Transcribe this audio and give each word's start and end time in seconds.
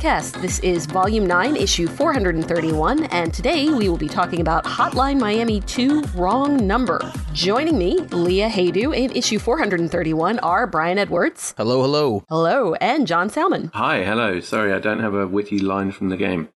podcast. 0.00 0.40
This 0.40 0.58
is 0.60 0.86
Volume 0.86 1.26
9, 1.26 1.56
Issue 1.56 1.86
431, 1.86 3.04
and 3.04 3.32
today 3.32 3.68
we 3.68 3.88
will 3.88 3.98
be 3.98 4.08
talking 4.08 4.40
about 4.40 4.64
Hotline 4.64 5.18
Miami 5.18 5.60
2 5.62 6.02
Wrong 6.14 6.66
Number. 6.66 7.00
Joining 7.32 7.78
me, 7.78 7.96
Leah 8.10 8.48
Haydu, 8.48 8.94
in 8.96 9.12
Issue 9.12 9.38
431 9.38 10.40
are 10.40 10.66
Brian 10.66 10.98
Edwards. 10.98 11.54
Hello, 11.56 11.80
hello. 11.82 12.24
Hello, 12.28 12.74
and 12.74 13.06
Jon 13.06 13.30
Salmon. 13.30 13.70
Hi, 13.72 14.02
hello. 14.02 14.40
Sorry, 14.40 14.72
I 14.72 14.80
don't 14.80 14.98
have 15.00 15.14
a 15.14 15.26
witty 15.28 15.60
line 15.60 15.92
from 15.92 16.08
the 16.08 16.16
game. 16.16 16.48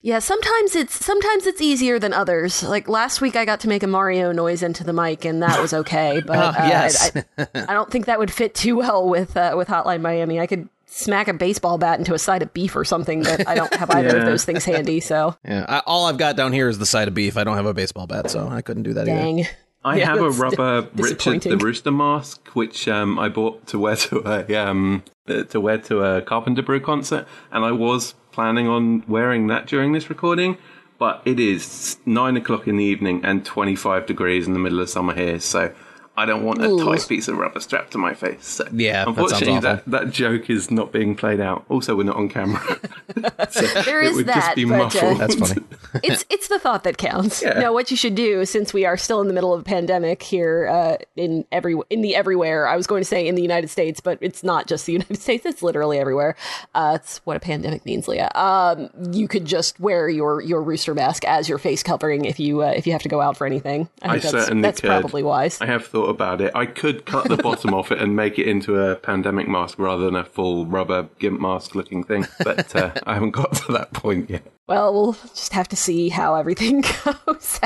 Yeah, 0.00 0.20
sometimes 0.20 0.74
it's 0.76 1.04
sometimes 1.04 1.46
it's 1.46 1.60
easier 1.60 1.98
than 1.98 2.12
others. 2.12 2.62
Like 2.62 2.88
last 2.88 3.20
week, 3.20 3.36
I 3.36 3.44
got 3.44 3.60
to 3.60 3.68
make 3.68 3.82
a 3.82 3.86
Mario 3.86 4.32
noise 4.32 4.62
into 4.62 4.84
the 4.84 4.92
mic, 4.92 5.24
and 5.24 5.42
that 5.42 5.60
was 5.60 5.72
okay. 5.72 6.20
But 6.26 6.38
Ah, 6.38 6.64
uh, 6.64 6.66
yes. 6.68 7.16
I, 7.16 7.24
I, 7.38 7.46
I 7.68 7.72
don't 7.72 7.90
think 7.90 8.06
that 8.06 8.18
would 8.18 8.30
fit 8.32 8.54
too 8.54 8.76
well 8.76 9.08
with 9.08 9.36
uh, 9.36 9.54
with 9.56 9.68
Hotline 9.68 10.00
Miami. 10.02 10.40
I 10.40 10.46
could 10.46 10.68
smack 10.86 11.26
a 11.28 11.32
baseball 11.34 11.78
bat 11.78 11.98
into 11.98 12.14
a 12.14 12.18
side 12.18 12.42
of 12.42 12.52
beef 12.52 12.74
or 12.76 12.84
something, 12.84 13.22
but 13.22 13.46
I 13.48 13.54
don't 13.54 13.72
have 13.74 13.90
either 13.90 14.18
of 14.18 14.26
those 14.26 14.44
things 14.44 14.64
handy. 14.64 15.00
So 15.00 15.36
Yeah, 15.44 15.64
I, 15.68 15.78
all 15.86 16.06
I've 16.06 16.18
got 16.18 16.36
down 16.36 16.52
here 16.52 16.68
is 16.68 16.78
the 16.78 16.86
side 16.86 17.08
of 17.08 17.14
beef. 17.14 17.36
I 17.36 17.44
don't 17.44 17.56
have 17.56 17.66
a 17.66 17.74
baseball 17.74 18.06
bat, 18.06 18.30
so 18.30 18.46
I 18.48 18.60
couldn't 18.62 18.82
do 18.82 18.94
that 18.94 19.08
either. 19.08 19.48
I 19.84 19.96
Yeah, 19.96 20.06
have 20.06 20.20
a 20.20 20.30
rubber 20.30 20.88
Richard 20.94 21.42
the. 21.42 21.56
Rooster 21.56 21.90
mask, 21.90 22.48
which 22.54 22.86
um, 22.88 23.18
I 23.18 23.28
bought 23.28 23.66
to 23.68 23.78
wear 23.78 23.96
to 23.96 24.22
a 24.24 24.54
um, 24.54 25.02
uh, 25.28 25.42
to 25.44 25.60
wear 25.60 25.78
to 25.78 26.02
a 26.02 26.22
Carpenter 26.22 26.62
Brut 26.62 26.82
concert, 26.84 27.26
and 27.50 27.64
I 27.64 27.72
was 27.72 28.14
planning 28.30 28.68
on 28.68 29.04
wearing 29.08 29.48
that 29.48 29.66
during 29.66 29.92
this 29.92 30.08
recording. 30.08 30.56
But 30.98 31.22
it 31.24 31.40
is 31.40 31.96
nine 32.06 32.36
o'clock 32.36 32.68
in 32.68 32.76
the 32.76 32.84
evening 32.84 33.24
and 33.24 33.44
twenty 33.44 33.74
five 33.74 34.06
degrees 34.06 34.46
in 34.46 34.52
the 34.52 34.60
middle 34.60 34.80
of 34.80 34.88
summer 34.88 35.14
here, 35.14 35.40
so 35.40 35.74
I 36.16 36.26
don't 36.26 36.44
want 36.44 36.62
a 36.62 36.68
Ooh. 36.68 36.84
tight 36.84 37.06
piece 37.08 37.26
of 37.28 37.38
rubber 37.38 37.58
strapped 37.60 37.92
to 37.92 37.98
my 37.98 38.12
face. 38.12 38.46
So 38.46 38.68
Yeah, 38.70 39.04
that 39.04 39.08
unfortunately, 39.08 39.48
awful. 39.48 39.60
that, 39.62 39.84
that 39.86 40.10
joke 40.10 40.50
is 40.50 40.70
not 40.70 40.92
being 40.92 41.14
played 41.16 41.40
out. 41.40 41.64
Also, 41.70 41.96
we're 41.96 42.02
not 42.02 42.16
on 42.16 42.28
camera. 42.28 42.60
so 43.50 43.66
There 43.84 44.02
it 44.02 44.10
is 44.10 44.16
would 44.16 44.26
that, 44.26 44.34
just 44.34 44.56
be 44.56 44.64
but, 44.66 44.94
uh. 45.02 45.14
That's 45.14 45.34
funny. 45.34 45.62
it's 46.02 46.24
it's 46.28 46.48
the 46.48 46.58
thought 46.58 46.84
that 46.84 46.98
counts. 46.98 47.42
Yeah. 47.42 47.58
No, 47.58 47.72
what 47.72 47.90
you 47.90 47.96
should 47.96 48.14
do, 48.14 48.44
since 48.44 48.74
we 48.74 48.84
are 48.84 48.96
still 48.96 49.20
in 49.22 49.28
the 49.28 49.34
middle 49.34 49.54
of 49.54 49.60
a 49.62 49.64
pandemic 49.64 50.22
here 50.22 50.68
uh, 50.68 50.96
in 51.16 51.46
every 51.50 51.76
in 51.88 52.02
the 52.02 52.14
everywhere. 52.14 52.66
I 52.66 52.76
was 52.76 52.86
going 52.86 53.00
to 53.00 53.08
say 53.08 53.26
in 53.26 53.34
the 53.34 53.42
United 53.42 53.68
States, 53.70 54.00
but 54.00 54.18
it's 54.20 54.42
not 54.42 54.66
just 54.66 54.84
the 54.86 54.92
United 54.92 55.18
States. 55.18 55.46
It's 55.46 55.62
literally 55.62 55.98
everywhere. 55.98 56.36
Uh, 56.74 56.98
it's 57.00 57.18
what 57.24 57.36
a 57.36 57.40
pandemic 57.40 57.86
means, 57.86 58.06
Leah. 58.06 58.30
Um, 58.34 58.90
you 59.12 59.28
could 59.28 59.46
just 59.46 59.80
wear 59.80 60.08
your 60.10 60.42
your 60.42 60.62
rooster 60.62 60.94
mask 60.94 61.24
as 61.24 61.48
your 61.48 61.58
face 61.58 61.82
covering 61.82 62.26
if 62.26 62.38
you 62.38 62.62
uh, 62.62 62.72
if 62.76 62.86
you 62.86 62.92
have 62.92 63.02
to 63.02 63.08
go 63.08 63.20
out 63.20 63.36
for 63.36 63.46
anything. 63.46 63.88
I 64.02 64.08
I 64.08 64.10
think 64.12 64.22
that's, 64.24 64.44
certainly 64.44 64.62
that's 64.62 64.80
could. 64.80 64.88
probably 64.88 65.22
wise. 65.22 65.60
I 65.60 65.66
have 65.66 65.86
thought 65.86 66.01
about 66.08 66.40
it. 66.40 66.52
I 66.54 66.66
could 66.66 67.04
cut 67.06 67.28
the 67.28 67.36
bottom 67.36 67.74
off 67.74 67.92
it 67.92 68.00
and 68.00 68.16
make 68.16 68.38
it 68.38 68.48
into 68.48 68.78
a 68.78 68.96
pandemic 68.96 69.48
mask 69.48 69.78
rather 69.78 70.04
than 70.04 70.16
a 70.16 70.24
full 70.24 70.66
rubber 70.66 71.08
gimp 71.18 71.40
mask 71.40 71.74
looking 71.74 72.04
thing, 72.04 72.26
but 72.44 72.74
uh, 72.76 72.92
I 73.06 73.14
haven't 73.14 73.30
got 73.30 73.54
to 73.54 73.72
that 73.72 73.92
point 73.92 74.30
yet. 74.30 74.42
Well, 74.72 74.94
we'll 74.94 75.12
just 75.34 75.52
have 75.52 75.68
to 75.68 75.76
see 75.76 76.08
how 76.08 76.34
everything 76.34 76.80
goes. 77.04 77.60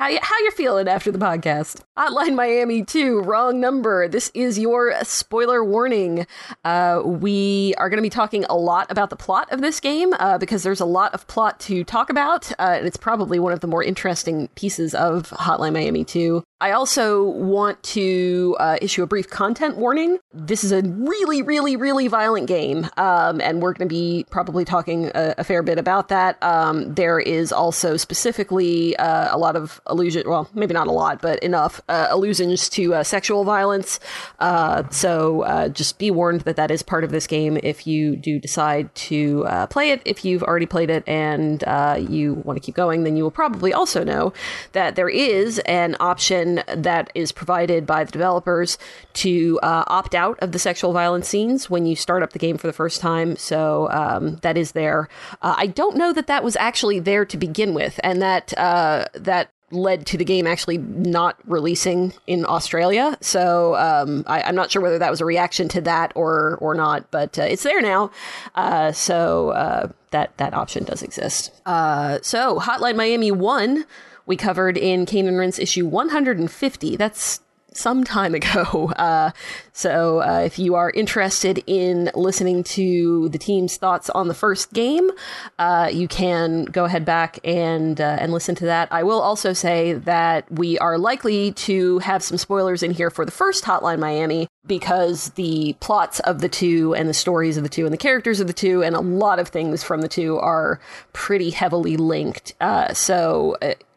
how, 0.00 0.08
you, 0.08 0.18
how 0.20 0.38
you're 0.40 0.50
feeling 0.50 0.88
after 0.88 1.12
the 1.12 1.18
podcast. 1.18 1.82
Hotline 1.96 2.34
Miami 2.34 2.82
2, 2.82 3.20
wrong 3.20 3.60
number. 3.60 4.08
This 4.08 4.32
is 4.34 4.58
your 4.58 4.92
spoiler 5.04 5.64
warning. 5.64 6.26
Uh, 6.64 7.00
we 7.04 7.74
are 7.78 7.88
going 7.88 7.98
to 7.98 8.02
be 8.02 8.10
talking 8.10 8.44
a 8.46 8.56
lot 8.56 8.90
about 8.90 9.10
the 9.10 9.14
plot 9.14 9.52
of 9.52 9.60
this 9.60 9.78
game 9.78 10.12
uh, 10.18 10.36
because 10.36 10.64
there's 10.64 10.80
a 10.80 10.84
lot 10.84 11.14
of 11.14 11.28
plot 11.28 11.60
to 11.60 11.84
talk 11.84 12.10
about, 12.10 12.50
uh, 12.58 12.74
and 12.78 12.88
it's 12.88 12.96
probably 12.96 13.38
one 13.38 13.52
of 13.52 13.60
the 13.60 13.68
more 13.68 13.84
interesting 13.84 14.48
pieces 14.56 14.96
of 14.96 15.30
Hotline 15.30 15.74
Miami 15.74 16.04
2. 16.04 16.42
I 16.60 16.72
also 16.72 17.22
want 17.22 17.80
to 17.84 18.56
uh, 18.58 18.78
issue 18.82 19.04
a 19.04 19.06
brief 19.06 19.30
content 19.30 19.76
warning. 19.76 20.18
This 20.32 20.64
is 20.64 20.72
a 20.72 20.82
really, 20.82 21.40
really, 21.40 21.76
really 21.76 22.08
violent 22.08 22.48
game, 22.48 22.88
um, 22.96 23.40
and 23.40 23.62
we're 23.62 23.74
going 23.74 23.88
to 23.88 23.94
be 23.94 24.26
probably 24.28 24.64
talking 24.64 25.12
a, 25.14 25.36
a 25.38 25.44
fair 25.44 25.62
bit 25.62 25.78
about 25.78 26.08
that. 26.08 26.36
Um, 26.48 26.94
there 26.94 27.20
is 27.20 27.52
also 27.52 27.98
specifically 27.98 28.96
uh, 28.96 29.28
a 29.30 29.36
lot 29.36 29.54
of 29.54 29.82
allusion, 29.84 30.22
well, 30.26 30.48
maybe 30.54 30.72
not 30.72 30.86
a 30.86 30.92
lot, 30.92 31.20
but 31.20 31.38
enough 31.40 31.82
uh, 31.90 32.06
allusions 32.08 32.70
to 32.70 32.94
uh, 32.94 33.02
sexual 33.02 33.44
violence. 33.44 34.00
Uh, 34.38 34.88
so 34.88 35.42
uh, 35.42 35.68
just 35.68 35.98
be 35.98 36.10
warned 36.10 36.42
that 36.42 36.56
that 36.56 36.70
is 36.70 36.82
part 36.82 37.04
of 37.04 37.10
this 37.10 37.26
game 37.26 37.58
if 37.62 37.86
you 37.86 38.16
do 38.16 38.38
decide 38.38 38.94
to 38.94 39.44
uh, 39.44 39.66
play 39.66 39.90
it. 39.90 40.00
If 40.06 40.24
you've 40.24 40.42
already 40.42 40.64
played 40.64 40.88
it 40.88 41.04
and 41.06 41.62
you 42.10 42.34
want 42.46 42.56
to 42.56 42.64
keep 42.64 42.74
going, 42.74 43.04
then 43.04 43.16
you 43.16 43.24
will 43.24 43.30
probably 43.30 43.74
also 43.74 44.02
know 44.02 44.32
that 44.72 44.96
there 44.96 45.08
is 45.10 45.58
an 45.66 45.96
option 46.00 46.62
that 46.74 47.10
is 47.14 47.30
provided 47.30 47.86
by 47.86 48.04
the 48.04 48.12
developers 48.12 48.78
to 49.24 49.58
opt 49.62 50.14
out 50.14 50.38
of 50.40 50.52
the 50.52 50.58
sexual 50.58 50.92
violence 50.92 51.28
scenes 51.28 51.68
when 51.68 51.84
you 51.84 51.94
start 51.94 52.22
up 52.22 52.32
the 52.32 52.38
game 52.38 52.56
for 52.56 52.68
the 52.68 52.72
first 52.72 53.00
time. 53.00 53.36
So 53.36 53.90
um, 53.90 54.36
that 54.36 54.56
is 54.56 54.72
there. 54.72 55.08
I 55.42 55.66
don't 55.66 55.96
know 55.96 56.12
that 56.12 56.27
that 56.28 56.44
was 56.44 56.56
actually 56.56 57.00
there 57.00 57.24
to 57.26 57.36
begin 57.36 57.74
with, 57.74 57.98
and 58.02 58.22
that 58.22 58.56
uh, 58.56 59.06
that 59.14 59.50
led 59.70 60.06
to 60.06 60.16
the 60.16 60.24
game 60.24 60.46
actually 60.46 60.78
not 60.78 61.36
releasing 61.46 62.14
in 62.26 62.46
Australia. 62.46 63.18
So 63.20 63.74
um, 63.76 64.24
I, 64.26 64.40
I'm 64.42 64.54
not 64.54 64.70
sure 64.70 64.80
whether 64.80 64.98
that 64.98 65.10
was 65.10 65.20
a 65.20 65.26
reaction 65.26 65.68
to 65.68 65.80
that 65.82 66.12
or 66.14 66.56
or 66.60 66.74
not, 66.74 67.10
but 67.10 67.38
uh, 67.38 67.42
it's 67.42 67.64
there 67.64 67.82
now. 67.82 68.10
Uh, 68.54 68.92
so 68.92 69.50
uh, 69.50 69.88
that 70.10 70.36
that 70.38 70.54
option 70.54 70.84
does 70.84 71.02
exist. 71.02 71.52
Uh, 71.66 72.18
so 72.22 72.58
Hotline 72.58 72.96
Miami 72.96 73.30
one 73.30 73.84
we 74.26 74.36
covered 74.36 74.76
in 74.76 75.06
Cane 75.06 75.26
and 75.26 75.38
Rinse 75.38 75.58
issue 75.58 75.86
150. 75.86 76.96
That's 76.96 77.40
some 77.78 78.04
time 78.04 78.34
ago. 78.34 78.92
Uh, 78.98 79.30
so 79.72 80.22
uh, 80.22 80.40
if 80.40 80.58
you 80.58 80.74
are 80.74 80.90
interested 80.90 81.62
in 81.68 82.10
listening 82.14 82.64
to 82.64 83.28
the 83.28 83.38
team's 83.38 83.76
thoughts 83.76 84.10
on 84.10 84.26
the 84.26 84.34
first 84.34 84.72
game, 84.72 85.10
uh, 85.58 85.88
you 85.92 86.08
can 86.08 86.64
go 86.64 86.84
ahead 86.84 87.04
back 87.04 87.38
and 87.44 88.00
uh, 88.00 88.16
and 88.20 88.32
listen 88.32 88.56
to 88.56 88.64
that. 88.64 88.88
I 88.90 89.04
will 89.04 89.20
also 89.20 89.52
say 89.52 89.92
that 89.92 90.50
we 90.50 90.78
are 90.78 90.98
likely 90.98 91.52
to 91.52 92.00
have 92.00 92.24
some 92.24 92.38
spoilers 92.38 92.82
in 92.82 92.90
here 92.90 93.08
for 93.10 93.24
the 93.24 93.30
first 93.30 93.64
Hotline 93.64 94.00
Miami 94.00 94.48
because 94.66 95.30
the 95.30 95.76
plots 95.80 96.18
of 96.20 96.40
the 96.40 96.48
two 96.48 96.94
and 96.94 97.08
the 97.08 97.14
stories 97.14 97.56
of 97.56 97.62
the 97.62 97.68
two 97.68 97.84
and 97.84 97.92
the 97.92 97.98
characters 97.98 98.40
of 98.40 98.48
the 98.48 98.52
two 98.52 98.82
and 98.82 98.96
a 98.96 99.00
lot 99.00 99.38
of 99.38 99.48
things 99.48 99.84
from 99.84 100.00
the 100.00 100.08
two 100.08 100.38
are 100.38 100.80
pretty 101.12 101.50
heavily 101.50 101.96
linked. 101.96 102.54
Uh, 102.60 102.92
so. 102.94 103.56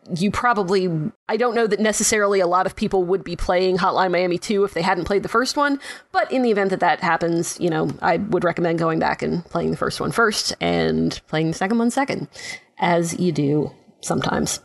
You 0.09 0.31
probably 0.31 0.89
I 1.29 1.37
don't 1.37 1.53
know 1.53 1.67
that 1.67 1.79
necessarily 1.79 2.39
a 2.39 2.47
lot 2.47 2.65
of 2.65 2.75
people 2.75 3.03
would 3.03 3.23
be 3.23 3.35
playing 3.35 3.77
Hotline 3.77 4.11
Miami 4.11 4.37
2 4.37 4.63
if 4.63 4.73
they 4.73 4.81
hadn't 4.81 5.05
played 5.05 5.23
the 5.23 5.29
first 5.29 5.55
one, 5.55 5.79
but 6.11 6.31
in 6.31 6.41
the 6.41 6.51
event 6.51 6.71
that 6.71 6.79
that 6.79 7.01
happens, 7.01 7.59
you 7.59 7.69
know, 7.69 7.89
I 8.01 8.17
would 8.17 8.43
recommend 8.43 8.79
going 8.79 8.99
back 8.99 9.21
and 9.21 9.45
playing 9.45 9.71
the 9.71 9.77
first 9.77 10.01
one 10.01 10.11
first 10.11 10.53
and 10.59 11.21
playing 11.27 11.47
the 11.47 11.53
second 11.53 11.77
one 11.77 11.91
second, 11.91 12.27
as 12.79 13.19
you 13.19 13.31
do 13.31 13.71
sometimes. 14.01 14.59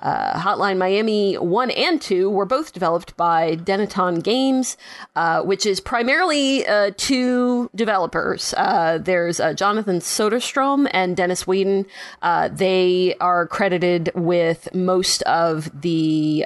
Uh, 0.00 0.38
Hotline 0.38 0.78
Miami 0.78 1.34
1 1.34 1.70
and 1.70 2.00
2 2.00 2.30
were 2.30 2.44
both 2.44 2.72
developed 2.72 3.16
by 3.16 3.56
Dennaton 3.56 4.22
Games, 4.22 4.76
uh, 5.16 5.42
which 5.42 5.66
is 5.66 5.80
primarily 5.80 6.66
uh, 6.66 6.92
two 6.96 7.70
developers. 7.74 8.54
Uh, 8.56 8.98
there's 8.98 9.40
uh, 9.40 9.52
Jonathan 9.52 9.98
Soderstrom 9.98 10.88
and 10.92 11.16
Dennis 11.16 11.44
Wedin. 11.44 11.86
Uh, 12.22 12.48
they 12.48 13.14
are 13.20 13.46
credited 13.46 14.10
with 14.14 14.68
most 14.74 15.22
of 15.22 15.70
the 15.80 16.44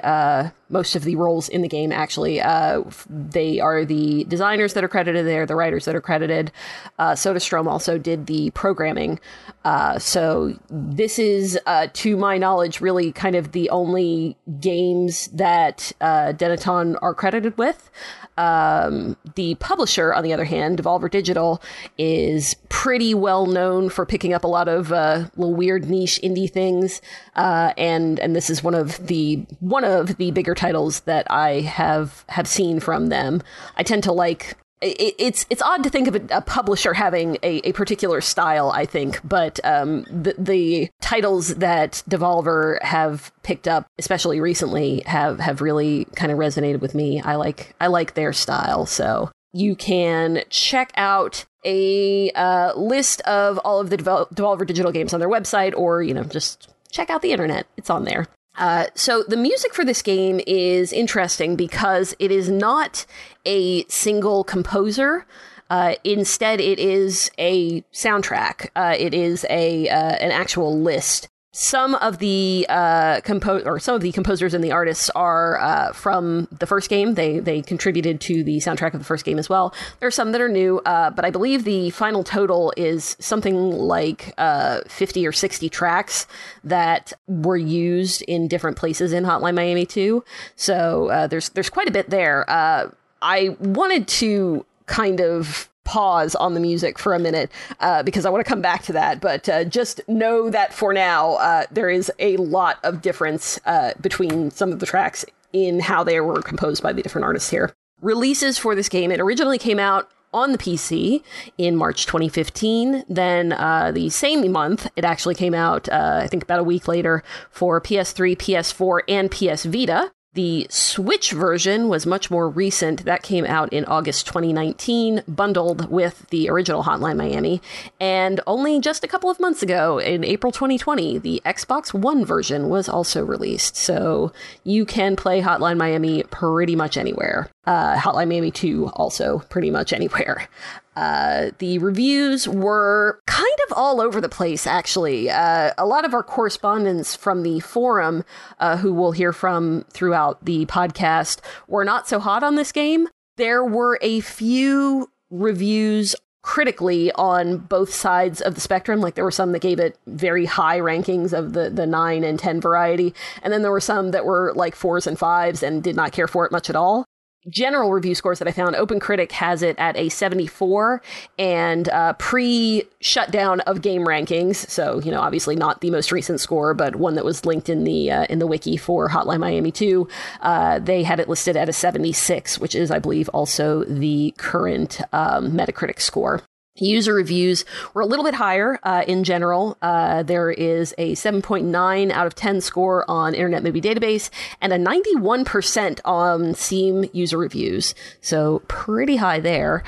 most 0.73 0.95
of 0.97 1.03
the 1.03 1.15
roles 1.15 1.47
in 1.47 1.61
the 1.61 1.69
game. 1.69 1.93
Actually, 1.93 2.41
uh, 2.41 2.83
they 3.09 3.61
are 3.61 3.85
the 3.85 4.25
designers 4.25 4.73
that 4.73 4.83
are 4.83 4.89
credited. 4.89 5.25
They 5.25 5.37
are 5.37 5.45
the 5.45 5.55
writers 5.55 5.85
that 5.85 5.95
are 5.95 6.01
credited. 6.01 6.51
Uh, 6.99 7.11
Soderstrom 7.11 7.67
also 7.67 7.97
did 7.97 8.25
the 8.25 8.49
programming. 8.51 9.19
Uh, 9.63 9.97
so 9.99 10.57
this 10.69 11.19
is, 11.19 11.57
uh, 11.65 11.87
to 11.93 12.17
my 12.17 12.37
knowledge, 12.37 12.81
really 12.81 13.13
kind 13.13 13.35
of 13.35 13.53
the 13.53 13.69
only 13.69 14.35
games 14.59 15.27
that 15.27 15.93
uh, 16.01 16.33
Dennaton 16.33 16.97
are 17.01 17.13
credited 17.13 17.57
with. 17.57 17.89
Um, 18.37 19.15
the 19.35 19.55
publisher, 19.55 20.13
on 20.13 20.23
the 20.23 20.33
other 20.33 20.45
hand, 20.45 20.79
Devolver 20.79 21.09
Digital, 21.09 21.61
is 21.97 22.55
pretty 22.69 23.13
well 23.13 23.45
known 23.45 23.89
for 23.89 24.05
picking 24.05 24.33
up 24.33 24.43
a 24.43 24.47
lot 24.47 24.67
of 24.67 24.91
uh, 24.91 25.25
little 25.37 25.53
weird 25.53 25.89
niche 25.89 26.19
indie 26.23 26.49
things, 26.49 27.01
uh, 27.35 27.73
and 27.77 28.19
and 28.19 28.35
this 28.35 28.49
is 28.49 28.63
one 28.63 28.75
of 28.75 29.05
the 29.07 29.45
one 29.59 29.83
of 29.83 30.17
the 30.17 30.31
bigger 30.31 30.55
titles 30.55 31.01
that 31.01 31.29
I 31.29 31.61
have 31.61 32.25
have 32.29 32.47
seen 32.47 32.79
from 32.79 33.09
them. 33.09 33.41
I 33.77 33.83
tend 33.83 34.03
to 34.03 34.11
like 34.11 34.55
it, 34.83 35.15
it's 35.17 35.45
it's 35.49 35.61
odd 35.61 35.83
to 35.83 35.89
think 35.89 36.07
of 36.07 36.15
a, 36.15 36.37
a 36.37 36.41
publisher 36.41 36.93
having 36.93 37.37
a, 37.43 37.67
a 37.67 37.71
particular 37.73 38.21
style, 38.21 38.71
I 38.71 38.85
think, 38.85 39.19
but 39.23 39.59
um, 39.63 40.03
the 40.03 40.35
the 40.37 40.89
titles 41.01 41.55
that 41.55 42.03
Devolver 42.09 42.81
have 42.83 43.31
picked 43.43 43.67
up, 43.67 43.85
especially 43.97 44.39
recently, 44.39 45.01
have 45.05 45.39
have 45.39 45.61
really 45.61 46.05
kind 46.15 46.31
of 46.31 46.37
resonated 46.37 46.81
with 46.81 46.95
me. 46.95 47.21
I 47.21 47.35
like 47.35 47.75
I 47.79 47.87
like 47.87 48.13
their 48.13 48.33
style, 48.33 48.85
so 48.85 49.31
you 49.53 49.75
can 49.75 50.43
check 50.49 50.91
out 50.95 51.45
a 51.65 52.31
uh, 52.31 52.73
list 52.75 53.21
of 53.21 53.57
all 53.59 53.79
of 53.79 53.89
the 53.89 53.97
Devol- 53.97 54.27
Devolver 54.33 54.65
Digital 54.65 54.91
games 54.91 55.13
on 55.13 55.19
their 55.19 55.29
website, 55.29 55.73
or 55.75 56.03
you 56.03 56.13
know, 56.13 56.23
just 56.23 56.69
check 56.91 57.09
out 57.09 57.21
the 57.21 57.31
internet. 57.31 57.67
It's 57.77 57.89
on 57.89 58.03
there. 58.03 58.27
Uh, 58.55 58.87
so 58.95 59.23
the 59.23 59.37
music 59.37 59.73
for 59.73 59.83
this 59.83 60.01
game 60.01 60.39
is 60.45 60.93
interesting 60.93 61.55
because 61.55 62.15
it 62.19 62.31
is 62.31 62.49
not 62.49 63.05
a 63.45 63.83
single 63.85 64.43
composer. 64.43 65.25
Uh, 65.69 65.95
instead, 66.03 66.61
it 66.61 66.77
is 66.77 67.31
a 67.39 67.81
soundtrack. 67.93 68.69
Uh, 68.75 68.95
it 68.97 69.13
is 69.13 69.45
a 69.49 69.89
uh, 69.89 69.95
an 69.95 70.31
actual 70.31 70.79
list 70.79 71.29
some 71.55 71.93
of 71.95 72.17
the 72.17 72.65
uh, 72.67 73.21
compo- 73.21 73.61
or 73.63 73.79
some 73.79 73.93
of 73.93 74.01
the 74.01 74.11
composers 74.11 74.55
and 74.55 74.63
the 74.63 74.71
artists 74.71 75.11
are 75.11 75.59
uh, 75.61 75.93
from 75.93 76.47
the 76.51 76.65
first 76.65 76.89
game. 76.89 77.13
They 77.13 77.39
they 77.39 77.61
contributed 77.61 78.19
to 78.21 78.43
the 78.43 78.57
soundtrack 78.57 78.95
of 78.95 78.99
the 78.99 79.05
first 79.05 79.23
game 79.23 79.37
as 79.37 79.49
well. 79.49 79.73
There 79.99 80.07
are 80.07 80.11
some 80.11 80.31
that 80.31 80.41
are 80.41 80.49
new, 80.49 80.79
uh, 80.79 81.11
but 81.11 81.25
I 81.25 81.29
believe 81.29 81.63
the 81.63 81.91
final 81.91 82.23
total 82.23 82.73
is 82.75 83.15
something 83.19 83.55
like 83.55 84.33
uh, 84.39 84.81
fifty 84.87 85.27
or 85.27 85.31
sixty 85.31 85.69
tracks 85.69 86.25
that 86.63 87.13
were 87.27 87.57
used 87.57 88.23
in 88.23 88.47
different 88.47 88.75
places 88.75 89.13
in 89.13 89.23
Hotline 89.23 89.53
Miami 89.53 89.85
2. 89.85 90.23
So 90.55 91.09
uh, 91.09 91.27
there's 91.27 91.49
there's 91.49 91.69
quite 91.69 91.87
a 91.87 91.91
bit 91.91 92.09
there. 92.09 92.49
Uh, 92.49 92.89
I 93.21 93.55
wanted 93.59 94.07
to 94.07 94.65
kind 94.87 95.21
of 95.21 95.69
pause 95.83 96.35
on 96.35 96.53
the 96.53 96.59
music 96.59 96.97
for 96.97 97.13
a 97.13 97.19
minute 97.19 97.51
uh, 97.79 98.03
because 98.03 98.25
I 98.25 98.29
want 98.29 98.45
to 98.45 98.49
come 98.49 98.61
back 98.61 98.83
to 98.83 98.93
that. 98.93 99.21
But 99.21 99.49
uh, 99.49 99.63
just 99.65 100.01
know 100.07 100.49
that 100.49 100.73
for 100.73 100.93
now, 100.93 101.33
uh, 101.35 101.65
there 101.71 101.89
is 101.89 102.11
a 102.19 102.37
lot 102.37 102.79
of 102.83 103.01
difference 103.01 103.59
uh, 103.65 103.93
between 104.01 104.51
some 104.51 104.71
of 104.71 104.79
the 104.79 104.85
tracks 104.85 105.25
in 105.51 105.79
how 105.79 106.03
they 106.03 106.19
were 106.19 106.41
composed 106.41 106.81
by 106.81 106.93
the 106.93 107.01
different 107.01 107.25
artists 107.25 107.49
here. 107.49 107.73
Releases 108.01 108.57
for 108.57 108.75
this 108.75 108.89
game, 108.89 109.11
it 109.11 109.19
originally 109.19 109.57
came 109.57 109.79
out 109.79 110.09
on 110.33 110.51
the 110.51 110.57
PC 110.57 111.23
in 111.57 111.75
March 111.75 112.05
2015. 112.05 113.05
Then 113.07 113.53
uh, 113.53 113.91
the 113.91 114.09
same 114.09 114.51
month, 114.51 114.87
it 114.95 115.05
actually 115.05 115.35
came 115.35 115.53
out, 115.53 115.87
uh, 115.89 116.21
I 116.23 116.27
think 116.27 116.43
about 116.43 116.59
a 116.59 116.63
week 116.63 116.87
later, 116.87 117.23
for 117.51 117.79
PS3, 117.79 118.35
PS4, 118.35 119.01
and 119.07 119.31
PS 119.31 119.65
Vita. 119.65 120.11
The 120.35 120.65
Switch 120.71 121.31
version 121.31 121.89
was 121.89 122.07
much 122.07 122.31
more 122.31 122.49
recent. 122.49 123.05
That 123.05 123.21
came 123.21 123.45
out 123.45 123.71
in 123.71 123.85
August 123.85 124.25
2019, 124.25 125.21
bundled 125.27 125.91
with 125.91 126.25
the 126.31 126.49
original 126.49 126.83
Hotline 126.83 127.17
Miami. 127.17 127.61
And 127.99 128.41
only 128.47 128.79
just 128.79 129.03
a 129.03 129.07
couple 129.07 129.29
of 129.29 129.39
months 129.39 129.61
ago, 129.61 129.99
in 129.99 130.23
April 130.23 130.51
2020, 130.51 131.19
the 131.19 131.39
Xbox 131.45 131.93
One 131.93 132.25
version 132.25 132.69
was 132.69 132.89
also 132.89 133.23
released. 133.23 133.75
So 133.75 134.33
you 134.63 134.87
can 134.87 135.15
play 135.15 135.39
Hotline 135.39 135.77
Miami 135.77 136.23
pretty 136.23 136.75
much 136.75 136.97
anywhere. 136.97 137.47
Uh, 137.67 137.95
Hotline 137.95 138.29
Miami 138.29 138.49
2 138.49 138.87
also 138.95 139.43
pretty 139.49 139.69
much 139.69 139.93
anywhere. 139.93 140.49
Uh, 140.95 141.51
the 141.57 141.77
reviews 141.79 142.47
were 142.47 143.19
kind 143.25 143.57
of 143.67 143.73
all 143.77 144.01
over 144.01 144.21
the 144.21 144.29
place, 144.29 144.67
actually. 144.67 145.29
Uh, 145.29 145.71
a 145.77 145.85
lot 145.85 146.05
of 146.05 146.13
our 146.13 146.23
correspondents 146.23 147.15
from 147.15 147.43
the 147.43 147.59
forum, 147.59 148.23
uh, 148.59 148.77
who 148.77 148.93
we'll 148.93 149.11
hear 149.11 149.33
from 149.33 149.85
throughout 149.89 150.43
the 150.45 150.65
podcast, 150.65 151.39
were 151.67 151.85
not 151.85 152.07
so 152.07 152.19
hot 152.19 152.43
on 152.43 152.55
this 152.55 152.71
game. 152.71 153.07
There 153.37 153.63
were 153.63 153.97
a 154.01 154.19
few 154.19 155.09
reviews 155.31 156.15
critically 156.43 157.09
on 157.13 157.57
both 157.57 157.93
sides 157.93 158.41
of 158.41 158.53
the 158.53 158.61
spectrum. 158.61 158.99
Like 158.99 159.15
there 159.15 159.23
were 159.23 159.31
some 159.31 159.53
that 159.53 159.61
gave 159.61 159.79
it 159.79 159.97
very 160.05 160.45
high 160.45 160.79
rankings 160.79 161.31
of 161.31 161.53
the, 161.53 161.69
the 161.69 161.87
9 161.87 162.23
and 162.23 162.37
10 162.37 162.61
variety. 162.61 163.15
And 163.41 163.51
then 163.51 163.61
there 163.61 163.71
were 163.71 163.79
some 163.79 164.11
that 164.11 164.25
were 164.25 164.51
like 164.53 164.75
fours 164.75 165.07
and 165.07 165.17
fives 165.17 165.63
and 165.63 165.81
did 165.81 165.95
not 165.95 166.11
care 166.11 166.27
for 166.27 166.45
it 166.45 166.51
much 166.51 166.69
at 166.69 166.75
all 166.75 167.05
general 167.49 167.91
review 167.91 168.15
scores 168.15 168.39
that 168.39 168.47
I 168.47 168.51
found, 168.51 168.75
Open 168.75 168.99
Critic 168.99 169.31
has 169.33 169.61
it 169.61 169.77
at 169.77 169.97
a 169.97 170.09
74, 170.09 171.01
and 171.37 171.89
uh, 171.89 172.13
pre 172.13 172.83
shutdown 173.01 173.61
of 173.61 173.81
GameRankings. 173.81 174.55
So 174.55 174.99
you 175.01 175.11
know, 175.11 175.21
obviously 175.21 175.55
not 175.55 175.81
the 175.81 175.91
most 175.91 176.11
recent 176.11 176.39
score, 176.39 176.73
but 176.73 176.95
one 176.95 177.15
that 177.15 177.25
was 177.25 177.45
linked 177.45 177.69
in 177.69 177.83
the 177.83 178.11
uh, 178.11 178.25
in 178.29 178.39
the 178.39 178.47
wiki 178.47 178.77
for 178.77 179.09
Hotline 179.09 179.39
Miami 179.39 179.71
2. 179.71 180.07
Uh, 180.41 180.79
they 180.79 181.03
had 181.03 181.19
it 181.19 181.29
listed 181.29 181.57
at 181.57 181.69
a 181.69 181.73
76, 181.73 182.59
which 182.59 182.75
is, 182.75 182.91
I 182.91 182.99
believe, 182.99 183.29
also 183.29 183.83
the 183.85 184.33
current 184.37 185.01
um, 185.11 185.51
Metacritic 185.51 185.99
score. 185.99 186.41
User 186.75 187.13
reviews 187.13 187.65
were 187.93 188.01
a 188.01 188.05
little 188.05 188.25
bit 188.25 188.33
higher 188.33 188.79
uh, 188.81 189.03
in 189.07 189.23
general. 189.23 189.77
Uh, 189.81 190.23
there 190.23 190.49
is 190.49 190.95
a 190.97 191.13
7.9 191.13 192.11
out 192.11 192.25
of 192.25 192.33
10 192.33 192.61
score 192.61 193.05
on 193.07 193.35
Internet 193.35 193.61
Movie 193.63 193.81
Database 193.81 194.31
and 194.59 194.73
a 194.73 194.79
91% 194.79 195.99
on 196.03 196.55
Steam 196.55 197.05
user 197.13 197.37
reviews. 197.37 197.93
So 198.21 198.63
pretty 198.67 199.17
high 199.17 199.39
there. 199.39 199.83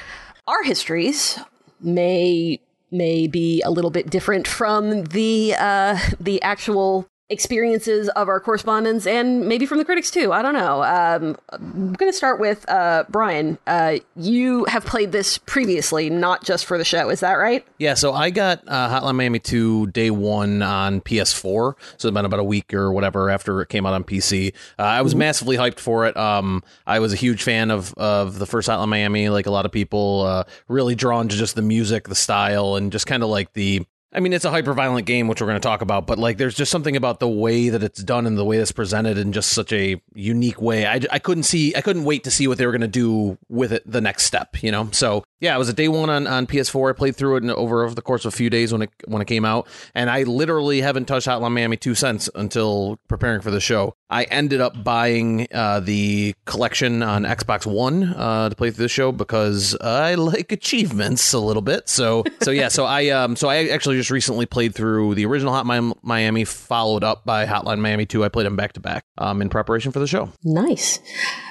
Our 0.47 0.61
histories 0.61 1.39
may 1.81 2.61
may 2.91 3.27
be 3.27 3.63
a 3.63 3.71
little 3.71 3.91
bit 3.91 4.09
different 4.09 4.47
from 4.47 5.05
the 5.05 5.55
uh, 5.57 5.97
the 6.19 6.39
actual 6.43 7.07
experiences 7.29 8.07
of 8.09 8.27
our 8.27 8.39
correspondents 8.39 9.07
and 9.07 9.47
maybe 9.47 9.65
from 9.65 9.79
the 9.79 9.85
critics 9.85 10.11
too. 10.11 10.31
I 10.31 10.43
don't 10.43 10.53
know. 10.53 10.83
Um, 10.83 11.37
I'm 11.49 11.93
going 11.93 12.11
to 12.11 12.15
start 12.15 12.39
with 12.39 12.67
uh, 12.69 13.05
Brian. 13.09 13.57
Uh, 13.65 13.97
you 14.15 14.65
have 14.65 14.85
played 14.85 15.11
this 15.11 15.39
previously, 15.39 16.09
not 16.11 16.43
just 16.43 16.65
for 16.65 16.77
the 16.77 16.85
show. 16.85 17.09
Is 17.09 17.21
that 17.21 17.33
right? 17.33 17.65
Yeah. 17.79 17.95
So 17.95 18.13
I 18.13 18.29
got 18.29 18.61
uh, 18.67 19.01
Hotline 19.01 19.15
Miami 19.15 19.39
2 19.39 19.87
day 19.87 20.11
one 20.11 20.61
on 20.61 21.01
PS4. 21.01 21.73
So 21.97 22.07
it's 22.07 22.13
been 22.13 22.25
about 22.25 22.39
a 22.39 22.43
week 22.43 22.73
or 22.73 22.91
whatever 22.91 23.31
after 23.31 23.59
it 23.61 23.69
came 23.69 23.87
out 23.87 23.93
on 23.93 24.03
PC. 24.03 24.53
Uh, 24.77 24.83
I 24.83 25.01
was 25.01 25.13
mm-hmm. 25.13 25.19
massively 25.19 25.57
hyped 25.57 25.79
for 25.79 26.05
it. 26.05 26.15
Um, 26.15 26.63
I 26.85 26.99
was 26.99 27.11
a 27.11 27.17
huge 27.17 27.41
fan 27.41 27.71
of, 27.71 27.93
of 27.95 28.37
the 28.37 28.45
first 28.45 28.69
Hotline 28.69 28.89
Miami, 28.89 29.29
like 29.29 29.47
a 29.47 29.51
lot 29.51 29.65
of 29.65 29.71
people, 29.71 30.21
uh, 30.21 30.43
really 30.67 30.93
drawn 30.93 31.27
to 31.27 31.35
just 31.35 31.55
the 31.55 31.63
music, 31.63 32.07
the 32.07 32.15
style, 32.15 32.75
and 32.75 32.91
just 32.91 33.07
kind 33.07 33.23
of 33.23 33.29
like 33.29 33.53
the 33.53 33.83
I 34.15 34.21
mean, 34.21 34.31
it's 34.31 34.45
a 34.45 34.49
hyper 34.49 34.73
violent 34.73 35.05
game, 35.05 35.27
which 35.27 35.41
we're 35.41 35.47
going 35.47 35.59
to 35.59 35.67
talk 35.67 35.81
about, 35.81 36.07
but 36.07 36.17
like, 36.17 36.37
there's 36.37 36.55
just 36.55 36.71
something 36.71 36.95
about 36.95 37.19
the 37.19 37.27
way 37.27 37.67
that 37.67 37.83
it's 37.83 38.01
done 38.01 38.25
and 38.25 38.37
the 38.37 38.45
way 38.45 38.57
it's 38.57 38.71
presented 38.71 39.17
in 39.17 39.33
just 39.33 39.49
such 39.49 39.73
a 39.73 40.01
unique 40.13 40.61
way. 40.61 40.85
I, 40.85 41.01
I 41.11 41.19
couldn't 41.19 41.43
see, 41.43 41.75
I 41.75 41.81
couldn't 41.81 42.05
wait 42.05 42.23
to 42.23 42.31
see 42.31 42.47
what 42.47 42.57
they 42.57 42.65
were 42.65 42.71
going 42.71 42.81
to 42.81 42.87
do 42.87 43.37
with 43.49 43.73
it 43.73 43.83
the 43.85 43.99
next 43.99 44.23
step, 44.23 44.63
you 44.63 44.71
know? 44.71 44.87
So 44.93 45.25
yeah, 45.41 45.53
it 45.53 45.57
was 45.57 45.67
a 45.67 45.73
day 45.73 45.89
one 45.89 46.09
on, 46.09 46.27
on 46.27 46.47
PS4. 46.47 46.91
I 46.91 46.93
played 46.93 47.17
through 47.17 47.37
it 47.37 47.43
over, 47.49 47.83
over 47.83 47.93
the 47.93 48.01
course 48.01 48.23
of 48.23 48.33
a 48.33 48.37
few 48.37 48.49
days 48.49 48.71
when 48.71 48.83
it, 48.83 48.89
when 49.05 49.21
it 49.21 49.27
came 49.27 49.43
out. 49.43 49.67
And 49.93 50.09
I 50.09 50.23
literally 50.23 50.79
haven't 50.79 51.05
touched 51.05 51.27
Hotline 51.27 51.51
Miami 51.51 51.75
two 51.75 51.93
cents 51.93 52.29
until 52.35 52.97
preparing 53.09 53.41
for 53.41 53.51
the 53.51 53.59
show. 53.59 53.95
I 54.09 54.23
ended 54.25 54.61
up 54.61 54.83
buying 54.83 55.47
uh, 55.51 55.79
the 55.79 56.35
collection 56.45 57.01
on 57.01 57.23
Xbox 57.23 57.65
One 57.65 58.03
uh, 58.03 58.49
to 58.49 58.55
play 58.55 58.69
through 58.69 58.83
the 58.83 58.89
show 58.89 59.11
because 59.11 59.75
I 59.81 60.15
like 60.15 60.51
achievements 60.51 61.33
a 61.33 61.39
little 61.39 61.61
bit. 61.61 61.89
So, 61.89 62.23
so 62.41 62.51
yeah, 62.51 62.67
so 62.67 62.85
I, 62.85 63.09
um, 63.09 63.35
so 63.35 63.49
I 63.49 63.67
actually 63.67 63.97
just 63.97 64.11
recently 64.11 64.45
played 64.45 64.75
through 64.75 65.15
the 65.15 65.25
original 65.25 65.53
Hotline 65.53 65.93
Miami, 66.03 66.45
followed 66.45 67.03
up 67.03 67.25
by 67.25 67.45
Hotline 67.45 67.79
Miami 67.79 68.05
2. 68.05 68.23
I 68.23 68.29
played 68.29 68.45
them 68.45 68.55
back 68.55 68.73
to 68.73 68.79
back 68.79 69.05
um, 69.17 69.41
in 69.41 69.49
preparation 69.49 69.91
for 69.91 69.99
the 69.99 70.07
show. 70.07 70.29
Nice. 70.43 70.99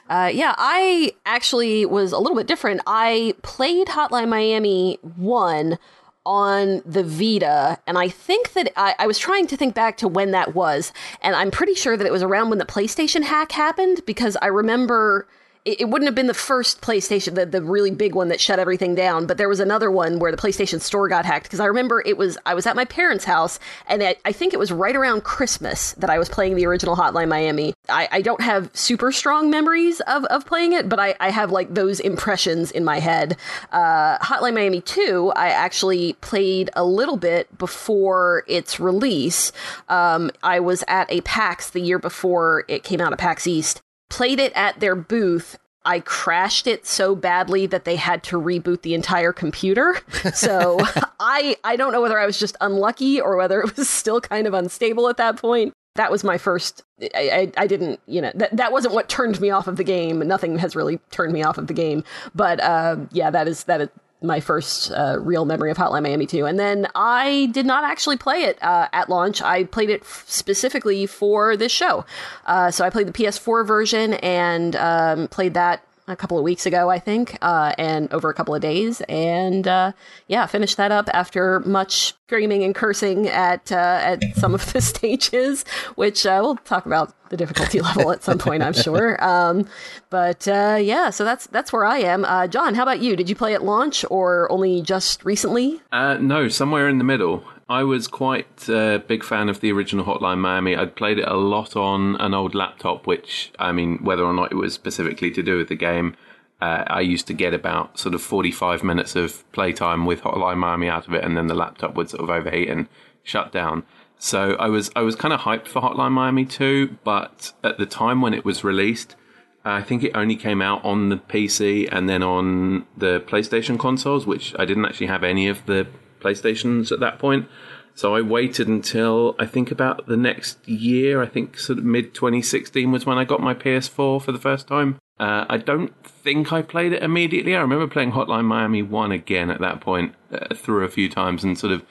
Uh, 0.09 0.31
yeah, 0.33 0.55
I 0.57 1.13
actually 1.27 1.87
was 1.87 2.13
a 2.13 2.19
little 2.19 2.37
bit 2.37 2.47
different. 2.47 2.83
I 2.87 3.35
played 3.43 3.89
Hotline 3.89 4.29
Miami 4.29 4.99
1 5.17 5.79
on 6.27 6.83
the 6.87 7.03
Vita, 7.03 7.79
and 7.87 7.99
I 7.99 8.09
think 8.09 8.53
that 8.55 8.73
I, 8.77 8.95
I, 8.99 9.07
was 9.07 9.19
trying 9.19 9.47
to 9.49 9.57
think 9.57 9.75
back 9.75 9.99
to 9.99 10.09
when 10.09 10.31
that 10.31 10.55
was, 10.55 10.93
and 11.21 11.37
I'm 11.37 11.51
pretty 11.51 11.75
sure 11.75 11.97
that 11.97 12.07
it 12.07 12.13
was 12.13 12.23
around 12.23 12.49
when 12.49 12.59
the 12.59 12.65
PlayStation 12.65 13.25
hack 13.25 13.53
happened 13.53 14.01
because 14.07 14.37
I 14.41 14.47
remember 14.47 15.27
it, 15.65 15.83
it, 15.83 15.85
wouldn't 15.89 16.07
have 16.07 16.15
been 16.15 16.27
the 16.27 16.35
first 16.35 16.83
PlayStation, 16.83 17.35
the, 17.35 17.47
the 17.47 17.63
really 17.63 17.91
big 17.91 18.15
one 18.15 18.29
that 18.29 18.41
shut 18.41 18.59
everything 18.59 18.95
down, 18.95 19.27
but 19.27 19.39
there 19.39 19.49
was 19.49 19.61
another 19.61 19.91
one 19.91 20.19
where 20.19 20.31
the 20.31 20.37
PlayStation 20.37 20.81
store 20.81 21.09
got 21.09 21.25
hacked. 21.25 21.45
Because 21.45 21.61
I 21.61 21.67
remember 21.67 22.03
it 22.05 22.19
was, 22.19 22.37
I 22.45 22.55
was 22.55 22.67
at 22.67 22.77
my 22.77 22.85
parents' 22.85 23.25
house, 23.25 23.59
and 23.87 24.03
I, 24.03 24.17
I, 24.25 24.33
think 24.33 24.53
it 24.53 24.59
was 24.59 24.71
right 24.71 24.95
around 24.95 25.25
Christmas 25.25 25.93
that 25.93 26.11
I 26.11 26.19
was 26.19 26.29
playing 26.29 26.57
the 26.57 26.67
original 26.67 26.97
Hotline 26.97 27.29
Miami. 27.29 27.73
I, 27.89 28.09
I 28.13 28.23
don't 28.23 28.43
have 28.43 28.71
super 28.75 29.11
strong 29.11 29.49
memories 29.49 30.01
of, 30.01 30.25
of 30.27 30.45
playing 30.45 30.73
it, 30.73 30.89
but 30.89 31.01
I, 31.01 31.15
I 31.19 31.31
have 31.31 31.51
like 31.51 31.73
those 31.73 31.99
impressions 31.99 32.71
in 32.71 32.85
my 32.85 32.99
head. 33.01 33.37
Uh, 33.73 34.19
Hotline 34.19 34.55
Miami 34.55 34.83
2, 34.83 35.33
I 35.35 35.49
actually 35.49 36.13
played 36.15 36.69
a 36.77 36.85
little 36.85 37.17
bit 37.17 37.57
before 37.57 38.45
its 38.47 38.79
release. 38.79 39.51
Um, 39.89 40.31
I 40.43 40.61
was 40.61 40.85
at 40.89 41.11
a 41.11 41.23
PAX 41.23 41.71
the 41.71 41.81
year 41.81 41.99
before 41.99 42.65
it 42.69 42.83
came 42.83 43.01
out 43.01 43.13
of 43.13 43.19
PAX 43.19 43.47
East 43.47 43.81
played 44.11 44.39
it 44.39 44.53
at 44.55 44.81
their 44.81 44.95
booth 44.95 45.59
I 45.85 46.01
crashed 46.01 46.67
it 46.67 46.87
so 46.87 47.15
badly 47.15 47.67
that 47.67 47.85
they 47.85 47.97
had 47.97 48.23
to 48.25 48.41
reboot 48.41 48.83
the 48.83 48.95
entire 48.95 49.33
computer. 49.33 49.99
So 50.35 50.79
I 51.21 51.57
I 51.65 51.77
don't 51.77 51.93
know 51.93 52.01
whether 52.01 52.19
I 52.19 52.27
was 52.27 52.39
just 52.39 52.57
unlucky 52.61 53.21
or 53.21 53.37
whether 53.37 53.61
it 53.61 53.77
was 53.77 53.89
still 53.89 54.21
kind 54.21 54.47
of 54.47 54.55
unstable 54.55 55.09
at 55.09 55.17
that 55.19 55.37
point. 55.37 55.73
That 55.97 56.11
was 56.11 56.25
my 56.25 56.39
first. 56.39 56.83
I, 57.15 57.53
I, 57.57 57.63
I 57.63 57.67
didn't 57.67 58.01
you 58.07 58.21
know 58.23 58.33
that 58.35 58.57
that 58.57 58.73
wasn't 58.73 58.95
what 58.95 59.09
turned 59.09 59.41
me 59.41 59.51
off 59.51 59.69
of 59.69 59.77
the 59.77 59.85
game. 59.85 60.21
Nothing 60.21 60.59
has 60.59 60.75
really 60.75 60.99
turned 61.11 61.33
me 61.33 61.43
off 61.43 61.59
of 61.59 61.67
the 61.67 61.75
game. 61.75 62.05
But 62.35 62.61
uh, 62.61 62.97
yeah, 63.13 63.31
that 63.31 63.47
is 63.47 63.65
that 63.65 63.83
is 63.83 63.89
my 64.25 64.41
first 64.41 64.91
uh, 64.91 65.19
real 65.21 65.45
memory 65.45 65.71
of 65.71 65.77
Hotline 65.77 66.03
Miami 66.03 66.27
2. 66.27 66.47
And 66.47 66.59
then 66.59 66.89
I 66.95 67.49
did 67.53 67.67
not 67.67 67.85
actually 67.85 68.17
play 68.17 68.43
it 68.43 68.63
uh, 68.63 68.89
at 68.93 69.09
launch. 69.09 69.43
I 69.43 69.65
played 69.65 69.91
it 69.91 70.03
f- 70.03 70.25
specifically 70.27 71.07
for 71.07 71.57
this 71.57 71.73
show. 71.73 72.05
Uh, 72.47 72.71
so 72.71 72.85
I 72.85 72.91
played 72.91 73.07
the 73.07 73.13
PS4 73.13 73.67
version 73.67 74.15
and 74.15 74.77
um, 74.77 75.29
played 75.29 75.55
that 75.55 75.83
a 76.07 76.17
couple 76.17 76.39
of 76.39 76.45
weeks 76.45 76.67
ago, 76.67 76.91
I 76.91 76.99
think, 76.99 77.39
uh, 77.41 77.73
and 77.79 78.13
over 78.13 78.29
a 78.29 78.35
couple 78.35 78.55
of 78.55 78.61
days, 78.61 79.01
and 79.03 79.67
uh, 79.67 79.93
yeah, 80.29 80.47
finished 80.47 80.77
that 80.77 80.93
up 80.93 81.09
after 81.13 81.61
much 81.61 82.15
screaming 82.27 82.63
and 82.63 82.75
cursing 82.75 83.29
at 83.29 83.73
uh, 83.73 84.01
at 84.03 84.23
some 84.37 84.55
of 84.55 84.73
the 84.73 84.81
stages, 84.93 85.65
which 85.95 86.27
uh, 86.27 86.41
we'll 86.43 86.57
talk 86.57 86.87
about 86.87 87.15
the 87.31 87.37
difficulty 87.37 87.81
level 87.81 88.13
at 88.13 88.23
some 88.23 88.39
point, 88.39 88.63
I'm 88.63 88.73
sure. 88.73 89.19
Um, 89.25 89.67
but 90.11 90.47
uh, 90.47 90.79
yeah, 90.81 91.11
so 91.11 91.25
that's 91.25 91.47
that's 91.49 91.73
where 91.73 91.85
I 91.85 91.99
am. 91.99 92.25
Uh, 92.25 92.47
Jon, 92.47 92.75
how 92.75 92.83
about 92.83 93.01
you? 93.01 93.17
Did 93.17 93.29
you 93.29 93.35
play 93.35 93.55
at 93.55 93.65
launch 93.65 94.05
or 94.11 94.51
only 94.53 94.83
just 94.83 95.25
recently? 95.25 95.81
Uh, 95.91 96.19
no, 96.21 96.49
somewhere 96.49 96.89
in 96.89 96.99
the 96.99 97.05
middle. 97.05 97.43
I 97.75 97.83
was 97.83 98.07
quite 98.07 98.69
a 98.69 99.03
big 99.05 99.25
fan 99.25 99.49
of 99.49 99.59
the 99.59 99.73
original 99.73 100.05
Hotline 100.05 100.39
Miami. 100.39 100.77
I'd 100.77 100.95
played 100.95 101.19
it 101.19 101.27
a 101.27 101.35
lot 101.35 101.75
on 101.75 102.15
an 102.21 102.33
old 102.33 102.55
laptop, 102.55 103.05
which, 103.05 103.51
I 103.59 103.73
mean, 103.73 103.99
whether 103.99 104.23
or 104.23 104.33
not 104.33 104.53
it 104.53 104.55
was 104.55 104.73
specifically 104.73 105.33
to 105.33 105.43
do 105.43 105.57
with 105.57 105.67
the 105.67 105.75
game, 105.75 106.15
uh, 106.61 106.85
I 106.87 107.01
used 107.01 107.27
to 107.27 107.35
get 107.35 107.53
about 107.53 107.99
sort 107.99 108.15
of 108.15 108.23
45 108.23 108.85
minutes 108.85 109.17
of 109.17 109.51
playtime 109.51 110.07
with 110.07 110.21
Hotline 110.21 110.59
Miami 110.59 110.89
out 110.89 111.09
of 111.09 111.15
it, 111.15 111.25
and 111.25 111.37
then 111.37 111.49
the 111.49 111.55
laptop 111.57 111.97
would 111.97 112.09
sort 112.09 112.23
of 112.23 112.31
overheat 112.31 112.69
and 112.69 112.87
shut 113.25 113.51
down. 113.51 113.83
So 114.21 114.55
I 114.61 114.69
was 114.69 114.93
I 114.95 115.01
was 115.01 115.17
kind 115.17 115.35
of 115.35 115.41
hyped 115.41 115.67
for 115.67 115.83
Hotline 115.83 116.13
Miami 116.13 116.45
2, 116.45 116.99
but 117.03 117.55
at 117.65 117.79
the 117.79 117.87
time 117.87 118.21
when 118.21 118.35
it 118.35 118.45
was 118.45 118.63
released, 118.63 119.17
I 119.65 119.83
think 119.83 120.05
it 120.05 120.13
only 120.15 120.37
came 120.37 120.63
out 120.63 120.85
on 120.85 121.09
the 121.09 121.17
PC 121.17 121.89
and 121.91 122.09
then 122.09 122.23
on 122.23 122.87
the 122.97 123.19
PlayStation 123.27 123.81
consoles, 123.81 124.27
which 124.27 124.55
I 124.61 124.65
didn't 124.65 124.85
actually 124.85 125.09
have 125.09 125.25
any 125.25 125.49
of 125.49 125.67
the 125.67 125.89
PlayStations 126.25 126.91
at 126.91 127.01
that 127.01 127.19
point. 127.19 127.49
So 127.95 128.17
I 128.17 128.23
waited 128.23 128.67
until 128.67 129.37
I 129.39 129.47
think 129.47 129.71
about 129.71 130.07
the 130.07 130.17
next 130.17 130.69
year. 130.69 131.23
I 131.23 131.27
think 131.27 131.59
sort 131.59 131.79
of 131.79 131.85
mid 131.85 132.13
2016 132.13 132.91
was 132.91 133.07
when 133.07 133.19
I 133.19 133.25
got 133.25 133.41
my 133.41 133.55
PS4 133.55 134.21
for 134.21 134.33
the 134.33 134.39
first 134.39 134.67
time. 134.67 134.99
Uh, 135.21 135.45
I 135.49 135.59
don't 135.59 135.95
think 136.05 136.53
I 136.53 136.63
played 136.63 136.93
it 136.93 137.03
immediately. 137.03 137.55
I 137.55 137.61
remember 137.61 137.87
playing 137.87 138.13
Hotline 138.13 138.47
Miami 138.47 138.83
1 138.83 139.13
again 139.13 139.49
at 139.49 139.61
that 139.61 139.81
point 139.81 140.15
uh, 140.33 140.53
through 140.55 140.85
a 140.85 140.89
few 140.89 141.09
times 141.09 141.45
and 141.45 141.57
sort 141.57 141.73
of 141.73 141.85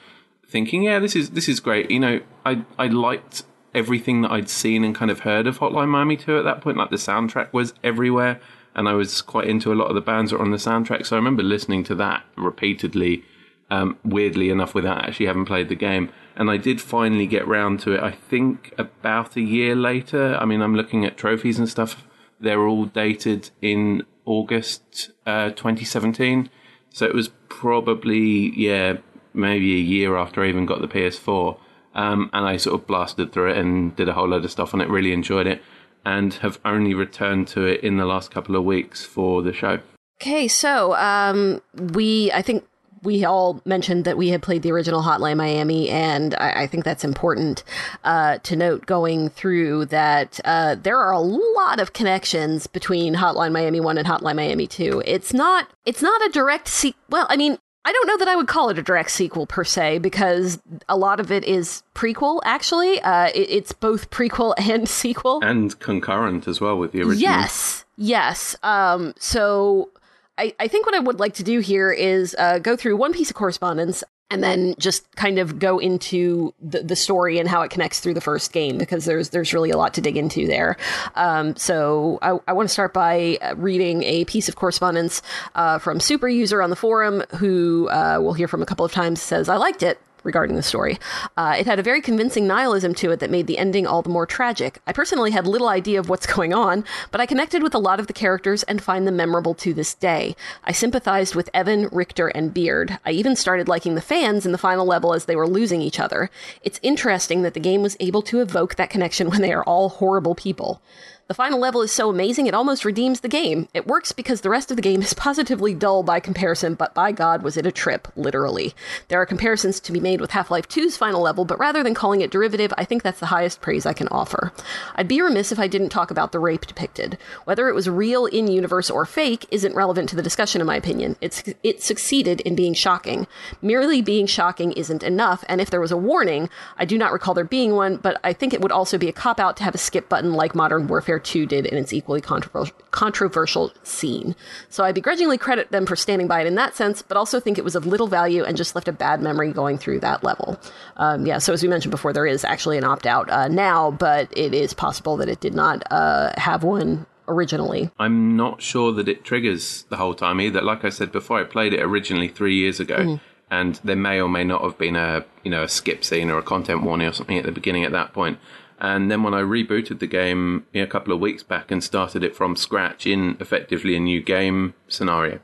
thinking, 0.46 0.82
yeah, 0.82 0.98
this 0.98 1.16
is 1.16 1.30
this 1.30 1.48
is 1.48 1.58
great. 1.58 1.90
You 1.90 2.00
know, 2.00 2.20
I 2.44 2.64
I 2.78 2.88
liked 2.88 3.44
everything 3.74 4.20
that 4.22 4.30
I'd 4.30 4.50
seen 4.50 4.84
and 4.84 4.94
kind 4.94 5.10
of 5.10 5.20
heard 5.20 5.46
of 5.46 5.58
Hotline 5.58 5.88
Miami 5.88 6.18
2 6.18 6.38
at 6.38 6.44
that 6.44 6.60
point. 6.60 6.76
Like 6.76 6.90
the 6.90 6.96
soundtrack 6.96 7.52
was 7.54 7.72
everywhere, 7.82 8.40
and 8.74 8.88
I 8.90 8.92
was 8.92 9.22
quite 9.22 9.48
into 9.48 9.72
a 9.72 9.74
lot 9.74 9.86
of 9.86 9.94
the 9.94 10.02
bands 10.02 10.30
that 10.30 10.36
were 10.36 10.44
on 10.44 10.50
the 10.50 10.58
soundtrack. 10.58 11.06
So 11.06 11.16
I 11.16 11.18
remember 11.18 11.42
listening 11.42 11.82
to 11.84 11.94
that 11.94 12.24
repeatedly 12.36 13.24
um, 13.70 13.98
weirdly 14.04 14.50
enough, 14.50 14.74
without 14.74 15.04
actually 15.04 15.26
having 15.26 15.44
played 15.44 15.68
the 15.68 15.74
game. 15.74 16.10
And 16.36 16.50
I 16.50 16.56
did 16.56 16.80
finally 16.80 17.26
get 17.26 17.46
round 17.46 17.80
to 17.80 17.92
it, 17.92 18.02
I 18.02 18.10
think 18.10 18.74
about 18.78 19.36
a 19.36 19.40
year 19.40 19.74
later. 19.74 20.36
I 20.36 20.44
mean, 20.44 20.60
I'm 20.60 20.74
looking 20.74 21.04
at 21.04 21.16
trophies 21.16 21.58
and 21.58 21.68
stuff. 21.68 22.06
They're 22.40 22.66
all 22.66 22.86
dated 22.86 23.50
in 23.62 24.04
August 24.24 25.10
uh, 25.26 25.50
2017. 25.50 26.50
So 26.90 27.06
it 27.06 27.14
was 27.14 27.30
probably, 27.48 28.52
yeah, 28.58 28.98
maybe 29.32 29.74
a 29.74 29.78
year 29.78 30.16
after 30.16 30.42
I 30.42 30.48
even 30.48 30.66
got 30.66 30.80
the 30.80 30.88
PS4. 30.88 31.58
Um, 31.94 32.28
and 32.32 32.44
I 32.44 32.56
sort 32.56 32.80
of 32.80 32.86
blasted 32.86 33.32
through 33.32 33.50
it 33.50 33.56
and 33.56 33.94
did 33.94 34.08
a 34.08 34.12
whole 34.14 34.28
load 34.28 34.44
of 34.44 34.50
stuff 34.50 34.74
on 34.74 34.80
it, 34.80 34.88
really 34.88 35.12
enjoyed 35.12 35.46
it, 35.46 35.62
and 36.04 36.34
have 36.34 36.58
only 36.64 36.92
returned 36.92 37.46
to 37.48 37.64
it 37.64 37.82
in 37.82 37.96
the 37.96 38.04
last 38.04 38.32
couple 38.32 38.56
of 38.56 38.64
weeks 38.64 39.04
for 39.04 39.42
the 39.42 39.52
show. 39.52 39.78
Okay, 40.20 40.48
so 40.48 40.94
um, 40.96 41.62
we, 41.74 42.32
I 42.32 42.42
think 42.42 42.64
we 43.04 43.24
all 43.24 43.60
mentioned 43.64 44.04
that 44.04 44.16
we 44.16 44.28
had 44.30 44.42
played 44.42 44.62
the 44.62 44.72
original 44.72 45.02
Hotline 45.02 45.36
Miami, 45.36 45.90
and 45.90 46.34
I, 46.36 46.62
I 46.62 46.66
think 46.66 46.84
that's 46.84 47.04
important 47.04 47.62
uh, 48.02 48.38
to 48.38 48.56
note 48.56 48.86
going 48.86 49.28
through 49.28 49.86
that 49.86 50.40
uh, 50.44 50.76
there 50.76 50.98
are 50.98 51.12
a 51.12 51.20
lot 51.20 51.78
of 51.78 51.92
connections 51.92 52.66
between 52.66 53.14
Hotline 53.14 53.52
Miami 53.52 53.80
One 53.80 53.98
and 53.98 54.06
Hotline 54.06 54.36
Miami 54.36 54.66
Two. 54.66 55.02
It's 55.04 55.32
not 55.32 55.68
it's 55.84 56.02
not 56.02 56.20
a 56.26 56.30
direct 56.30 56.68
se- 56.68 56.96
well, 57.10 57.26
I 57.28 57.36
mean. 57.36 57.58
I 57.86 57.92
don't 57.92 58.06
know 58.06 58.16
that 58.16 58.28
I 58.28 58.36
would 58.36 58.48
call 58.48 58.70
it 58.70 58.78
a 58.78 58.82
direct 58.82 59.10
sequel 59.10 59.46
per 59.46 59.62
se 59.62 59.98
because 59.98 60.58
a 60.88 60.96
lot 60.96 61.20
of 61.20 61.30
it 61.30 61.44
is 61.44 61.82
prequel. 61.94 62.40
Actually, 62.42 62.98
uh, 63.02 63.26
it, 63.26 63.50
it's 63.50 63.72
both 63.72 64.08
prequel 64.08 64.54
and 64.70 64.88
sequel, 64.88 65.40
and 65.42 65.78
concurrent 65.80 66.48
as 66.48 66.62
well 66.62 66.78
with 66.78 66.92
the 66.92 67.00
original. 67.00 67.18
Yes, 67.18 67.84
yes. 67.98 68.56
Um, 68.62 69.12
so 69.18 69.90
I, 70.36 70.54
I 70.58 70.68
think 70.68 70.86
what 70.86 70.94
I 70.94 70.98
would 70.98 71.20
like 71.20 71.34
to 71.34 71.44
do 71.44 71.60
here 71.60 71.92
is 71.92 72.34
uh, 72.38 72.58
go 72.58 72.76
through 72.76 72.96
one 72.96 73.12
piece 73.12 73.30
of 73.30 73.36
correspondence 73.36 74.02
and 74.30 74.42
then 74.42 74.74
just 74.78 75.14
kind 75.14 75.38
of 75.38 75.58
go 75.58 75.78
into 75.78 76.52
the, 76.60 76.82
the 76.82 76.96
story 76.96 77.38
and 77.38 77.48
how 77.48 77.62
it 77.62 77.70
connects 77.70 78.00
through 78.00 78.14
the 78.14 78.20
first 78.20 78.52
game 78.52 78.78
because 78.78 79.04
there's 79.04 79.28
there's 79.30 79.52
really 79.52 79.70
a 79.70 79.76
lot 79.76 79.94
to 79.94 80.00
dig 80.00 80.16
into 80.16 80.46
there. 80.46 80.76
Um, 81.14 81.54
so 81.56 82.18
I, 82.22 82.38
I 82.48 82.52
want 82.52 82.68
to 82.68 82.72
start 82.72 82.92
by 82.92 83.38
uh, 83.42 83.54
reading 83.56 84.02
a 84.02 84.24
piece 84.24 84.48
of 84.48 84.56
correspondence 84.56 85.22
uh, 85.54 85.78
from 85.78 86.00
super 86.00 86.26
user 86.26 86.62
on 86.62 86.70
the 86.70 86.76
forum 86.76 87.22
who 87.36 87.88
uh, 87.90 88.18
we'll 88.20 88.32
hear 88.32 88.48
from 88.48 88.62
a 88.62 88.66
couple 88.66 88.84
of 88.84 88.92
times 88.92 89.20
says 89.20 89.48
I 89.48 89.56
liked 89.56 89.82
it 89.82 90.00
regarding 90.24 90.56
the 90.56 90.62
story. 90.62 90.98
Uh, 91.36 91.56
it 91.58 91.66
had 91.66 91.78
a 91.78 91.82
very 91.82 92.00
convincing 92.00 92.46
nihilism 92.46 92.94
to 92.94 93.10
it 93.10 93.20
that 93.20 93.30
made 93.30 93.46
the 93.46 93.58
ending 93.58 93.86
all 93.86 94.02
the 94.02 94.08
more 94.10 94.26
tragic. 94.26 94.80
I 94.86 94.92
personally 94.92 95.30
had 95.30 95.46
little 95.46 95.68
idea 95.68 96.00
of 96.00 96.08
what's 96.08 96.26
going 96.34 96.52
on, 96.52 96.84
but 97.10 97.20
I 97.20 97.26
connected 97.26 97.62
with 97.62 97.74
a 97.74 97.78
lot 97.78 98.00
of 98.00 98.06
the 98.06 98.12
characters 98.12 98.62
and 98.64 98.82
find 98.82 99.06
them 99.06 99.16
memorable 99.16 99.54
to 99.54 99.74
this 99.74 99.94
day. 99.94 100.34
I 100.64 100.72
sympathized 100.72 101.34
with 101.34 101.50
Evan, 101.54 101.88
Richter, 101.92 102.28
and 102.28 102.52
Beard. 102.52 102.98
I 103.04 103.10
even 103.12 103.36
started 103.36 103.68
liking 103.68 103.94
the 103.94 104.00
fans 104.00 104.46
in 104.46 104.52
the 104.52 104.58
final 104.58 104.86
level 104.86 105.14
as 105.14 105.26
they 105.26 105.36
were 105.36 105.48
losing 105.48 105.80
each 105.80 106.00
other. 106.00 106.30
It's 106.62 106.80
interesting 106.82 107.42
that 107.42 107.54
the 107.54 107.60
game 107.60 107.82
was 107.82 107.96
able 108.00 108.22
to 108.22 108.40
evoke 108.40 108.74
that 108.76 108.90
connection 108.90 109.30
when 109.30 109.42
they 109.42 109.52
are 109.52 109.64
all 109.64 109.88
horrible 109.88 110.34
people. 110.34 110.80
The 111.26 111.32
final 111.32 111.58
level 111.58 111.80
is 111.80 111.90
so 111.90 112.10
amazing 112.10 112.46
it 112.46 112.52
almost 112.52 112.84
redeems 112.84 113.20
the 113.20 113.28
game. 113.28 113.66
It 113.72 113.86
works 113.86 114.12
because 114.12 114.42
the 114.42 114.50
rest 114.50 114.70
of 114.70 114.76
the 114.76 114.82
game 114.82 115.00
is 115.00 115.14
positively 115.14 115.72
dull 115.72 116.02
by 116.02 116.20
comparison, 116.20 116.74
but 116.74 116.92
by 116.92 117.12
God, 117.12 117.42
was 117.42 117.56
it 117.56 117.64
a 117.64 117.72
trip, 117.72 118.08
literally. 118.14 118.74
There 119.08 119.18
are 119.18 119.24
comparisons 119.24 119.80
to 119.80 119.92
be 119.92 120.00
made 120.00 120.20
with 120.20 120.32
Half 120.32 120.50
Life 120.50 120.68
2's 120.68 120.98
final 120.98 121.22
level, 121.22 121.46
but 121.46 121.58
rather 121.58 121.82
than 121.82 121.94
calling 121.94 122.20
it 122.20 122.30
derivative, 122.30 122.74
I 122.76 122.84
think 122.84 123.02
that's 123.02 123.20
the 123.20 123.26
highest 123.26 123.62
praise 123.62 123.86
I 123.86 123.94
can 123.94 124.08
offer. 124.08 124.52
I'd 124.96 125.08
be 125.08 125.22
remiss 125.22 125.50
if 125.50 125.58
I 125.58 125.66
didn't 125.66 125.88
talk 125.88 126.10
about 126.10 126.32
the 126.32 126.38
rape 126.38 126.66
depicted. 126.66 127.16
Whether 127.44 127.70
it 127.70 127.74
was 127.74 127.88
real 127.88 128.26
in 128.26 128.46
universe 128.46 128.90
or 128.90 129.06
fake 129.06 129.46
isn't 129.50 129.74
relevant 129.74 130.10
to 130.10 130.16
the 130.16 130.22
discussion, 130.22 130.60
in 130.60 130.66
my 130.66 130.76
opinion. 130.76 131.16
It 131.22 131.82
succeeded 131.82 132.42
in 132.42 132.54
being 132.54 132.74
shocking. 132.74 133.26
Merely 133.62 134.02
being 134.02 134.26
shocking 134.26 134.72
isn't 134.72 135.02
enough, 135.02 135.42
and 135.48 135.62
if 135.62 135.70
there 135.70 135.80
was 135.80 135.92
a 135.92 135.96
warning, 135.96 136.50
I 136.76 136.84
do 136.84 136.98
not 136.98 137.12
recall 137.12 137.32
there 137.32 137.44
being 137.44 137.74
one, 137.74 137.96
but 137.96 138.20
I 138.22 138.34
think 138.34 138.52
it 138.52 138.60
would 138.60 138.72
also 138.72 138.98
be 138.98 139.08
a 139.08 139.12
cop 139.12 139.40
out 139.40 139.56
to 139.56 139.64
have 139.64 139.74
a 139.74 139.78
skip 139.78 140.10
button 140.10 140.34
like 140.34 140.54
Modern 140.54 140.86
Warfare 140.86 141.13
2 141.18 141.46
did 141.46 141.66
in 141.66 141.76
its 141.76 141.92
equally 141.92 142.20
controversial, 142.20 142.76
controversial 142.90 143.72
scene. 143.82 144.34
So 144.68 144.84
I 144.84 144.92
begrudgingly 144.92 145.38
credit 145.38 145.70
them 145.70 145.86
for 145.86 145.96
standing 145.96 146.26
by 146.26 146.40
it 146.40 146.46
in 146.46 146.54
that 146.56 146.74
sense, 146.76 147.02
but 147.02 147.16
also 147.16 147.40
think 147.40 147.58
it 147.58 147.64
was 147.64 147.74
of 147.74 147.86
little 147.86 148.06
value 148.06 148.44
and 148.44 148.56
just 148.56 148.74
left 148.74 148.88
a 148.88 148.92
bad 148.92 149.22
memory 149.22 149.52
going 149.52 149.78
through 149.78 150.00
that 150.00 150.24
level. 150.24 150.58
Um, 150.96 151.26
yeah, 151.26 151.38
so 151.38 151.52
as 151.52 151.62
we 151.62 151.68
mentioned 151.68 151.90
before, 151.90 152.12
there 152.12 152.26
is 152.26 152.44
actually 152.44 152.78
an 152.78 152.84
opt 152.84 153.06
out 153.06 153.30
uh, 153.30 153.48
now, 153.48 153.90
but 153.90 154.28
it 154.36 154.54
is 154.54 154.74
possible 154.74 155.16
that 155.16 155.28
it 155.28 155.40
did 155.40 155.54
not 155.54 155.82
uh, 155.90 156.32
have 156.36 156.62
one 156.62 157.06
originally. 157.28 157.90
I'm 157.98 158.36
not 158.36 158.62
sure 158.62 158.92
that 158.92 159.08
it 159.08 159.24
triggers 159.24 159.84
the 159.84 159.96
whole 159.96 160.14
time 160.14 160.40
either. 160.40 160.60
Like 160.60 160.84
I 160.84 160.90
said 160.90 161.12
before, 161.12 161.40
I 161.40 161.44
played 161.44 161.72
it 161.72 161.80
originally 161.80 162.28
three 162.28 162.56
years 162.56 162.80
ago. 162.80 162.96
Mm. 162.96 163.20
And 163.50 163.80
there 163.84 163.96
may 163.96 164.20
or 164.20 164.28
may 164.28 164.42
not 164.42 164.62
have 164.62 164.78
been 164.78 164.96
a 164.96 165.24
you 165.44 165.50
know 165.50 165.62
a 165.62 165.68
skip 165.68 166.02
scene 166.02 166.30
or 166.30 166.38
a 166.38 166.42
content 166.42 166.82
warning 166.82 167.06
or 167.06 167.12
something 167.12 167.38
at 167.38 167.44
the 167.44 167.52
beginning 167.52 167.84
at 167.84 167.92
that 167.92 168.12
point. 168.12 168.38
And 168.80 169.10
then 169.10 169.22
when 169.22 169.34
I 169.34 169.40
rebooted 169.40 170.00
the 170.00 170.06
game 170.06 170.66
a 170.74 170.86
couple 170.86 171.12
of 171.12 171.20
weeks 171.20 171.42
back 171.42 171.70
and 171.70 171.82
started 171.82 172.24
it 172.24 172.34
from 172.34 172.56
scratch 172.56 173.06
in 173.06 173.36
effectively 173.40 173.94
a 173.94 174.00
new 174.00 174.20
game 174.20 174.74
scenario, 174.88 175.40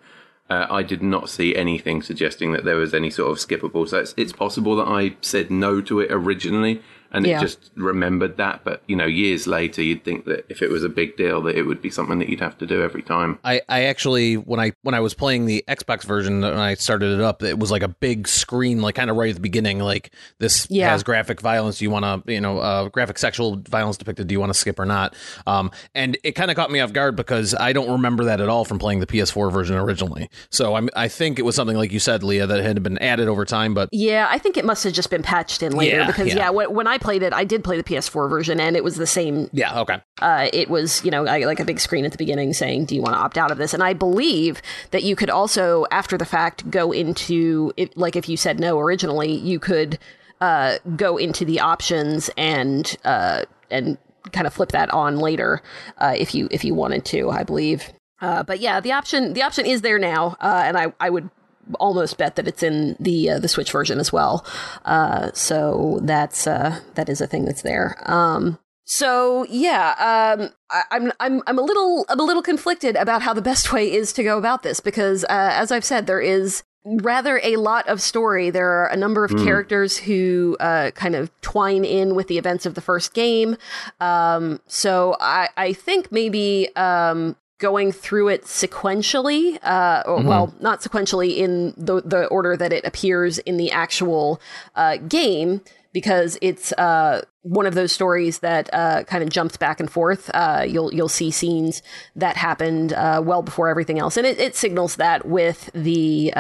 uh, 0.49 0.67
I 0.69 0.83
did 0.83 1.03
not 1.03 1.31
see 1.31 1.55
anything 1.55 2.03
suggesting 2.03 2.53
that 2.53 2.65
there 2.65 2.77
was 2.77 2.93
any 2.93 3.09
sort 3.09 3.31
of 3.31 3.39
skippable. 3.39 3.89
So 3.89 3.99
it's, 3.99 4.15
it's 4.17 4.33
possible 4.33 4.75
that 4.77 4.89
I 4.89 5.17
said 5.21 5.51
no 5.51 5.81
to 5.83 6.01
it 6.01 6.11
originally 6.11 6.83
and 7.13 7.27
yeah. 7.27 7.39
it 7.39 7.41
just 7.41 7.71
remembered 7.75 8.37
that. 8.37 8.63
But 8.65 8.83
you 8.87 8.97
know, 8.97 9.07
years 9.07 9.47
later, 9.47 9.83
you'd 9.83 10.05
think 10.05 10.25
that 10.27 10.45
if 10.49 10.63
it 10.63 10.71
was 10.71 10.85
a 10.85 10.89
big 10.89 11.17
deal, 11.17 11.43
that 11.43 11.57
it 11.57 11.65
would 11.65 11.83
be 11.83 11.91
something 11.91 12.19
that 12.19 12.29
you'd 12.29 12.41
have 12.41 12.57
to 12.59 12.67
do 12.67 12.83
every 12.83 13.03
time. 13.03 13.39
I, 13.45 13.61
I 13.69 13.85
actually 13.85 14.37
when 14.37 14.61
I 14.61 14.73
when 14.83 14.95
I 14.95 15.01
was 15.01 15.15
playing 15.15 15.47
the 15.47 15.65
Xbox 15.69 16.05
version 16.05 16.45
and 16.45 16.59
I 16.59 16.75
started 16.75 17.13
it 17.13 17.21
up, 17.21 17.43
it 17.43 17.59
was 17.59 17.71
like 17.71 17.83
a 17.83 17.89
big 17.89 18.29
screen, 18.29 18.81
like 18.81 18.95
kind 18.95 19.11
of 19.11 19.17
right 19.17 19.31
at 19.31 19.35
the 19.35 19.41
beginning, 19.41 19.81
like 19.81 20.13
this 20.39 20.67
yeah. 20.71 20.91
has 20.91 21.03
graphic 21.03 21.41
violence. 21.41 21.79
Do 21.79 21.85
you 21.85 21.91
want 21.91 22.05
to, 22.27 22.33
you 22.33 22.41
know, 22.41 22.59
uh, 22.59 22.89
graphic 22.89 23.19
sexual 23.19 23.57
violence 23.57 23.97
depicted? 23.97 24.27
Do 24.27 24.33
you 24.33 24.41
want 24.41 24.51
to 24.51 24.59
skip 24.59 24.79
or 24.79 24.87
not? 24.87 25.15
Um, 25.47 25.71
and 25.95 26.17
it 26.23 26.33
kind 26.33 26.51
of 26.51 26.57
caught 26.57 26.71
me 26.71 26.81
off 26.81 26.93
guard 26.93 27.17
because 27.17 27.55
I 27.55 27.73
don't 27.73 27.91
remember 27.91 28.25
that 28.25 28.41
at 28.41 28.49
all 28.49 28.65
from 28.65 28.79
playing 28.79 29.01
the 29.01 29.07
PS4 29.07 29.53
version 29.53 29.77
originally. 29.77 30.31
So 30.51 30.75
I'm, 30.75 30.89
I 30.95 31.09
think 31.09 31.39
it 31.39 31.43
was 31.43 31.55
something 31.55 31.77
like 31.77 31.93
you 31.93 31.99
said, 31.99 32.23
Leah, 32.23 32.47
that 32.47 32.63
had 32.63 32.83
been 32.83 32.99
added 32.99 33.29
over 33.29 33.45
time. 33.45 33.75
But 33.75 33.89
yeah, 33.93 34.27
I 34.31 34.39
think 34.39 34.57
it 34.57 34.65
must 34.65 34.85
have 34.85 34.93
just 34.93 35.11
been 35.11 35.23
patched 35.23 35.63
in 35.63 35.73
later 35.73 35.99
yeah, 35.99 36.07
because 36.07 36.29
yeah, 36.29 36.37
yeah 36.37 36.51
when, 36.51 36.73
when 36.73 36.87
I 36.87 36.99
played 37.01 37.23
it, 37.23 37.33
I 37.33 37.45
did 37.45 37.65
play 37.65 37.77
the 37.77 37.85
PS4 37.85 38.29
version, 38.29 38.61
and 38.61 38.77
it 38.77 38.85
was 38.85 38.97
the 38.97 39.07
same. 39.07 39.49
Yeah. 39.53 39.81
Okay. 39.81 40.01
Uh, 40.21 40.49
it 40.53 40.69
was 40.69 41.05
you 41.05 41.11
know 41.11 41.23
like 41.25 41.61
a 41.61 41.65
big 41.65 41.81
screen 41.81 42.05
at 42.05 42.13
the 42.13 42.19
beginning 42.19 42.53
saying, 42.53 42.87
"Do 42.87 42.95
you 42.95 43.03
want 43.03 43.15
to 43.15 43.21
opt 43.21 43.39
out 43.39 43.51
of 43.51 43.59
this?" 43.59 43.75
And 43.75 43.83
I 43.83 43.93
believe 43.93 44.63
that 44.91 45.03
you 45.03 45.17
could 45.17 45.31
also, 45.31 45.87
after 45.91 46.17
the 46.17 46.25
fact, 46.25 46.71
go 46.71 46.93
into 46.93 47.73
it. 47.77 47.97
Like 47.97 48.17
if 48.17 48.29
you 48.29 48.37
said 48.37 48.61
no 48.61 48.79
originally, 48.79 49.33
you 49.33 49.59
could 49.59 49.99
uh, 50.41 50.79
go 50.97 51.17
into 51.17 51.45
the 51.45 51.61
options 51.61 52.31
and 52.37 52.97
uh, 53.05 53.45
and 53.71 53.99
kind 54.33 54.47
of 54.47 54.53
flip 54.53 54.73
that 54.73 54.91
on 54.91 55.19
later 55.19 55.63
uh, 55.99 56.15
if 56.17 56.35
you 56.35 56.49
if 56.51 56.65
you 56.65 56.75
wanted 56.75 57.05
to. 57.07 57.31
I 57.31 57.43
believe. 57.43 57.93
Uh, 58.21 58.43
but 58.43 58.61
yeah, 58.61 58.81
the 58.81 58.93
option 58.93 59.33
the 59.33 59.43
option 59.43 59.65
is 59.65 59.81
there 59.81 59.99
now, 59.99 60.37
uh, 60.41 60.63
and 60.65 60.77
I 60.77 60.93
I 61.01 61.11
would 61.11 61.31
almost 61.79 62.19
bet 62.19 62.37
that 62.37 62.49
it's 62.49 62.63
in 62.63 62.97
the 62.99 63.31
uh, 63.31 63.39
the 63.39 63.49
Switch 63.49 63.73
version 63.73 63.99
as 63.99 64.13
well. 64.13 64.45
Uh, 64.85 65.31
so 65.33 66.01
that's 66.03 66.47
uh, 66.47 66.81
that 66.95 67.09
is 67.09 67.21
a 67.21 67.27
thing 67.27 67.45
that's 67.45 67.63
there. 67.63 67.97
Um, 68.11 68.59
so 68.85 69.47
yeah, 69.49 70.37
um, 70.39 70.51
I, 70.71 70.83
I'm 70.91 71.13
I'm 71.21 71.43
I'm 71.47 71.59
a 71.59 71.63
little 71.63 72.05
I'm 72.09 72.19
a 72.19 72.25
little 72.25 72.43
conflicted 72.43 72.97
about 72.97 73.23
how 73.23 73.33
the 73.33 73.43
best 73.43 73.73
way 73.73 73.91
is 73.91 74.13
to 74.15 74.25
go 74.25 74.37
about 74.39 74.63
this 74.63 74.81
because 74.81 75.25
uh, 75.25 75.29
as 75.53 75.71
I've 75.71 75.85
said, 75.85 76.07
there 76.07 76.21
is 76.21 76.63
rather 76.85 77.41
a 77.43 77.57
lot 77.57 77.87
of 77.89 78.01
story. 78.01 78.51
There 78.51 78.69
are 78.69 78.87
a 78.87 78.97
number 78.97 79.25
of 79.25 79.31
mm. 79.31 79.45
characters 79.45 79.99
who 79.99 80.57
uh, 80.61 80.91
kind 80.93 81.15
of 81.15 81.31
twine 81.41 81.85
in 81.85 82.15
with 82.15 82.29
the 82.29 82.39
events 82.39 82.67
of 82.67 82.75
the 82.75 82.81
first 82.81 83.13
game. 83.15 83.57
Um, 84.01 84.61
so 84.67 85.17
I, 85.21 85.51
I 85.57 85.73
think 85.73 86.11
maybe 86.11 86.75
um, 86.77 87.37
going 87.61 87.93
through 87.93 88.29
it 88.29 88.45
sequentially, 88.45 89.59
uh, 89.63 90.03
mm-hmm. 90.03 90.27
well, 90.27 90.53
not 90.61 90.81
sequentially 90.81 91.37
in 91.37 91.75
the 91.77 92.03
the 92.03 92.27
order 92.27 92.57
that 92.57 92.73
it 92.73 92.85
appears 92.85 93.39
in 93.39 93.57
the 93.57 93.71
actual 93.71 94.41
uh, 94.75 94.97
game, 94.97 95.61
because 95.93 96.39
it's 96.41 96.73
uh, 96.73 97.23
one 97.43 97.67
of 97.67 97.75
those 97.75 97.93
stories 97.93 98.41
that 98.41 98.69
uh, 98.73 99.05
kind 99.05 99.23
of 99.23 99.31
jumps 99.31 99.57
back 99.57 99.79
and 99.79 99.91
forth. 99.91 100.31
Uh, 100.35 100.65
you'll 100.67 100.93
you'll 100.93 101.09
see 101.09 101.31
scenes 101.31 101.83
that 102.17 102.37
happened 102.37 102.93
uh, 102.93 103.23
well 103.25 103.43
before 103.43 103.69
everything 103.69 103.99
else, 103.99 104.17
and 104.17 104.27
it, 104.27 104.41
it 104.41 104.57
signals 104.57 104.97
that 104.97 105.27
with 105.27 105.71
the 105.75 106.33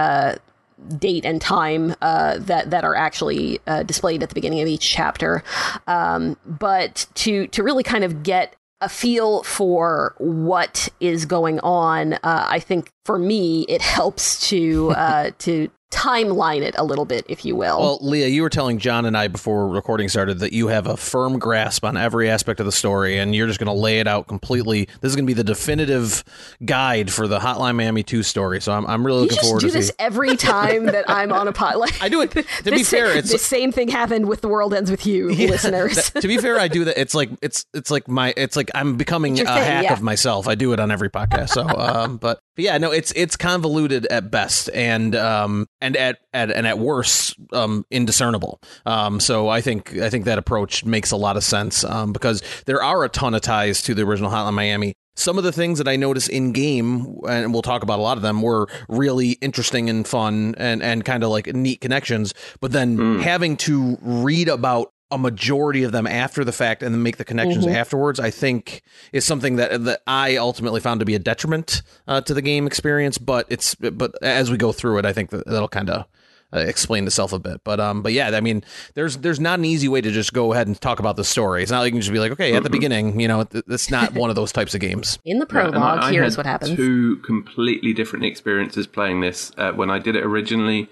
date 0.98 1.24
and 1.24 1.40
time 1.40 1.94
uh, 2.00 2.38
that 2.38 2.70
that 2.70 2.84
are 2.84 2.94
actually 2.94 3.60
uh, 3.66 3.82
displayed 3.82 4.22
at 4.22 4.28
the 4.28 4.34
beginning 4.34 4.60
of 4.60 4.68
each 4.68 4.88
chapter. 4.88 5.42
Um, 5.86 6.36
but 6.46 7.06
to 7.14 7.46
to 7.48 7.62
really 7.62 7.82
kind 7.82 8.04
of 8.04 8.22
get 8.22 8.56
a 8.80 8.88
feel 8.88 9.42
for 9.42 10.14
what 10.18 10.88
is 11.00 11.26
going 11.26 11.60
on. 11.60 12.14
Uh, 12.14 12.18
I 12.22 12.58
think 12.60 12.92
for 13.04 13.18
me, 13.18 13.62
it 13.68 13.82
helps 13.82 14.48
to 14.48 14.90
uh, 14.92 15.30
to 15.40 15.70
timeline 15.90 16.62
it 16.62 16.74
a 16.78 16.84
little 16.84 17.04
bit, 17.04 17.26
if 17.28 17.44
you 17.44 17.56
will. 17.56 17.80
Well, 17.80 17.98
Leah, 18.00 18.28
you 18.28 18.42
were 18.42 18.50
telling 18.50 18.78
Jon 18.78 19.06
and 19.06 19.16
I 19.16 19.28
before 19.28 19.68
recording 19.68 20.08
started 20.08 20.38
that 20.38 20.52
you 20.52 20.68
have 20.68 20.86
a 20.86 20.96
firm 20.96 21.38
grasp 21.38 21.84
on 21.84 21.96
every 21.96 22.30
aspect 22.30 22.60
of 22.60 22.66
the 22.66 22.72
story, 22.72 23.18
and 23.18 23.34
you're 23.34 23.46
just 23.46 23.58
going 23.58 23.66
to 23.66 23.80
lay 23.80 23.98
it 23.98 24.06
out 24.06 24.26
completely. 24.26 24.86
This 25.00 25.10
is 25.10 25.16
going 25.16 25.24
to 25.24 25.30
be 25.30 25.34
the 25.34 25.44
definitive 25.44 26.24
guide 26.64 27.12
for 27.12 27.26
the 27.26 27.38
Hotline 27.38 27.76
Miami 27.76 28.02
2 28.02 28.22
story. 28.22 28.60
So 28.60 28.72
I'm, 28.72 28.86
I'm 28.86 29.04
really 29.04 29.22
looking 29.22 29.38
forward 29.38 29.60
to 29.60 29.66
do 29.66 29.72
this 29.72 29.92
every 29.98 30.36
time 30.36 30.86
that 30.86 31.04
I'm 31.08 31.32
on 31.32 31.48
a 31.48 31.52
pot. 31.52 31.70
I 32.00 32.08
do 32.08 32.20
it. 32.22 32.30
To 32.30 32.70
be 32.70 32.84
fair, 32.84 33.16
it's 33.16 33.32
the 33.32 33.38
same 33.38 33.72
thing 33.72 33.88
happened 33.88 34.28
with 34.28 34.40
The 34.40 34.48
World 34.48 34.74
Ends 34.74 34.90
with 34.90 35.06
You, 35.06 35.30
yeah, 35.30 35.48
listeners. 35.48 36.10
That, 36.10 36.22
to 36.22 36.28
be 36.28 36.38
fair, 36.38 36.58
I 36.58 36.68
do 36.68 36.84
that. 36.84 37.00
It's 37.00 37.14
like 37.14 37.30
it's 37.42 37.66
it's 37.74 37.90
like 37.90 38.08
my 38.08 38.32
it's 38.36 38.56
like 38.56 38.70
I'm 38.74 38.96
becoming 38.96 39.34
a 39.34 39.44
thing, 39.44 39.46
hack 39.46 39.84
yeah. 39.84 39.92
of 39.92 40.02
myself. 40.02 40.48
I 40.48 40.54
do 40.54 40.72
it 40.72 40.80
on 40.80 40.90
every 40.90 41.10
podcast. 41.10 41.50
So, 41.50 41.66
um, 41.66 42.16
but 42.16 42.40
yeah, 42.60 42.78
no, 42.78 42.90
it's 42.90 43.12
it's 43.16 43.36
convoluted 43.36 44.06
at 44.06 44.30
best, 44.30 44.70
and 44.74 45.14
um, 45.16 45.66
and 45.80 45.96
at, 45.96 46.18
at 46.32 46.50
and 46.50 46.66
at 46.66 46.78
worst 46.78 47.36
um, 47.52 47.84
indiscernible. 47.90 48.60
Um, 48.86 49.20
so 49.20 49.48
I 49.48 49.60
think 49.60 49.96
I 49.98 50.10
think 50.10 50.24
that 50.24 50.38
approach 50.38 50.84
makes 50.84 51.10
a 51.10 51.16
lot 51.16 51.36
of 51.36 51.44
sense 51.44 51.84
um, 51.84 52.12
because 52.12 52.42
there 52.66 52.82
are 52.82 53.04
a 53.04 53.08
ton 53.08 53.34
of 53.34 53.42
ties 53.42 53.82
to 53.82 53.94
the 53.94 54.02
original 54.02 54.30
Hotline 54.30 54.54
Miami. 54.54 54.94
Some 55.16 55.36
of 55.36 55.44
the 55.44 55.52
things 55.52 55.78
that 55.78 55.88
I 55.88 55.96
noticed 55.96 56.30
in 56.30 56.52
game, 56.52 57.18
and 57.28 57.52
we'll 57.52 57.62
talk 57.62 57.82
about 57.82 57.98
a 57.98 58.02
lot 58.02 58.16
of 58.16 58.22
them, 58.22 58.40
were 58.40 58.68
really 58.88 59.32
interesting 59.32 59.90
and 59.90 60.06
fun 60.06 60.54
and, 60.56 60.82
and 60.82 61.04
kind 61.04 61.22
of 61.22 61.30
like 61.30 61.46
neat 61.46 61.80
connections. 61.82 62.32
But 62.60 62.72
then 62.72 62.96
mm. 62.96 63.20
having 63.20 63.58
to 63.58 63.98
read 64.00 64.48
about 64.48 64.92
a 65.10 65.18
majority 65.18 65.82
of 65.82 65.92
them 65.92 66.06
after 66.06 66.44
the 66.44 66.52
fact 66.52 66.82
and 66.82 66.94
then 66.94 67.02
make 67.02 67.16
the 67.16 67.24
connections 67.24 67.66
mm-hmm. 67.66 67.76
afterwards, 67.76 68.20
I 68.20 68.30
think 68.30 68.82
is 69.12 69.24
something 69.24 69.56
that 69.56 69.84
that 69.84 70.02
I 70.06 70.36
ultimately 70.36 70.80
found 70.80 71.00
to 71.00 71.06
be 71.06 71.14
a 71.14 71.18
detriment 71.18 71.82
uh, 72.06 72.20
to 72.22 72.34
the 72.34 72.42
game 72.42 72.66
experience. 72.66 73.18
But 73.18 73.46
it's 73.48 73.74
but 73.74 74.14
as 74.22 74.50
we 74.50 74.56
go 74.56 74.72
through 74.72 74.98
it, 74.98 75.06
I 75.06 75.12
think 75.12 75.30
that 75.30 75.46
that'll 75.46 75.68
kind 75.68 75.90
of 75.90 76.06
uh, 76.52 76.58
explain 76.58 77.06
itself 77.06 77.32
a 77.32 77.38
bit. 77.38 77.62
But 77.64 77.80
um, 77.80 78.02
but 78.02 78.12
yeah, 78.12 78.30
I 78.30 78.40
mean, 78.40 78.64
there's 78.94 79.18
there's 79.18 79.40
not 79.40 79.58
an 79.58 79.64
easy 79.64 79.88
way 79.88 80.00
to 80.00 80.10
just 80.10 80.32
go 80.32 80.52
ahead 80.52 80.66
and 80.66 80.80
talk 80.80 80.98
about 80.98 81.16
the 81.16 81.24
story. 81.24 81.62
It's 81.62 81.70
not 81.70 81.80
like 81.80 81.86
you 81.86 81.92
can 81.92 82.00
just 82.00 82.12
be 82.12 82.18
like, 82.18 82.32
okay, 82.32 82.54
at 82.54 82.62
the 82.62 82.70
beginning, 82.70 83.20
you 83.20 83.28
know, 83.28 83.46
it's 83.52 83.90
not 83.90 84.14
one 84.14 84.30
of 84.30 84.36
those 84.36 84.52
types 84.52 84.74
of 84.74 84.80
games. 84.80 85.18
In 85.24 85.38
the 85.38 85.46
prologue, 85.46 85.76
I, 85.76 86.12
here's 86.12 86.36
what 86.36 86.46
happens. 86.46 86.76
Two 86.76 87.16
completely 87.18 87.92
different 87.92 88.24
experiences 88.24 88.86
playing 88.86 89.20
this. 89.20 89.52
Uh, 89.56 89.72
when 89.72 89.90
I 89.90 89.98
did 89.98 90.16
it 90.16 90.24
originally, 90.24 90.88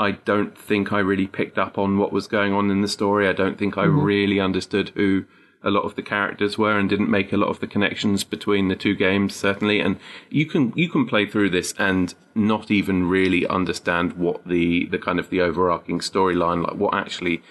I 0.00 0.12
don't 0.12 0.56
think 0.56 0.92
I 0.92 0.98
really 1.00 1.26
picked 1.26 1.58
up 1.58 1.76
on 1.76 1.98
what 1.98 2.10
was 2.10 2.26
going 2.26 2.54
on 2.54 2.70
in 2.70 2.80
the 2.80 2.88
story. 2.88 3.28
I 3.28 3.34
don't 3.34 3.58
think 3.58 3.76
I 3.76 3.84
mm-hmm. 3.84 4.00
really 4.00 4.40
understood 4.40 4.88
who 4.96 5.26
a 5.62 5.70
lot 5.70 5.84
of 5.84 5.94
the 5.94 6.02
characters 6.02 6.56
were 6.56 6.78
and 6.78 6.88
didn't 6.88 7.10
make 7.10 7.34
a 7.34 7.36
lot 7.36 7.50
of 7.50 7.60
the 7.60 7.66
connections 7.66 8.24
between 8.24 8.68
the 8.68 8.76
two 8.76 8.96
games 8.96 9.36
certainly 9.36 9.78
and 9.78 9.98
you 10.30 10.46
can 10.46 10.72
you 10.74 10.88
can 10.88 11.06
play 11.06 11.26
through 11.26 11.50
this 11.50 11.74
and 11.78 12.14
not 12.34 12.70
even 12.70 13.06
really 13.10 13.46
understand 13.46 14.14
what 14.14 14.42
the 14.46 14.86
the 14.86 14.98
kind 14.98 15.18
of 15.18 15.28
the 15.28 15.42
overarching 15.42 15.98
storyline 15.98 16.66
like 16.66 16.76
what 16.76 16.94
actually 16.94 17.42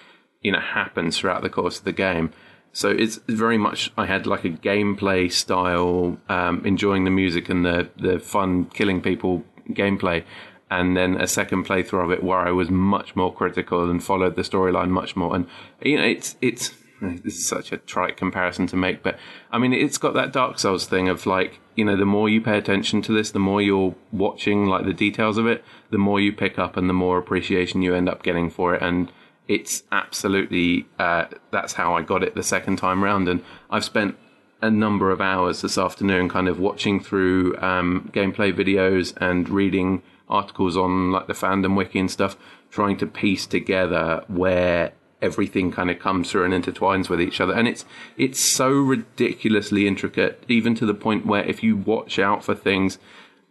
you 0.42 0.50
know 0.50 0.58
happens 0.58 1.18
throughout 1.18 1.42
the 1.42 1.48
course 1.48 1.78
of 1.78 1.84
the 1.84 1.92
game 1.92 2.32
so 2.72 2.88
it's 2.88 3.20
very 3.28 3.58
much 3.58 3.92
I 3.96 4.06
had 4.06 4.26
like 4.26 4.44
a 4.44 4.50
gameplay 4.50 5.30
style 5.30 6.18
um, 6.28 6.62
enjoying 6.64 7.04
the 7.04 7.10
music 7.10 7.48
and 7.48 7.64
the 7.64 7.90
the 7.96 8.18
fun 8.18 8.64
killing 8.64 9.00
people 9.00 9.44
gameplay 9.68 10.24
and 10.70 10.96
then 10.96 11.20
a 11.20 11.26
second 11.26 11.66
playthrough 11.66 12.04
of 12.04 12.10
it 12.10 12.22
where 12.22 12.38
I 12.38 12.52
was 12.52 12.70
much 12.70 13.16
more 13.16 13.32
critical 13.34 13.90
and 13.90 14.02
followed 14.02 14.36
the 14.36 14.42
storyline 14.42 14.90
much 14.90 15.16
more. 15.16 15.34
And 15.34 15.46
you 15.82 15.98
know, 15.98 16.04
it's 16.04 16.36
it's 16.40 16.74
this 17.00 17.36
is 17.36 17.48
such 17.48 17.72
a 17.72 17.78
trite 17.78 18.16
comparison 18.16 18.66
to 18.68 18.76
make, 18.76 19.02
but 19.02 19.18
I 19.50 19.58
mean, 19.58 19.72
it's 19.72 19.98
got 19.98 20.14
that 20.14 20.32
Dark 20.32 20.58
Souls 20.58 20.86
thing 20.86 21.08
of 21.08 21.26
like, 21.26 21.58
you 21.74 21.84
know, 21.84 21.96
the 21.96 22.04
more 22.04 22.28
you 22.28 22.40
pay 22.40 22.58
attention 22.58 23.02
to 23.02 23.12
this, 23.12 23.30
the 23.30 23.38
more 23.38 23.62
you're 23.62 23.94
watching 24.12 24.66
like 24.66 24.84
the 24.84 24.92
details 24.92 25.38
of 25.38 25.46
it, 25.46 25.64
the 25.90 25.98
more 25.98 26.20
you 26.20 26.32
pick 26.32 26.58
up 26.58 26.76
and 26.76 26.88
the 26.88 26.94
more 26.94 27.18
appreciation 27.18 27.82
you 27.82 27.94
end 27.94 28.08
up 28.08 28.22
getting 28.22 28.50
for 28.50 28.74
it. 28.74 28.82
And 28.82 29.10
it's 29.48 29.82
absolutely, 29.90 30.86
uh, 30.98 31.24
that's 31.50 31.72
how 31.72 31.94
I 31.94 32.02
got 32.02 32.22
it 32.22 32.34
the 32.34 32.42
second 32.42 32.76
time 32.76 33.02
round. 33.02 33.28
And 33.28 33.42
I've 33.70 33.84
spent 33.84 34.16
a 34.62 34.70
number 34.70 35.10
of 35.10 35.20
hours 35.20 35.62
this 35.62 35.78
afternoon 35.78 36.28
kind 36.28 36.48
of 36.48 36.60
watching 36.60 37.00
through 37.00 37.56
um, 37.58 38.10
gameplay 38.12 38.52
videos 38.52 39.16
and 39.16 39.48
reading 39.48 40.02
articles 40.30 40.76
on 40.76 41.10
like 41.10 41.26
the 41.26 41.32
fandom 41.34 41.76
wiki 41.76 41.98
and 41.98 42.10
stuff, 42.10 42.36
trying 42.70 42.96
to 42.98 43.06
piece 43.06 43.46
together 43.46 44.24
where 44.28 44.92
everything 45.22 45.70
kind 45.70 45.90
of 45.90 45.98
comes 45.98 46.30
through 46.30 46.44
and 46.44 46.54
intertwines 46.54 47.08
with 47.08 47.20
each 47.20 47.40
other. 47.40 47.52
And 47.52 47.68
it's 47.68 47.84
it's 48.16 48.40
so 48.40 48.70
ridiculously 48.70 49.86
intricate, 49.86 50.42
even 50.48 50.74
to 50.76 50.86
the 50.86 50.94
point 50.94 51.26
where 51.26 51.44
if 51.44 51.62
you 51.62 51.76
watch 51.76 52.18
out 52.18 52.44
for 52.44 52.54
things, 52.54 52.98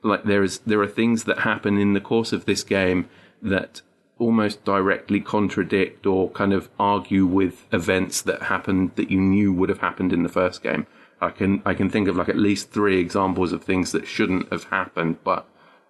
like 0.01 0.23
there 0.23 0.43
is 0.43 0.59
there 0.59 0.81
are 0.81 0.87
things 0.87 1.25
that 1.25 1.39
happen 1.39 1.77
in 1.77 1.93
the 1.93 2.01
course 2.01 2.33
of 2.33 2.45
this 2.45 2.63
game 2.63 3.09
that 3.41 3.81
almost 4.17 4.65
directly 4.65 5.21
contradict 5.21 6.05
or 6.05 6.29
kind 6.31 6.51
of 6.51 6.69
argue 6.77 7.25
with 7.25 7.65
events 7.71 8.21
that 8.21 8.43
happened 8.43 8.91
that 8.95 9.09
you 9.09 9.19
knew 9.19 9.53
would 9.53 9.69
have 9.69 9.79
happened 9.79 10.11
in 10.11 10.23
the 10.23 10.29
first 10.29 10.61
game. 10.61 10.85
I 11.21 11.29
can 11.29 11.61
I 11.65 11.73
can 11.73 11.89
think 11.89 12.07
of 12.07 12.15
like 12.15 12.29
at 12.29 12.37
least 12.37 12.71
three 12.71 12.99
examples 12.99 13.53
of 13.53 13.63
things 13.63 13.91
that 13.91 14.07
shouldn't 14.07 14.51
have 14.51 14.65
happened, 14.65 15.17
but 15.23 15.45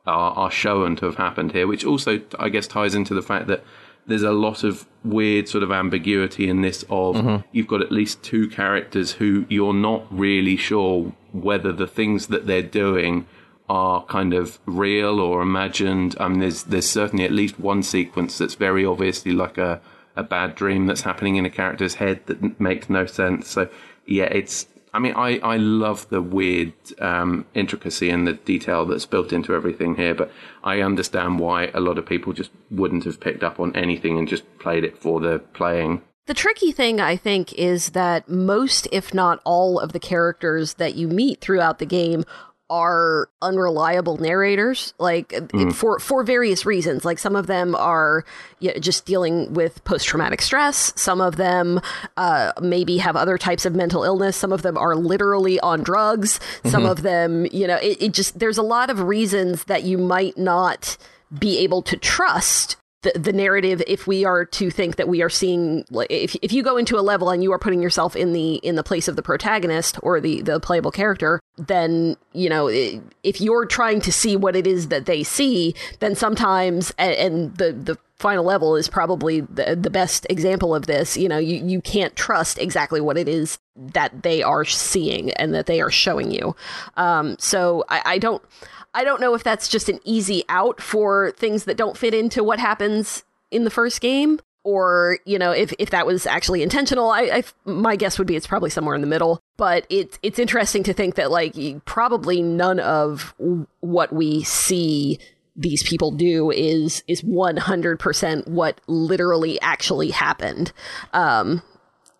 are, 0.09 0.31
are 0.33 0.51
shown 0.51 0.95
to 0.97 1.05
have 1.05 1.15
happened 1.15 1.51
here, 1.51 1.67
which 1.67 1.85
also, 1.85 2.21
I 2.37 2.49
guess, 2.49 2.67
ties 2.67 2.95
into 2.95 3.13
the 3.13 3.21
fact 3.21 3.47
that 3.47 3.63
there's 4.07 4.23
a 4.23 4.31
lot 4.31 4.63
of 4.63 4.85
weird 5.03 5.47
sort 5.47 5.63
of 5.63 5.71
ambiguity 5.71 6.49
in 6.49 6.61
this 6.61 6.83
of 6.89 7.15
mm-hmm. 7.15 7.47
you've 7.51 7.67
got 7.67 7.81
at 7.81 7.91
least 7.91 8.23
two 8.23 8.49
characters 8.49 9.13
who 9.13 9.45
you're 9.49 9.73
not 9.73 10.05
really 10.09 10.57
sure 10.57 11.13
whether 11.31 11.71
the 11.71 11.87
things 11.87 12.27
that 12.27 12.47
they're 12.47 12.61
doing 12.61 13.27
are 13.69 14.03
kind 14.05 14.33
of 14.33 14.59
real 14.65 15.19
or 15.19 15.41
imagined. 15.41 16.15
I 16.19 16.27
mean, 16.27 16.39
there's 16.39 16.63
there's 16.63 16.89
certainly 16.89 17.23
at 17.23 17.31
least 17.31 17.59
one 17.59 17.83
sequence 17.83 18.37
that's 18.37 18.55
very 18.55 18.83
obviously 18.83 19.31
like 19.31 19.57
a 19.57 19.79
a 20.15 20.23
bad 20.23 20.55
dream 20.55 20.87
that's 20.87 21.01
happening 21.01 21.35
in 21.35 21.45
a 21.45 21.49
character's 21.49 21.95
head 21.95 22.25
that 22.25 22.59
makes 22.59 22.89
no 22.89 23.05
sense. 23.05 23.47
So 23.47 23.69
yeah, 24.05 24.25
it's 24.25 24.67
I 24.93 24.99
mean, 24.99 25.13
I, 25.15 25.37
I 25.39 25.57
love 25.57 26.09
the 26.09 26.21
weird 26.21 26.73
um, 26.99 27.45
intricacy 27.53 28.09
and 28.09 28.27
the 28.27 28.33
detail 28.33 28.85
that's 28.85 29.05
built 29.05 29.31
into 29.31 29.53
everything 29.53 29.95
here, 29.95 30.15
but 30.15 30.31
I 30.63 30.81
understand 30.81 31.39
why 31.39 31.71
a 31.73 31.79
lot 31.79 31.97
of 31.97 32.05
people 32.05 32.33
just 32.33 32.51
wouldn't 32.71 33.03
have 33.03 33.19
picked 33.19 33.43
up 33.43 33.59
on 33.59 33.75
anything 33.75 34.17
and 34.17 34.27
just 34.27 34.43
played 34.59 34.83
it 34.83 34.97
for 34.97 35.19
the 35.19 35.39
playing. 35.53 36.01
The 36.25 36.33
tricky 36.35 36.71
thing, 36.71 36.99
I 37.01 37.15
think, 37.15 37.53
is 37.53 37.89
that 37.91 38.29
most, 38.29 38.87
if 38.91 39.15
not 39.15 39.41
all, 39.45 39.79
of 39.79 39.93
the 39.93 39.99
characters 39.99 40.75
that 40.75 40.93
you 40.93 41.07
meet 41.07 41.41
throughout 41.41 41.79
the 41.79 41.87
game 41.87 42.23
are 42.69 43.29
unreliable 43.41 44.17
narrators 44.17 44.93
like 44.99 45.29
mm. 45.29 45.73
for 45.73 45.99
for 45.99 46.23
various 46.23 46.65
reasons 46.65 47.03
like 47.03 47.17
some 47.17 47.35
of 47.35 47.47
them 47.47 47.73
are 47.75 48.23
you 48.59 48.71
know, 48.71 48.79
just 48.79 49.05
dealing 49.05 49.51
with 49.53 49.83
post-traumatic 49.85 50.41
stress 50.41 50.93
some 50.95 51.19
of 51.19 51.37
them 51.37 51.81
uh, 52.17 52.51
maybe 52.61 52.97
have 52.97 53.15
other 53.15 53.37
types 53.37 53.65
of 53.65 53.75
mental 53.75 54.03
illness 54.03 54.35
some 54.35 54.51
of 54.51 54.61
them 54.61 54.77
are 54.77 54.95
literally 54.95 55.59
on 55.61 55.81
drugs 55.81 56.39
mm-hmm. 56.39 56.69
some 56.69 56.85
of 56.85 57.01
them 57.01 57.45
you 57.51 57.65
know 57.65 57.77
it, 57.77 58.01
it 58.01 58.13
just 58.13 58.39
there's 58.39 58.57
a 58.57 58.63
lot 58.63 58.89
of 58.89 59.01
reasons 59.01 59.63
that 59.65 59.83
you 59.83 59.97
might 59.97 60.37
not 60.37 60.97
be 61.37 61.57
able 61.59 61.81
to 61.81 61.97
trust 61.97 62.75
the, 63.01 63.17
the 63.17 63.31
narrative 63.31 63.81
if 63.87 64.07
we 64.07 64.25
are 64.25 64.43
to 64.43 64.69
think 64.69 64.97
that 64.97 65.07
we 65.07 65.21
are 65.21 65.29
seeing 65.29 65.85
if, 66.09 66.35
if 66.41 66.51
you 66.51 66.61
go 66.61 66.75
into 66.75 66.97
a 66.97 67.01
level 67.01 67.29
and 67.29 67.41
you 67.41 67.51
are 67.53 67.59
putting 67.59 67.81
yourself 67.81 68.15
in 68.15 68.33
the 68.33 68.55
in 68.55 68.75
the 68.75 68.83
place 68.83 69.07
of 69.07 69.15
the 69.15 69.21
protagonist 69.21 69.97
or 70.03 70.19
the 70.19 70.41
the 70.41 70.59
playable 70.59 70.91
character 70.91 71.39
then 71.57 72.17
you 72.33 72.49
know 72.49 72.67
if 72.67 73.39
you're 73.39 73.65
trying 73.65 74.01
to 74.01 74.11
see 74.11 74.35
what 74.35 74.55
it 74.55 74.67
is 74.67 74.89
that 74.89 75.05
they 75.05 75.23
see 75.23 75.73
then 75.99 76.13
sometimes 76.13 76.93
and, 76.97 77.13
and 77.13 77.57
the 77.57 77.71
the 77.71 77.97
final 78.17 78.43
level 78.43 78.75
is 78.75 78.89
probably 78.89 79.39
the, 79.39 79.77
the 79.79 79.89
best 79.89 80.27
example 80.29 80.75
of 80.75 80.85
this 80.85 81.15
you 81.15 81.29
know 81.29 81.37
you, 81.37 81.55
you 81.65 81.79
can't 81.79 82.17
trust 82.17 82.59
exactly 82.59 82.99
what 82.99 83.17
it 83.17 83.29
is 83.29 83.59
that 83.79 84.23
they 84.23 84.43
are 84.43 84.65
seeing 84.65 85.31
and 85.33 85.53
that 85.53 85.65
they 85.65 85.81
are 85.81 85.91
showing 85.91 86.31
you. 86.31 86.55
Um, 86.97 87.37
so 87.39 87.85
I, 87.89 88.01
I 88.05 88.17
don't 88.17 88.43
I 88.93 89.03
don't 89.03 89.21
know 89.21 89.33
if 89.33 89.43
that's 89.43 89.67
just 89.67 89.89
an 89.89 89.99
easy 90.03 90.43
out 90.49 90.81
for 90.81 91.31
things 91.37 91.65
that 91.65 91.77
don't 91.77 91.97
fit 91.97 92.13
into 92.13 92.43
what 92.43 92.59
happens 92.59 93.23
in 93.51 93.63
the 93.63 93.69
first 93.69 94.01
game, 94.01 94.39
or 94.63 95.19
you 95.25 95.39
know, 95.39 95.51
if 95.51 95.73
if 95.79 95.89
that 95.91 96.05
was 96.05 96.25
actually 96.25 96.63
intentional. 96.63 97.09
I, 97.09 97.21
I 97.21 97.43
my 97.65 97.95
guess 97.95 98.17
would 98.17 98.27
be 98.27 98.35
it's 98.35 98.47
probably 98.47 98.69
somewhere 98.69 98.95
in 98.95 99.01
the 99.01 99.07
middle. 99.07 99.39
But 99.57 99.85
it's 99.89 100.17
it's 100.23 100.39
interesting 100.39 100.83
to 100.83 100.93
think 100.93 101.15
that 101.15 101.31
like 101.31 101.55
probably 101.85 102.41
none 102.41 102.79
of 102.79 103.33
what 103.79 104.13
we 104.13 104.43
see 104.43 105.19
these 105.55 105.83
people 105.83 106.11
do 106.11 106.51
is 106.51 107.03
is 107.07 107.21
100% 107.21 108.47
what 108.47 108.79
literally 108.87 109.59
actually 109.61 110.09
happened 110.09 110.71
um, 111.13 111.61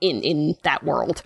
in 0.01 0.21
in 0.21 0.55
that 0.63 0.84
world 0.84 1.23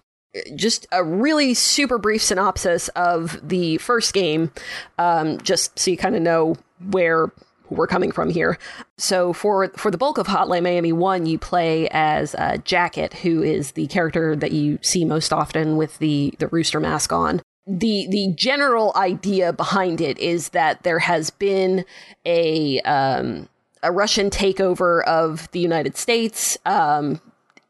just 0.56 0.88
a 0.91 1.04
really 1.04 1.54
super 1.54 1.98
brief 1.98 2.22
synopsis 2.22 2.88
of 2.89 3.39
the 3.48 3.78
first 3.78 4.13
game, 4.13 4.52
um, 4.98 5.39
just 5.39 5.78
so 5.78 5.91
you 5.91 5.98
kind 5.98 6.15
of 6.15 6.22
know 6.22 6.56
where 6.89 7.32
we're 7.69 7.88
coming 7.88 8.12
from 8.12 8.30
here. 8.30 8.58
So 8.98 9.34
for 9.34 9.69
for 9.76 9.91
the 9.91 9.98
bulk 9.98 10.17
of 10.17 10.28
Hotline 10.28 10.63
Miami 10.63 10.91
One, 10.91 11.26
you 11.26 11.38
play 11.38 11.88
as 11.91 12.36
uh, 12.36 12.58
Jacket, 12.63 13.13
who 13.13 13.41
is 13.41 13.72
the 13.72 13.88
character 13.88 14.36
that 14.36 14.52
you 14.52 14.80
see 14.82 15.06
most 15.06 15.34
often 15.34 15.78
with 15.78 15.98
the 16.00 16.34
the 16.39 16.48
rooster 16.48 16.80
mask 16.80 17.12
on. 17.12 17.41
The 17.65 18.08
the 18.10 18.34
general 18.36 18.91
idea 18.96 19.54
behind 19.54 20.02
it 20.02 20.19
is 20.19 20.50
that 20.50 20.84
there 20.84 21.00
has 21.00 21.30
been 21.30 21.86
a 22.26 22.80
um, 22.82 23.48
a 23.82 23.91
Russian 23.91 24.30
takeover 24.30 25.04
of 25.04 25.50
the 25.52 25.60
United 25.60 25.98
States. 25.98 26.58
Um, 26.65 27.22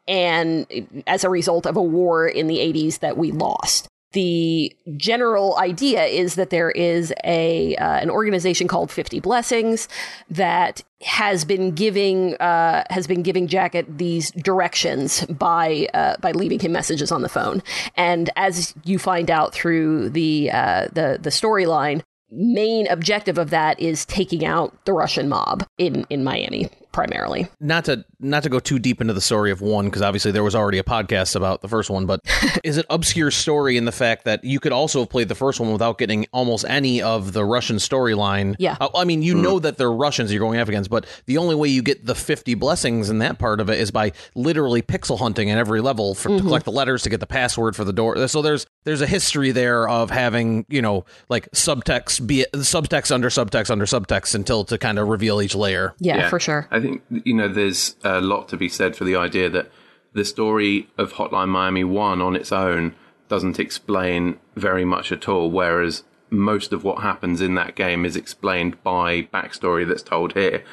and 0.08 1.04
as 1.08 1.24
a 1.24 1.30
result 1.30 1.66
of 1.66 1.78
a 1.78 1.82
war 1.82 2.28
in 2.28 2.48
the 2.48 2.58
80s 2.58 3.00
that 3.00 3.18
we 3.18 3.32
lost. 3.32 3.88
The 4.14 4.76
general 4.96 5.58
idea 5.58 6.06
is 6.06 6.36
that 6.36 6.52
there 6.52 6.70
is 6.70 7.12
a 7.24 7.76
uh, 7.78 7.96
an 7.96 8.12
organization 8.12 8.68
called 8.68 8.92
50 8.92 9.20
Blessings 9.22 9.88
that 10.30 10.84
has 11.02 11.46
been 11.46 11.72
giving 11.72 12.36
uh, 12.36 12.84
has 12.92 13.08
been 13.08 13.24
giving 13.24 13.48
Jacket 13.48 13.98
these 13.98 14.30
directions 14.32 15.26
by 15.26 15.88
uh, 15.96 16.18
by 16.22 16.32
leaving 16.32 16.60
him 16.60 16.72
messages 16.72 17.12
on 17.12 17.24
the 17.24 17.30
phone. 17.30 17.64
And 17.96 18.30
as 18.36 18.76
you 18.84 19.00
find 19.00 19.32
out 19.32 19.52
through 19.52 20.10
the 20.10 20.52
uh, 20.52 20.90
the 20.94 21.18
the 21.20 21.32
storyline, 21.32 22.04
main 22.30 22.88
objective 22.90 23.40
of 23.40 23.50
that 23.50 23.80
is 23.80 24.06
taking 24.06 24.46
out 24.46 24.86
the 24.86 24.94
Russian 24.94 25.28
mob 25.28 25.66
in 25.80 26.06
in 26.12 26.24
Miami 26.24 26.70
primarily. 26.94 27.50
Not 27.60 27.86
to 27.86 28.06
not 28.20 28.44
to 28.44 28.50
go 28.50 28.60
too 28.60 28.80
deep 28.80 29.02
into 29.02 29.14
the 29.14 29.20
story 29.20 29.52
of 29.52 29.60
one 29.60 29.86
because 29.86 30.02
obviously 30.02 30.32
there 30.32 30.44
was 30.44 30.56
already 30.56 30.78
a 30.78 30.84
podcast 30.84 31.36
about 31.36 31.62
the 31.62 31.68
first 31.68 31.90
one, 31.90 32.06
but 32.06 32.22
is 32.64 32.78
it 32.78 32.86
obscure 32.90 33.32
story 33.32 33.76
in 33.76 33.84
the 33.84 33.92
fact 33.92 34.24
that 34.24 34.44
you 34.46 34.62
could 34.62 34.72
also 34.72 35.02
have 35.02 35.10
played 35.10 35.28
the 35.28 35.36
first 35.36 35.60
one 35.60 35.74
without 35.74 35.98
getting 35.98 36.26
almost 36.32 36.64
any 36.70 37.02
of 37.02 37.34
the 37.34 37.44
Russian 37.44 37.78
storyline? 37.78 38.56
Yeah, 38.60 38.78
uh, 38.80 38.90
I 38.96 39.04
mean 39.04 39.22
you 39.22 39.36
mm. 39.36 39.42
know 39.42 39.60
that 39.60 39.78
they're 39.78 39.92
Russians 39.92 40.32
you're 40.32 40.40
going 40.40 40.60
up 40.60 40.70
against, 40.70 40.90
but 40.90 41.06
the 41.26 41.38
only 41.38 41.56
way 41.56 41.68
you 41.68 41.82
get 41.82 42.06
the 42.06 42.16
50 42.16 42.54
blessings 42.56 43.10
in 43.10 43.20
that 43.20 43.40
part 43.40 43.60
of 43.60 43.70
it 43.70 43.80
is 43.80 43.92
by 43.92 44.14
literally 44.36 44.82
pixel 44.82 45.20
hunting 45.20 45.50
at 45.50 45.58
every 45.58 45.82
level 45.82 46.16
for, 46.16 46.30
mm-hmm. 46.30 46.38
to 46.38 46.44
collect 46.44 46.66
the 46.66 46.72
letters 46.72 47.04
to 47.04 47.10
get 47.10 47.20
the 47.20 47.28
password 47.28 47.76
for 47.76 47.84
the 47.84 47.94
door. 47.94 48.28
So 48.28 48.42
there's 48.42 48.66
there's 48.84 49.02
a 49.02 49.08
history 49.08 49.52
there 49.52 49.90
of 49.90 50.12
having 50.12 50.66
you 50.70 50.82
know 50.82 51.06
like 51.28 51.50
subtext 51.52 52.26
be 52.28 52.42
it 52.42 52.52
subtext 52.54 53.12
under 53.12 53.30
subtext 53.30 53.72
under 53.72 53.86
subtext 53.86 54.36
until 54.36 54.64
to 54.66 54.78
kind 54.78 55.00
of 55.00 55.08
reveal 55.08 55.42
each 55.42 55.56
layer. 55.56 55.96
Yeah, 56.00 56.18
yeah. 56.18 56.30
for 56.30 56.40
sure. 56.40 56.68
I 56.72 56.83
think 56.84 57.02
you 57.10 57.34
know 57.34 57.48
there's 57.48 57.96
a 58.04 58.22
lot 58.22 58.48
to 58.50 58.58
be 58.58 58.70
said 58.70 58.96
for 58.96 59.06
the 59.06 59.16
idea 59.16 59.50
that 59.50 59.72
the 60.14 60.26
story 60.26 60.90
of 60.98 61.14
Hotline 61.14 61.50
Miami 61.50 61.84
One 61.84 62.22
on 62.22 62.36
its 62.36 62.52
own 62.52 62.96
doesn't 63.28 63.60
explain 63.60 64.40
very 64.56 64.86
much 64.86 65.12
at 65.12 65.28
all, 65.28 65.50
whereas 65.50 66.04
most 66.30 66.74
of 66.74 66.84
what 66.84 67.02
happens 67.02 67.42
in 67.42 67.56
that 67.56 67.76
game 67.76 68.06
is 68.06 68.16
explained 68.16 68.82
by 68.84 69.24
backstory 69.24 69.88
that's 69.88 70.04
told 70.04 70.34
here. 70.34 70.64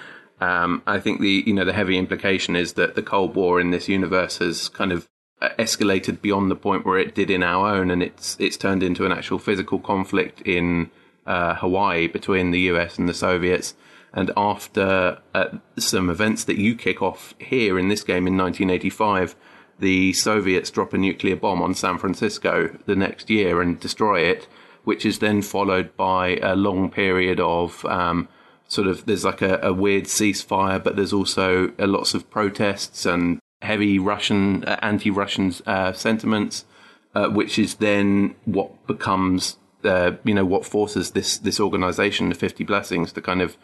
Um, 0.40 0.82
I 0.86 1.00
think 1.00 1.20
the 1.20 1.44
you 1.46 1.54
know 1.54 1.64
the 1.64 1.72
heavy 1.72 1.96
implication 1.96 2.56
is 2.56 2.74
that 2.74 2.94
the 2.94 3.02
Cold 3.02 3.34
War 3.34 3.60
in 3.60 3.70
this 3.70 3.88
universe 3.88 4.38
has 4.38 4.68
kind 4.68 4.92
of 4.92 5.08
escalated 5.58 6.20
beyond 6.20 6.50
the 6.50 6.56
point 6.56 6.84
where 6.84 6.98
it 6.98 7.14
did 7.14 7.30
in 7.30 7.42
our 7.42 7.74
own, 7.74 7.90
and 7.90 8.02
it's 8.02 8.36
it's 8.38 8.56
turned 8.56 8.82
into 8.82 9.06
an 9.06 9.12
actual 9.12 9.38
physical 9.38 9.78
conflict 9.78 10.42
in 10.42 10.90
uh, 11.26 11.54
Hawaii 11.54 12.08
between 12.08 12.50
the 12.50 12.60
US 12.72 12.98
and 12.98 13.08
the 13.08 13.14
Soviets. 13.14 13.74
And 14.12 14.30
after 14.36 15.18
uh, 15.34 15.58
some 15.78 16.10
events 16.10 16.44
that 16.44 16.58
you 16.58 16.74
kick 16.74 17.00
off 17.00 17.34
here 17.38 17.78
in 17.78 17.88
this 17.88 18.02
game 18.02 18.26
in 18.26 18.36
1985, 18.36 19.36
the 19.78 20.12
Soviets 20.12 20.70
drop 20.70 20.92
a 20.92 20.98
nuclear 20.98 21.36
bomb 21.36 21.62
on 21.62 21.74
San 21.74 21.98
Francisco 21.98 22.76
the 22.86 22.96
next 22.96 23.30
year 23.30 23.62
and 23.62 23.80
destroy 23.80 24.20
it, 24.20 24.46
which 24.84 25.06
is 25.06 25.18
then 25.18 25.42
followed 25.42 25.96
by 25.96 26.36
a 26.42 26.54
long 26.54 26.90
period 26.90 27.40
of 27.40 27.84
um, 27.86 28.28
sort 28.68 28.86
of 28.86 29.06
there's 29.06 29.24
like 29.24 29.42
a, 29.42 29.58
a, 29.62 29.72
weird 29.72 30.04
ceasefire, 30.04 30.82
but 30.82 30.96
there's 30.96 31.12
also 31.12 31.72
uh, 31.78 31.86
lots 31.86 32.14
of 32.14 32.30
protests 32.30 33.04
and 33.04 33.40
heavy 33.62 33.98
Russian 33.98 34.64
uh, 34.64 34.78
anti-Russian 34.82 35.52
uh, 35.66 35.92
sentiments, 35.92 36.64
uh, 37.14 37.28
which 37.28 37.58
is 37.58 37.76
then 37.76 38.34
what 38.44 38.86
becomes 38.86 39.56
uh, 39.84 40.12
you 40.24 40.34
know 40.34 40.44
what 40.44 40.64
forces 40.64 41.12
this 41.12 41.38
this 41.38 41.58
organization, 41.58 42.28
the 42.28 42.34
Fifty 42.34 42.64
Blessings, 42.64 43.12
to 43.12 43.20
kind 43.20 43.42
of 43.42 43.56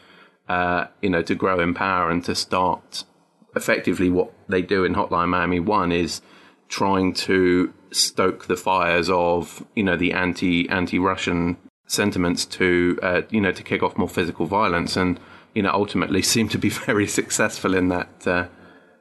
uh, 0.48 0.86
you 1.02 1.10
know 1.10 1.22
to 1.22 1.34
grow 1.34 1.60
in 1.60 1.74
power 1.74 2.10
and 2.10 2.24
to 2.24 2.34
start 2.34 3.04
effectively 3.54 4.10
what 4.10 4.32
they 4.48 4.62
do 4.62 4.84
in 4.84 4.94
Hotline 4.94 5.28
Miami 5.28 5.60
One 5.60 5.92
is 5.92 6.20
trying 6.68 7.14
to 7.14 7.72
stoke 7.90 8.46
the 8.46 8.56
fires 8.56 9.08
of 9.10 9.64
you 9.74 9.82
know 9.82 9.96
the 9.96 10.12
anti 10.12 10.68
anti 10.68 10.98
Russian 10.98 11.56
sentiments 11.86 12.44
to 12.44 12.98
uh, 13.02 13.22
you 13.30 13.40
know 13.40 13.52
to 13.52 13.62
kick 13.62 13.82
off 13.82 13.96
more 13.96 14.08
physical 14.08 14.46
violence 14.46 14.96
and 14.96 15.18
you 15.54 15.62
know 15.62 15.70
ultimately 15.72 16.22
seem 16.34 16.48
to 16.48 16.58
be 16.58 16.68
very 16.68 17.06
successful 17.06 17.74
in 17.74 17.88
that 17.88 18.26
uh, 18.26 18.46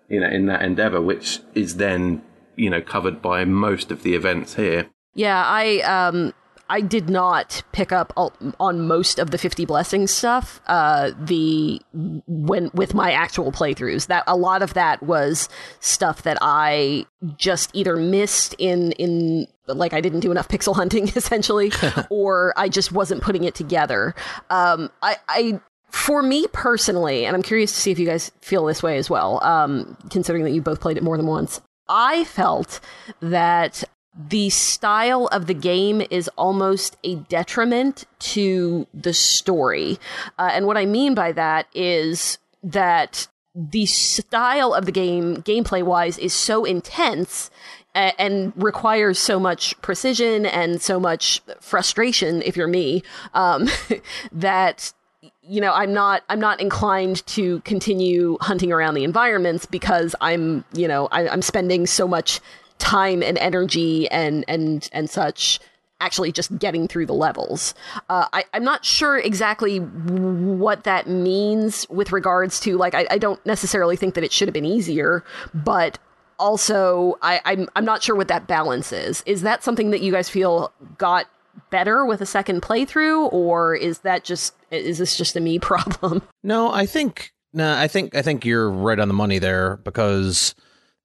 you 0.10 0.19
know 0.19 0.27
in 0.27 0.45
that 0.47 0.62
endeavor, 0.62 1.01
which 1.01 1.39
is 1.53 1.77
then 1.77 2.21
you 2.55 2.69
know 2.69 2.81
covered 2.81 3.21
by 3.21 3.45
most 3.45 3.91
of 3.91 4.03
the 4.03 4.15
events 4.15 4.55
here. 4.55 4.88
Yeah, 5.13 5.43
I 5.45 5.79
um 5.79 6.34
I 6.69 6.82
did 6.82 7.10
not 7.10 7.63
pick 7.71 7.91
up 7.91 8.12
on 8.60 8.88
most 8.88 9.19
of 9.19 9.32
the 9.32 9.38
50 9.38 9.65
blessings 9.65 10.12
stuff. 10.12 10.62
Uh, 10.67 11.12
the 11.19 11.82
when 11.93 12.71
with 12.73 12.93
my 12.93 13.12
actual 13.12 13.51
playthroughs, 13.51 14.08
that 14.08 14.23
a 14.25 14.36
lot 14.36 14.62
of 14.62 14.73
that 14.73 15.04
was 15.04 15.47
stuff 15.80 16.23
that 16.23 16.38
I 16.41 17.06
just 17.38 17.69
either 17.73 17.95
missed 17.95 18.56
in 18.58 18.93
in 18.93 19.47
like 19.67 19.93
I 19.93 20.01
didn't 20.01 20.21
do 20.21 20.32
enough 20.32 20.47
pixel 20.47 20.75
hunting 20.82 21.08
essentially, 21.10 21.71
or 22.10 22.54
I 22.58 22.69
just 22.69 22.91
wasn't 22.91 23.21
putting 23.21 23.43
it 23.43 23.56
together. 23.56 24.15
Um, 24.49 24.89
I, 25.01 25.17
I 25.28 25.62
for 25.91 26.21
me 26.21 26.47
personally, 26.51 27.25
and 27.25 27.36
I'm 27.36 27.43
curious 27.43 27.71
to 27.73 27.80
see 27.80 27.91
if 27.91 27.99
you 27.99 28.06
guys 28.06 28.32
feel 28.41 28.65
this 28.65 28.82
way 28.84 28.97
as 28.97 29.10
well, 29.10 29.43
um, 29.43 29.97
considering 30.10 30.43
that 30.43 30.51
you 30.51 30.62
both 30.62 30.82
played 30.82 30.97
it 30.97 31.04
more 31.04 31.15
than 31.15 31.28
once. 31.28 31.62
I 31.88 32.23
felt 32.23 32.80
that 33.21 33.84
the 34.17 34.49
style 34.49 35.28
of 35.28 35.47
the 35.47 35.54
game 35.54 36.01
is 36.10 36.30
almost 36.38 36.95
a 37.04 37.15
detriment 37.15 38.06
to 38.19 38.88
the 38.93 39.13
story. 39.13 39.99
Uh, 40.39 40.51
and 40.54 40.67
what 40.67 40.78
I 40.78 40.86
mean 40.86 41.15
by 41.15 41.32
that 41.34 41.67
is 41.73 42.38
that 42.63 43.28
the 43.54 43.86
style 43.86 44.73
of 44.73 44.86
the 44.86 44.91
game, 44.91 45.38
gameplay 45.38 45.84
wise, 45.84 46.17
is 46.17 46.34
so 46.34 46.65
intense 46.65 47.49
and 47.95 48.51
requires 48.58 49.17
so 49.17 49.39
much 49.39 49.80
precision 49.82 50.45
and 50.45 50.82
so 50.82 50.99
much 50.99 51.41
frustration 51.62 52.41
if 52.41 52.58
you're 52.58 52.67
me 52.67 53.01
um, 53.34 53.69
that 54.32 54.93
you 55.41 55.62
know 55.62 55.73
i'm 55.73 55.93
not 55.93 56.23
i'm 56.30 56.39
not 56.39 56.60
inclined 56.60 57.25
to 57.25 57.60
continue 57.62 58.38
hunting 58.41 58.71
around 58.71 58.95
the 58.95 59.04
environments 59.04 59.65
because 59.65 60.15
i'm 60.19 60.63
you 60.73 60.88
know 60.88 61.08
I, 61.12 61.28
i'm 61.30 61.41
spending 61.41 61.86
so 61.86 62.08
much 62.08 62.41
time 62.77 63.23
and 63.23 63.38
energy 63.38 64.09
and 64.09 64.45
and 64.47 64.89
and 64.91 65.09
such 65.09 65.59
actually 66.01 66.31
just 66.31 66.55
getting 66.59 66.88
through 66.88 67.05
the 67.05 67.13
levels. 67.13 67.73
Uh, 68.09 68.27
I, 68.33 68.43
I'm 68.53 68.65
not 68.65 68.83
sure 68.83 69.17
exactly 69.17 69.77
what 69.79 70.83
that 70.83 71.07
means 71.07 71.88
with 71.89 72.11
regards 72.11 72.59
to 72.61 72.77
like 72.77 72.93
I, 72.93 73.07
I 73.11 73.17
don't 73.17 73.43
necessarily 73.45 73.95
think 73.95 74.13
that 74.15 74.23
it 74.23 74.31
should 74.31 74.47
have 74.47 74.53
been 74.53 74.65
easier, 74.65 75.23
but 75.53 75.97
also 76.38 77.17
I, 77.21 77.39
I'm 77.45 77.69
I'm 77.75 77.85
not 77.85 78.03
sure 78.03 78.15
what 78.15 78.27
that 78.27 78.45
balance 78.47 78.91
is. 78.91 79.23
Is 79.25 79.41
that 79.43 79.63
something 79.63 79.91
that 79.91 80.01
you 80.01 80.11
guys 80.11 80.29
feel 80.29 80.71
got 80.97 81.27
better 81.69 82.05
with 82.05 82.19
a 82.19 82.25
second 82.25 82.61
playthrough, 82.61 83.31
or 83.31 83.73
is 83.75 83.99
that 83.99 84.25
just 84.25 84.53
is 84.71 84.97
this 84.97 85.15
just 85.17 85.35
a 85.38 85.39
me 85.39 85.59
problem? 85.71 86.21
No, 86.43 86.71
I 86.71 86.85
think 86.85 87.31
No, 87.53 87.73
I 87.73 87.88
think 87.88 88.15
I 88.15 88.21
think 88.21 88.45
you're 88.45 88.69
right 88.69 88.99
on 88.99 89.07
the 89.07 89.13
money 89.13 89.39
there 89.39 89.77
because 89.77 90.55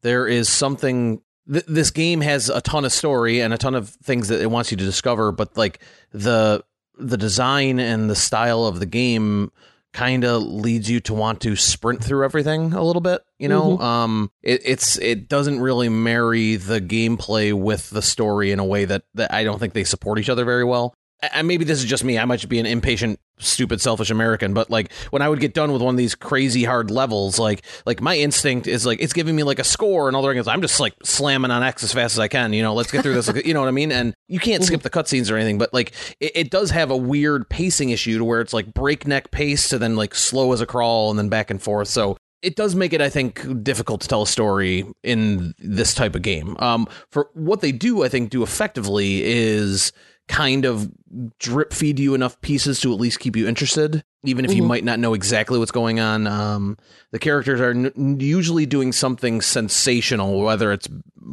there 0.02 0.26
is 0.26 0.48
something. 0.48 1.22
Th- 1.50 1.64
this 1.66 1.90
game 1.90 2.20
has 2.20 2.48
a 2.48 2.60
ton 2.60 2.84
of 2.84 2.92
story 2.92 3.40
and 3.40 3.52
a 3.52 3.58
ton 3.58 3.74
of 3.74 3.88
things 3.88 4.28
that 4.28 4.40
it 4.40 4.50
wants 4.50 4.70
you 4.70 4.76
to 4.76 4.84
discover, 4.84 5.32
but 5.32 5.56
like 5.56 5.80
the 6.12 6.64
the 6.98 7.16
design 7.16 7.78
and 7.78 8.10
the 8.10 8.16
style 8.16 8.66
of 8.66 8.78
the 8.78 8.86
game 8.86 9.50
kind 9.92 10.24
of 10.24 10.42
leads 10.42 10.88
you 10.88 11.00
to 11.00 11.12
want 11.12 11.40
to 11.40 11.56
sprint 11.56 12.02
through 12.04 12.24
everything 12.24 12.72
a 12.74 12.82
little 12.82 13.00
bit 13.00 13.22
you 13.40 13.48
know 13.48 13.72
mm-hmm. 13.72 13.82
um 13.82 14.30
it, 14.40 14.60
it's 14.64 14.96
it 14.98 15.28
doesn't 15.28 15.58
really 15.58 15.88
marry 15.88 16.54
the 16.54 16.80
gameplay 16.80 17.52
with 17.52 17.90
the 17.90 18.00
story 18.00 18.52
in 18.52 18.60
a 18.60 18.64
way 18.64 18.84
that, 18.84 19.02
that 19.14 19.34
i 19.34 19.42
don't 19.42 19.58
think 19.58 19.72
they 19.72 19.82
support 19.82 20.20
each 20.20 20.28
other 20.28 20.44
very 20.44 20.64
well 20.64 20.94
and 21.22 21.46
maybe 21.46 21.64
this 21.64 21.78
is 21.78 21.84
just 21.84 22.04
me. 22.04 22.18
I 22.18 22.24
might 22.24 22.48
be 22.48 22.58
an 22.58 22.66
impatient, 22.66 23.20
stupid, 23.38 23.80
selfish 23.80 24.10
American, 24.10 24.54
but 24.54 24.70
like 24.70 24.92
when 25.10 25.22
I 25.22 25.28
would 25.28 25.40
get 25.40 25.52
done 25.52 25.72
with 25.72 25.82
one 25.82 25.94
of 25.94 25.98
these 25.98 26.14
crazy 26.14 26.64
hard 26.64 26.90
levels, 26.90 27.38
like 27.38 27.62
like 27.84 28.00
my 28.00 28.16
instinct 28.16 28.66
is 28.66 28.86
like 28.86 29.00
it's 29.02 29.12
giving 29.12 29.36
me 29.36 29.42
like 29.42 29.58
a 29.58 29.64
score, 29.64 30.08
and 30.08 30.16
all 30.16 30.22
the 30.22 30.32
things 30.32 30.48
I'm 30.48 30.62
just 30.62 30.80
like 30.80 30.94
slamming 31.02 31.50
on 31.50 31.62
X 31.62 31.82
as 31.82 31.92
fast 31.92 32.14
as 32.14 32.18
I 32.18 32.28
can. 32.28 32.52
You 32.52 32.62
know, 32.62 32.74
let's 32.74 32.90
get 32.90 33.02
through 33.02 33.20
this. 33.20 33.30
you 33.44 33.54
know 33.54 33.60
what 33.60 33.68
I 33.68 33.72
mean? 33.72 33.92
And 33.92 34.14
you 34.28 34.40
can't 34.40 34.64
skip 34.64 34.82
the 34.82 34.90
cutscenes 34.90 35.30
or 35.30 35.36
anything, 35.36 35.58
but 35.58 35.74
like 35.74 35.92
it, 36.20 36.32
it, 36.34 36.50
does 36.50 36.70
have 36.70 36.90
a 36.90 36.96
weird 36.96 37.48
pacing 37.48 37.90
issue 37.90 38.18
to 38.18 38.24
where 38.24 38.40
it's 38.40 38.52
like 38.52 38.72
breakneck 38.74 39.30
pace 39.30 39.68
to 39.68 39.78
then 39.78 39.96
like 39.96 40.14
slow 40.14 40.52
as 40.52 40.60
a 40.60 40.66
crawl 40.66 41.10
and 41.10 41.18
then 41.18 41.28
back 41.28 41.50
and 41.50 41.62
forth. 41.62 41.88
So 41.88 42.16
it 42.42 42.56
does 42.56 42.74
make 42.74 42.92
it, 42.92 43.00
I 43.00 43.10
think, 43.10 43.62
difficult 43.62 44.00
to 44.00 44.08
tell 44.08 44.22
a 44.22 44.26
story 44.26 44.86
in 45.02 45.54
this 45.58 45.94
type 45.94 46.14
of 46.14 46.22
game. 46.22 46.56
Um, 46.58 46.88
for 47.10 47.28
what 47.34 47.60
they 47.60 47.72
do, 47.72 48.02
I 48.02 48.08
think, 48.08 48.30
do 48.30 48.42
effectively 48.42 49.22
is 49.22 49.92
kind 50.30 50.64
of 50.64 50.88
drip 51.40 51.72
feed 51.72 51.98
you 51.98 52.14
enough 52.14 52.40
pieces 52.40 52.80
to 52.80 52.92
at 52.92 53.00
least 53.00 53.18
keep 53.18 53.34
you 53.34 53.48
interested, 53.48 54.04
even 54.22 54.44
if 54.44 54.52
mm-hmm. 54.52 54.58
you 54.58 54.62
might 54.62 54.84
not 54.84 55.00
know 55.00 55.12
exactly 55.12 55.58
what's 55.58 55.72
going 55.72 55.98
on. 55.98 56.28
Um, 56.28 56.78
the 57.10 57.18
characters 57.18 57.60
are 57.60 57.72
n- 57.72 58.20
usually 58.20 58.64
doing 58.64 58.92
something 58.92 59.40
sensational, 59.40 60.40
whether 60.40 60.70
it's 60.70 60.88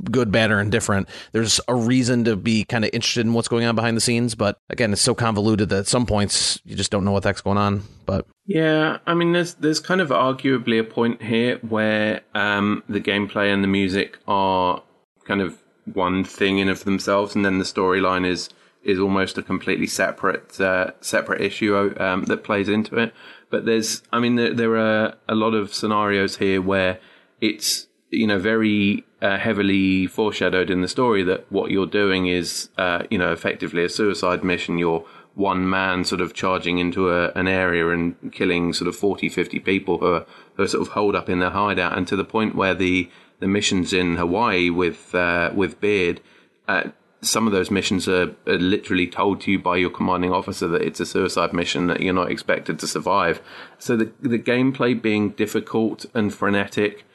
good, 0.09 0.31
bad, 0.31 0.49
or 0.49 0.59
indifferent. 0.59 1.07
There's 1.31 1.61
a 1.67 1.75
reason 1.75 2.23
to 2.23 2.35
be 2.35 2.63
kind 2.63 2.83
of 2.85 2.89
interested 2.91 3.23
in 3.23 3.33
what's 3.33 3.47
going 3.47 3.65
on 3.65 3.75
behind 3.75 3.95
the 3.95 4.01
scenes, 4.01 4.33
but 4.33 4.59
again, 4.71 4.91
it's 4.91 5.01
so 5.01 5.13
convoluted 5.13 5.69
that 5.69 5.79
at 5.79 5.87
some 5.87 6.07
points 6.07 6.59
you 6.65 6.75
just 6.75 6.89
don't 6.89 7.05
know 7.05 7.11
what 7.11 7.21
the 7.21 7.29
heck's 7.29 7.41
going 7.41 7.59
on. 7.59 7.83
But 8.07 8.25
yeah, 8.47 8.97
I 9.05 9.13
mean, 9.13 9.31
there's 9.33 9.53
there's 9.55 9.79
kind 9.79 10.01
of 10.01 10.09
arguably 10.09 10.79
a 10.79 10.83
point 10.83 11.21
here 11.21 11.57
where 11.57 12.21
um, 12.33 12.83
the 12.89 12.99
gameplay 12.99 13.53
and 13.53 13.63
the 13.63 13.67
music 13.67 14.17
are 14.27 14.81
kind 15.25 15.41
of 15.41 15.61
one 15.93 16.23
thing 16.23 16.57
in 16.57 16.67
of 16.67 16.83
themselves, 16.83 17.35
and 17.35 17.45
then 17.45 17.59
the 17.59 17.63
storyline 17.63 18.25
is 18.25 18.49
is 18.87 18.99
almost 18.99 19.37
a 19.37 19.43
completely 19.43 19.85
separate 19.85 20.59
uh, 20.59 20.91
separate 21.01 21.41
issue 21.41 21.93
um, 21.99 22.23
that 22.23 22.43
plays 22.43 22.69
into 22.69 22.97
it. 22.97 23.13
But 23.49 23.65
there's, 23.65 24.01
I 24.11 24.19
mean, 24.19 24.35
there, 24.35 24.53
there, 24.53 24.77
are 24.77 25.15
a 25.27 25.35
lot 25.35 25.53
of 25.53 25.73
scenarios 25.73 26.37
here 26.37 26.61
where 26.61 26.99
it's 27.41 27.87
you 28.09 28.25
know 28.25 28.39
very 28.39 29.05
uh, 29.21 29.37
heavily 29.37 30.07
foreshadowed 30.07 30.69
in 30.69 30.81
the 30.81 30.87
story 30.87 31.21
that 31.23 31.51
what 31.51 31.69
you're 31.69 31.85
doing 31.85 32.27
is 32.27 32.69
uh, 32.77 33.03
you 33.11 33.17
know 33.17 33.33
effectively 33.33 33.83
a 33.83 33.89
suicide 33.89 34.43
mission. 34.43 34.77
You're 34.77 35.05
one 35.35 35.69
man 35.69 36.05
sort 36.05 36.21
of 36.21 36.33
charging 36.33 36.79
into 36.79 37.11
a, 37.11 37.31
an 37.33 37.47
area 37.47 37.89
and 37.89 38.15
killing 38.33 38.73
sort 38.73 38.87
of 38.87 38.95
40, 38.95 39.29
50 39.29 39.59
people 39.59 39.99
who 39.99 40.07
are, 40.07 40.25
who 40.55 40.63
are 40.63 40.67
sort 40.67 40.81
of 40.81 40.93
holed 40.93 41.15
up 41.15 41.29
in 41.29 41.39
their 41.39 41.51
hideout, 41.51 41.95
and 41.95 42.07
to 42.07 42.15
the 42.15 42.23
point 42.23 42.55
where 42.55 42.73
the 42.73 43.09
the 43.39 43.47
missions 43.47 43.91
in 43.91 44.15
Hawaii 44.15 44.69
with 44.69 45.13
uh, 45.13 45.51
with 45.53 45.81
Beard 45.81 46.21
uh, 46.69 46.85
some 47.21 47.47
of 47.47 47.53
those 47.53 47.71
missions 47.71 48.07
are, 48.07 48.35
are, 48.45 48.59
literally 48.59 49.07
told 49.07 49.41
to 49.41 49.51
you 49.51 49.59
by 49.59 49.77
your 49.77 49.89
commanding 49.89 50.31
officer 50.31 50.67
that 50.67 50.81
it's 50.81 50.99
a 50.99 51.05
suicide 51.05 51.51
mission 51.51 51.87
that 51.87 52.01
you're 52.01 52.13
not 52.13 52.31
expected 52.31 52.79
to 52.79 52.87
survive. 52.87 53.41
So 53.79 53.95
the 53.95 54.11
the 54.21 54.39
gameplay 54.39 54.99
being 54.99 55.31
difficult 55.31 56.05
and 56.13 56.33
frenetic 56.33 57.05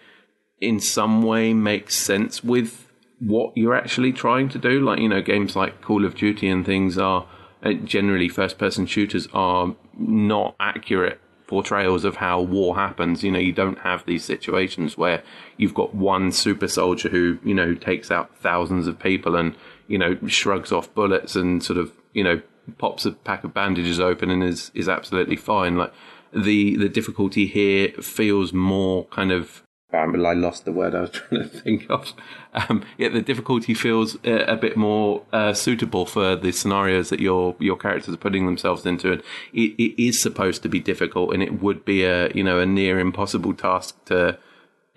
in 0.61 0.81
some 0.81 1.23
way 1.23 1.55
makes 1.55 1.95
sense 1.95 2.43
with 2.43 2.89
what 3.21 3.57
you're 3.57 3.75
actually 3.75 4.13
trying 4.13 4.49
to 4.51 4.59
do. 4.59 4.81
Like 4.81 4.99
you 4.99 5.09
know, 5.09 5.23
games 5.23 5.55
like 5.55 5.81
Call 5.81 6.05
of 6.05 6.15
Duty 6.17 6.49
and 6.49 6.67
things 6.67 6.99
are 6.99 7.27
uh, 7.63 7.73
generally 7.73 8.29
first 8.29 8.59
person 8.59 8.87
shooters 8.87 9.29
are 9.33 9.75
not 9.97 10.57
accurate 10.59 11.21
portrayals 11.47 12.05
of 12.05 12.17
how 12.17 12.41
war 12.41 12.77
happens. 12.77 13.23
You 13.23 13.31
know, 13.31 13.39
you 13.39 13.53
don't 13.53 13.81
have 13.81 14.07
these 14.07 14.25
situations 14.25 14.97
where 14.97 15.23
you've 15.59 15.75
got 15.75 15.95
one 15.95 16.33
super 16.33 16.67
soldier 16.67 17.11
who, 17.11 17.39
you 17.45 17.55
know, 17.55 17.75
takes 17.75 18.11
out 18.11 18.35
thousands 18.39 18.87
of 18.87 18.99
people 18.99 19.37
and 19.37 19.55
you 19.89 19.99
know, 19.99 20.17
shrugs 20.27 20.73
off 20.73 20.93
bullets 20.95 21.37
and 21.37 21.63
sort 21.63 21.79
of, 21.79 21.93
you 22.13 22.25
know, 22.25 22.41
pops 22.79 23.05
a 23.05 23.13
pack 23.13 23.45
of 23.45 23.53
bandages 23.53 24.01
open 24.01 24.31
and 24.31 24.43
is, 24.43 24.71
is 24.75 24.89
absolutely 24.89 25.37
fine. 25.37 25.77
Like 25.77 25.93
the, 26.33 26.77
the 26.77 26.89
difficulty 26.89 27.47
here 27.47 27.89
feels 28.01 28.53
more 28.53 29.07
kind 29.07 29.33
of, 29.33 29.63
um, 29.95 30.25
I 30.25 30.33
lost 30.33 30.65
the 30.65 30.73
word 30.73 30.95
I 30.95 31.03
was 31.03 31.11
trying 31.13 31.43
to 31.43 31.49
think 31.49 31.91
of. 31.91 32.13
Um, 32.55 32.85
yeah, 32.97 33.09
the 33.09 33.21
difficulty 33.21 33.75
feels 33.75 34.17
a, 34.25 34.53
a 34.53 34.57
bit 34.57 34.77
more 34.77 35.25
uh, 35.33 35.53
suitable 35.53 36.07
for 36.07 36.35
the 36.35 36.53
scenarios 36.53 37.11
that 37.11 37.21
your 37.21 37.57
your 37.59 37.77
characters 37.77 38.15
are 38.15 38.19
putting 38.19 38.47
themselves 38.47 38.87
into. 38.87 39.13
And 39.13 39.23
it, 39.53 39.75
it 39.79 40.03
is 40.03 40.21
supposed 40.21 40.63
to 40.63 40.69
be 40.69 40.81
difficult, 40.81 41.35
and 41.35 41.43
it 41.43 41.61
would 41.63 41.85
be 41.85 42.05
a 42.05 42.31
you 42.33 42.43
know 42.43 42.59
a 42.59 42.67
near 42.67 42.99
impossible 42.99 43.55
task 43.55 44.03
to 44.07 44.39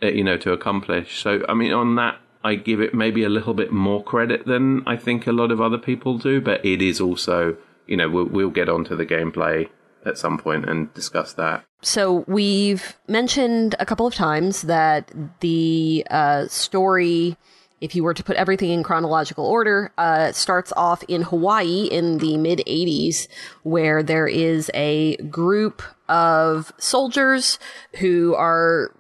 uh, 0.02 0.08
you 0.08 0.24
know 0.24 0.38
to 0.38 0.54
accomplish. 0.54 1.22
So 1.22 1.46
I 1.50 1.54
mean, 1.54 1.74
on 1.74 1.96
that 1.96 2.20
I 2.46 2.54
give 2.54 2.80
it 2.80 2.94
maybe 2.94 3.24
a 3.24 3.30
little 3.30 3.56
bit 3.56 3.72
more 3.72 4.04
credit 4.04 4.46
than 4.46 4.84
I 4.86 4.98
think 4.98 5.26
a 5.26 5.32
lot 5.32 5.50
of 5.50 5.60
other 5.60 5.80
people 5.80 6.20
do, 6.20 6.40
but 6.40 6.64
it 6.64 6.80
is 6.80 7.02
also, 7.02 7.58
you 7.88 7.98
know, 7.98 8.08
we'll, 8.08 8.26
we'll 8.26 8.50
get 8.52 8.70
onto 8.70 8.96
the 8.96 9.06
gameplay 9.06 9.68
at 10.06 10.20
some 10.20 10.38
point 10.38 10.70
and 10.70 10.94
discuss 10.94 11.34
that. 11.34 11.66
So 11.82 12.24
we've 12.28 12.96
mentioned 13.08 13.74
a 13.80 13.86
couple 13.86 14.06
of 14.06 14.14
times 14.14 14.62
that 14.62 15.12
the 15.40 16.06
uh, 16.12 16.48
story, 16.48 17.36
if 17.82 17.96
you 17.96 18.04
were 18.04 18.14
to 18.14 18.24
put 18.24 18.36
everything 18.36 18.70
in 18.70 18.84
chronological 18.84 19.48
order, 19.48 19.92
uh, 19.98 20.32
starts 20.32 20.72
off 20.78 21.02
in 21.08 21.24
Hawaii 21.24 21.86
in 21.86 22.20
the 22.20 22.38
mid 22.38 22.60
80s, 22.68 23.28
where 23.64 24.04
there 24.04 24.28
is 24.28 24.70
a 24.76 25.18
group 25.18 25.82
of 26.08 26.72
soldiers 26.78 27.58
who 27.96 28.36
are 28.36 28.95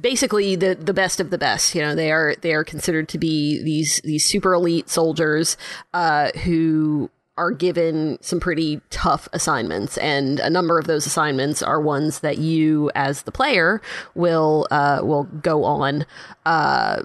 basically 0.00 0.56
the 0.56 0.74
the 0.74 0.94
best 0.94 1.20
of 1.20 1.30
the 1.30 1.38
best. 1.38 1.74
You 1.74 1.82
know, 1.82 1.94
they 1.94 2.10
are 2.10 2.34
they 2.40 2.54
are 2.54 2.64
considered 2.64 3.08
to 3.10 3.18
be 3.18 3.62
these 3.62 4.00
these 4.04 4.24
super 4.24 4.54
elite 4.54 4.88
soldiers 4.88 5.56
uh, 5.94 6.30
who 6.44 7.10
are 7.36 7.52
given 7.52 8.18
some 8.20 8.40
pretty 8.40 8.80
tough 8.90 9.28
assignments, 9.32 9.96
and 9.98 10.40
a 10.40 10.50
number 10.50 10.78
of 10.78 10.86
those 10.86 11.06
assignments 11.06 11.62
are 11.62 11.80
ones 11.80 12.20
that 12.20 12.38
you, 12.38 12.90
as 12.96 13.22
the 13.22 13.32
player, 13.32 13.80
will 14.14 14.66
uh, 14.70 15.00
will 15.02 15.24
go 15.24 15.64
on. 15.64 16.04
Uh, 16.44 17.02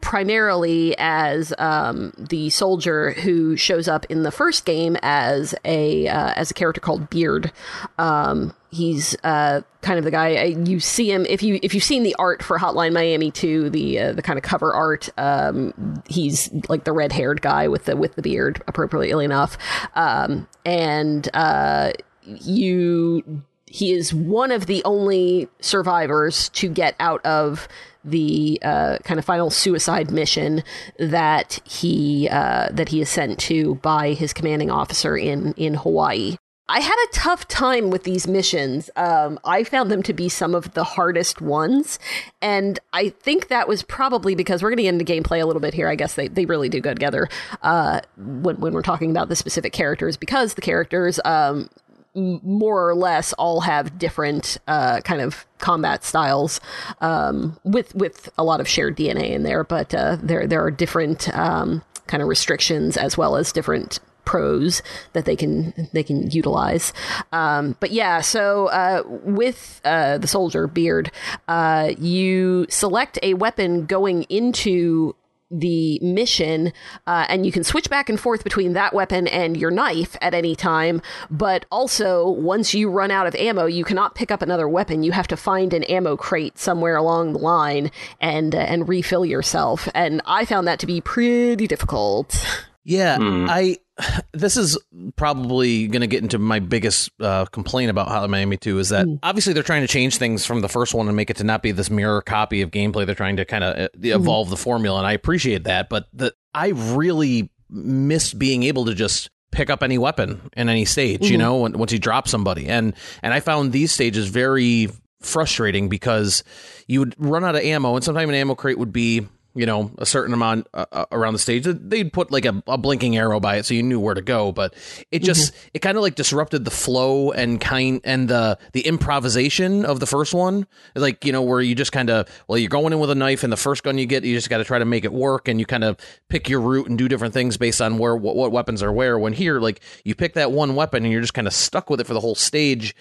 primarily 0.00 0.94
as 0.98 1.52
um, 1.58 2.12
the 2.16 2.50
soldier 2.50 3.12
who 3.12 3.56
shows 3.56 3.88
up 3.88 4.06
in 4.08 4.22
the 4.22 4.30
first 4.30 4.64
game 4.64 4.96
as 5.02 5.54
a 5.64 6.08
uh, 6.08 6.32
as 6.36 6.50
a 6.50 6.54
character 6.54 6.80
called 6.80 7.10
Beard. 7.10 7.52
Um, 7.98 8.54
he's 8.70 9.16
uh, 9.24 9.62
kind 9.82 9.98
of 9.98 10.04
the 10.04 10.10
guy 10.10 10.44
you 10.44 10.80
see 10.80 11.10
him 11.10 11.26
if 11.28 11.42
you 11.42 11.58
if 11.62 11.74
you've 11.74 11.84
seen 11.84 12.02
the 12.02 12.14
art 12.18 12.42
for 12.42 12.58
Hotline 12.58 12.92
Miami 12.92 13.30
2, 13.30 13.70
the 13.70 13.98
uh, 13.98 14.12
the 14.12 14.22
kind 14.22 14.38
of 14.38 14.42
cover 14.42 14.72
art. 14.72 15.08
Um, 15.16 16.02
he's 16.08 16.50
like 16.68 16.84
the 16.84 16.92
red 16.92 17.12
haired 17.12 17.42
guy 17.42 17.68
with 17.68 17.86
the 17.86 17.96
with 17.96 18.14
the 18.16 18.22
beard, 18.22 18.62
appropriately 18.66 19.24
enough, 19.24 19.56
um, 19.94 20.46
and 20.64 21.28
uh, 21.34 21.92
you 22.22 23.42
he 23.66 23.92
is 23.92 24.14
one 24.14 24.52
of 24.52 24.66
the 24.66 24.84
only 24.84 25.48
survivors 25.60 26.48
to 26.50 26.68
get 26.68 26.94
out 27.00 27.24
of 27.26 27.66
the 28.04 28.58
uh, 28.62 28.98
kind 29.04 29.18
of 29.18 29.24
final 29.24 29.50
suicide 29.50 30.10
mission 30.10 30.62
that 30.98 31.60
he 31.64 32.28
uh, 32.30 32.68
that 32.70 32.90
he 32.90 33.00
is 33.00 33.08
sent 33.08 33.38
to 33.40 33.76
by 33.76 34.12
his 34.12 34.32
commanding 34.32 34.70
officer 34.70 35.16
in 35.16 35.54
in 35.54 35.74
Hawaii. 35.74 36.36
I 36.66 36.80
had 36.80 36.96
a 37.04 37.12
tough 37.12 37.46
time 37.46 37.90
with 37.90 38.04
these 38.04 38.26
missions. 38.26 38.88
Um, 38.96 39.38
I 39.44 39.64
found 39.64 39.90
them 39.90 40.02
to 40.04 40.14
be 40.14 40.30
some 40.30 40.54
of 40.54 40.72
the 40.72 40.82
hardest 40.82 41.42
ones. 41.42 41.98
And 42.40 42.78
I 42.94 43.10
think 43.10 43.48
that 43.48 43.68
was 43.68 43.82
probably 43.82 44.34
because 44.34 44.62
we're 44.62 44.70
going 44.70 44.78
to 44.78 44.82
get 44.84 44.94
into 44.94 45.04
gameplay 45.04 45.42
a 45.42 45.46
little 45.46 45.60
bit 45.60 45.74
here. 45.74 45.88
I 45.88 45.94
guess 45.94 46.14
they, 46.14 46.28
they 46.28 46.46
really 46.46 46.70
do 46.70 46.80
go 46.80 46.94
together 46.94 47.28
uh, 47.62 48.00
when, 48.16 48.56
when 48.60 48.72
we're 48.72 48.80
talking 48.80 49.10
about 49.10 49.28
the 49.28 49.36
specific 49.36 49.74
characters, 49.74 50.16
because 50.16 50.54
the 50.54 50.62
characters, 50.62 51.20
um, 51.26 51.68
more 52.14 52.88
or 52.88 52.94
less, 52.94 53.32
all 53.34 53.60
have 53.62 53.98
different 53.98 54.58
uh, 54.68 55.00
kind 55.00 55.20
of 55.20 55.46
combat 55.58 56.04
styles 56.04 56.60
um, 57.00 57.58
with, 57.64 57.94
with 57.94 58.28
a 58.38 58.44
lot 58.44 58.60
of 58.60 58.68
shared 58.68 58.96
DNA 58.96 59.30
in 59.30 59.42
there. 59.42 59.64
But 59.64 59.94
uh, 59.94 60.16
there, 60.22 60.46
there 60.46 60.62
are 60.64 60.70
different 60.70 61.34
um, 61.36 61.82
kind 62.06 62.22
of 62.22 62.28
restrictions 62.28 62.96
as 62.96 63.16
well 63.16 63.36
as 63.36 63.52
different 63.52 63.98
pros 64.24 64.82
that 65.12 65.24
they 65.24 65.36
can 65.36 65.88
they 65.92 66.02
can 66.02 66.30
utilize. 66.30 66.92
Um, 67.32 67.76
but 67.80 67.90
yeah, 67.90 68.20
so 68.20 68.66
uh, 68.68 69.02
with 69.06 69.80
uh, 69.84 70.18
the 70.18 70.26
soldier 70.26 70.66
beard, 70.66 71.10
uh, 71.48 71.92
you 71.98 72.66
select 72.68 73.18
a 73.22 73.34
weapon 73.34 73.86
going 73.86 74.22
into 74.24 75.14
the 75.50 75.98
mission, 76.00 76.72
uh, 77.06 77.26
and 77.28 77.46
you 77.46 77.52
can 77.52 77.64
switch 77.64 77.90
back 77.90 78.08
and 78.08 78.18
forth 78.18 78.44
between 78.44 78.72
that 78.72 78.94
weapon 78.94 79.26
and 79.28 79.56
your 79.56 79.70
knife 79.70 80.16
at 80.20 80.34
any 80.34 80.56
time. 80.56 81.00
But 81.30 81.66
also, 81.70 82.28
once 82.28 82.74
you 82.74 82.90
run 82.90 83.10
out 83.10 83.26
of 83.26 83.34
ammo, 83.34 83.66
you 83.66 83.84
cannot 83.84 84.14
pick 84.14 84.30
up 84.30 84.42
another 84.42 84.68
weapon. 84.68 85.02
You 85.02 85.12
have 85.12 85.28
to 85.28 85.36
find 85.36 85.72
an 85.72 85.84
ammo 85.84 86.16
crate 86.16 86.58
somewhere 86.58 86.96
along 86.96 87.32
the 87.32 87.38
line 87.38 87.90
and 88.20 88.54
uh, 88.54 88.58
and 88.58 88.88
refill 88.88 89.24
yourself. 89.24 89.88
And 89.94 90.20
I 90.26 90.44
found 90.44 90.66
that 90.66 90.78
to 90.80 90.86
be 90.86 91.00
pretty 91.00 91.66
difficult. 91.66 92.44
Yeah, 92.84 93.18
mm. 93.18 93.48
I 93.48 93.78
this 94.32 94.56
is 94.56 94.78
probably 95.16 95.88
going 95.88 96.00
to 96.00 96.06
get 96.06 96.22
into 96.22 96.38
my 96.38 96.60
biggest 96.60 97.10
uh, 97.20 97.44
complaint 97.46 97.90
about 97.90 98.08
Hotline 98.08 98.30
Miami 98.30 98.56
2 98.56 98.78
is 98.78 98.88
that 98.90 99.06
mm. 99.06 99.18
obviously 99.22 99.52
they're 99.52 99.62
trying 99.62 99.82
to 99.82 99.88
change 99.88 100.16
things 100.16 100.44
from 100.44 100.60
the 100.60 100.68
first 100.68 100.94
one 100.94 101.06
and 101.06 101.16
make 101.16 101.30
it 101.30 101.36
to 101.38 101.44
not 101.44 101.62
be 101.62 101.72
this 101.72 101.90
mirror 101.90 102.20
copy 102.22 102.62
of 102.62 102.70
gameplay. 102.70 103.06
They're 103.06 103.14
trying 103.14 103.36
to 103.36 103.44
kind 103.44 103.64
of 103.64 103.76
uh, 103.76 103.88
mm-hmm. 103.96 104.20
evolve 104.20 104.48
mm. 104.48 104.50
the 104.50 104.56
formula, 104.56 104.98
and 104.98 105.06
I 105.06 105.12
appreciate 105.12 105.64
that. 105.64 105.88
But 105.88 106.06
the, 106.12 106.34
I 106.52 106.68
really 106.68 107.50
miss 107.70 108.32
being 108.34 108.62
able 108.64 108.84
to 108.86 108.94
just 108.94 109.30
pick 109.50 109.70
up 109.70 109.82
any 109.82 109.98
weapon 109.98 110.50
in 110.56 110.68
any 110.68 110.84
stage, 110.84 111.20
mm-hmm. 111.20 111.32
you 111.32 111.38
know, 111.38 111.58
when, 111.58 111.78
once 111.78 111.92
you 111.92 111.98
drop 111.98 112.28
somebody. 112.28 112.66
And 112.66 112.94
and 113.22 113.32
I 113.32 113.40
found 113.40 113.72
these 113.72 113.92
stages 113.92 114.28
very 114.28 114.88
frustrating 115.20 115.88
because 115.88 116.44
you 116.86 117.00
would 117.00 117.14
run 117.18 117.44
out 117.44 117.54
of 117.54 117.62
ammo, 117.62 117.94
and 117.94 118.04
sometimes 118.04 118.28
an 118.28 118.34
ammo 118.34 118.54
crate 118.54 118.78
would 118.78 118.92
be 118.92 119.26
you 119.54 119.66
know, 119.66 119.90
a 119.98 120.06
certain 120.06 120.34
amount 120.34 120.66
uh, 120.74 120.86
uh, 120.90 121.04
around 121.12 121.32
the 121.32 121.38
stage. 121.38 121.64
They'd 121.64 122.12
put 122.12 122.32
like 122.32 122.44
a, 122.44 122.62
a, 122.66 122.76
blinking 122.76 123.16
arrow 123.16 123.38
by 123.38 123.56
it, 123.56 123.66
so 123.66 123.74
you 123.74 123.82
knew 123.82 124.00
where 124.00 124.14
to 124.14 124.20
go. 124.20 124.50
But 124.50 124.74
it 125.12 125.22
just 125.22 125.52
mm-hmm. 125.52 125.68
it 125.74 125.78
kind 125.78 125.96
of 125.96 126.02
like 126.02 126.16
disrupted 126.16 126.64
the 126.64 126.70
flow 126.70 127.30
and 127.30 127.60
kind 127.60 128.00
and 128.04 128.28
the 128.28 128.58
the 128.72 128.80
improvisation 128.82 129.84
of 129.84 130.00
the 130.00 130.06
first 130.06 130.34
one. 130.34 130.66
Like 130.96 131.24
you 131.24 131.32
know, 131.32 131.42
where 131.42 131.60
you 131.60 131.74
just 131.74 131.92
kind 131.92 132.10
of 132.10 132.28
well, 132.48 132.58
you're 132.58 132.68
going 132.68 132.92
in 132.92 132.98
with 132.98 133.10
a 133.10 133.14
knife, 133.14 133.44
and 133.44 133.52
the 133.52 133.56
first 133.56 133.84
gun 133.84 133.96
you 133.96 134.06
get, 134.06 134.24
you 134.24 134.34
just 134.34 134.50
got 134.50 134.58
to 134.58 134.64
try 134.64 134.78
to 134.78 134.84
make 134.84 135.04
it 135.04 135.12
work, 135.12 135.46
and 135.46 135.60
you 135.60 135.66
kind 135.66 135.84
of 135.84 135.96
pick 136.28 136.48
your 136.48 136.60
route 136.60 136.88
and 136.88 136.98
do 136.98 137.08
different 137.08 137.32
things 137.32 137.56
based 137.56 137.80
on 137.80 137.98
where 137.98 138.16
what, 138.16 138.34
what 138.34 138.50
weapons 138.50 138.82
are 138.82 138.92
where. 138.92 139.18
When 139.18 139.32
here, 139.32 139.60
like 139.60 139.80
you 140.04 140.14
pick 140.14 140.34
that 140.34 140.50
one 140.50 140.74
weapon, 140.74 141.04
and 141.04 141.12
you're 141.12 141.22
just 141.22 141.34
kind 141.34 141.46
of 141.46 141.52
stuck 141.52 141.90
with 141.90 142.00
it 142.00 142.06
for 142.06 142.14
the 142.14 142.20
whole 142.20 142.34
stage. 142.34 142.96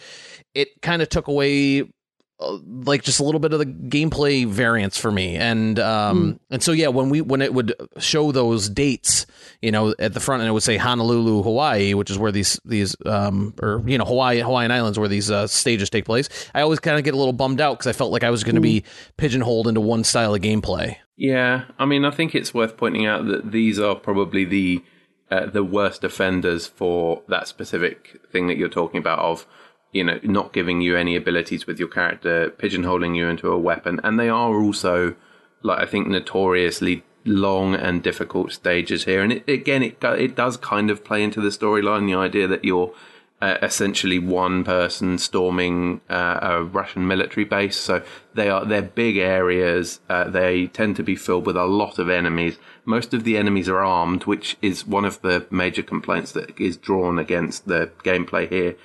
It 0.53 0.81
kind 0.83 1.01
of 1.01 1.09
took 1.09 1.27
away 1.27 1.89
like 2.39 3.03
just 3.03 3.19
a 3.19 3.23
little 3.23 3.39
bit 3.39 3.53
of 3.53 3.59
the 3.59 3.65
gameplay 3.65 4.45
variance 4.45 4.97
for 4.97 5.11
me. 5.11 5.35
And 5.35 5.79
um 5.79 6.33
mm. 6.33 6.39
and 6.49 6.63
so 6.63 6.71
yeah 6.71 6.87
when 6.87 7.09
we 7.09 7.21
when 7.21 7.41
it 7.41 7.53
would 7.53 7.73
show 7.99 8.31
those 8.31 8.69
dates 8.69 9.25
you 9.61 9.71
know 9.71 9.93
at 9.99 10.13
the 10.13 10.19
front 10.19 10.41
and 10.41 10.49
it 10.49 10.51
would 10.51 10.63
say 10.63 10.77
Honolulu 10.77 11.43
Hawaii 11.43 11.93
which 11.93 12.09
is 12.09 12.17
where 12.17 12.31
these 12.31 12.59
these 12.65 12.95
um 13.05 13.53
or 13.61 13.83
you 13.85 13.97
know 13.97 14.05
Hawaii 14.05 14.39
Hawaiian 14.39 14.71
Islands 14.71 14.99
where 14.99 15.07
these 15.07 15.31
uh, 15.31 15.47
stages 15.47 15.89
take 15.89 16.05
place 16.05 16.29
I 16.53 16.61
always 16.61 16.79
kind 16.79 16.97
of 16.97 17.03
get 17.03 17.13
a 17.13 17.17
little 17.17 17.33
bummed 17.33 17.61
out 17.61 17.79
cuz 17.79 17.87
I 17.87 17.93
felt 17.93 18.11
like 18.11 18.23
I 18.23 18.29
was 18.29 18.43
going 18.43 18.55
to 18.55 18.61
be 18.61 18.83
pigeonholed 19.17 19.67
into 19.67 19.81
one 19.81 20.03
style 20.03 20.33
of 20.33 20.41
gameplay. 20.41 20.97
Yeah 21.15 21.65
I 21.79 21.85
mean 21.85 22.05
I 22.05 22.11
think 22.11 22.35
it's 22.35 22.53
worth 22.53 22.77
pointing 22.77 23.05
out 23.05 23.27
that 23.27 23.51
these 23.51 23.79
are 23.79 23.95
probably 23.95 24.45
the 24.45 24.83
uh, 25.31 25.47
the 25.47 25.63
worst 25.63 26.03
offenders 26.03 26.67
for 26.67 27.23
that 27.27 27.47
specific 27.47 28.21
thing 28.31 28.47
that 28.47 28.57
you're 28.57 28.69
talking 28.69 28.99
about 28.99 29.19
of 29.19 29.47
you 29.93 30.03
know, 30.03 30.19
not 30.23 30.51
giving 30.51 30.81
you 30.81 30.97
any 30.97 31.15
abilities 31.15 31.65
with 31.67 31.79
your 31.79 31.87
character, 31.87 32.49
pigeonholing 32.49 33.15
you 33.15 33.27
into 33.27 33.51
a 33.51 33.57
weapon, 33.57 34.01
and 34.03 34.19
they 34.19 34.29
are 34.29 34.61
also, 34.61 35.15
like 35.61 35.79
I 35.79 35.85
think, 35.85 36.07
notoriously 36.07 37.03
long 37.25 37.75
and 37.75 38.03
difficult 38.03 38.51
stages 38.51 39.05
here. 39.05 39.21
And 39.21 39.31
it, 39.31 39.47
again, 39.47 39.83
it 39.83 40.03
it 40.03 40.35
does 40.35 40.57
kind 40.57 40.89
of 40.89 41.03
play 41.03 41.23
into 41.23 41.39
the 41.39 41.49
storyline, 41.49 42.07
the 42.07 42.15
idea 42.15 42.47
that 42.47 42.65
you're 42.65 42.93
uh, 43.43 43.57
essentially 43.61 44.19
one 44.19 44.63
person 44.63 45.17
storming 45.17 45.99
uh, 46.09 46.39
a 46.41 46.63
Russian 46.63 47.07
military 47.07 47.43
base. 47.43 47.75
So 47.75 48.01
they 48.33 48.49
are 48.49 48.65
they're 48.65 48.81
big 48.81 49.17
areas. 49.17 49.99
Uh, 50.09 50.29
they 50.29 50.67
tend 50.67 50.95
to 50.95 51.03
be 51.03 51.15
filled 51.15 51.45
with 51.45 51.57
a 51.57 51.65
lot 51.65 51.99
of 51.99 52.09
enemies. 52.09 52.57
Most 52.85 53.13
of 53.13 53.25
the 53.25 53.37
enemies 53.37 53.69
are 53.69 53.79
armed, 53.79 54.23
which 54.23 54.57
is 54.61 54.87
one 54.87 55.05
of 55.05 55.21
the 55.21 55.45
major 55.51 55.83
complaints 55.83 56.31
that 56.31 56.59
is 56.59 56.77
drawn 56.77 57.19
against 57.19 57.67
the 57.67 57.91
gameplay 58.03 58.49
here. 58.49 58.75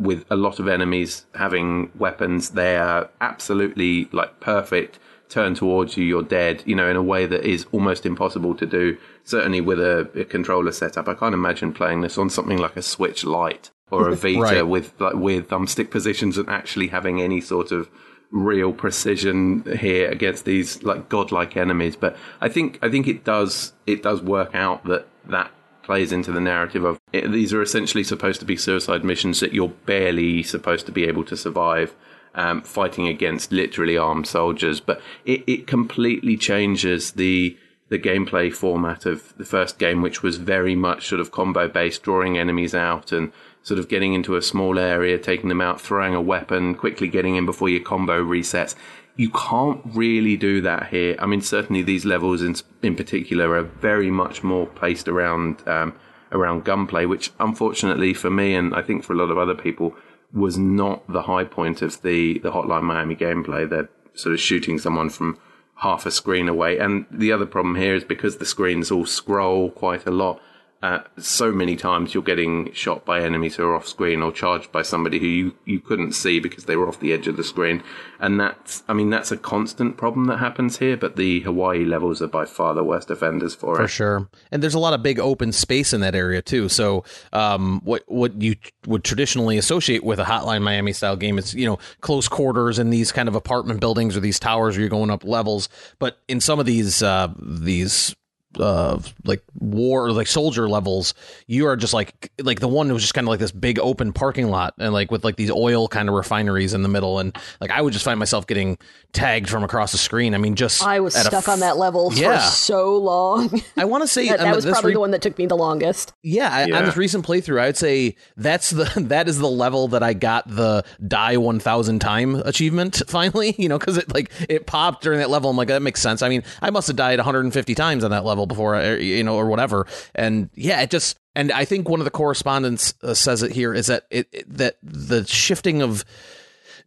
With 0.00 0.24
a 0.30 0.36
lot 0.36 0.58
of 0.58 0.66
enemies 0.66 1.26
having 1.34 1.90
weapons, 1.98 2.50
they 2.50 2.76
are 2.76 3.10
absolutely 3.20 4.08
like 4.12 4.40
perfect. 4.40 4.98
Turn 5.28 5.54
towards 5.54 5.96
you, 5.96 6.04
you're 6.04 6.22
dead. 6.22 6.62
You 6.66 6.74
know, 6.74 6.88
in 6.88 6.96
a 6.96 7.02
way 7.02 7.26
that 7.26 7.44
is 7.44 7.66
almost 7.70 8.06
impossible 8.06 8.54
to 8.56 8.66
do. 8.66 8.96
Certainly 9.24 9.60
with 9.60 9.78
a, 9.78 10.10
a 10.14 10.24
controller 10.24 10.72
setup, 10.72 11.06
I 11.06 11.14
can't 11.14 11.34
imagine 11.34 11.72
playing 11.72 12.00
this 12.00 12.18
on 12.18 12.30
something 12.30 12.58
like 12.58 12.76
a 12.76 12.82
Switch 12.82 13.24
Lite 13.24 13.70
or 13.90 14.08
a 14.08 14.16
Vita 14.16 14.40
right. 14.40 14.62
with 14.62 14.92
like 14.98 15.14
with 15.14 15.48
thumbstick 15.48 15.90
positions 15.90 16.38
and 16.38 16.48
actually 16.48 16.88
having 16.88 17.20
any 17.20 17.40
sort 17.40 17.70
of 17.70 17.88
real 18.30 18.72
precision 18.72 19.64
here 19.78 20.08
against 20.08 20.44
these 20.44 20.82
like 20.82 21.08
godlike 21.08 21.56
enemies. 21.56 21.96
But 21.96 22.16
I 22.40 22.48
think 22.48 22.78
I 22.82 22.88
think 22.88 23.06
it 23.06 23.24
does 23.24 23.72
it 23.86 24.02
does 24.02 24.22
work 24.22 24.54
out 24.54 24.84
that 24.84 25.06
that 25.26 25.50
plays 25.90 26.12
into 26.12 26.30
the 26.30 26.40
narrative 26.40 26.84
of 26.84 27.00
it, 27.12 27.32
these 27.32 27.52
are 27.52 27.60
essentially 27.60 28.04
supposed 28.04 28.38
to 28.38 28.46
be 28.46 28.56
suicide 28.56 29.04
missions 29.04 29.40
that 29.40 29.52
you're 29.52 29.74
barely 29.86 30.40
supposed 30.40 30.86
to 30.86 30.92
be 30.92 31.02
able 31.02 31.24
to 31.24 31.36
survive. 31.36 31.96
Um, 32.32 32.62
fighting 32.62 33.08
against 33.08 33.50
literally 33.50 33.96
armed 33.96 34.28
soldiers, 34.28 34.78
but 34.78 35.02
it, 35.24 35.42
it 35.48 35.66
completely 35.66 36.36
changes 36.36 37.10
the 37.10 37.58
the 37.88 37.98
gameplay 37.98 38.54
format 38.54 39.04
of 39.04 39.36
the 39.36 39.44
first 39.44 39.80
game, 39.80 40.00
which 40.00 40.22
was 40.22 40.36
very 40.36 40.76
much 40.76 41.08
sort 41.08 41.20
of 41.20 41.32
combo 41.32 41.66
based, 41.66 42.04
drawing 42.04 42.38
enemies 42.38 42.72
out 42.72 43.10
and 43.10 43.32
sort 43.64 43.80
of 43.80 43.88
getting 43.88 44.14
into 44.14 44.36
a 44.36 44.42
small 44.42 44.78
area, 44.78 45.18
taking 45.18 45.48
them 45.48 45.60
out, 45.60 45.80
throwing 45.80 46.14
a 46.14 46.22
weapon, 46.22 46.76
quickly 46.76 47.08
getting 47.08 47.34
in 47.34 47.44
before 47.44 47.68
your 47.68 47.82
combo 47.82 48.24
resets 48.24 48.76
you 49.20 49.28
can't 49.28 49.82
really 49.84 50.34
do 50.34 50.62
that 50.62 50.88
here. 50.88 51.14
I 51.18 51.26
mean, 51.26 51.42
certainly 51.42 51.82
these 51.82 52.06
levels 52.06 52.40
in 52.40 52.54
in 52.82 52.96
particular 52.96 53.54
are 53.54 53.64
very 53.64 54.10
much 54.10 54.42
more 54.42 54.66
placed 54.66 55.08
around 55.08 55.62
um, 55.68 55.92
around 56.32 56.64
gunplay, 56.64 57.04
which 57.04 57.30
unfortunately 57.38 58.14
for 58.14 58.30
me 58.30 58.54
and 58.54 58.74
I 58.74 58.80
think 58.80 59.04
for 59.04 59.12
a 59.12 59.16
lot 59.16 59.30
of 59.30 59.36
other 59.36 59.54
people 59.54 59.94
was 60.32 60.56
not 60.56 61.06
the 61.06 61.24
high 61.32 61.44
point 61.44 61.82
of 61.82 62.00
the 62.00 62.38
the 62.38 62.52
Hotline 62.52 62.84
Miami 62.84 63.14
gameplay. 63.14 63.68
They're 63.68 63.90
sort 64.14 64.32
of 64.32 64.40
shooting 64.40 64.78
someone 64.78 65.10
from 65.10 65.38
half 65.86 66.06
a 66.06 66.10
screen 66.10 66.48
away, 66.48 66.78
and 66.78 67.04
the 67.10 67.30
other 67.30 67.46
problem 67.46 67.74
here 67.74 67.94
is 67.94 68.04
because 68.04 68.38
the 68.38 68.46
screens 68.46 68.90
all 68.90 69.04
scroll 69.04 69.70
quite 69.70 70.06
a 70.06 70.10
lot 70.10 70.40
uh, 70.82 71.00
so 71.18 71.52
many 71.52 71.76
times 71.76 72.14
you're 72.14 72.22
getting 72.22 72.72
shot 72.72 73.04
by 73.04 73.20
enemies 73.20 73.56
who 73.56 73.64
are 73.64 73.76
off 73.76 73.86
screen 73.86 74.22
or 74.22 74.32
charged 74.32 74.72
by 74.72 74.80
somebody 74.80 75.18
who 75.18 75.26
you, 75.26 75.54
you 75.66 75.78
couldn't 75.78 76.12
see 76.12 76.40
because 76.40 76.64
they 76.64 76.74
were 76.74 76.88
off 76.88 77.00
the 77.00 77.12
edge 77.12 77.28
of 77.28 77.36
the 77.36 77.44
screen. 77.44 77.82
And 78.18 78.40
that's, 78.40 78.82
I 78.88 78.94
mean, 78.94 79.10
that's 79.10 79.30
a 79.30 79.36
constant 79.36 79.98
problem 79.98 80.26
that 80.26 80.38
happens 80.38 80.78
here, 80.78 80.96
but 80.96 81.16
the 81.16 81.40
Hawaii 81.40 81.84
levels 81.84 82.22
are 82.22 82.28
by 82.28 82.46
far 82.46 82.74
the 82.74 82.82
worst 82.82 83.10
offenders 83.10 83.54
for, 83.54 83.76
for 83.76 83.82
it. 83.82 83.84
For 83.84 83.88
sure. 83.88 84.28
And 84.50 84.62
there's 84.62 84.74
a 84.74 84.78
lot 84.78 84.94
of 84.94 85.02
big 85.02 85.18
open 85.18 85.52
space 85.52 85.92
in 85.92 86.00
that 86.00 86.14
area 86.14 86.40
too. 86.40 86.70
So, 86.70 87.04
um, 87.34 87.82
what, 87.84 88.04
what 88.06 88.40
you 88.40 88.56
would 88.86 89.04
traditionally 89.04 89.58
associate 89.58 90.02
with 90.02 90.18
a 90.18 90.24
Hotline 90.24 90.62
Miami 90.62 90.94
style 90.94 91.16
game 91.16 91.36
is, 91.36 91.54
you 91.54 91.66
know, 91.66 91.78
close 92.00 92.26
quarters 92.26 92.78
in 92.78 92.88
these 92.88 93.12
kind 93.12 93.28
of 93.28 93.34
apartment 93.34 93.80
buildings 93.80 94.16
or 94.16 94.20
these 94.20 94.40
towers 94.40 94.76
where 94.76 94.80
you're 94.80 94.88
going 94.88 95.10
up 95.10 95.24
levels. 95.24 95.68
But 95.98 96.20
in 96.26 96.40
some 96.40 96.58
of 96.58 96.64
these, 96.64 97.02
uh, 97.02 97.34
these 97.38 98.16
uh 98.58 98.98
like 99.24 99.42
war 99.60 100.10
like 100.10 100.26
soldier 100.26 100.68
levels 100.68 101.14
you 101.46 101.66
are 101.66 101.76
just 101.76 101.94
like 101.94 102.32
like 102.42 102.58
the 102.58 102.66
one 102.66 102.92
was 102.92 103.02
just 103.02 103.14
kind 103.14 103.26
of 103.26 103.28
like 103.28 103.38
this 103.38 103.52
big 103.52 103.78
open 103.78 104.12
parking 104.12 104.50
lot 104.50 104.74
and 104.78 104.92
like 104.92 105.10
with 105.10 105.24
like 105.24 105.36
these 105.36 105.50
oil 105.52 105.86
kind 105.86 106.08
of 106.08 106.14
refineries 106.14 106.74
in 106.74 106.82
the 106.82 106.88
middle 106.88 107.20
and 107.20 107.36
like 107.60 107.70
i 107.70 107.80
would 107.80 107.92
just 107.92 108.04
find 108.04 108.18
myself 108.18 108.46
getting 108.46 108.76
tagged 109.12 109.48
from 109.48 109.64
across 109.64 109.92
the 109.92 109.98
screen. 109.98 110.34
I 110.34 110.38
mean 110.38 110.54
just 110.54 110.84
i 110.84 111.00
was 111.00 111.14
stuck 111.14 111.32
f- 111.32 111.48
on 111.48 111.60
that 111.60 111.76
level 111.76 112.12
yeah. 112.14 112.38
for 112.38 112.54
so 112.54 112.96
long. 112.96 113.60
I 113.76 113.84
want 113.84 114.02
to 114.02 114.08
say 114.08 114.28
that, 114.28 114.38
that 114.38 114.54
was 114.54 114.64
probably 114.64 114.90
re- 114.90 114.94
the 114.94 115.00
one 115.00 115.10
that 115.12 115.22
took 115.22 115.36
me 115.38 115.46
the 115.46 115.56
longest. 115.56 116.12
Yeah, 116.22 116.48
I, 116.50 116.66
yeah, 116.66 116.78
on 116.78 116.84
this 116.84 116.96
recent 116.96 117.26
playthrough 117.26 117.60
i 117.60 117.66
would 117.66 117.76
say 117.76 118.16
that's 118.36 118.70
the 118.70 118.84
that 119.08 119.28
is 119.28 119.38
the 119.38 119.48
level 119.48 119.88
that 119.88 120.02
i 120.02 120.14
got 120.14 120.48
the 120.48 120.84
die 121.06 121.36
1000 121.36 121.98
time 121.98 122.36
achievement 122.36 123.02
finally 123.08 123.54
you 123.58 123.68
know 123.68 123.78
because 123.78 123.96
it 123.96 124.12
like 124.12 124.30
it 124.48 124.66
popped 124.66 125.02
during 125.02 125.18
that 125.18 125.30
level. 125.30 125.50
I'm 125.50 125.56
like 125.56 125.68
that 125.68 125.82
makes 125.82 126.00
sense. 126.00 126.22
I 126.22 126.28
mean 126.28 126.42
i 126.60 126.70
must 126.70 126.86
have 126.86 126.96
died 126.96 127.18
150 127.18 127.74
times 127.74 128.04
on 128.04 128.10
that 128.10 128.24
level 128.24 128.39
level 128.40 128.46
before, 128.46 128.80
you 128.96 129.22
know, 129.22 129.36
or 129.36 129.46
whatever. 129.46 129.86
And 130.14 130.50
yeah, 130.54 130.80
it 130.80 130.90
just, 130.90 131.18
and 131.34 131.52
I 131.52 131.64
think 131.64 131.88
one 131.88 132.00
of 132.00 132.04
the 132.04 132.10
correspondents 132.10 132.94
uh, 133.02 133.14
says 133.14 133.42
it 133.42 133.52
here 133.52 133.74
is 133.74 133.86
that 133.86 134.06
it, 134.10 134.28
it, 134.32 134.56
that 134.56 134.76
the 134.82 135.26
shifting 135.26 135.82
of 135.82 136.04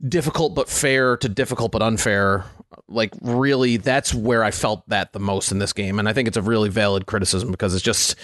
difficult 0.05 0.53
but 0.53 0.69
fair 0.69 1.15
to 1.17 1.29
difficult 1.29 1.71
but 1.71 1.81
unfair 1.81 2.43
like 2.89 3.13
really 3.21 3.77
that's 3.77 4.13
where 4.13 4.43
i 4.43 4.51
felt 4.51 4.88
that 4.89 5.13
the 5.13 5.19
most 5.19 5.51
in 5.51 5.59
this 5.59 5.71
game 5.71 5.97
and 5.97 6.09
i 6.09 6.13
think 6.13 6.28
it's 6.28 6.36
a 6.36 6.41
really 6.41 6.67
valid 6.67 7.05
criticism 7.05 7.51
because 7.51 7.73
it's 7.73 7.84
just 7.84 8.15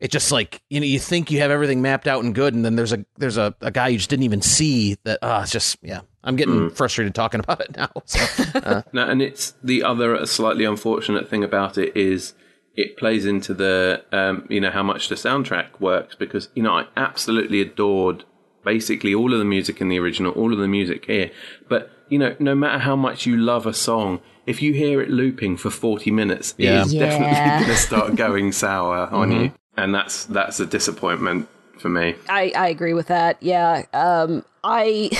it 0.00 0.10
just 0.10 0.30
like 0.30 0.62
you 0.70 0.78
know 0.78 0.86
you 0.86 0.98
think 0.98 1.30
you 1.30 1.40
have 1.40 1.50
everything 1.50 1.82
mapped 1.82 2.06
out 2.06 2.22
and 2.22 2.34
good 2.34 2.54
and 2.54 2.64
then 2.64 2.76
there's 2.76 2.92
a 2.92 3.04
there's 3.16 3.36
a, 3.36 3.54
a 3.60 3.70
guy 3.70 3.88
you 3.88 3.98
just 3.98 4.10
didn't 4.10 4.24
even 4.24 4.42
see 4.42 4.96
that 5.04 5.18
uh 5.22 5.40
it's 5.42 5.50
just 5.50 5.76
yeah 5.82 6.00
i'm 6.22 6.36
getting 6.36 6.54
mm. 6.54 6.72
frustrated 6.72 7.14
talking 7.14 7.40
about 7.40 7.60
it 7.60 7.76
now 7.76 7.90
so, 8.04 8.44
uh. 8.60 8.82
no, 8.92 9.08
and 9.08 9.22
it's 9.22 9.54
the 9.62 9.82
other 9.82 10.24
slightly 10.26 10.64
unfortunate 10.64 11.28
thing 11.28 11.42
about 11.42 11.78
it 11.78 11.96
is 11.96 12.34
it 12.76 12.96
plays 12.96 13.24
into 13.26 13.54
the 13.54 14.04
um, 14.12 14.46
you 14.50 14.60
know 14.60 14.70
how 14.70 14.82
much 14.82 15.08
the 15.08 15.14
soundtrack 15.14 15.80
works 15.80 16.14
because 16.14 16.48
you 16.54 16.62
know 16.62 16.72
I 16.72 16.86
absolutely 16.96 17.60
adored 17.60 18.24
basically 18.64 19.14
all 19.14 19.32
of 19.32 19.38
the 19.38 19.44
music 19.44 19.80
in 19.80 19.88
the 19.88 19.98
original, 19.98 20.32
all 20.32 20.52
of 20.52 20.58
the 20.58 20.68
music 20.68 21.04
here. 21.06 21.30
But 21.68 21.90
you 22.08 22.18
know, 22.18 22.34
no 22.38 22.54
matter 22.54 22.78
how 22.78 22.96
much 22.96 23.26
you 23.26 23.36
love 23.36 23.66
a 23.66 23.72
song, 23.74 24.20
if 24.46 24.60
you 24.62 24.72
hear 24.72 25.00
it 25.00 25.10
looping 25.10 25.56
for 25.56 25.70
40 25.70 26.10
minutes, 26.10 26.54
Yeah. 26.58 26.82
it's 26.82 26.92
Yeah. 26.92 27.00
definitely 27.06 27.34
going 27.64 27.76
to 27.76 27.76
start 27.76 28.16
going 28.24 28.52
sour 28.52 29.06
on 29.12 29.32
you. 29.32 29.52
And 29.76 29.94
that's 29.94 30.24
that's 30.26 30.60
a 30.60 30.66
disappointment 30.66 31.48
for 31.78 31.88
me. 31.88 32.14
I, 32.28 32.52
I 32.56 32.68
agree 32.68 32.94
with 32.94 33.08
that. 33.08 33.42
Yeah. 33.42 33.82
Um, 33.92 34.44
I, 34.62 35.10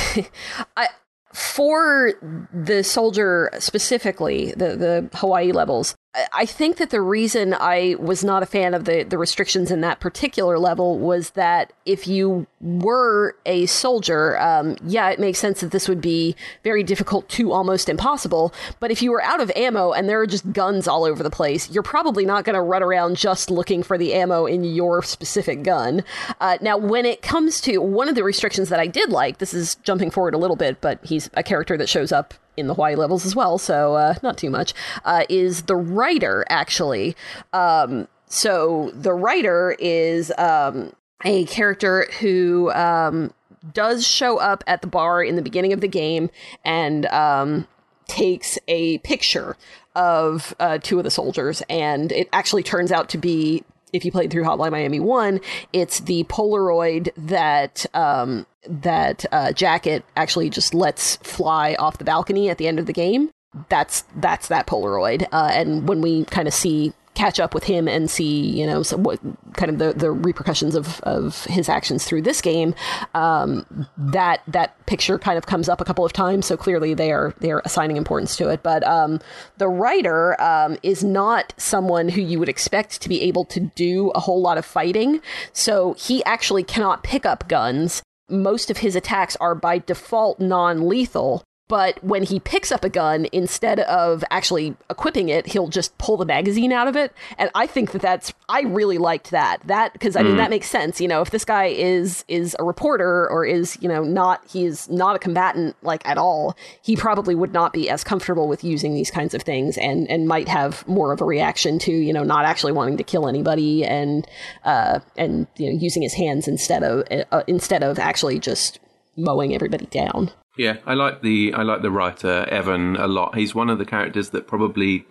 I, 0.77 0.89
for 1.33 2.13
the 2.53 2.83
soldier 2.85 3.51
specifically, 3.59 4.53
the, 4.53 4.77
the 4.77 5.11
Hawaii 5.15 5.53
levels, 5.53 5.95
I- 6.33 6.47
think 6.47 6.77
that 6.77 6.91
the 6.91 7.01
reason 7.01 7.55
I 7.59 7.97
was 7.99 8.23
not 8.23 8.43
a 8.43 8.47
fan 8.47 8.75
of 8.75 8.85
the, 8.85 9.03
the 9.03 9.19
restrictions 9.19 9.71
in 9.71 9.81
that 9.81 9.99
particular 9.99 10.59
level 10.59 10.99
was 10.99 11.31
that 11.31 11.73
if 11.85 12.07
you 12.07 12.47
were 12.61 13.35
a 13.45 13.67
soldier, 13.67 14.39
um, 14.39 14.77
yeah, 14.87 15.11
it 15.11 15.19
makes 15.19 15.39
sense 15.39 15.61
that 15.61 15.73
this 15.73 15.89
would 15.89 16.01
be 16.01 16.37
very 16.63 16.83
difficult 16.85 17.29
to 17.31 17.53
almost 17.53 17.89
impossible. 17.89 18.55
But 18.79 18.91
if 18.91 19.03
you 19.03 19.11
were 19.11 19.23
out 19.23 19.41
of 19.41 19.51
ammo 19.57 19.93
and 19.93 20.09
there 20.09 20.21
are 20.21 20.27
just 20.27 20.53
guns 20.53 20.87
all 20.87 21.05
over 21.05 21.23
the 21.23 21.31
place, 21.31 21.71
you're 21.71 21.83
probably 21.83 22.25
not 22.25 22.45
going 22.45 22.55
to 22.55 22.63
run 22.63 22.83
around 22.83 23.17
just 23.17 23.51
looking 23.51 23.83
for 23.83 23.99
the 23.99 24.15
ammo 24.15 24.47
in 24.47 24.63
your 24.63 25.03
specific 25.03 25.63
gun. 25.63 26.05
Uh, 26.41 26.59
now, 26.61 26.77
when 26.77 27.05
it 27.05 27.23
comes 27.23 27.61
to 27.63 27.79
one 27.79 28.09
of 28.09 28.15
the 28.15 28.23
restrictions 28.23 28.69
that 28.69 28.79
I 28.79 28.87
did 28.87 29.11
like, 29.11 29.39
this 29.39 29.55
is 29.55 29.75
jumping 29.77 30.11
forward 30.11 30.35
a 30.35 30.39
little 30.39 30.57
bit, 30.57 30.81
but 30.81 31.01
he's 31.03 31.29
a 31.35 31.43
character 31.43 31.77
that 31.77 31.89
shows 31.89 32.13
up 32.13 32.35
in 32.57 32.67
the 32.67 32.75
Hawaii 32.75 32.95
levels 32.95 33.27
as 33.27 33.35
well, 33.35 33.59
so 33.59 33.95
uh, 33.95 34.15
not 34.23 34.39
too 34.39 34.51
much, 34.51 34.75
uh, 35.05 35.25
is 35.29 35.63
the 35.63 35.77
writer, 35.77 36.45
actually. 36.49 37.17
Um, 37.53 38.09
so 38.27 38.91
the 38.95 39.13
writer 39.13 39.77
is 39.79 40.33
um, 40.39 40.93
a 41.25 41.45
character 41.47 42.09
who 42.21 42.73
um, 42.73 43.33
does 43.73 44.07
show 44.07 44.39
up 44.39 44.65
at 44.67 44.83
the 44.83 44.87
bar 44.87 45.23
in 45.23 45.37
the 45.37 45.43
beginning 45.43 45.73
of 45.73 45.81
the 45.81 45.89
game 45.89 46.31
and 46.65 47.07
um, 47.07 47.67
takes 48.09 48.59
a 48.69 48.99
picture 48.99 49.57
of 49.95 50.55
uh, 50.59 50.79
two 50.79 50.99
of 50.99 51.05
the 51.05 51.11
soldiers, 51.11 51.63
and 51.69 52.11
it 52.13 52.29
actually 52.33 52.63
turns 52.63 52.93
out 52.93 53.09
to 53.11 53.19
be. 53.19 53.65
If 53.93 54.05
you 54.05 54.11
played 54.11 54.33
through 54.33 54.43
Hotline 54.43 54.73
Miami 54.73 54.99
One, 54.99 55.41
it's 55.73 56.01
the 56.01 56.25
Polaroid 56.25 57.11
that 57.17 57.87
um, 57.95 58.45
that 58.69 59.25
uh, 59.33 59.53
Jacket 59.53 60.05
actually 60.17 60.51
just 60.51 60.75
lets 60.75 61.17
fly 61.17 61.75
off 61.79 61.99
the 61.99 62.05
balcony 62.05 62.51
at 62.51 62.59
the 62.59 62.67
end 62.67 62.79
of 62.79 62.87
the 62.87 62.93
game. 62.93 63.31
That's 63.69 64.05
that's 64.17 64.49
that 64.49 64.67
Polaroid, 64.67 65.29
uh, 65.31 65.51
and 65.53 65.89
when 65.89 66.01
we 66.01 66.25
kind 66.25 66.49
of 66.49 66.55
see 66.55 66.93
catch 67.15 67.39
up 67.39 67.55
with 67.55 67.65
him 67.65 67.87
and 67.87 68.11
see 68.11 68.41
you 68.51 68.67
know 68.67 68.83
what 68.97 69.21
kind 69.55 69.71
of 69.71 69.79
the, 69.79 69.93
the 69.93 70.11
repercussions 70.11 70.75
of, 70.75 71.01
of 71.03 71.45
his 71.45 71.69
actions 71.69 72.05
through 72.05 72.23
this 72.23 72.41
game 72.41 72.75
um, 73.15 73.87
that 73.97 74.43
that 74.49 74.85
picture 74.87 75.19
kind 75.19 75.39
of 75.39 75.47
comes 75.47 75.69
up 75.69 75.81
a 75.81 75.85
couple 75.85 76.05
of 76.05 76.13
times 76.13 76.45
so 76.45 76.57
clearly 76.57 76.93
they 76.93 77.13
are 77.13 77.33
they 77.39 77.51
are 77.51 77.63
assigning 77.65 77.97
importance 77.97 78.37
to 78.37 78.49
it 78.49 78.63
but 78.63 78.85
um, 78.85 79.21
the 79.59 79.69
writer 79.69 80.41
um, 80.41 80.77
is 80.83 81.05
not 81.05 81.55
someone 81.57 82.09
who 82.09 82.21
you 82.21 82.39
would 82.39 82.49
expect 82.49 83.01
to 83.01 83.09
be 83.09 83.23
able 83.23 83.45
to 83.45 83.61
do 83.61 84.11
a 84.11 84.21
whole 84.21 84.43
lot 84.43 84.59
of 84.59 84.65
fighting 84.65 85.21
so 85.53 85.95
he 85.95 86.25
actually 86.25 86.65
cannot 86.65 87.03
pick 87.05 87.25
up 87.25 87.49
guns 87.49 88.03
most 88.29 88.71
of 88.71 88.79
his 88.79 88.97
attacks 88.97 89.37
are 89.37 89.55
by 89.55 89.79
default 89.79 90.41
non-lethal 90.41 91.43
but 91.69 92.03
when 92.05 92.23
he 92.23 92.41
picks 92.41 92.71
up 92.71 92.85
a 92.85 92.91
gun 92.91 93.27
instead 93.33 93.81
of 93.81 94.23
actually 94.31 94.77
equipping 94.91 95.29
it 95.29 95.47
he'll 95.47 95.69
just 95.69 95.97
pull 95.99 96.17
the 96.17 96.25
magazine 96.25 96.73
out 96.73 96.89
of 96.89 96.97
it. 96.97 97.13
And 97.39 97.51
i 97.55 97.67
think 97.67 97.93
that 97.93 98.03
that's 98.03 98.33
i 98.49 98.63
really 98.63 98.99
liked 98.99 99.31
that. 99.31 99.59
That 99.67 99.93
because 99.93 100.17
i 100.17 100.23
mean 100.23 100.37
that 100.37 100.51
makes 100.51 100.69
sense. 100.69 101.01
You 101.01 101.09
know 101.09 101.21
if 101.21 101.31
this 101.31 101.45
guy 101.45 101.67
is 101.67 102.25
is 102.29 102.57
a 102.59 102.65
reporter 102.65 103.29
or 103.31 103.45
is 103.45 103.79
you 103.81 103.89
know 103.89 104.03
not 104.03 104.43
he's 104.49 104.89
not 104.89 105.17
a 105.17 105.19
combatant 105.19 105.77
like 105.83 106.07
at 106.07 106.19
all 106.19 106.57
he 106.83 106.97
probably 106.97 107.35
would 107.35 107.53
not 107.53 107.73
be 107.73 107.89
as 107.89 108.05
comfortable 108.05 108.49
with 108.49 108.63
using 108.63 108.95
these 108.95 109.11
kinds 109.11 109.35
of 109.35 109.43
things 109.43 109.79
and 109.79 110.09
and 110.11 110.29
might 110.29 110.49
have 110.49 110.87
more 110.87 111.13
of 111.13 111.21
a 111.21 111.25
reaction 111.25 111.79
to 111.79 111.93
you 111.93 112.13
know 112.13 112.23
not 112.23 112.45
actually 112.45 112.73
wanting 112.73 112.97
to 112.97 113.05
kill 113.05 113.27
anybody 113.29 113.85
and 113.85 114.27
uh 114.65 115.01
and 115.17 115.47
you 115.57 115.73
know 115.73 115.79
using 115.79 116.03
his 116.03 116.15
hands 116.15 116.47
instead 116.47 116.83
of 116.83 117.05
uh, 117.33 117.43
instead 117.47 117.83
of 117.83 117.99
actually 117.99 118.39
just 118.39 118.79
mowing 119.17 119.55
everybody 119.55 119.87
down 119.87 120.31
Yeah, 120.57 120.77
I 120.87 120.95
like 120.95 121.23
the 121.23 121.53
I 121.55 121.63
like 121.63 121.83
the 121.83 121.91
writer 121.91 122.47
Evan 122.49 122.97
a 122.97 123.07
lot. 123.07 123.37
He's 123.37 123.55
one 123.55 123.71
of 123.71 123.79
the 123.79 123.85
characters 123.85 124.31
that 124.31 124.47
probably 124.47 125.07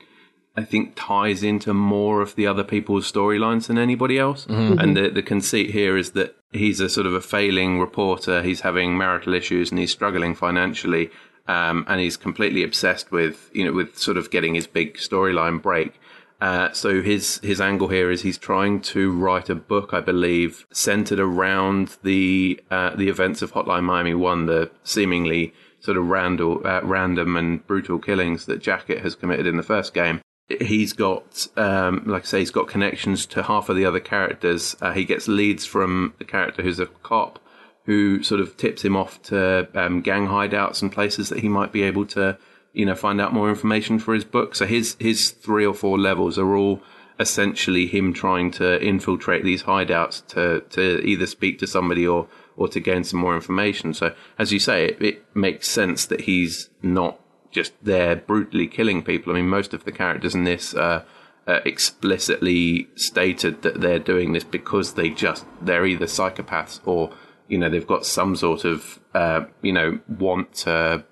I 0.55 0.63
think 0.63 0.93
ties 0.95 1.43
into 1.43 1.73
more 1.73 2.21
of 2.21 2.35
the 2.35 2.47
other 2.47 2.63
people's 2.63 3.11
storylines 3.11 3.67
than 3.67 3.77
anybody 3.77 4.17
else. 4.17 4.45
And 4.79 4.95
the 4.95 5.09
the 5.09 5.23
conceit 5.23 5.71
here 5.71 5.97
is 5.97 6.11
that 6.11 6.35
he's 6.51 6.79
a 6.79 6.87
sort 6.89 7.07
of 7.07 7.13
a 7.13 7.21
failing 7.21 7.79
reporter. 7.79 8.41
He's 8.41 8.61
having 8.61 8.97
marital 8.97 9.33
issues 9.33 9.71
and 9.71 9.79
he's 9.79 9.91
struggling 9.91 10.35
financially. 10.35 11.09
Um, 11.45 11.83
and 11.89 11.99
he's 11.99 12.15
completely 12.15 12.63
obsessed 12.63 13.11
with 13.11 13.49
you 13.53 13.65
know 13.65 13.73
with 13.73 13.97
sort 13.97 14.15
of 14.15 14.31
getting 14.31 14.55
his 14.55 14.67
big 14.67 14.95
storyline 14.95 15.61
break. 15.61 15.99
Uh, 16.43 16.69
so 16.73 17.01
his 17.01 17.37
his 17.37 17.61
angle 17.61 17.87
here 17.87 18.11
is 18.11 18.21
he's 18.21 18.37
trying 18.37 18.81
to 18.81 19.09
write 19.13 19.49
a 19.49 19.55
book, 19.55 19.93
I 19.93 20.01
believe, 20.01 20.67
centered 20.73 21.17
around 21.17 21.95
the 22.03 22.59
uh, 22.69 22.93
the 22.97 23.07
events 23.07 23.41
of 23.41 23.53
Hotline 23.53 23.85
Miami 23.85 24.13
One, 24.13 24.45
the 24.45 24.69
seemingly 24.83 25.53
sort 25.79 25.95
of 25.95 26.05
random, 26.05 26.61
uh, 26.65 26.81
random 26.83 27.37
and 27.37 27.65
brutal 27.65 27.97
killings 27.97 28.45
that 28.47 28.61
Jacket 28.61 28.99
has 28.99 29.15
committed 29.15 29.47
in 29.47 29.55
the 29.55 29.63
first 29.63 29.93
game. 29.93 30.19
He's 30.59 30.91
got, 30.91 31.47
um, 31.55 32.03
like 32.05 32.23
I 32.23 32.25
say, 32.25 32.39
he's 32.39 32.51
got 32.51 32.67
connections 32.67 33.25
to 33.27 33.43
half 33.43 33.69
of 33.69 33.77
the 33.77 33.85
other 33.85 34.01
characters. 34.01 34.75
Uh, 34.81 34.91
he 34.91 35.05
gets 35.05 35.29
leads 35.29 35.65
from 35.65 36.13
the 36.17 36.25
character 36.25 36.61
who's 36.61 36.79
a 36.79 36.87
cop, 36.87 37.39
who 37.85 38.21
sort 38.21 38.41
of 38.41 38.57
tips 38.57 38.83
him 38.83 38.97
off 38.97 39.21
to 39.23 39.69
um, 39.75 40.01
gang 40.01 40.27
hideouts 40.27 40.81
and 40.81 40.91
places 40.91 41.29
that 41.29 41.39
he 41.39 41.47
might 41.47 41.71
be 41.71 41.83
able 41.83 42.05
to 42.07 42.37
you 42.73 42.85
know 42.85 42.95
find 42.95 43.21
out 43.21 43.33
more 43.33 43.49
information 43.49 43.99
for 43.99 44.13
his 44.13 44.25
book. 44.25 44.55
So 44.55 44.65
his 44.65 44.97
his 44.99 45.31
three 45.31 45.65
or 45.65 45.73
four 45.73 45.97
levels 45.97 46.37
are 46.37 46.55
all 46.55 46.81
essentially 47.19 47.85
him 47.87 48.11
trying 48.11 48.49
to 48.49 48.81
infiltrate 48.81 49.43
these 49.43 49.63
hideouts 49.63 50.25
to 50.27 50.61
to 50.71 51.05
either 51.05 51.27
speak 51.27 51.59
to 51.59 51.67
somebody 51.67 52.05
or 52.05 52.27
or 52.57 52.67
to 52.67 52.79
gain 52.79 53.03
some 53.03 53.19
more 53.19 53.35
information. 53.35 53.93
So 53.93 54.13
as 54.37 54.51
you 54.51 54.59
say, 54.59 54.85
it, 54.85 55.01
it 55.01 55.35
makes 55.35 55.67
sense 55.67 56.05
that 56.07 56.21
he's 56.21 56.69
not 56.81 57.19
just 57.51 57.73
there 57.83 58.15
brutally 58.15 58.67
killing 58.67 59.03
people. 59.03 59.31
I 59.31 59.37
mean, 59.37 59.49
most 59.49 59.73
of 59.73 59.85
the 59.85 59.91
characters 59.91 60.35
in 60.35 60.43
this. 60.43 60.73
Uh, 60.73 61.03
uh, 61.45 61.59
explicitly 61.65 62.87
stated 62.95 63.63
that 63.63 63.81
they're 63.81 63.99
doing 63.99 64.31
this 64.31 64.45
because 64.45 64.93
they 64.93 65.09
just 65.09 65.45
they're 65.61 65.85
either 65.85 66.05
psychopaths 66.05 66.79
or 66.85 67.11
you 67.49 67.57
know 67.57 67.69
they've 67.69 67.85
got 67.85 68.05
some 68.05 68.33
sort 68.37 68.63
of 68.63 68.97
uh, 69.13 69.43
you 69.61 69.73
know 69.73 69.99
want 70.07 70.53
to 70.53 71.03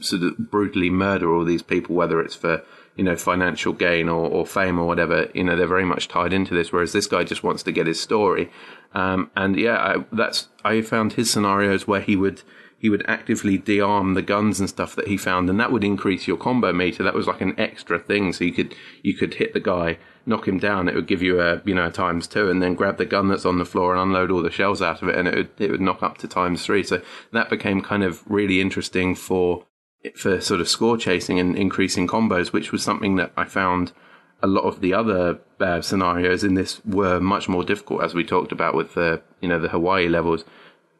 sort 0.00 0.22
of 0.22 0.50
brutally 0.50 0.90
murder 0.90 1.34
all 1.34 1.44
these 1.44 1.62
people, 1.62 1.94
whether 1.94 2.20
it's 2.20 2.34
for 2.34 2.62
you 2.96 3.04
know 3.04 3.16
financial 3.16 3.72
gain 3.72 4.08
or, 4.08 4.28
or 4.28 4.46
fame 4.46 4.78
or 4.78 4.86
whatever. 4.86 5.30
You 5.34 5.44
know 5.44 5.56
they're 5.56 5.66
very 5.66 5.84
much 5.84 6.08
tied 6.08 6.32
into 6.32 6.54
this. 6.54 6.72
Whereas 6.72 6.92
this 6.92 7.06
guy 7.06 7.24
just 7.24 7.42
wants 7.42 7.62
to 7.64 7.72
get 7.72 7.86
his 7.86 8.00
story. 8.00 8.50
Um, 8.94 9.30
and 9.36 9.58
yeah, 9.58 9.76
I, 9.76 10.04
that's 10.12 10.48
I 10.64 10.82
found 10.82 11.14
his 11.14 11.30
scenarios 11.30 11.86
where 11.86 12.00
he 12.00 12.16
would 12.16 12.42
he 12.82 12.88
would 12.88 13.04
actively 13.06 13.56
de-arm 13.56 14.14
the 14.14 14.22
guns 14.22 14.58
and 14.58 14.68
stuff 14.68 14.96
that 14.96 15.06
he 15.06 15.16
found, 15.16 15.48
and 15.48 15.60
that 15.60 15.70
would 15.70 15.84
increase 15.84 16.26
your 16.26 16.36
combo 16.36 16.72
meter. 16.72 17.04
That 17.04 17.14
was 17.14 17.28
like 17.28 17.40
an 17.40 17.54
extra 17.58 17.96
thing, 17.96 18.32
so 18.32 18.42
you 18.42 18.52
could 18.52 18.74
you 19.02 19.14
could 19.14 19.34
hit 19.34 19.54
the 19.54 19.60
guy, 19.60 19.98
knock 20.26 20.48
him 20.48 20.58
down. 20.58 20.88
It 20.88 20.96
would 20.96 21.06
give 21.06 21.22
you 21.22 21.40
a 21.40 21.62
you 21.64 21.76
know 21.76 21.86
a 21.86 21.92
times 21.92 22.26
two, 22.26 22.50
and 22.50 22.60
then 22.60 22.74
grab 22.74 22.98
the 22.98 23.04
gun 23.04 23.28
that's 23.28 23.46
on 23.46 23.58
the 23.58 23.64
floor 23.64 23.92
and 23.92 24.02
unload 24.02 24.32
all 24.32 24.42
the 24.42 24.50
shells 24.50 24.82
out 24.82 25.00
of 25.00 25.08
it, 25.08 25.14
and 25.16 25.28
it 25.28 25.36
would 25.36 25.50
it 25.58 25.70
would 25.70 25.80
knock 25.80 26.02
up 26.02 26.18
to 26.18 26.28
times 26.28 26.66
three. 26.66 26.82
So 26.82 27.00
that 27.32 27.48
became 27.48 27.82
kind 27.82 28.02
of 28.02 28.28
really 28.28 28.60
interesting 28.60 29.14
for 29.14 29.64
for 30.14 30.40
sort 30.40 30.60
of 30.60 30.68
score 30.68 30.96
chasing 30.96 31.38
and 31.38 31.56
increasing 31.56 32.06
combos, 32.06 32.52
which 32.52 32.72
was 32.72 32.82
something 32.82 33.16
that 33.16 33.32
I 33.36 33.44
found 33.44 33.92
a 34.42 34.46
lot 34.46 34.64
of 34.64 34.80
the 34.80 34.92
other 34.92 35.38
uh, 35.60 35.80
scenarios 35.80 36.42
in 36.42 36.54
this 36.54 36.84
were 36.84 37.20
much 37.20 37.48
more 37.48 37.62
difficult, 37.62 38.02
as 38.02 38.14
we 38.14 38.24
talked 38.24 38.52
about 38.52 38.74
with 38.74 38.94
the 38.94 39.22
you 39.40 39.48
know 39.48 39.58
the 39.58 39.68
Hawaii 39.68 40.08
levels. 40.08 40.44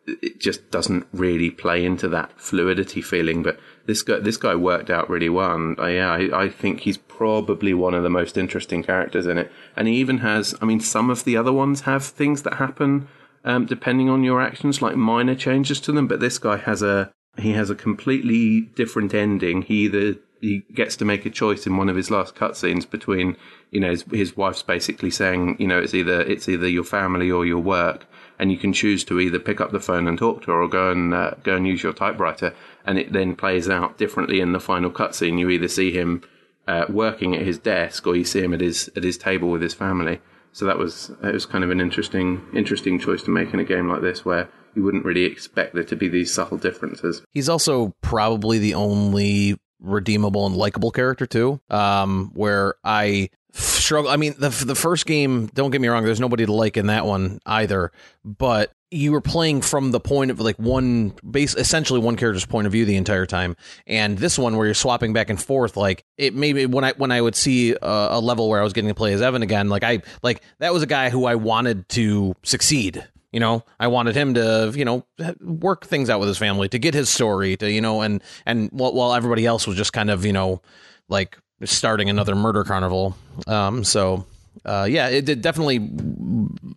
It 0.04 0.40
just 0.40 0.72
doesn't 0.72 1.06
really 1.12 1.50
play 1.50 1.84
into 1.84 2.08
that 2.08 2.32
fluidity 2.40 3.00
feeling. 3.00 3.44
But 3.44 3.60
this 3.86 4.02
guy, 4.02 4.18
this 4.18 4.36
guy 4.36 4.56
worked 4.56 4.90
out 4.90 5.08
really 5.08 5.28
well, 5.28 5.54
and 5.54 5.78
I, 5.80 5.90
yeah, 5.90 6.12
I, 6.12 6.44
I 6.44 6.48
think 6.48 6.80
he's 6.80 6.98
probably 6.98 7.72
one 7.72 7.94
of 7.94 8.02
the 8.02 8.10
most 8.10 8.36
interesting 8.36 8.82
characters 8.82 9.26
in 9.26 9.38
it. 9.38 9.52
And 9.76 9.86
he 9.86 9.94
even 9.94 10.18
has, 10.18 10.56
I 10.60 10.64
mean, 10.64 10.80
some 10.80 11.08
of 11.08 11.22
the 11.22 11.36
other 11.36 11.52
ones 11.52 11.82
have 11.82 12.04
things 12.04 12.42
that 12.42 12.54
happen 12.54 13.06
um, 13.44 13.66
depending 13.66 14.08
on 14.08 14.24
your 14.24 14.40
actions, 14.40 14.82
like 14.82 14.96
minor 14.96 15.34
changes 15.34 15.80
to 15.80 15.92
them. 15.92 16.06
But 16.08 16.20
this 16.20 16.38
guy 16.38 16.56
has 16.56 16.82
a 16.82 17.12
he 17.38 17.52
has 17.52 17.70
a 17.70 17.74
completely 17.74 18.62
different 18.62 19.14
ending. 19.14 19.62
He 19.62 19.84
either 19.84 20.16
he 20.40 20.64
gets 20.74 20.96
to 20.96 21.04
make 21.04 21.24
a 21.24 21.30
choice 21.30 21.66
in 21.66 21.76
one 21.76 21.88
of 21.88 21.94
his 21.94 22.10
last 22.10 22.34
cutscenes 22.34 22.88
between, 22.88 23.36
you 23.70 23.78
know, 23.78 23.90
his, 23.90 24.02
his 24.10 24.36
wife's 24.36 24.64
basically 24.64 25.10
saying, 25.10 25.56
you 25.60 25.68
know, 25.68 25.78
it's 25.78 25.94
either 25.94 26.20
it's 26.22 26.48
either 26.48 26.68
your 26.68 26.84
family 26.84 27.30
or 27.30 27.46
your 27.46 27.60
work, 27.60 28.06
and 28.38 28.50
you 28.50 28.58
can 28.58 28.72
choose 28.72 29.04
to 29.04 29.20
either 29.20 29.38
pick 29.38 29.60
up 29.60 29.70
the 29.70 29.80
phone 29.80 30.08
and 30.08 30.18
talk 30.18 30.42
to 30.42 30.50
her 30.50 30.62
or 30.62 30.68
go 30.68 30.90
and 30.90 31.14
uh, 31.14 31.30
go 31.44 31.56
and 31.56 31.66
use 31.66 31.82
your 31.82 31.92
typewriter, 31.92 32.54
and 32.84 32.98
it 32.98 33.12
then 33.12 33.36
plays 33.36 33.68
out 33.68 33.98
differently 33.98 34.40
in 34.40 34.52
the 34.52 34.60
final 34.60 34.90
cutscene. 34.90 35.38
You 35.38 35.48
either 35.48 35.68
see 35.68 35.92
him 35.92 36.22
uh, 36.66 36.86
working 36.88 37.34
at 37.36 37.42
his 37.42 37.58
desk 37.58 38.06
or 38.06 38.16
you 38.16 38.24
see 38.24 38.42
him 38.42 38.52
at 38.52 38.60
his 38.60 38.90
at 38.96 39.04
his 39.04 39.16
table 39.16 39.48
with 39.48 39.62
his 39.62 39.74
family. 39.74 40.20
So 40.52 40.66
that 40.66 40.76
was 40.76 41.10
it 41.22 41.32
was 41.32 41.46
kind 41.46 41.64
of 41.64 41.70
an 41.70 41.80
interesting 41.80 42.44
interesting 42.52 42.98
choice 42.98 43.22
to 43.22 43.30
make 43.30 43.54
in 43.54 43.60
a 43.60 43.64
game 43.64 43.88
like 43.88 44.02
this, 44.02 44.24
where 44.24 44.48
you 44.74 44.82
wouldn't 44.82 45.04
really 45.04 45.24
expect 45.24 45.74
there 45.74 45.84
to 45.84 45.96
be 45.96 46.08
these 46.08 46.32
subtle 46.32 46.58
differences. 46.58 47.22
He's 47.32 47.48
also 47.48 47.94
probably 48.00 48.58
the 48.58 48.74
only 48.74 49.58
redeemable 49.80 50.46
and 50.46 50.56
likable 50.56 50.90
character 50.90 51.26
too. 51.26 51.60
Um, 51.68 52.30
where 52.34 52.74
I 52.84 53.30
struggle. 53.52 54.10
I 54.10 54.16
mean, 54.16 54.34
the 54.38 54.48
the 54.48 54.74
first 54.74 55.06
game. 55.06 55.46
Don't 55.54 55.70
get 55.70 55.80
me 55.80 55.88
wrong. 55.88 56.04
There's 56.04 56.20
nobody 56.20 56.46
to 56.46 56.52
like 56.52 56.76
in 56.76 56.86
that 56.86 57.06
one 57.06 57.40
either. 57.46 57.92
But 58.24 58.72
you 58.92 59.10
were 59.10 59.22
playing 59.22 59.62
from 59.62 59.90
the 59.90 60.00
point 60.00 60.30
of 60.30 60.38
like 60.38 60.56
one 60.56 61.14
base 61.28 61.54
essentially 61.54 61.98
one 61.98 62.14
character's 62.14 62.44
point 62.44 62.66
of 62.66 62.72
view 62.72 62.84
the 62.84 62.96
entire 62.96 63.24
time 63.24 63.56
and 63.86 64.18
this 64.18 64.38
one 64.38 64.54
where 64.56 64.66
you're 64.66 64.74
swapping 64.74 65.14
back 65.14 65.30
and 65.30 65.42
forth 65.42 65.78
like 65.78 66.04
it 66.18 66.34
maybe 66.34 66.66
when 66.66 66.84
i 66.84 66.92
when 66.98 67.10
i 67.10 67.18
would 67.18 67.34
see 67.34 67.72
a, 67.72 67.78
a, 67.82 68.20
level 68.20 68.50
where 68.50 68.60
i 68.60 68.62
was 68.62 68.74
getting 68.74 68.88
to 68.88 68.94
play 68.94 69.14
as 69.14 69.22
evan 69.22 69.40
again 69.40 69.70
like 69.70 69.82
i 69.82 70.02
like 70.22 70.42
that 70.58 70.74
was 70.74 70.82
a 70.82 70.86
guy 70.86 71.08
who 71.08 71.24
i 71.24 71.34
wanted 71.34 71.88
to 71.88 72.34
succeed 72.42 73.02
you 73.32 73.40
know 73.40 73.64
i 73.80 73.86
wanted 73.86 74.14
him 74.14 74.34
to 74.34 74.72
you 74.74 74.84
know 74.84 75.04
work 75.40 75.84
things 75.86 76.08
out 76.10 76.20
with 76.20 76.28
his 76.28 76.38
family 76.38 76.68
to 76.68 76.78
get 76.78 76.94
his 76.94 77.08
story 77.08 77.56
to 77.56 77.70
you 77.70 77.80
know 77.80 78.00
and 78.00 78.22
and 78.46 78.70
while, 78.72 79.14
everybody 79.14 79.46
else 79.46 79.66
was 79.66 79.76
just 79.76 79.92
kind 79.92 80.10
of 80.10 80.24
you 80.24 80.32
know 80.32 80.60
like 81.08 81.38
starting 81.64 82.08
another 82.10 82.34
murder 82.34 82.64
carnival 82.64 83.16
um 83.46 83.84
so 83.84 84.26
uh, 84.64 84.86
yeah, 84.88 85.08
it 85.08 85.24
did 85.24 85.42
definitely. 85.42 85.90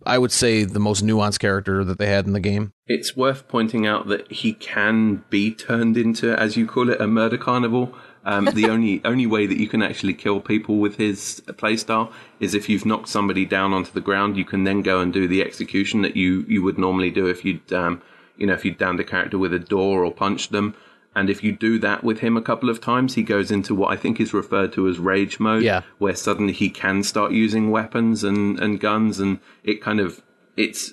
I 0.06 0.18
would 0.18 0.32
say 0.32 0.64
the 0.64 0.80
most 0.80 1.04
nuanced 1.04 1.38
character 1.38 1.84
that 1.84 1.98
they 1.98 2.06
had 2.06 2.26
in 2.26 2.32
the 2.32 2.40
game. 2.40 2.72
It's 2.86 3.16
worth 3.16 3.48
pointing 3.48 3.86
out 3.86 4.08
that 4.08 4.30
he 4.30 4.54
can 4.54 5.24
be 5.30 5.54
turned 5.54 5.96
into, 5.96 6.38
as 6.38 6.56
you 6.56 6.66
call 6.66 6.90
it, 6.90 7.00
a 7.00 7.06
murder 7.06 7.38
carnival. 7.38 7.94
Um, 8.26 8.46
the 8.46 8.68
only 8.68 9.00
only 9.04 9.24
way 9.24 9.46
that 9.46 9.56
you 9.56 9.68
can 9.68 9.82
actually 9.82 10.12
kill 10.12 10.40
people 10.40 10.78
with 10.78 10.96
his 10.96 11.40
playstyle 11.46 12.12
is 12.40 12.54
if 12.54 12.68
you've 12.68 12.84
knocked 12.84 13.08
somebody 13.08 13.46
down 13.46 13.72
onto 13.72 13.92
the 13.92 14.00
ground. 14.00 14.36
You 14.36 14.44
can 14.44 14.64
then 14.64 14.82
go 14.82 15.00
and 15.00 15.12
do 15.12 15.28
the 15.28 15.42
execution 15.42 16.02
that 16.02 16.16
you 16.16 16.44
you 16.48 16.60
would 16.62 16.76
normally 16.76 17.12
do 17.12 17.28
if 17.28 17.44
you'd 17.44 17.72
um, 17.72 18.02
you 18.36 18.46
know 18.48 18.52
if 18.52 18.64
you'd 18.64 18.78
downed 18.78 18.98
a 18.98 19.04
character 19.04 19.38
with 19.38 19.54
a 19.54 19.60
door 19.60 20.04
or 20.04 20.12
punched 20.12 20.50
them. 20.50 20.74
And 21.14 21.30
if 21.30 21.42
you 21.42 21.52
do 21.52 21.78
that 21.78 22.04
with 22.04 22.18
him 22.18 22.36
a 22.36 22.42
couple 22.42 22.68
of 22.68 22.78
times, 22.78 23.14
he 23.14 23.22
goes 23.22 23.50
into 23.50 23.74
what 23.74 23.90
I 23.90 23.96
think 23.96 24.20
is 24.20 24.34
referred 24.34 24.74
to 24.74 24.86
as 24.86 24.98
rage 24.98 25.40
mode, 25.40 25.62
yeah. 25.62 25.80
where 25.96 26.14
suddenly 26.14 26.52
he 26.52 26.68
can 26.68 27.02
start 27.02 27.32
using 27.32 27.70
weapons 27.70 28.22
and, 28.22 28.60
and 28.60 28.78
guns, 28.78 29.18
and 29.18 29.38
it 29.64 29.80
kind 29.80 29.98
of 29.98 30.20
it's 30.58 30.92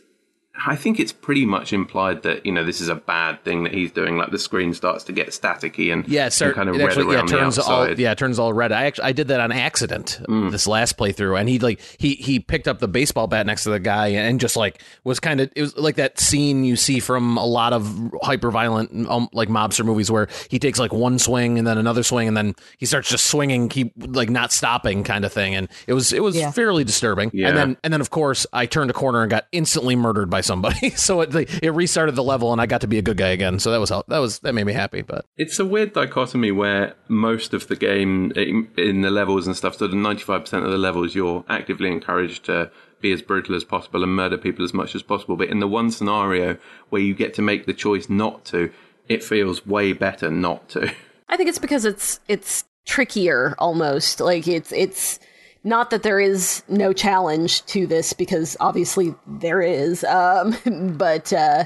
I 0.56 0.76
think 0.76 1.00
it's 1.00 1.12
pretty 1.12 1.48
much 1.48 1.74
implied 1.74 2.22
that 2.24 2.46
you 2.46 2.52
know 2.52 2.64
this 2.64 2.80
is 2.80 2.88
a 2.88 2.96
bad 2.96 3.44
thing 3.44 3.64
that 3.64 3.74
he's 3.74 3.92
doing. 3.92 4.18
Like 4.18 4.30
the 4.30 4.38
screen 4.38 4.74
starts 4.76 5.04
to 5.06 5.12
get 5.12 5.30
staticky 5.30 5.92
and 5.92 6.08
yeah, 6.08 6.30
start, 6.30 6.50
and 6.50 6.56
kind 6.56 6.70
of 6.70 6.76
red 6.76 6.90
actually, 6.90 7.16
around 7.16 7.32
yeah, 7.32 7.38
turns 7.38 7.56
the 7.56 7.64
all 7.64 8.00
yeah, 8.00 8.14
turns 8.14 8.38
all 8.38 8.54
red. 8.54 8.72
I 8.72 8.86
actually 8.86 9.06
I 9.06 9.12
did 9.14 9.30
that 9.30 9.40
on 9.40 9.52
accident 9.52 10.20
mm. 10.30 10.52
this 10.52 10.68
last 10.68 10.96
playthrough, 10.96 11.40
and 11.40 11.50
he 11.50 11.58
like 11.58 11.82
he 11.98 12.14
he 12.14 12.40
picked 12.40 12.68
up 12.68 12.78
the 12.78 12.88
baseball 12.88 13.26
bat 13.26 13.48
next 13.48 13.64
to 13.64 13.72
the 13.72 13.80
guy 13.80 14.10
and 14.10 14.40
just 14.40 14.56
like 14.56 14.84
was 15.04 15.20
kind 15.20 15.42
of 15.42 15.52
it 15.56 15.62
was 15.62 15.76
like 15.76 15.96
that 15.96 16.20
scene 16.20 16.64
you 16.64 16.76
see 16.76 17.00
from 17.00 17.36
a 17.38 17.46
lot 17.46 17.74
of 17.74 18.14
hyper 18.22 18.52
violent 18.52 19.10
um, 19.10 19.30
like 19.34 19.50
mobster 19.50 19.84
movies 19.84 20.12
where 20.12 20.28
he 20.50 20.60
takes 20.60 20.78
like 20.78 20.94
one 20.94 21.18
swing 21.18 21.58
and 21.58 21.66
then 21.66 21.80
another 21.80 22.04
swing 22.04 22.28
and 22.28 22.38
then 22.38 22.56
he 22.78 22.86
starts 22.86 23.10
just 23.10 23.26
swinging, 23.26 23.70
keep 23.70 23.92
like 23.98 24.30
not 24.30 24.52
stopping 24.52 25.04
kind 25.04 25.26
of 25.26 25.34
thing, 25.34 25.56
and 25.56 25.68
it 25.88 25.94
was 25.94 26.14
it 26.14 26.22
was 26.22 26.36
yeah. 26.36 26.52
fairly 26.52 26.84
disturbing. 26.84 27.32
Yeah. 27.34 27.48
And 27.48 27.58
then 27.58 27.78
and 27.84 27.92
then 27.92 28.02
of 28.02 28.12
course 28.12 28.46
I 28.54 28.68
turned 28.68 28.92
a 28.92 28.94
corner 28.94 29.24
and 29.24 29.32
got 29.32 29.48
instantly 29.52 29.96
murdered 29.96 30.30
by 30.30 30.43
somebody. 30.44 30.90
so 30.96 31.22
it, 31.22 31.34
it 31.64 31.74
restarted 31.74 32.16
the 32.16 32.24
level 32.24 32.52
and 32.52 32.62
I 32.62 32.66
got 32.66 32.82
to 32.82 32.88
be 32.88 32.98
a 32.98 33.02
good 33.02 33.18
guy 33.18 33.30
again. 33.30 33.60
So 33.60 33.72
that 33.72 33.80
was 33.80 33.90
that 33.90 34.20
was 34.20 34.40
that 34.40 34.54
made 34.54 34.66
me 34.66 34.74
happy. 34.74 35.02
But 35.02 35.26
it's 35.38 35.60
a 35.60 35.66
weird 35.66 35.94
dichotomy 35.94 36.52
where 36.52 36.96
most 37.08 37.54
of 37.54 37.68
the 37.68 37.76
game 37.76 38.32
in 38.36 39.02
the 39.02 39.12
levels 39.12 39.48
and 39.48 39.56
stuff, 39.56 39.78
so 39.78 39.88
the 39.88 39.96
ninety 39.96 40.24
five 40.24 40.42
percent 40.42 40.66
of 40.66 40.72
the 40.72 40.78
levels, 40.78 41.16
you're 41.16 41.44
actively 41.50 41.92
encouraged 41.92 42.46
to 42.46 42.72
be 43.02 43.12
as 43.12 43.22
brutal 43.22 43.56
as 43.56 43.64
possible 43.64 44.04
and 44.04 44.16
murder 44.16 44.38
people 44.38 44.64
as 44.64 44.74
much 44.74 44.96
as 44.96 45.04
possible. 45.04 45.36
But 45.36 45.50
in 45.50 45.60
the 45.60 45.68
one 45.68 45.92
scenario 45.92 46.58
where 46.90 47.02
you 47.02 47.14
get 47.14 47.34
to 47.36 47.42
make 47.42 47.66
the 47.66 47.74
choice 47.74 48.10
not 48.10 48.46
to, 48.46 48.72
it 49.10 49.24
feels 49.24 49.66
way 49.68 49.94
better 49.94 50.32
not 50.32 50.70
to. 50.70 50.92
I 51.30 51.38
think 51.38 51.50
it's 51.50 51.60
because 51.60 51.86
it's 51.86 52.20
it's 52.28 52.64
trickier 52.86 53.56
almost. 53.58 54.20
Like 54.20 54.48
it's 54.48 54.72
it's 54.72 55.20
not 55.64 55.90
that 55.92 56.04
there 56.04 56.20
is 56.20 56.64
no 56.68 56.94
challenge 56.94 57.66
to 57.68 57.88
this, 57.88 58.14
because 58.14 58.58
obviously 58.60 59.16
there 59.28 59.62
is. 59.62 60.04
Um, 60.04 60.56
but 60.98 61.32
uh, 61.32 61.66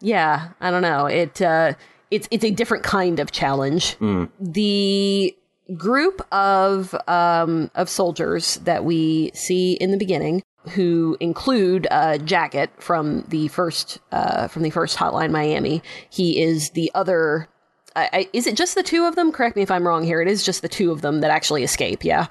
yeah, 0.00 0.48
I 0.60 0.70
don't 0.70 0.82
know. 0.82 1.06
It 1.06 1.40
uh, 1.42 1.74
it's 2.10 2.28
it's 2.30 2.44
a 2.44 2.50
different 2.50 2.84
kind 2.84 3.18
of 3.18 3.32
challenge. 3.32 3.98
Mm. 3.98 4.28
The 4.38 5.36
group 5.76 6.20
of 6.32 6.94
um, 7.08 7.70
of 7.74 7.88
soldiers 7.88 8.56
that 8.64 8.84
we 8.84 9.30
see 9.34 9.74
in 9.74 9.90
the 9.90 9.96
beginning, 9.96 10.42
who 10.70 11.16
include 11.20 11.86
uh, 11.90 12.18
Jacket 12.18 12.70
from 12.78 13.24
the 13.28 13.48
first 13.48 13.98
uh, 14.12 14.48
from 14.48 14.62
the 14.62 14.70
first 14.70 14.96
Hotline 14.96 15.30
Miami. 15.30 15.82
He 16.10 16.40
is 16.40 16.70
the 16.70 16.90
other. 16.94 17.48
I, 17.94 18.08
I, 18.12 18.28
is 18.32 18.46
it 18.46 18.56
just 18.56 18.74
the 18.74 18.82
two 18.82 19.04
of 19.04 19.16
them? 19.16 19.32
Correct 19.32 19.54
me 19.54 19.62
if 19.62 19.70
I'm 19.70 19.86
wrong 19.86 20.02
here. 20.02 20.22
It 20.22 20.28
is 20.28 20.44
just 20.44 20.62
the 20.62 20.68
two 20.68 20.92
of 20.92 21.02
them 21.02 21.20
that 21.20 21.30
actually 21.30 21.62
escape. 21.62 22.04
Yeah. 22.04 22.28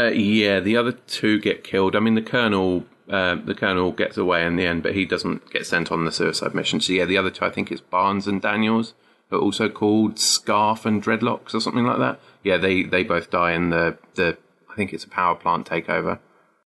Uh, 0.00 0.10
yeah, 0.10 0.60
the 0.60 0.76
other 0.76 0.92
two 0.92 1.38
get 1.38 1.64
killed. 1.64 1.94
I 1.94 2.00
mean, 2.00 2.14
the 2.14 2.22
colonel, 2.22 2.84
uh, 3.08 3.34
the 3.34 3.54
colonel 3.54 3.92
gets 3.92 4.16
away 4.16 4.46
in 4.46 4.56
the 4.56 4.66
end, 4.66 4.82
but 4.82 4.94
he 4.94 5.04
doesn't 5.04 5.50
get 5.50 5.66
sent 5.66 5.92
on 5.92 6.04
the 6.04 6.12
suicide 6.12 6.54
mission. 6.54 6.80
So 6.80 6.92
yeah, 6.92 7.04
the 7.04 7.18
other 7.18 7.30
two, 7.30 7.44
I 7.44 7.50
think 7.50 7.70
it's 7.70 7.80
Barnes 7.80 8.26
and 8.26 8.40
Daniels, 8.40 8.94
are 9.30 9.38
also 9.38 9.68
called 9.68 10.18
Scarf 10.18 10.86
and 10.86 11.02
Dreadlocks 11.02 11.54
or 11.54 11.60
something 11.60 11.84
like 11.84 11.98
that. 11.98 12.20
Yeah, 12.42 12.56
they 12.56 12.82
they 12.84 13.04
both 13.04 13.30
die 13.30 13.52
in 13.52 13.70
the 13.70 13.98
the 14.14 14.38
I 14.70 14.74
think 14.76 14.92
it's 14.92 15.04
a 15.04 15.08
power 15.08 15.34
plant 15.34 15.68
takeover. 15.68 16.18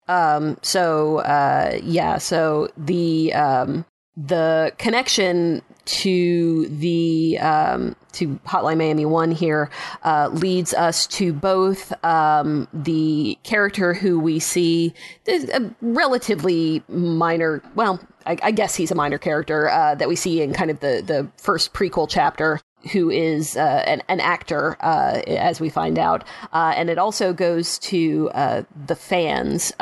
Um. 0.08 0.58
So 0.62 1.20
uh. 1.20 1.80
Yeah. 1.82 2.18
So 2.20 2.70
the 2.78 3.34
um 3.34 3.86
the 4.16 4.74
connection 4.78 5.62
to 5.86 6.68
the 6.68 7.38
um, 7.40 7.96
to 8.14 8.40
Hotline 8.46 8.78
Miami 8.78 9.06
One 9.06 9.32
here 9.32 9.70
uh, 10.04 10.30
leads 10.32 10.74
us 10.74 11.06
to 11.08 11.34
both 11.34 11.94
um, 12.04 12.68
the 12.74 13.38
character 13.44 13.94
who 13.94 14.20
we 14.20 14.40
see 14.40 14.94
a 15.28 15.72
relatively 15.82 16.84
minor. 16.88 17.62
Well, 17.76 18.00
I, 18.26 18.38
I 18.42 18.52
guess 18.52 18.76
he's 18.76 18.92
a 18.92 18.96
minor 18.96 19.18
character 19.18 19.70
uh, 19.70 19.96
that 19.96 20.08
we 20.08 20.16
see 20.16 20.42
in 20.42 20.54
kind 20.54 20.72
of 20.72 20.80
the 20.80 21.04
the 21.06 21.30
first 21.42 21.74
prequel 21.74 22.08
chapter. 22.10 22.60
Who 22.92 23.10
is 23.10 23.58
uh, 23.58 23.84
an, 23.88 24.04
an, 24.10 24.20
actor, 24.20 24.78
uh, 24.80 25.20
as 25.26 25.60
we 25.60 25.70
find 25.70 25.98
out, 25.98 26.24
uh, 26.54 26.72
and 26.76 26.88
it 26.88 27.00
also 27.00 27.34
goes 27.34 27.80
to 27.80 28.30
uh, 28.36 28.62
the 28.86 28.96
fans, 28.96 29.74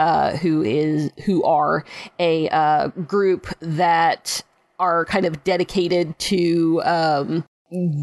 who 0.41 0.63
is 0.63 1.11
who 1.25 1.43
are 1.43 1.83
a 2.17 2.93
group 3.05 3.47
that 3.59 4.41
are 4.79 5.05
kind 5.05 5.25
of 5.25 5.43
dedicated 5.43 6.17
to 6.19 6.81
um, 6.83 7.45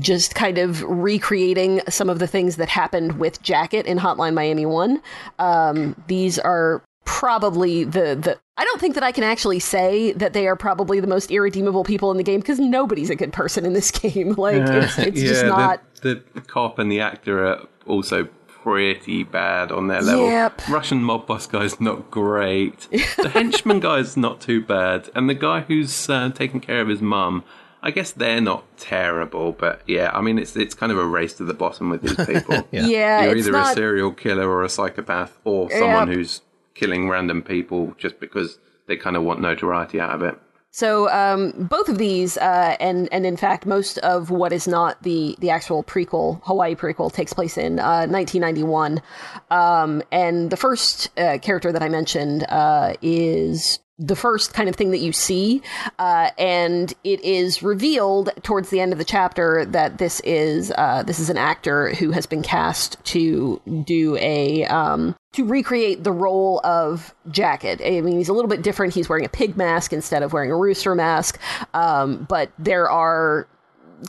just 0.01 0.35
kind 0.35 0.59
of 0.59 0.83
recreating 0.83 1.81
some 1.89 2.09
of 2.09 2.19
the 2.19 2.27
things 2.27 2.57
that 2.57 2.69
happened 2.69 3.19
with 3.19 3.43
Jacket 3.43 3.87
in 3.87 3.99
Hotline 3.99 4.35
Miami 4.35 4.67
1. 4.67 5.03
Um, 5.39 6.03
these 6.07 6.39
are 6.39 6.83
probably 7.05 7.85
the, 7.85 8.15
the 8.15 8.39
I 8.57 8.65
don't 8.65 8.81
think 8.81 8.95
that 8.95 9.03
I 9.03 9.13
can 9.13 9.25
actually 9.25 9.59
say 9.59 10.13
that 10.13 10.33
they 10.33 10.47
are 10.47 10.57
probably 10.57 11.01
the 11.01 11.07
most 11.07 11.31
irredeemable 11.31 11.83
people 11.83 12.11
in 12.11 12.17
the 12.17 12.23
game 12.23 12.41
because 12.41 12.59
nobody's 12.59 13.11
a 13.11 13.17
good 13.17 13.33
person 13.33 13.65
in 13.65 13.73
this 13.73 13.91
game. 14.03 14.33
Like 14.33 14.63
it's, 14.63 14.99
it's 14.99 15.21
yeah, 15.21 15.29
just 15.29 15.47
not 15.47 15.83
the, 16.03 16.23
the 16.35 16.41
cop 16.41 16.79
and 16.79 16.91
the 16.91 17.01
actor 17.01 17.47
are 17.47 17.67
also 17.87 18.29
pretty 18.63 19.23
bad 19.23 19.73
on 19.73 19.89
their 19.89 20.03
level. 20.03 20.27
Yep. 20.27 20.69
Russian 20.69 21.03
mob 21.03 21.27
boss 21.27 21.47
guy's 21.47 21.81
not 21.81 22.11
great. 22.11 22.89
the 22.91 23.31
henchman 23.33 23.81
guy's 23.81 24.17
not 24.17 24.41
too 24.41 24.61
bad, 24.61 25.11
and 25.15 25.29
the 25.29 25.35
guy 25.35 25.61
who's 25.61 26.09
uh, 26.09 26.31
taking 26.31 26.61
care 26.61 26.81
of 26.81 26.89
his 26.89 27.01
mum. 27.01 27.45
I 27.83 27.93
guess 27.93 28.13
they're 28.13 28.43
not 28.43 28.65
terrible, 28.77 29.53
but 29.53 29.81
yeah, 29.87 30.11
I 30.13 30.21
mean 30.21 30.39
it's 30.39 30.55
it's 30.55 30.75
kind 30.75 30.93
of 30.93 30.99
a 30.99 31.07
race 31.07 31.33
to 31.35 31.45
the 31.45 31.55
bottom 31.55 31.89
with 31.89 32.03
these 32.03 32.27
people. 32.27 32.69
yeah. 32.71 32.87
yeah, 32.87 33.25
you're 33.25 33.37
either 33.37 33.53
not... 33.53 33.73
a 33.73 33.75
serial 33.75 34.13
killer 34.13 34.47
or 34.51 34.63
a 34.65 34.69
psychopath, 34.69 35.39
or 35.45 35.71
someone 35.71 36.09
yep. 36.09 36.17
who's 36.17 36.43
killing 36.75 37.09
random 37.09 37.43
people 37.43 37.95
just 37.97 38.21
because 38.21 38.59
they 38.87 38.97
kind 38.97 39.17
of 39.17 39.23
want 39.23 39.41
notoriety 39.41 39.99
out 39.99 40.15
of 40.15 40.23
it. 40.23 40.39
So 40.73 41.11
um, 41.11 41.53
both 41.69 41.89
of 41.89 41.99
these, 41.99 42.37
uh, 42.37 42.77
and 42.79 43.09
and 43.11 43.27
in 43.27 43.37
fact, 43.37 43.67
most 43.67 43.99
of 43.99 44.31
what 44.31 44.53
is 44.53 44.69
not 44.69 45.03
the 45.03 45.37
the 45.41 45.51
actual 45.51 45.83
prequel, 45.83 46.41
Hawaii 46.45 46.77
prequel, 46.77 47.13
takes 47.13 47.33
place 47.33 47.59
in 47.59 47.81
uh, 47.81 48.07
1991. 48.07 49.03
Um, 49.51 50.03
and 50.13 50.51
the 50.51 50.57
first 50.57 51.11
uh, 51.19 51.39
character 51.39 51.73
that 51.73 51.83
I 51.83 51.89
mentioned 51.89 52.45
uh, 52.49 52.95
is 53.03 53.81
the 54.01 54.17
first 54.17 54.55
kind 54.55 54.69
of 54.69 54.75
thing 54.75 54.91
that 54.93 54.99
you 54.99 55.13
see, 55.13 55.61
uh, 55.99 56.31
and 56.39 56.95
it 57.05 57.21
is 57.21 57.63
revealed 57.63 58.31
towards 58.43 58.71
the 58.71 58.81
end 58.81 58.93
of 58.93 58.99
the 58.99 59.05
chapter 59.05 59.67
that 59.67 59.99
this 59.99 60.21
is 60.21 60.73
uh, 60.77 61.03
this 61.03 61.19
is 61.19 61.29
an 61.29 61.37
actor 61.37 61.95
who 61.95 62.11
has 62.11 62.25
been 62.25 62.43
cast 62.43 63.03
to 63.05 63.61
do 63.85 64.17
a 64.17 64.65
um, 64.65 65.15
to 65.33 65.45
recreate 65.45 66.03
the 66.03 66.13
role 66.13 66.61
of 66.65 67.15
Jacket. 67.31 67.83
I 67.85 68.01
mean, 68.01 68.17
he's 68.17 68.31
a 68.31 68.33
little 68.33 68.49
bit 68.49 68.63
different. 68.63 68.95
He's 68.95 69.09
wearing 69.09 69.27
a 69.27 69.29
pig 69.29 69.57
mask 69.57 69.93
instead 69.93 70.23
of 70.23 70.33
wearing 70.33 70.51
a 70.51 70.57
rooster 70.57 70.95
mask, 70.95 71.39
um, 71.75 72.27
but 72.29 72.51
there 72.59 72.89
are 72.89 73.47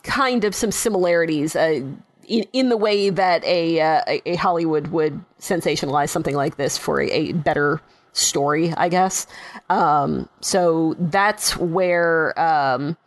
kind 0.03 0.45
of 0.45 0.55
some 0.55 0.71
similarities. 0.71 1.55
Uh, 1.55 1.81
in, 2.27 2.45
in 2.53 2.69
the 2.69 2.77
way 2.77 3.09
that 3.09 3.43
a, 3.43 3.81
uh, 3.81 4.19
a 4.25 4.35
Hollywood 4.35 4.87
would 4.87 5.19
sensationalize 5.39 6.09
something 6.09 6.35
like 6.35 6.55
this 6.55 6.77
for 6.77 7.01
a, 7.01 7.09
a 7.09 7.33
better 7.33 7.81
story, 8.13 8.73
I 8.75 8.89
guess. 8.89 9.27
Um, 9.69 10.29
so 10.41 10.95
that's 10.99 11.57
where 11.57 12.39
um, 12.39 12.97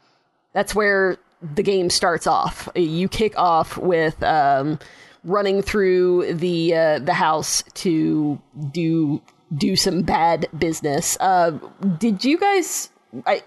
that's 0.52 0.74
where 0.74 1.18
the 1.42 1.62
game 1.62 1.90
starts 1.90 2.26
off. 2.26 2.68
You 2.74 3.08
kick 3.08 3.36
off 3.38 3.76
with 3.76 4.22
um, 4.22 4.78
running 5.24 5.62
through 5.62 6.34
the 6.34 6.74
uh, 6.74 6.98
the 7.00 7.14
house 7.14 7.62
to 7.74 8.40
do 8.72 9.20
do 9.54 9.76
some 9.76 10.02
bad 10.02 10.48
business. 10.56 11.16
Uh, 11.20 11.58
did 11.98 12.24
you 12.24 12.38
guys? 12.38 12.90
I 13.26 13.42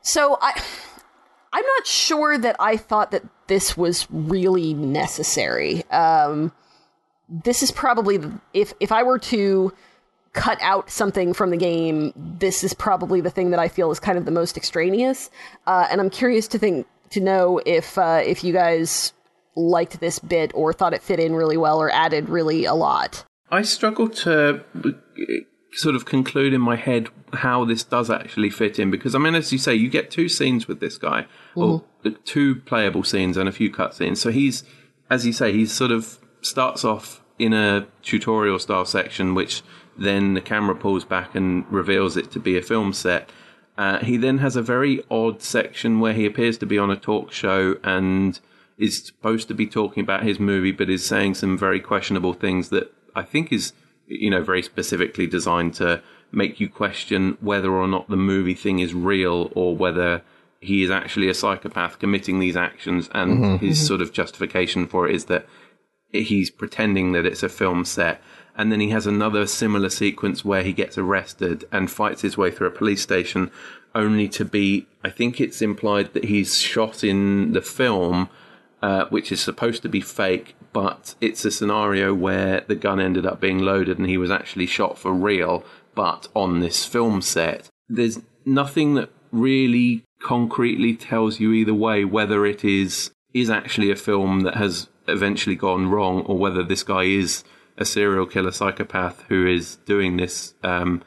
so 0.00 0.38
I 0.40 0.60
I'm 1.52 1.64
not 1.64 1.86
sure 1.86 2.38
that 2.38 2.56
I 2.58 2.76
thought 2.76 3.10
that 3.10 3.24
this 3.46 3.76
was 3.76 4.06
really 4.10 4.74
necessary. 4.74 5.84
Um, 5.90 6.52
this 7.28 7.62
is 7.62 7.70
probably 7.70 8.20
if 8.54 8.72
if 8.80 8.92
I 8.92 9.02
were 9.02 9.18
to 9.18 9.72
cut 10.38 10.58
out 10.62 10.88
something 10.88 11.34
from 11.34 11.50
the 11.50 11.56
game, 11.56 12.12
this 12.16 12.62
is 12.62 12.72
probably 12.72 13.20
the 13.20 13.30
thing 13.30 13.50
that 13.50 13.58
I 13.58 13.68
feel 13.68 13.90
is 13.90 13.98
kind 13.98 14.16
of 14.16 14.24
the 14.24 14.30
most 14.30 14.56
extraneous. 14.56 15.30
Uh, 15.66 15.88
and 15.90 16.00
I'm 16.00 16.10
curious 16.10 16.46
to 16.48 16.58
think 16.58 16.86
to 17.10 17.20
know 17.20 17.60
if 17.66 17.98
uh, 17.98 18.22
if 18.24 18.44
you 18.44 18.52
guys 18.52 19.12
liked 19.56 19.98
this 19.98 20.20
bit 20.20 20.52
or 20.54 20.72
thought 20.72 20.94
it 20.94 21.02
fit 21.02 21.18
in 21.18 21.34
really 21.34 21.56
well 21.56 21.82
or 21.82 21.90
added 21.90 22.28
really 22.28 22.64
a 22.64 22.74
lot. 22.74 23.24
I 23.50 23.62
struggle 23.62 24.08
to 24.08 24.64
sort 25.72 25.96
of 25.96 26.04
conclude 26.04 26.54
in 26.54 26.60
my 26.60 26.76
head 26.76 27.08
how 27.32 27.64
this 27.64 27.82
does 27.82 28.08
actually 28.08 28.50
fit 28.50 28.78
in 28.78 28.90
because 28.90 29.14
I 29.16 29.18
mean, 29.18 29.34
as 29.34 29.52
you 29.52 29.58
say, 29.58 29.74
you 29.74 29.90
get 29.90 30.10
two 30.10 30.28
scenes 30.28 30.68
with 30.68 30.78
this 30.78 30.98
guy, 30.98 31.26
mm-hmm. 31.56 31.60
or 31.60 31.84
two 32.24 32.56
playable 32.56 33.02
scenes 33.02 33.36
and 33.36 33.48
a 33.48 33.52
few 33.52 33.72
cutscenes. 33.72 34.18
So 34.18 34.30
he's, 34.30 34.62
as 35.10 35.26
you 35.26 35.32
say, 35.32 35.52
he 35.52 35.66
sort 35.66 35.90
of 35.90 36.18
starts 36.42 36.84
off 36.84 37.22
in 37.38 37.52
a 37.52 37.86
tutorial 38.02 38.58
style 38.58 38.84
section, 38.84 39.34
which 39.34 39.62
then 39.98 40.34
the 40.34 40.40
camera 40.40 40.74
pulls 40.74 41.04
back 41.04 41.34
and 41.34 41.70
reveals 41.70 42.16
it 42.16 42.30
to 42.30 42.40
be 42.40 42.56
a 42.56 42.62
film 42.62 42.92
set. 42.92 43.28
Uh, 43.76 43.98
he 43.98 44.16
then 44.16 44.38
has 44.38 44.56
a 44.56 44.62
very 44.62 45.02
odd 45.10 45.42
section 45.42 46.00
where 46.00 46.12
he 46.12 46.26
appears 46.26 46.58
to 46.58 46.66
be 46.66 46.78
on 46.78 46.90
a 46.90 46.96
talk 46.96 47.32
show 47.32 47.76
and 47.84 48.40
is 48.76 49.04
supposed 49.04 49.48
to 49.48 49.54
be 49.54 49.66
talking 49.66 50.02
about 50.02 50.22
his 50.22 50.38
movie, 50.38 50.72
but 50.72 50.88
is 50.88 51.04
saying 51.04 51.34
some 51.34 51.58
very 51.58 51.80
questionable 51.80 52.32
things 52.32 52.68
that 52.70 52.92
I 53.14 53.22
think 53.22 53.52
is, 53.52 53.72
you 54.06 54.30
know, 54.30 54.42
very 54.42 54.62
specifically 54.62 55.26
designed 55.26 55.74
to 55.74 56.02
make 56.30 56.60
you 56.60 56.68
question 56.68 57.36
whether 57.40 57.72
or 57.72 57.88
not 57.88 58.08
the 58.08 58.16
movie 58.16 58.54
thing 58.54 58.78
is 58.78 58.94
real 58.94 59.50
or 59.54 59.76
whether 59.76 60.22
he 60.60 60.82
is 60.82 60.90
actually 60.90 61.28
a 61.28 61.34
psychopath 61.34 61.98
committing 61.98 62.38
these 62.38 62.56
actions. 62.56 63.08
And 63.12 63.38
mm-hmm. 63.38 63.66
his 63.66 63.78
mm-hmm. 63.78 63.86
sort 63.86 64.00
of 64.00 64.12
justification 64.12 64.86
for 64.86 65.08
it 65.08 65.14
is 65.14 65.26
that 65.26 65.46
he's 66.12 66.50
pretending 66.50 67.12
that 67.12 67.26
it's 67.26 67.42
a 67.42 67.48
film 67.48 67.84
set. 67.84 68.20
And 68.58 68.72
then 68.72 68.80
he 68.80 68.90
has 68.90 69.06
another 69.06 69.46
similar 69.46 69.88
sequence 69.88 70.44
where 70.44 70.64
he 70.64 70.72
gets 70.72 70.98
arrested 70.98 71.64
and 71.70 71.88
fights 71.88 72.22
his 72.22 72.36
way 72.36 72.50
through 72.50 72.66
a 72.66 72.72
police 72.72 73.00
station, 73.00 73.52
only 73.94 74.28
to 74.30 74.44
be, 74.44 74.86
I 75.04 75.10
think 75.10 75.40
it's 75.40 75.62
implied 75.62 76.12
that 76.12 76.24
he's 76.24 76.58
shot 76.58 77.04
in 77.04 77.52
the 77.52 77.62
film, 77.62 78.28
uh, 78.82 79.04
which 79.10 79.30
is 79.30 79.40
supposed 79.40 79.82
to 79.82 79.88
be 79.88 80.00
fake, 80.00 80.56
but 80.72 81.14
it's 81.20 81.44
a 81.44 81.52
scenario 81.52 82.12
where 82.12 82.64
the 82.66 82.74
gun 82.74 82.98
ended 82.98 83.24
up 83.24 83.40
being 83.40 83.60
loaded 83.60 83.96
and 83.96 84.08
he 84.08 84.18
was 84.18 84.30
actually 84.30 84.66
shot 84.66 84.98
for 84.98 85.12
real, 85.12 85.64
but 85.94 86.26
on 86.34 86.58
this 86.58 86.84
film 86.84 87.22
set. 87.22 87.68
There's 87.88 88.20
nothing 88.44 88.94
that 88.94 89.10
really 89.30 90.02
concretely 90.20 90.96
tells 90.96 91.38
you 91.38 91.52
either 91.52 91.74
way 91.74 92.04
whether 92.04 92.44
it 92.44 92.64
is 92.64 93.12
is 93.34 93.50
actually 93.50 93.90
a 93.90 93.96
film 93.96 94.40
that 94.40 94.56
has 94.56 94.88
eventually 95.06 95.54
gone 95.54 95.88
wrong 95.88 96.22
or 96.22 96.36
whether 96.36 96.62
this 96.62 96.82
guy 96.82 97.04
is 97.04 97.44
a 97.78 97.84
serial 97.84 98.26
killer 98.26 98.52
psychopath 98.52 99.22
who 99.28 99.46
is 99.46 99.76
doing 99.86 100.16
this 100.16 100.54
um, 100.62 101.02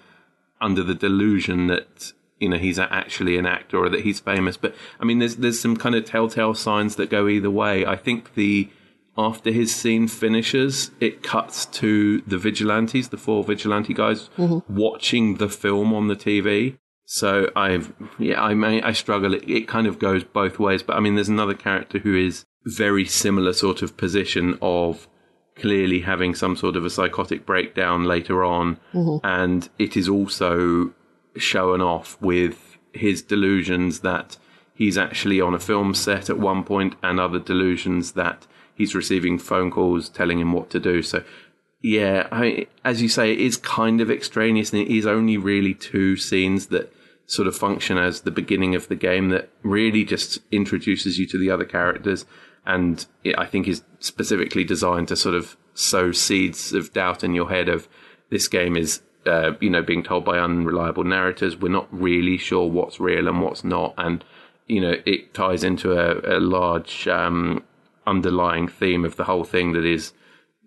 under 0.59 0.83
the 0.83 0.95
delusion 0.95 1.67
that 1.67 2.13
you 2.39 2.49
know 2.49 2.57
he's 2.57 2.79
actually 2.79 3.37
an 3.37 3.45
actor 3.45 3.77
or 3.77 3.89
that 3.89 4.01
he's 4.01 4.19
famous. 4.19 4.57
But 4.57 4.75
I 4.99 5.05
mean, 5.05 5.19
there's 5.19 5.35
there's 5.35 5.59
some 5.59 5.77
kind 5.77 5.95
of 5.95 6.05
telltale 6.05 6.53
signs 6.53 6.95
that 6.95 7.09
go 7.09 7.27
either 7.27 7.51
way. 7.51 7.85
I 7.85 7.95
think 7.95 8.33
the 8.35 8.69
after 9.17 9.51
his 9.51 9.75
scene 9.75 10.07
finishes, 10.07 10.91
it 10.99 11.21
cuts 11.21 11.65
to 11.65 12.21
the 12.21 12.37
vigilantes, 12.37 13.09
the 13.09 13.17
four 13.17 13.43
vigilante 13.43 13.93
guys, 13.93 14.29
mm-hmm. 14.37 14.73
watching 14.73 15.35
the 15.35 15.49
film 15.49 15.93
on 15.93 16.07
the 16.07 16.15
TV. 16.15 16.77
So 17.05 17.51
I've 17.55 17.93
yeah, 18.17 18.41
I 18.41 18.53
may 18.53 18.81
I 18.81 18.93
struggle. 18.93 19.33
It, 19.33 19.47
it 19.49 19.67
kind 19.67 19.85
of 19.85 19.99
goes 19.99 20.23
both 20.23 20.59
ways. 20.59 20.81
But 20.81 20.95
I 20.95 20.99
mean, 21.01 21.15
there's 21.15 21.29
another 21.29 21.53
character 21.53 21.99
who 21.99 22.15
is 22.15 22.45
very 22.65 23.05
similar 23.05 23.53
sort 23.53 23.81
of 23.81 23.97
position 23.97 24.57
of 24.61 25.07
clearly 25.55 26.01
having 26.01 26.33
some 26.33 26.55
sort 26.55 26.75
of 26.75 26.85
a 26.85 26.89
psychotic 26.89 27.45
breakdown 27.45 28.05
later 28.05 28.43
on, 28.43 28.77
mm-hmm. 28.93 29.25
and 29.25 29.69
it 29.77 29.95
is 29.97 30.07
also 30.07 30.93
shown 31.37 31.81
off 31.81 32.19
with 32.21 32.77
his 32.93 33.21
delusions 33.21 34.01
that 34.01 34.37
he's 34.73 34.97
actually 34.97 35.39
on 35.39 35.53
a 35.53 35.59
film 35.59 35.93
set 35.93 36.29
at 36.29 36.39
one 36.39 36.63
point, 36.63 36.95
and 37.03 37.19
other 37.19 37.39
delusions 37.39 38.13
that 38.13 38.47
he's 38.73 38.95
receiving 38.95 39.37
phone 39.37 39.69
calls 39.69 40.09
telling 40.09 40.39
him 40.39 40.53
what 40.53 40.69
to 40.69 40.79
do. 40.79 41.01
So, 41.01 41.23
yeah, 41.81 42.27
I, 42.31 42.67
as 42.83 43.01
you 43.01 43.09
say, 43.09 43.31
it 43.31 43.39
is 43.39 43.57
kind 43.57 44.01
of 44.01 44.09
extraneous, 44.09 44.71
and 44.71 44.81
it 44.81 44.87
is 44.87 45.05
only 45.05 45.37
really 45.37 45.73
two 45.73 46.17
scenes 46.17 46.67
that 46.67 46.91
sort 47.27 47.47
of 47.47 47.55
function 47.55 47.97
as 47.97 48.21
the 48.21 48.31
beginning 48.31 48.75
of 48.75 48.89
the 48.89 48.95
game 48.95 49.29
that 49.29 49.49
really 49.63 50.03
just 50.03 50.39
introduces 50.51 51.17
you 51.17 51.25
to 51.25 51.37
the 51.37 51.49
other 51.49 51.63
characters 51.63 52.25
and 52.65 53.05
it, 53.23 53.37
I 53.37 53.45
think 53.45 53.67
is 53.67 53.83
specifically 53.99 54.63
designed 54.63 55.07
to 55.09 55.15
sort 55.15 55.35
of 55.35 55.57
sow 55.73 56.11
seeds 56.11 56.73
of 56.73 56.93
doubt 56.93 57.23
in 57.23 57.33
your 57.33 57.49
head 57.49 57.69
of 57.69 57.87
this 58.29 58.47
game 58.47 58.75
is 58.77 59.01
uh, 59.25 59.51
you 59.59 59.69
know 59.69 59.81
being 59.81 60.03
told 60.03 60.25
by 60.25 60.39
unreliable 60.39 61.03
narrators. 61.03 61.57
We're 61.57 61.69
not 61.69 61.87
really 61.91 62.37
sure 62.37 62.69
what's 62.69 62.99
real 62.99 63.27
and 63.27 63.41
what's 63.41 63.63
not, 63.63 63.93
and 63.97 64.23
you 64.67 64.81
know 64.81 64.95
it 65.05 65.33
ties 65.33 65.63
into 65.63 65.93
a, 65.93 66.37
a 66.37 66.39
large 66.39 67.07
um, 67.07 67.63
underlying 68.07 68.67
theme 68.67 69.05
of 69.05 69.15
the 69.15 69.25
whole 69.25 69.43
thing 69.43 69.73
that 69.73 69.85
is 69.85 70.13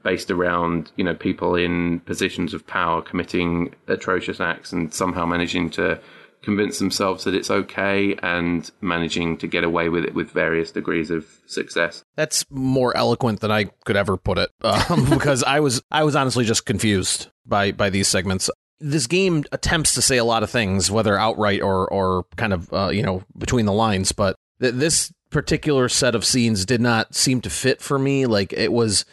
based 0.03 0.31
around 0.31 0.93
you 0.97 1.05
know 1.05 1.15
people 1.15 1.55
in 1.55 2.01
positions 2.01 2.55
of 2.55 2.67
power 2.67 3.01
committing 3.01 3.75
atrocious 3.89 4.41
acts 4.41 4.73
and 4.73 4.93
somehow 4.93 5.25
managing 5.25 5.71
to 5.71 5.99
convince 6.45 6.79
themselves 6.79 7.25
that 7.25 7.35
it's 7.35 7.51
okay 7.51 8.17
and 8.23 8.71
managing 8.81 9.37
to 9.39 9.47
get 9.47 9.65
away 9.65 9.89
with 9.89 10.05
it 10.05 10.15
with 10.15 10.31
various 10.31 10.71
degrees 10.71 11.11
of 11.11 11.27
success. 11.47 12.05
That's 12.17 12.45
more 12.51 12.97
eloquent 12.97 13.41
than 13.41 13.51
I 13.51 13.65
could 13.85 13.97
ever 13.97 14.17
put 14.17 14.39
it, 14.39 14.51
um, 14.63 15.09
because 15.11 15.43
I 15.43 15.61
was 15.61 15.83
I 15.91 16.05
was 16.05 16.15
honestly 16.15 16.45
just 16.45 16.67
confused 16.67 17.29
by 17.47 17.73
by 17.73 17.91
these 17.91 18.09
segments. 18.09 18.51
This 18.81 19.07
game 19.07 19.45
attempts 19.53 19.95
to 19.95 20.03
say 20.03 20.19
a 20.19 20.25
lot 20.25 20.43
of 20.43 20.51
things, 20.51 20.91
whether 20.91 21.19
outright 21.19 21.63
or 21.63 21.91
or 21.91 22.27
kind 22.37 22.53
of 22.53 22.73
uh, 22.73 22.89
you 22.91 23.03
know 23.03 23.23
between 23.37 23.67
the 23.67 23.73
lines, 23.73 24.13
but 24.13 24.37
th- 24.61 24.75
this 24.75 25.13
particular 25.31 25.89
set 25.89 26.15
of 26.15 26.25
scenes 26.25 26.65
did 26.65 26.81
not 26.81 27.15
seem 27.15 27.41
to 27.41 27.51
fit 27.51 27.81
for 27.81 27.99
me. 27.99 28.27
Like 28.27 28.53
it 28.53 28.73
was 28.73 29.05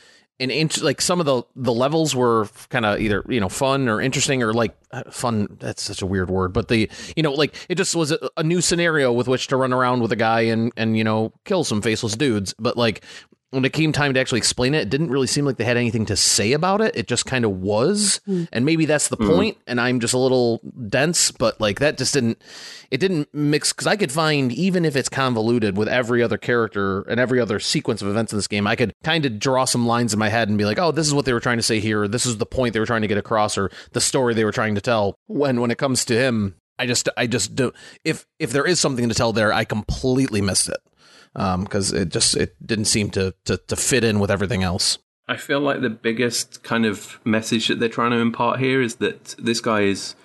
an 0.42 0.50
inch 0.50 0.82
like 0.82 1.00
some 1.00 1.20
of 1.20 1.26
the 1.26 1.44
the 1.56 1.72
levels 1.72 2.16
were 2.16 2.50
kind 2.70 2.86
of 2.86 3.00
either 3.00 3.24
you 3.30 3.39
know 3.39 3.48
fun 3.48 3.88
or 3.88 4.02
interesting 4.02 4.42
or 4.42 4.54
like 4.54 4.76
uh, 4.92 5.04
fun 5.12 5.48
that's 5.60 5.84
such 5.84 6.02
a 6.02 6.06
weird 6.06 6.30
word 6.30 6.52
but 6.52 6.68
the 6.68 6.89
you 7.16 7.24
know 7.24 7.32
like 7.32 7.56
it 7.70 7.76
just 7.76 7.96
was 7.96 8.12
a, 8.12 8.30
a, 8.38 8.44
new 8.44 8.60
scenario 8.60 9.14
with 9.14 9.28
which 9.28 9.48
to 9.48 9.56
run 9.56 9.72
around 9.72 10.02
with 10.02 10.12
a 10.12 10.16
guy 10.16 10.42
and 10.42 10.74
and 10.76 10.98
you 10.98 11.04
know 11.04 11.32
kill 11.46 11.64
some 11.64 11.82
faceless 11.82 12.16
dudes 12.16 12.54
but 12.60 12.76
like 12.76 13.04
when 13.52 13.66
it 13.66 13.74
came 13.74 13.91
time 13.91 14.14
to 14.14 14.20
actually 14.20 14.38
explain 14.38 14.74
it, 14.74 14.84
it 14.84 14.89
didn't 14.89 15.10
really 15.10 15.28
seem 15.28 15.45
like 15.45 15.58
they 15.58 15.66
had 15.66 15.78
anything 15.78 16.06
to 16.06 16.16
say 16.16 16.54
about 16.54 16.80
it. 16.80 16.95
It 16.95 17.08
just 17.08 17.26
kind 17.26 17.43
of 17.43 17.62
was. 17.62 18.22
Mm. 18.28 18.47
And 18.52 18.66
maybe 18.66 18.86
that's 18.86 19.10
the 19.10 19.18
mm. 19.18 19.28
point, 19.28 19.58
And 19.68 19.80
I'm 19.80 19.99
just 19.99 20.14
a 20.14 20.18
little 20.18 20.62
dense, 20.88 21.32
but 21.32 21.60
like 21.60 21.80
that 21.80 21.97
just 21.97 22.14
didn't, 22.14 22.41
it 22.91 22.99
didn't 22.99 23.28
mix. 23.34 23.74
Cause 23.74 23.88
I 23.88 23.97
could 23.97 24.12
find, 24.12 24.54
even 24.54 24.86
if 24.86 24.95
it's 24.95 25.10
convoluted 25.10 25.78
with 25.78 25.89
every 25.89 26.24
other 26.24 26.38
character 26.38 27.02
and 27.04 27.20
every 27.20 27.41
other 27.41 27.60
sequence 27.60 28.02
of 28.02 28.08
events 28.08 28.32
in 28.32 28.38
this 28.38 28.47
game, 28.47 28.66
I 28.66 28.78
could 28.78 28.93
kind 29.04 29.26
of 29.26 29.38
draw 29.38 29.66
some 29.66 29.86
lines 29.86 30.14
in 30.14 30.20
my 30.20 30.30
head 30.30 30.47
and 30.47 30.58
be 30.58 30.66
like, 30.66 30.80
oh, 30.80 30.91
this 30.91 31.06
is 31.06 31.14
what 31.14 31.26
they 31.26 31.34
were 31.34 31.41
trying 31.41 31.58
to 31.58 31.64
say 31.64 31.82
here. 31.82 32.08
this 32.08 32.26
is 32.26 32.38
the 32.38 32.45
point 32.45 32.74
they 32.74 32.80
were 32.80 32.86
trying 32.86 33.02
to 33.02 33.08
get 33.08 33.18
across 33.18 33.58
or 33.58 33.70
the 33.91 34.02
story 34.02 34.34
they 34.34 34.45
were 34.45 34.54
trying 34.54 34.76
to 34.76 34.82
tell. 34.82 35.16
When, 35.28 35.60
when 35.60 35.72
it 35.72 35.78
comes 35.78 36.06
to 36.06 36.16
him, 36.16 36.56
I 36.80 36.86
just, 36.86 37.10
I 37.18 37.28
just 37.28 37.54
don't 37.54 37.76
If, 38.06 38.26
if 38.39 38.52
there 38.52 38.66
is 38.66 38.80
something 38.80 39.10
to 39.10 39.14
tell 39.14 39.34
there, 39.34 39.52
I 39.52 39.66
completely 39.66 40.41
missed 40.41 40.70
it 40.70 40.78
because 41.34 41.93
um, 41.93 41.99
it 41.99 42.10
just 42.10 42.36
it 42.36 42.56
didn't 42.66 42.86
seem 42.86 43.10
to, 43.12 43.34
to 43.45 43.58
to 43.58 43.76
fit 43.76 44.04
in 44.04 44.20
with 44.20 44.32
everything 44.32 44.64
else. 44.64 44.97
I 45.28 45.38
feel 45.38 45.62
like 45.62 45.82
the 45.82 45.89
biggest 45.89 46.64
kind 46.64 46.86
of 46.86 47.20
message 47.24 47.68
that 47.68 47.80
they're 47.80 47.89
trying 47.89 48.12
to 48.12 48.18
impart 48.18 48.60
here 48.60 48.82
is 48.82 48.95
that 48.95 49.36
this 49.39 49.62
guy 49.62 49.82
is 49.82 50.16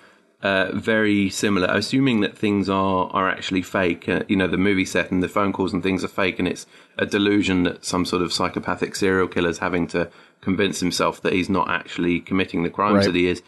uh, 0.41 0.71
very 0.73 1.29
similar, 1.29 1.67
assuming 1.71 2.19
that 2.21 2.37
things 2.37 2.69
are 2.69 3.09
are 3.11 3.29
actually 3.29 3.61
fake. 3.61 4.07
Uh, 4.07 4.23
you 4.27 4.35
know, 4.35 4.47
the 4.47 4.57
movie 4.57 4.85
set 4.85 5.11
and 5.11 5.23
the 5.23 5.29
phone 5.29 5.53
calls 5.53 5.73
and 5.73 5.81
things 5.81 6.03
are 6.03 6.09
fake, 6.09 6.39
and 6.39 6.47
it's 6.47 6.65
a 6.97 7.05
delusion 7.05 7.63
that 7.63 7.85
some 7.85 8.05
sort 8.05 8.21
of 8.21 8.33
psychopathic 8.33 8.95
serial 8.95 9.27
killer 9.27 9.49
is 9.49 9.59
having 9.59 9.87
to 9.87 10.09
convince 10.41 10.79
himself 10.79 11.21
that 11.21 11.33
he's 11.33 11.49
not 11.49 11.69
actually 11.69 12.19
committing 12.19 12.63
the 12.63 12.69
crimes 12.69 12.97
right. 12.97 13.05
that 13.05 13.15
he 13.15 13.27
is. 13.27 13.41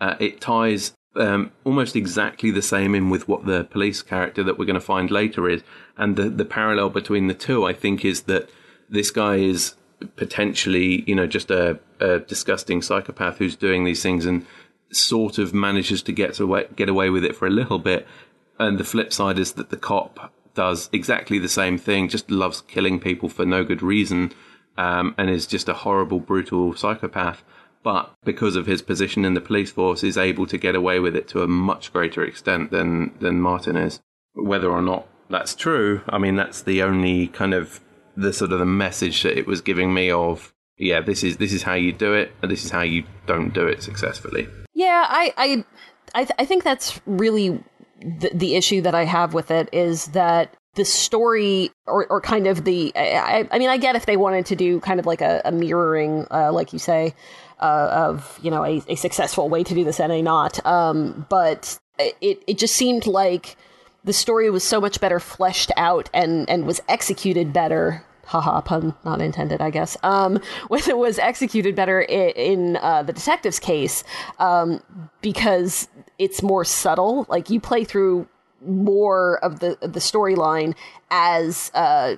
Uh, 0.00 0.14
it 0.20 0.40
ties 0.40 0.92
um, 1.16 1.52
almost 1.64 1.96
exactly 1.96 2.50
the 2.50 2.62
same 2.62 2.94
in 2.94 3.10
with 3.10 3.28
what 3.28 3.46
the 3.46 3.64
police 3.64 4.02
character 4.02 4.42
that 4.44 4.58
we're 4.58 4.64
going 4.64 4.74
to 4.74 4.80
find 4.80 5.10
later 5.10 5.48
is. 5.48 5.62
And 5.96 6.16
the, 6.16 6.28
the 6.28 6.44
parallel 6.44 6.90
between 6.90 7.26
the 7.26 7.34
two, 7.34 7.64
I 7.64 7.72
think, 7.72 8.04
is 8.04 8.22
that 8.22 8.48
this 8.88 9.10
guy 9.10 9.36
is 9.36 9.74
potentially, 10.16 11.02
you 11.06 11.14
know, 11.14 11.26
just 11.26 11.50
a, 11.50 11.78
a 12.00 12.20
disgusting 12.20 12.82
psychopath 12.82 13.38
who's 13.38 13.56
doing 13.56 13.84
these 13.84 14.02
things 14.02 14.26
and 14.26 14.46
sort 14.92 15.38
of 15.38 15.54
manages 15.54 16.02
to 16.02 16.12
get 16.12 16.38
away, 16.38 16.66
get 16.76 16.88
away 16.88 17.10
with 17.10 17.24
it 17.24 17.34
for 17.34 17.46
a 17.46 17.50
little 17.50 17.78
bit. 17.78 18.06
And 18.58 18.78
the 18.78 18.84
flip 18.84 19.12
side 19.12 19.38
is 19.38 19.52
that 19.54 19.70
the 19.70 19.76
cop 19.76 20.32
does 20.54 20.88
exactly 20.92 21.38
the 21.38 21.48
same 21.48 21.78
thing, 21.78 22.08
just 22.08 22.30
loves 22.30 22.62
killing 22.62 22.98
people 23.00 23.28
for 23.28 23.44
no 23.44 23.64
good 23.64 23.82
reason, 23.82 24.32
um, 24.78 25.14
and 25.18 25.30
is 25.30 25.46
just 25.46 25.68
a 25.68 25.74
horrible, 25.74 26.20
brutal 26.20 26.74
psychopath. 26.74 27.42
But 27.86 28.12
because 28.24 28.56
of 28.56 28.66
his 28.66 28.82
position 28.82 29.24
in 29.24 29.34
the 29.34 29.40
police 29.40 29.70
force, 29.70 30.02
is 30.02 30.18
able 30.18 30.44
to 30.48 30.58
get 30.58 30.74
away 30.74 30.98
with 30.98 31.14
it 31.14 31.28
to 31.28 31.44
a 31.44 31.46
much 31.46 31.92
greater 31.92 32.24
extent 32.24 32.72
than 32.72 33.14
than 33.20 33.40
Martin 33.40 33.76
is. 33.76 34.00
Whether 34.34 34.68
or 34.68 34.82
not 34.82 35.06
that's 35.30 35.54
true, 35.54 36.00
I 36.08 36.18
mean, 36.18 36.34
that's 36.34 36.62
the 36.62 36.82
only 36.82 37.28
kind 37.28 37.54
of 37.54 37.78
the 38.16 38.32
sort 38.32 38.50
of 38.50 38.58
the 38.58 38.66
message 38.66 39.22
that 39.22 39.38
it 39.38 39.46
was 39.46 39.60
giving 39.60 39.94
me 39.94 40.10
of 40.10 40.52
yeah, 40.76 41.00
this 41.00 41.22
is 41.22 41.36
this 41.36 41.52
is 41.52 41.62
how 41.62 41.74
you 41.74 41.92
do 41.92 42.12
it, 42.12 42.32
and 42.42 42.50
this 42.50 42.64
is 42.64 42.72
how 42.72 42.82
you 42.82 43.04
don't 43.26 43.54
do 43.54 43.68
it 43.68 43.84
successfully. 43.84 44.48
Yeah, 44.74 45.06
I 45.08 45.32
I 45.36 45.64
I, 46.12 46.24
th- 46.24 46.36
I 46.40 46.44
think 46.44 46.64
that's 46.64 47.00
really 47.06 47.62
the, 48.00 48.32
the 48.34 48.56
issue 48.56 48.82
that 48.82 48.96
I 48.96 49.04
have 49.04 49.32
with 49.32 49.52
it 49.52 49.68
is 49.72 50.06
that 50.08 50.52
the 50.74 50.84
story 50.84 51.70
or, 51.86 52.06
or 52.08 52.20
kind 52.20 52.48
of 52.48 52.64
the 52.64 52.92
I, 52.96 53.48
I 53.50 53.58
mean 53.60 53.68
I 53.68 53.78
get 53.78 53.94
if 53.94 54.06
they 54.06 54.16
wanted 54.16 54.46
to 54.46 54.56
do 54.56 54.80
kind 54.80 55.00
of 55.00 55.06
like 55.06 55.20
a, 55.20 55.40
a 55.44 55.52
mirroring 55.52 56.26
uh, 56.30 56.52
like 56.52 56.72
you 56.72 56.78
say 56.78 57.14
uh, 57.60 57.88
of 57.92 58.38
you 58.42 58.50
know 58.50 58.64
a, 58.64 58.82
a, 58.88 58.96
successful 58.96 59.48
way 59.48 59.64
to 59.64 59.74
do 59.74 59.84
this 59.84 60.00
and 60.00 60.12
a 60.12 60.22
not. 60.22 60.64
Um, 60.66 61.26
but 61.28 61.78
it 61.98 62.42
it 62.46 62.58
just 62.58 62.74
seemed 62.76 63.06
like 63.06 63.56
the 64.04 64.12
story 64.12 64.50
was 64.50 64.64
so 64.64 64.80
much 64.80 65.00
better 65.00 65.20
fleshed 65.20 65.72
out 65.76 66.10
and 66.12 66.48
and 66.48 66.66
was 66.66 66.80
executed 66.88 67.52
better. 67.52 68.04
Haha 68.26 68.60
pun 68.60 68.92
not 69.04 69.20
intended 69.20 69.60
i 69.60 69.70
guess. 69.70 69.96
Um, 70.02 70.40
when 70.68 70.82
it 70.88 70.98
was 70.98 71.18
executed 71.18 71.76
better 71.76 72.00
in, 72.00 72.30
in 72.30 72.76
uh, 72.76 73.02
the 73.04 73.12
detective's 73.12 73.60
case 73.60 74.02
um, 74.38 74.82
because 75.20 75.88
it's 76.18 76.42
more 76.42 76.64
subtle. 76.64 77.26
Like 77.28 77.50
you 77.50 77.60
play 77.60 77.84
through 77.84 78.28
more 78.64 79.38
of 79.44 79.60
the 79.60 79.78
the 79.80 80.00
storyline 80.00 80.74
as 81.10 81.70
uh, 81.74 82.16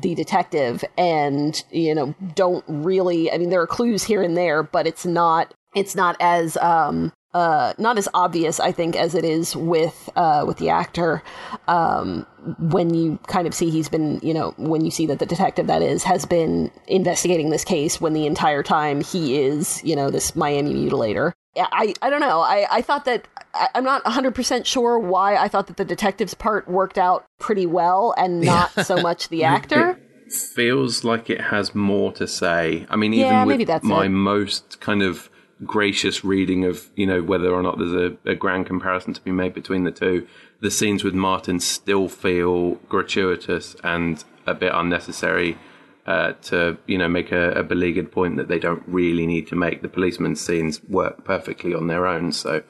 the 0.00 0.14
detective 0.14 0.84
and 0.98 1.64
you 1.70 1.94
know 1.94 2.14
don't 2.34 2.64
really 2.68 3.32
i 3.32 3.38
mean 3.38 3.50
there 3.50 3.60
are 3.60 3.66
clues 3.66 4.02
here 4.02 4.22
and 4.22 4.36
there 4.36 4.62
but 4.62 4.86
it's 4.86 5.06
not 5.06 5.54
it's 5.74 5.94
not 5.94 6.16
as 6.20 6.56
um 6.58 7.12
uh, 7.34 7.72
not 7.78 7.96
as 7.96 8.08
obvious, 8.12 8.60
I 8.60 8.72
think, 8.72 8.94
as 8.94 9.14
it 9.14 9.24
is 9.24 9.56
with 9.56 10.10
uh, 10.16 10.44
with 10.46 10.58
the 10.58 10.68
actor. 10.68 11.22
Um, 11.66 12.26
when 12.58 12.92
you 12.92 13.18
kind 13.28 13.46
of 13.46 13.54
see 13.54 13.70
he's 13.70 13.88
been, 13.88 14.20
you 14.22 14.34
know, 14.34 14.52
when 14.58 14.84
you 14.84 14.90
see 14.90 15.06
that 15.06 15.18
the 15.18 15.26
detective 15.26 15.66
that 15.68 15.80
is 15.80 16.02
has 16.04 16.26
been 16.26 16.70
investigating 16.86 17.50
this 17.50 17.64
case 17.64 18.00
when 18.00 18.12
the 18.12 18.26
entire 18.26 18.62
time 18.62 19.02
he 19.02 19.38
is, 19.38 19.82
you 19.84 19.96
know, 19.96 20.10
this 20.10 20.36
Miami 20.36 20.74
mutilator. 20.74 21.32
I, 21.56 21.92
I 22.00 22.08
don't 22.08 22.20
know. 22.20 22.40
I, 22.40 22.66
I 22.70 22.82
thought 22.82 23.04
that 23.04 23.28
I, 23.54 23.68
am 23.74 23.84
not 23.84 24.02
100% 24.04 24.64
sure 24.64 24.98
why 24.98 25.36
I 25.36 25.48
thought 25.48 25.66
that 25.66 25.76
the 25.76 25.84
detective's 25.84 26.32
part 26.32 26.66
worked 26.66 26.96
out 26.96 27.26
pretty 27.38 27.66
well 27.66 28.14
and 28.16 28.40
not 28.40 28.70
so 28.86 28.96
much 29.02 29.28
the 29.28 29.44
actor. 29.44 30.00
It 30.26 30.32
feels 30.32 31.04
like 31.04 31.28
it 31.28 31.40
has 31.40 31.74
more 31.74 32.10
to 32.12 32.26
say. 32.26 32.86
I 32.88 32.96
mean, 32.96 33.12
even 33.12 33.26
yeah, 33.26 33.44
with 33.44 33.82
my 33.82 34.06
it. 34.06 34.08
most 34.08 34.80
kind 34.80 35.02
of 35.02 35.28
gracious 35.64 36.24
reading 36.24 36.64
of 36.64 36.90
you 36.96 37.06
know 37.06 37.22
whether 37.22 37.52
or 37.52 37.62
not 37.62 37.78
there's 37.78 37.92
a, 37.92 38.30
a, 38.30 38.34
grand 38.34 38.66
comparison 38.66 39.12
to 39.14 39.20
be 39.20 39.32
made 39.32 39.54
between 39.54 39.84
the 39.84 39.90
two. 39.90 40.26
The 40.60 40.70
scenes 40.70 41.04
with 41.04 41.14
Martin 41.14 41.60
still 41.60 42.08
feel 42.08 42.74
gratuitous 42.88 43.76
and 43.82 44.22
a 44.46 44.54
bit 44.54 44.72
unnecessary 44.74 45.58
uh, 46.06 46.32
to 46.42 46.78
you 46.86 46.98
know 46.98 47.08
make 47.08 47.32
a, 47.32 47.52
a, 47.52 47.62
beleaguered 47.62 48.10
point 48.10 48.36
that 48.36 48.48
they 48.48 48.58
don't 48.58 48.82
really 48.86 49.26
need 49.26 49.46
to 49.48 49.56
make. 49.56 49.82
The 49.82 49.88
policeman 49.88 50.36
scenes 50.36 50.82
work 50.84 51.24
perfectly 51.24 51.74
on 51.74 51.86
their 51.86 52.06
own, 52.06 52.32
so 52.32 52.62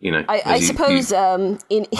you 0.00 0.10
know. 0.10 0.24
I, 0.28 0.42
I 0.44 0.56
you, 0.56 0.66
suppose 0.66 1.10
you, 1.10 1.16
um, 1.16 1.58
in 1.70 1.86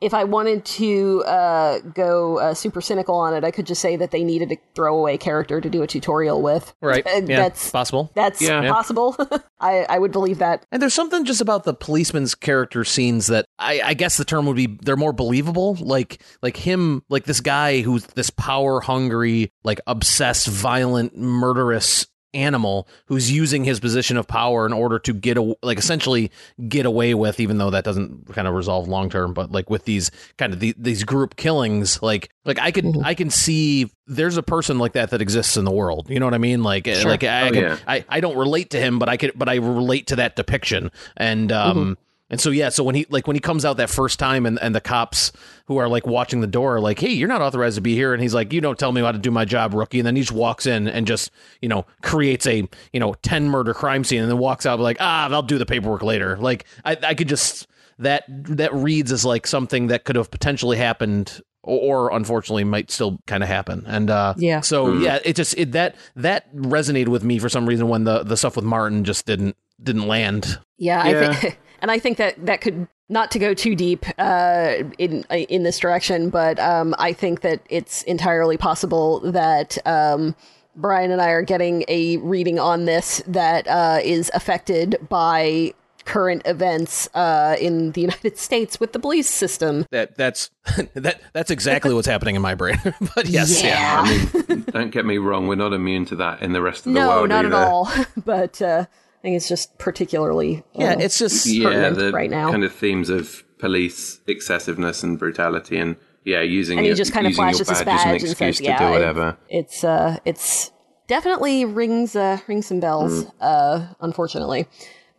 if 0.00 0.14
I 0.14 0.24
wanted 0.24 0.64
to 0.64 1.22
uh, 1.24 1.78
go 1.80 2.38
uh, 2.38 2.54
super 2.54 2.80
cynical 2.80 3.14
on 3.14 3.34
it, 3.34 3.44
I 3.44 3.50
could 3.50 3.66
just 3.66 3.80
say 3.80 3.96
that 3.96 4.10
they 4.10 4.24
needed 4.24 4.52
a 4.52 4.56
throwaway 4.74 5.16
character 5.16 5.60
to 5.60 5.70
do 5.70 5.82
a 5.82 5.86
tutorial 5.86 6.42
with. 6.42 6.74
Right. 6.80 7.06
Uh, 7.06 7.22
yeah, 7.24 7.36
that's 7.36 7.70
possible. 7.70 8.10
That's 8.14 8.40
yeah. 8.40 8.68
possible. 8.68 9.16
I, 9.60 9.86
I 9.88 9.98
would 9.98 10.12
believe 10.12 10.38
that. 10.38 10.66
And 10.72 10.82
there's 10.82 10.94
something 10.94 11.24
just 11.24 11.40
about 11.40 11.64
the 11.64 11.74
policeman's 11.74 12.34
character 12.34 12.84
scenes 12.84 13.28
that 13.28 13.46
I, 13.58 13.80
I 13.84 13.94
guess 13.94 14.16
the 14.16 14.24
term 14.24 14.46
would 14.46 14.56
be 14.56 14.78
they're 14.82 14.96
more 14.96 15.12
believable. 15.12 15.76
Like 15.80 16.22
like 16.42 16.56
him, 16.56 17.02
like 17.08 17.24
this 17.24 17.40
guy 17.40 17.80
who's 17.80 18.04
this 18.06 18.30
power 18.30 18.80
hungry, 18.80 19.52
like 19.62 19.80
obsessed, 19.86 20.48
violent, 20.48 21.16
murderous 21.16 22.06
animal 22.34 22.88
who's 23.06 23.30
using 23.30 23.64
his 23.64 23.80
position 23.80 24.16
of 24.16 24.26
power 24.26 24.66
in 24.66 24.72
order 24.72 24.98
to 24.98 25.12
get 25.12 25.36
a, 25.36 25.56
like 25.62 25.78
essentially 25.78 26.30
get 26.68 26.86
away 26.86 27.14
with 27.14 27.40
even 27.40 27.58
though 27.58 27.70
that 27.70 27.84
doesn't 27.84 28.32
kind 28.32 28.48
of 28.48 28.54
resolve 28.54 28.88
long 28.88 29.10
term 29.10 29.34
but 29.34 29.52
like 29.52 29.68
with 29.68 29.84
these 29.84 30.10
kind 30.38 30.52
of 30.52 30.60
the, 30.60 30.74
these 30.78 31.04
group 31.04 31.36
killings 31.36 32.02
like 32.02 32.30
like 32.44 32.58
I 32.58 32.70
could 32.70 32.84
mm-hmm. 32.84 33.04
I 33.04 33.14
can 33.14 33.30
see 33.30 33.90
there's 34.06 34.36
a 34.36 34.42
person 34.42 34.78
like 34.78 34.92
that 34.92 35.10
that 35.10 35.20
exists 35.20 35.56
in 35.56 35.64
the 35.64 35.70
world 35.70 36.08
you 36.10 36.18
know 36.18 36.26
what 36.26 36.34
I 36.34 36.38
mean 36.38 36.62
like 36.62 36.86
sure. 36.86 37.10
like 37.10 37.24
I, 37.24 37.42
oh, 37.42 37.46
I, 37.46 37.50
can, 37.50 37.62
yeah. 37.62 37.78
I 37.86 38.04
I 38.08 38.20
don't 38.20 38.36
relate 38.36 38.70
to 38.70 38.80
him 38.80 38.98
but 38.98 39.08
I 39.08 39.16
could 39.16 39.32
but 39.34 39.48
I 39.48 39.56
relate 39.56 40.08
to 40.08 40.16
that 40.16 40.36
depiction 40.36 40.90
and 41.16 41.52
um 41.52 41.76
mm-hmm 41.76 41.92
and 42.32 42.40
so 42.40 42.48
yeah, 42.48 42.70
so 42.70 42.82
when 42.82 42.94
he 42.94 43.06
like 43.10 43.26
when 43.26 43.36
he 43.36 43.40
comes 43.40 43.66
out 43.66 43.76
that 43.76 43.90
first 43.90 44.18
time 44.18 44.46
and, 44.46 44.58
and 44.60 44.74
the 44.74 44.80
cops 44.80 45.32
who 45.66 45.76
are 45.76 45.86
like 45.86 46.06
watching 46.06 46.40
the 46.40 46.46
door 46.46 46.76
are 46.76 46.80
like, 46.80 46.98
Hey, 46.98 47.10
you're 47.10 47.28
not 47.28 47.42
authorized 47.42 47.76
to 47.76 47.82
be 47.82 47.94
here 47.94 48.14
and 48.14 48.22
he's 48.22 48.32
like, 48.32 48.54
You 48.54 48.62
don't 48.62 48.78
tell 48.78 48.90
me 48.90 49.02
how 49.02 49.12
to 49.12 49.18
do 49.18 49.30
my 49.30 49.44
job, 49.44 49.74
rookie 49.74 50.00
and 50.00 50.06
then 50.06 50.16
he 50.16 50.22
just 50.22 50.32
walks 50.32 50.64
in 50.64 50.88
and 50.88 51.06
just, 51.06 51.30
you 51.60 51.68
know, 51.68 51.84
creates 52.02 52.46
a, 52.46 52.66
you 52.94 53.00
know, 53.00 53.12
ten 53.22 53.50
murder 53.50 53.74
crime 53.74 54.02
scene 54.02 54.22
and 54.22 54.30
then 54.30 54.38
walks 54.38 54.64
out 54.64 54.80
like, 54.80 54.96
ah, 54.98 55.28
I'll 55.28 55.42
do 55.42 55.58
the 55.58 55.66
paperwork 55.66 56.02
later. 56.02 56.38
Like 56.38 56.64
I, 56.86 56.96
I 57.02 57.14
could 57.14 57.28
just 57.28 57.68
that 57.98 58.24
that 58.28 58.72
reads 58.72 59.12
as 59.12 59.26
like 59.26 59.46
something 59.46 59.88
that 59.88 60.04
could 60.04 60.16
have 60.16 60.30
potentially 60.30 60.78
happened 60.78 61.42
or, 61.62 62.08
or 62.08 62.16
unfortunately 62.16 62.64
might 62.64 62.90
still 62.90 63.20
kind 63.26 63.42
of 63.42 63.48
happen. 63.50 63.84
And 63.86 64.08
uh, 64.08 64.34
yeah, 64.38 64.60
so 64.60 64.86
mm-hmm. 64.86 65.02
yeah, 65.02 65.18
it 65.22 65.36
just 65.36 65.56
it, 65.58 65.72
that 65.72 65.96
that 66.16 66.54
resonated 66.54 67.08
with 67.08 67.24
me 67.24 67.38
for 67.38 67.50
some 67.50 67.68
reason 67.68 67.88
when 67.88 68.04
the 68.04 68.22
the 68.22 68.38
stuff 68.38 68.56
with 68.56 68.64
Martin 68.64 69.04
just 69.04 69.26
didn't 69.26 69.54
didn't 69.82 70.06
land. 70.06 70.58
Yeah, 70.78 71.06
yeah. 71.06 71.30
I 71.30 71.34
think 71.34 71.58
and 71.82 71.90
I 71.90 71.98
think 71.98 72.16
that 72.16 72.46
that 72.46 72.62
could 72.62 72.88
not 73.08 73.30
to 73.32 73.38
go 73.38 73.52
too 73.52 73.74
deep 73.74 74.06
uh, 74.18 74.76
in 74.98 75.24
in 75.30 75.64
this 75.64 75.78
direction, 75.78 76.30
but 76.30 76.58
um, 76.58 76.94
I 76.98 77.12
think 77.12 77.42
that 77.42 77.60
it's 77.68 78.02
entirely 78.04 78.56
possible 78.56 79.20
that. 79.32 79.78
Um, 79.86 80.34
Brian 80.74 81.10
and 81.10 81.20
I 81.20 81.28
are 81.28 81.42
getting 81.42 81.84
a 81.86 82.16
reading 82.16 82.58
on 82.58 82.86
this 82.86 83.22
that 83.26 83.68
uh, 83.68 83.98
is 84.02 84.30
affected 84.32 84.96
by 85.10 85.74
current 86.04 86.42
events 86.46 87.08
uh, 87.14 87.56
in 87.60 87.92
the 87.92 88.00
United 88.00 88.38
States 88.38 88.80
with 88.80 88.92
the 88.92 88.98
police 88.98 89.28
system. 89.28 89.86
That 89.90 90.16
that's 90.16 90.50
that 90.94 91.20
that's 91.32 91.50
exactly 91.50 91.94
what's 91.94 92.06
happening 92.06 92.36
in 92.36 92.42
my 92.42 92.54
brain. 92.54 92.80
but 93.14 93.26
yes, 93.26 93.62
yeah. 93.62 94.04
yeah. 94.04 94.32
I 94.48 94.54
mean, 94.54 94.64
don't 94.70 94.90
get 94.90 95.04
me 95.04 95.18
wrong, 95.18 95.46
we're 95.46 95.54
not 95.54 95.72
immune 95.72 96.04
to 96.06 96.16
that 96.16 96.42
in 96.42 96.52
the 96.52 96.62
rest 96.62 96.86
of 96.86 96.92
the 96.92 97.00
no, 97.00 97.08
world. 97.08 97.28
No, 97.28 97.42
not 97.42 97.46
either. 97.46 97.56
at 97.56 97.68
all. 97.68 97.90
but 98.24 98.62
uh, 98.62 98.86
I 99.22 99.28
think 99.28 99.36
it's 99.36 99.48
just 99.48 99.78
particularly 99.78 100.64
yeah, 100.74 100.94
uh, 100.94 100.98
it's 100.98 101.16
just 101.16 101.46
yeah, 101.46 101.90
the 101.90 102.10
right 102.10 102.28
now. 102.28 102.50
kind 102.50 102.64
of 102.64 102.72
themes 102.72 103.08
of 103.08 103.44
police 103.58 104.20
excessiveness 104.26 105.04
and 105.04 105.16
brutality, 105.16 105.78
and 105.78 105.94
yeah, 106.24 106.40
using 106.40 106.78
and 106.78 106.84
he 106.84 106.88
your, 106.88 106.96
just 106.96 107.12
kind 107.12 107.28
of 107.28 107.34
flashes 107.34 107.68
his 107.68 107.84
badge 107.84 108.24
and 108.24 108.36
says, 108.36 108.60
"Yeah, 108.60 108.90
whatever." 108.90 109.38
It, 109.48 109.58
it's 109.58 109.84
uh, 109.84 110.18
it's 110.24 110.72
definitely 111.06 111.64
rings 111.64 112.16
uh, 112.16 112.38
rings 112.48 112.66
some 112.66 112.80
bells, 112.80 113.24
mm. 113.24 113.32
uh, 113.40 113.94
unfortunately, 114.00 114.64
mm. 114.64 114.68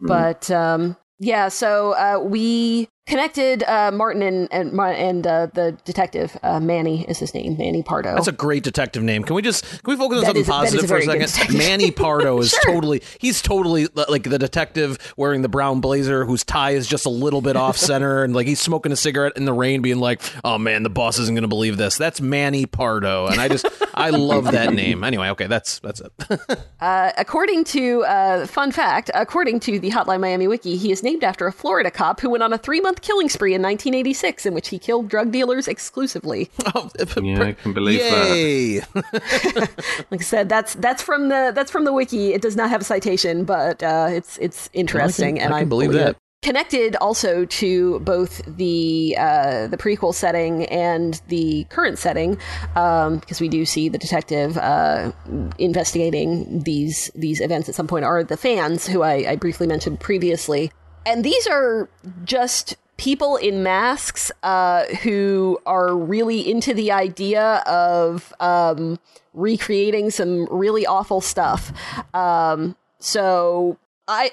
but 0.02 0.52
um, 0.52 0.98
yeah. 1.20 1.48
So 1.48 1.94
uh, 1.94 2.20
we 2.22 2.90
connected 3.06 3.64
uh, 3.64 3.92
Martin 3.92 4.22
and 4.22 4.48
and, 4.52 4.80
and 4.80 5.28
uh, 5.28 5.48
the 5.54 5.78
detective 5.86 6.38
uh, 6.44 6.60
Manny 6.60 7.06
is 7.08 7.20
his 7.20 7.34
name, 7.34 7.58
Manny 7.58 7.84
Pardo. 7.84 8.16
That's 8.16 8.28
a 8.28 8.32
great 8.32 8.64
detective 8.64 9.04
name. 9.04 9.24
Can 9.24 9.36
we 9.36 9.42
just 9.42 9.64
can 9.84 9.94
we 9.94 9.98
focus 9.98 10.20
on 10.20 10.22
that 10.22 10.28
something 10.28 10.42
is, 10.42 10.48
positive 10.48 10.88
for 10.88 10.98
a 10.98 11.28
second? 11.28 11.58
Manny 11.58 11.92
Pardo 11.92 12.38
is 12.40 12.50
sure. 12.50 12.74
totally 12.74 13.02
he's 13.20 13.42
totally 13.42 13.88
like 14.08 14.24
the 14.24 14.40
detective 14.40 14.98
wearing 15.18 15.42
the 15.42 15.50
brown 15.50 15.82
blazer 15.82 16.26
whose 16.26 16.44
tie 16.44 16.72
is 16.72 16.88
just 16.88 17.06
a 17.06 17.10
little 17.10 17.42
bit 17.42 17.56
off 17.56 17.78
center 17.84 18.24
and 18.24 18.34
like 18.34 18.48
he's 18.48 18.62
smoking 18.62 18.92
a 18.92 18.96
cigarette 18.96 19.34
in 19.36 19.46
the 19.46 19.54
rain, 19.54 19.82
being 19.82 20.00
like, 20.00 20.22
"Oh 20.44 20.58
man, 20.58 20.84
the 20.84 20.90
boss 20.90 21.20
isn't 21.20 21.34
going 21.34 21.44
to 21.44 21.48
believe 21.48 21.78
this." 21.78 21.98
That's 21.98 22.22
Manny 22.22 22.66
Pardo, 22.66 23.28
and 23.28 23.40
I 23.40 23.48
just 23.48 23.66
I 23.94 24.10
love 24.12 24.46
that 24.52 24.74
name. 24.74 25.04
Anyway, 25.04 25.30
okay, 25.30 25.48
that's 25.48 25.80
that's 25.80 26.02
it. 26.02 26.12
Uh, 26.80 27.12
according 27.18 27.64
to 27.66 28.04
uh, 28.06 28.48
fun 28.48 28.72
fact, 28.72 29.12
according 29.14 29.60
to 29.62 29.80
the 29.80 29.90
Hotline 29.92 30.22
Miami 30.22 30.48
wiki, 30.48 30.78
he 30.78 30.92
is 30.92 31.04
named 31.04 31.24
after 31.24 31.48
a 31.48 31.52
Florida 31.52 31.92
cop 31.92 32.20
who 32.20 32.30
went 32.30 32.44
on 32.44 32.54
a 32.54 32.58
three 32.58 32.82
month 32.82 32.93
month 32.94 33.02
killing 33.02 33.30
spree 33.30 33.56
in 33.56 33.62
1986 33.62 34.46
in 34.46 34.54
which 34.54 34.70
he 34.70 34.78
killed 34.78 35.10
drug 35.10 35.32
dealers 35.32 35.68
exclusively. 35.68 36.50
Oh, 36.76 36.90
yeah, 37.22 37.44
I 37.44 37.54
can 37.54 37.74
believe 37.74 38.00
Yay. 38.00 38.80
that. 38.80 40.06
like 40.12 40.22
I 40.22 40.24
said, 40.24 40.50
that's 40.50 40.74
that's 40.76 41.04
from 41.04 41.28
the 41.28 41.52
that's 41.54 41.70
from 41.70 41.84
the 41.84 41.94
wiki. 41.94 42.34
It 42.34 42.42
does 42.42 42.56
not 42.56 42.70
have 42.70 42.82
a 42.82 42.84
citation, 42.84 43.44
but 43.44 43.84
uh, 43.84 44.08
it's 44.10 44.38
it's 44.38 44.70
interesting, 44.74 45.36
I 45.36 45.40
can, 45.40 45.46
and 45.46 45.54
I, 45.54 45.60
can 45.60 45.68
I 45.68 45.70
believe, 45.70 45.92
believe 45.92 46.06
that. 46.06 46.10
It 46.12 46.18
connected 46.42 46.96
also 46.96 47.46
to 47.46 48.00
both 48.00 48.42
the 48.58 49.16
uh, 49.20 49.68
the 49.68 49.78
prequel 49.78 50.16
setting 50.16 50.66
and 50.66 51.22
the 51.28 51.66
current 51.66 52.00
setting, 52.00 52.38
um, 52.76 53.18
because 53.18 53.40
we 53.42 53.50
do 53.50 53.66
see 53.66 53.90
the 53.90 54.00
detective 54.00 54.58
uh, 54.58 55.12
investigating 55.60 56.62
these 56.64 57.12
these 57.14 57.40
events 57.42 57.70
at 57.70 57.76
some 57.76 57.88
point. 57.88 58.06
Are 58.06 58.24
the 58.24 58.38
fans 58.38 58.88
who 58.88 59.04
I, 59.04 59.32
I 59.32 59.36
briefly 59.36 59.68
mentioned 59.68 60.00
previously, 60.00 60.72
and 61.06 61.24
these 61.24 61.46
are 61.46 61.90
just 62.24 62.78
people 62.98 63.38
in 63.38 63.64
masks 63.64 64.32
uh, 64.44 64.86
who 65.04 65.60
are 65.66 65.96
really 65.96 66.50
into 66.50 66.74
the 66.74 66.92
idea 66.92 67.64
of 67.66 68.34
um, 68.40 69.00
recreating 69.34 70.10
some 70.10 70.48
really 70.52 70.86
awful 70.86 71.22
stuff. 71.22 71.72
Um, 72.14 72.76
so 73.00 73.78
I, 74.08 74.32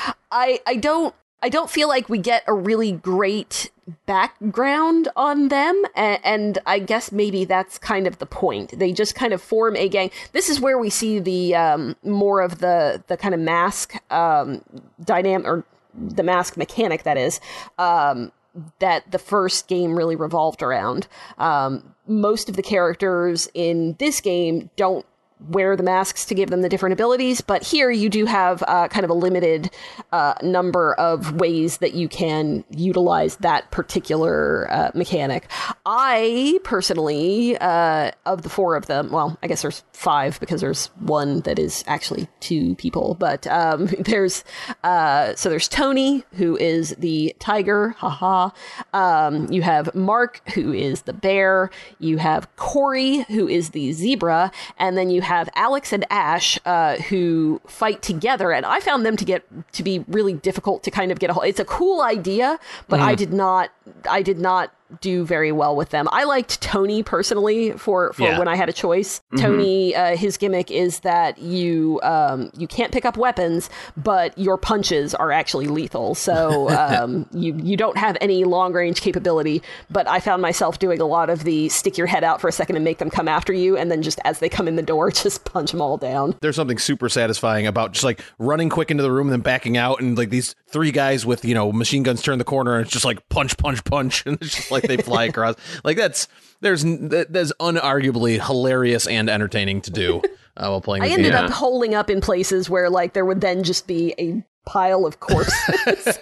I, 0.30 0.60
I 0.66 0.76
don't. 0.76 1.14
I 1.42 1.48
don't 1.48 1.70
feel 1.70 1.88
like 1.88 2.10
we 2.10 2.18
get 2.18 2.44
a 2.46 2.52
really 2.52 2.92
great 2.92 3.70
background 4.04 5.08
on 5.16 5.48
them, 5.48 5.82
and, 5.94 6.20
and, 6.22 6.58
I 6.66 6.78
guess 6.80 7.12
maybe 7.12 7.46
that's 7.46 7.78
kind 7.78 8.06
of 8.06 8.18
the 8.18 8.26
point. 8.26 8.78
They 8.78 8.92
just 8.92 9.14
kind 9.14 9.32
of 9.32 9.40
form 9.40 9.74
a 9.74 9.88
gang. 9.88 10.10
This 10.32 10.50
is 10.50 10.60
where 10.60 10.78
we 10.78 10.90
see 10.90 11.18
the 11.18 11.54
um, 11.54 11.96
more 12.04 12.42
of 12.42 12.58
the 12.58 13.02
the 13.06 13.16
kind 13.16 13.34
of 13.34 13.40
mask 13.40 13.94
um, 14.12 14.62
dynamic 15.02 15.46
or 15.46 15.64
the 15.94 16.22
mask 16.22 16.56
mechanic 16.56 17.02
that 17.04 17.16
is 17.16 17.40
um, 17.78 18.32
that 18.78 19.10
the 19.10 19.18
first 19.18 19.68
game 19.68 19.96
really 19.96 20.16
revolved 20.16 20.62
around. 20.62 21.06
Um, 21.38 21.94
most 22.06 22.48
of 22.48 22.56
the 22.56 22.62
characters 22.62 23.48
in 23.54 23.94
this 23.98 24.20
game 24.20 24.70
don't 24.76 25.06
wear 25.48 25.76
the 25.76 25.82
masks 25.82 26.24
to 26.26 26.34
give 26.34 26.50
them 26.50 26.62
the 26.62 26.68
different 26.68 26.92
abilities, 26.92 27.40
but 27.40 27.62
here 27.62 27.90
you 27.90 28.08
do 28.08 28.26
have 28.26 28.62
uh, 28.66 28.88
kind 28.88 29.04
of 29.04 29.10
a 29.10 29.14
limited 29.14 29.70
uh, 30.12 30.34
number 30.42 30.94
of 30.94 31.40
ways 31.40 31.78
that 31.78 31.94
you 31.94 32.08
can 32.08 32.64
utilize 32.70 33.36
that 33.36 33.70
particular 33.70 34.70
uh, 34.70 34.90
mechanic. 34.94 35.50
I 35.86 36.58
personally, 36.64 37.56
uh, 37.58 38.10
of 38.26 38.42
the 38.42 38.48
four 38.48 38.76
of 38.76 38.86
them, 38.86 39.10
well, 39.10 39.38
I 39.42 39.46
guess 39.46 39.62
there's 39.62 39.82
five 39.92 40.38
because 40.40 40.60
there's 40.60 40.86
one 41.00 41.40
that 41.40 41.58
is 41.58 41.84
actually 41.86 42.28
two 42.40 42.74
people, 42.76 43.16
but 43.18 43.46
um, 43.46 43.86
there's 44.00 44.44
uh, 44.84 45.34
so 45.34 45.48
there's 45.48 45.68
Tony 45.68 46.24
who 46.34 46.56
is 46.56 46.90
the 46.98 47.34
tiger, 47.38 47.90
haha. 47.90 48.50
Um, 48.92 49.50
you 49.50 49.62
have 49.62 49.94
Mark 49.94 50.42
who 50.50 50.72
is 50.72 51.02
the 51.02 51.12
bear. 51.12 51.70
You 51.98 52.18
have 52.18 52.54
Corey 52.56 53.22
who 53.28 53.48
is 53.48 53.70
the 53.70 53.92
zebra, 53.92 54.52
and 54.78 54.96
then 54.96 55.10
you 55.10 55.22
have 55.30 55.48
Alex 55.54 55.92
and 55.92 56.04
Ash 56.10 56.58
uh, 56.66 56.96
who 57.08 57.60
fight 57.64 58.02
together, 58.02 58.50
and 58.50 58.66
I 58.66 58.80
found 58.80 59.06
them 59.06 59.16
to 59.16 59.24
get 59.24 59.44
to 59.72 59.82
be 59.84 60.04
really 60.08 60.34
difficult 60.34 60.82
to 60.82 60.90
kind 60.90 61.12
of 61.12 61.20
get 61.20 61.30
a 61.30 61.32
hold. 61.34 61.46
It's 61.46 61.60
a 61.60 61.64
cool 61.64 62.02
idea, 62.02 62.58
but 62.88 62.98
mm. 62.98 63.04
I 63.04 63.14
did 63.14 63.32
not. 63.32 63.70
I 64.18 64.22
did 64.22 64.40
not 64.40 64.72
do 65.00 65.24
very 65.24 65.52
well 65.52 65.76
with 65.76 65.90
them. 65.90 66.08
I 66.12 66.24
liked 66.24 66.60
Tony 66.60 67.02
personally 67.02 67.72
for, 67.72 68.12
for 68.12 68.22
yeah. 68.22 68.38
when 68.38 68.48
I 68.48 68.56
had 68.56 68.68
a 68.68 68.72
choice. 68.72 69.20
Mm-hmm. 69.32 69.36
Tony, 69.36 69.94
uh, 69.94 70.16
his 70.16 70.36
gimmick 70.36 70.70
is 70.70 71.00
that 71.00 71.38
you 71.38 72.00
um, 72.02 72.50
you 72.56 72.66
can't 72.66 72.92
pick 72.92 73.04
up 73.04 73.16
weapons, 73.16 73.70
but 73.96 74.36
your 74.38 74.56
punches 74.56 75.14
are 75.14 75.32
actually 75.32 75.66
lethal. 75.66 76.14
So 76.14 76.68
um, 76.78 77.26
you 77.32 77.56
you 77.62 77.76
don't 77.76 77.96
have 77.96 78.16
any 78.20 78.44
long 78.44 78.72
range 78.72 79.00
capability. 79.00 79.62
But 79.90 80.08
I 80.08 80.20
found 80.20 80.42
myself 80.42 80.78
doing 80.78 81.00
a 81.00 81.06
lot 81.06 81.30
of 81.30 81.44
the 81.44 81.68
stick 81.68 81.98
your 81.98 82.06
head 82.06 82.24
out 82.24 82.40
for 82.40 82.48
a 82.48 82.52
second 82.52 82.76
and 82.76 82.84
make 82.84 82.98
them 82.98 83.10
come 83.10 83.28
after 83.28 83.52
you, 83.52 83.76
and 83.76 83.90
then 83.90 84.02
just 84.02 84.20
as 84.24 84.38
they 84.38 84.48
come 84.48 84.68
in 84.68 84.76
the 84.76 84.82
door, 84.82 85.10
just 85.10 85.44
punch 85.44 85.72
them 85.72 85.80
all 85.80 85.96
down. 85.96 86.36
There's 86.40 86.56
something 86.56 86.78
super 86.78 87.08
satisfying 87.08 87.66
about 87.66 87.92
just 87.92 88.04
like 88.04 88.20
running 88.38 88.68
quick 88.68 88.90
into 88.90 89.02
the 89.02 89.10
room 89.10 89.28
and 89.28 89.32
then 89.32 89.40
backing 89.40 89.76
out, 89.76 90.00
and 90.00 90.16
like 90.16 90.30
these 90.30 90.54
three 90.68 90.92
guys 90.92 91.26
with 91.26 91.44
you 91.44 91.54
know 91.54 91.72
machine 91.72 92.02
guns 92.02 92.22
turn 92.22 92.38
the 92.38 92.44
corner, 92.44 92.76
and 92.76 92.84
it's 92.84 92.92
just 92.92 93.04
like 93.04 93.28
punch, 93.28 93.56
punch, 93.56 93.84
punch, 93.84 94.24
and 94.26 94.38
it's 94.40 94.54
just 94.54 94.70
like 94.70 94.79
like 94.82 94.88
they 94.88 94.96
fly 95.02 95.24
across. 95.26 95.56
Like 95.84 95.96
that's 95.96 96.28
there's 96.60 96.84
that's 96.84 97.52
unarguably 97.60 98.44
hilarious 98.44 99.06
and 99.06 99.30
entertaining 99.30 99.80
to 99.82 99.90
do 99.90 100.22
uh, 100.56 100.68
while 100.68 100.80
playing. 100.80 101.02
I 101.02 101.08
ended 101.08 101.32
game. 101.32 101.44
up 101.44 101.50
holding 101.50 101.94
up 101.94 102.10
in 102.10 102.20
places 102.20 102.68
where 102.68 102.90
like 102.90 103.12
there 103.12 103.24
would 103.24 103.40
then 103.40 103.62
just 103.62 103.86
be 103.86 104.14
a 104.18 104.44
pile 104.70 105.04
of 105.04 105.18
corpses. 105.18 105.52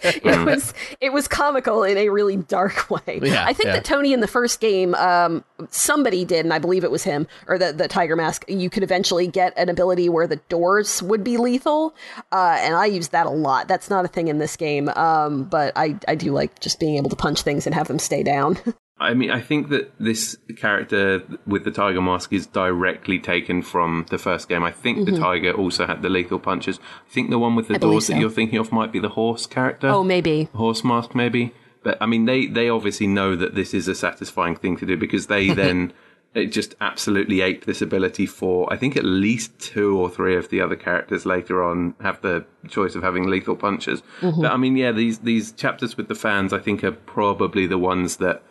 it 0.02 0.46
was 0.46 0.72
it 1.02 1.12
was 1.12 1.28
comical 1.28 1.82
in 1.82 1.98
a 1.98 2.08
really 2.08 2.36
dark 2.36 2.90
way. 2.90 3.20
Yeah, 3.22 3.44
I 3.44 3.52
think 3.52 3.66
yeah. 3.66 3.72
that 3.74 3.84
Tony 3.84 4.14
in 4.14 4.20
the 4.20 4.26
first 4.26 4.58
game, 4.58 4.94
um, 4.94 5.44
somebody 5.68 6.24
did, 6.24 6.46
and 6.46 6.54
I 6.54 6.58
believe 6.58 6.82
it 6.82 6.90
was 6.90 7.04
him 7.04 7.26
or 7.46 7.58
the 7.58 7.72
the 7.74 7.88
Tiger 7.88 8.16
Mask. 8.16 8.44
You 8.48 8.70
could 8.70 8.82
eventually 8.82 9.26
get 9.26 9.52
an 9.58 9.68
ability 9.68 10.08
where 10.08 10.26
the 10.26 10.36
doors 10.48 11.02
would 11.02 11.22
be 11.22 11.36
lethal, 11.36 11.94
uh, 12.32 12.56
and 12.60 12.74
I 12.74 12.86
used 12.86 13.12
that 13.12 13.26
a 13.26 13.30
lot. 13.30 13.68
That's 13.68 13.90
not 13.90 14.06
a 14.06 14.08
thing 14.08 14.28
in 14.28 14.38
this 14.38 14.56
game, 14.56 14.88
um, 14.90 15.44
but 15.44 15.74
I 15.76 15.96
I 16.08 16.14
do 16.14 16.32
like 16.32 16.58
just 16.60 16.80
being 16.80 16.96
able 16.96 17.10
to 17.10 17.16
punch 17.16 17.42
things 17.42 17.66
and 17.66 17.74
have 17.74 17.88
them 17.88 17.98
stay 17.98 18.22
down. 18.22 18.58
I 19.00 19.14
mean, 19.14 19.30
I 19.30 19.40
think 19.40 19.68
that 19.68 19.92
this 19.98 20.36
character 20.56 21.22
with 21.46 21.64
the 21.64 21.70
tiger 21.70 22.00
mask 22.00 22.32
is 22.32 22.46
directly 22.46 23.18
taken 23.18 23.62
from 23.62 24.06
the 24.10 24.18
first 24.18 24.48
game. 24.48 24.64
I 24.64 24.72
think 24.72 24.98
mm-hmm. 24.98 25.14
the 25.14 25.20
tiger 25.20 25.52
also 25.52 25.86
had 25.86 26.02
the 26.02 26.08
lethal 26.08 26.38
punches. 26.38 26.78
I 26.78 27.12
think 27.12 27.30
the 27.30 27.38
one 27.38 27.54
with 27.54 27.68
the 27.68 27.74
I 27.74 27.78
doors 27.78 28.06
so. 28.06 28.12
that 28.12 28.20
you're 28.20 28.30
thinking 28.30 28.58
of 28.58 28.72
might 28.72 28.90
be 28.90 28.98
the 28.98 29.10
horse 29.10 29.46
character. 29.46 29.88
Oh, 29.88 30.02
maybe 30.02 30.48
horse 30.54 30.82
mask, 30.82 31.14
maybe. 31.14 31.52
But 31.84 31.98
I 32.00 32.06
mean, 32.06 32.24
they 32.24 32.46
they 32.46 32.68
obviously 32.68 33.06
know 33.06 33.36
that 33.36 33.54
this 33.54 33.72
is 33.72 33.86
a 33.86 33.94
satisfying 33.94 34.56
thing 34.56 34.76
to 34.78 34.86
do 34.86 34.96
because 34.96 35.28
they 35.28 35.48
then 35.54 35.92
it 36.34 36.46
just 36.46 36.74
absolutely 36.80 37.40
ape 37.40 37.64
this 37.64 37.80
ability 37.80 38.26
for 38.26 38.70
I 38.72 38.76
think 38.76 38.96
at 38.96 39.04
least 39.04 39.58
two 39.58 39.96
or 39.96 40.10
three 40.10 40.36
of 40.36 40.48
the 40.50 40.60
other 40.60 40.76
characters 40.76 41.24
later 41.24 41.62
on 41.62 41.94
have 42.00 42.20
the 42.20 42.44
choice 42.68 42.94
of 42.94 43.02
having 43.02 43.28
lethal 43.28 43.56
punches. 43.56 44.02
Mm-hmm. 44.20 44.42
But 44.42 44.52
I 44.52 44.56
mean, 44.56 44.76
yeah, 44.76 44.90
these 44.90 45.20
these 45.20 45.52
chapters 45.52 45.96
with 45.96 46.08
the 46.08 46.14
fans 46.14 46.52
I 46.52 46.58
think 46.58 46.82
are 46.82 46.92
probably 46.92 47.66
the 47.66 47.78
ones 47.78 48.16
that 48.16 48.42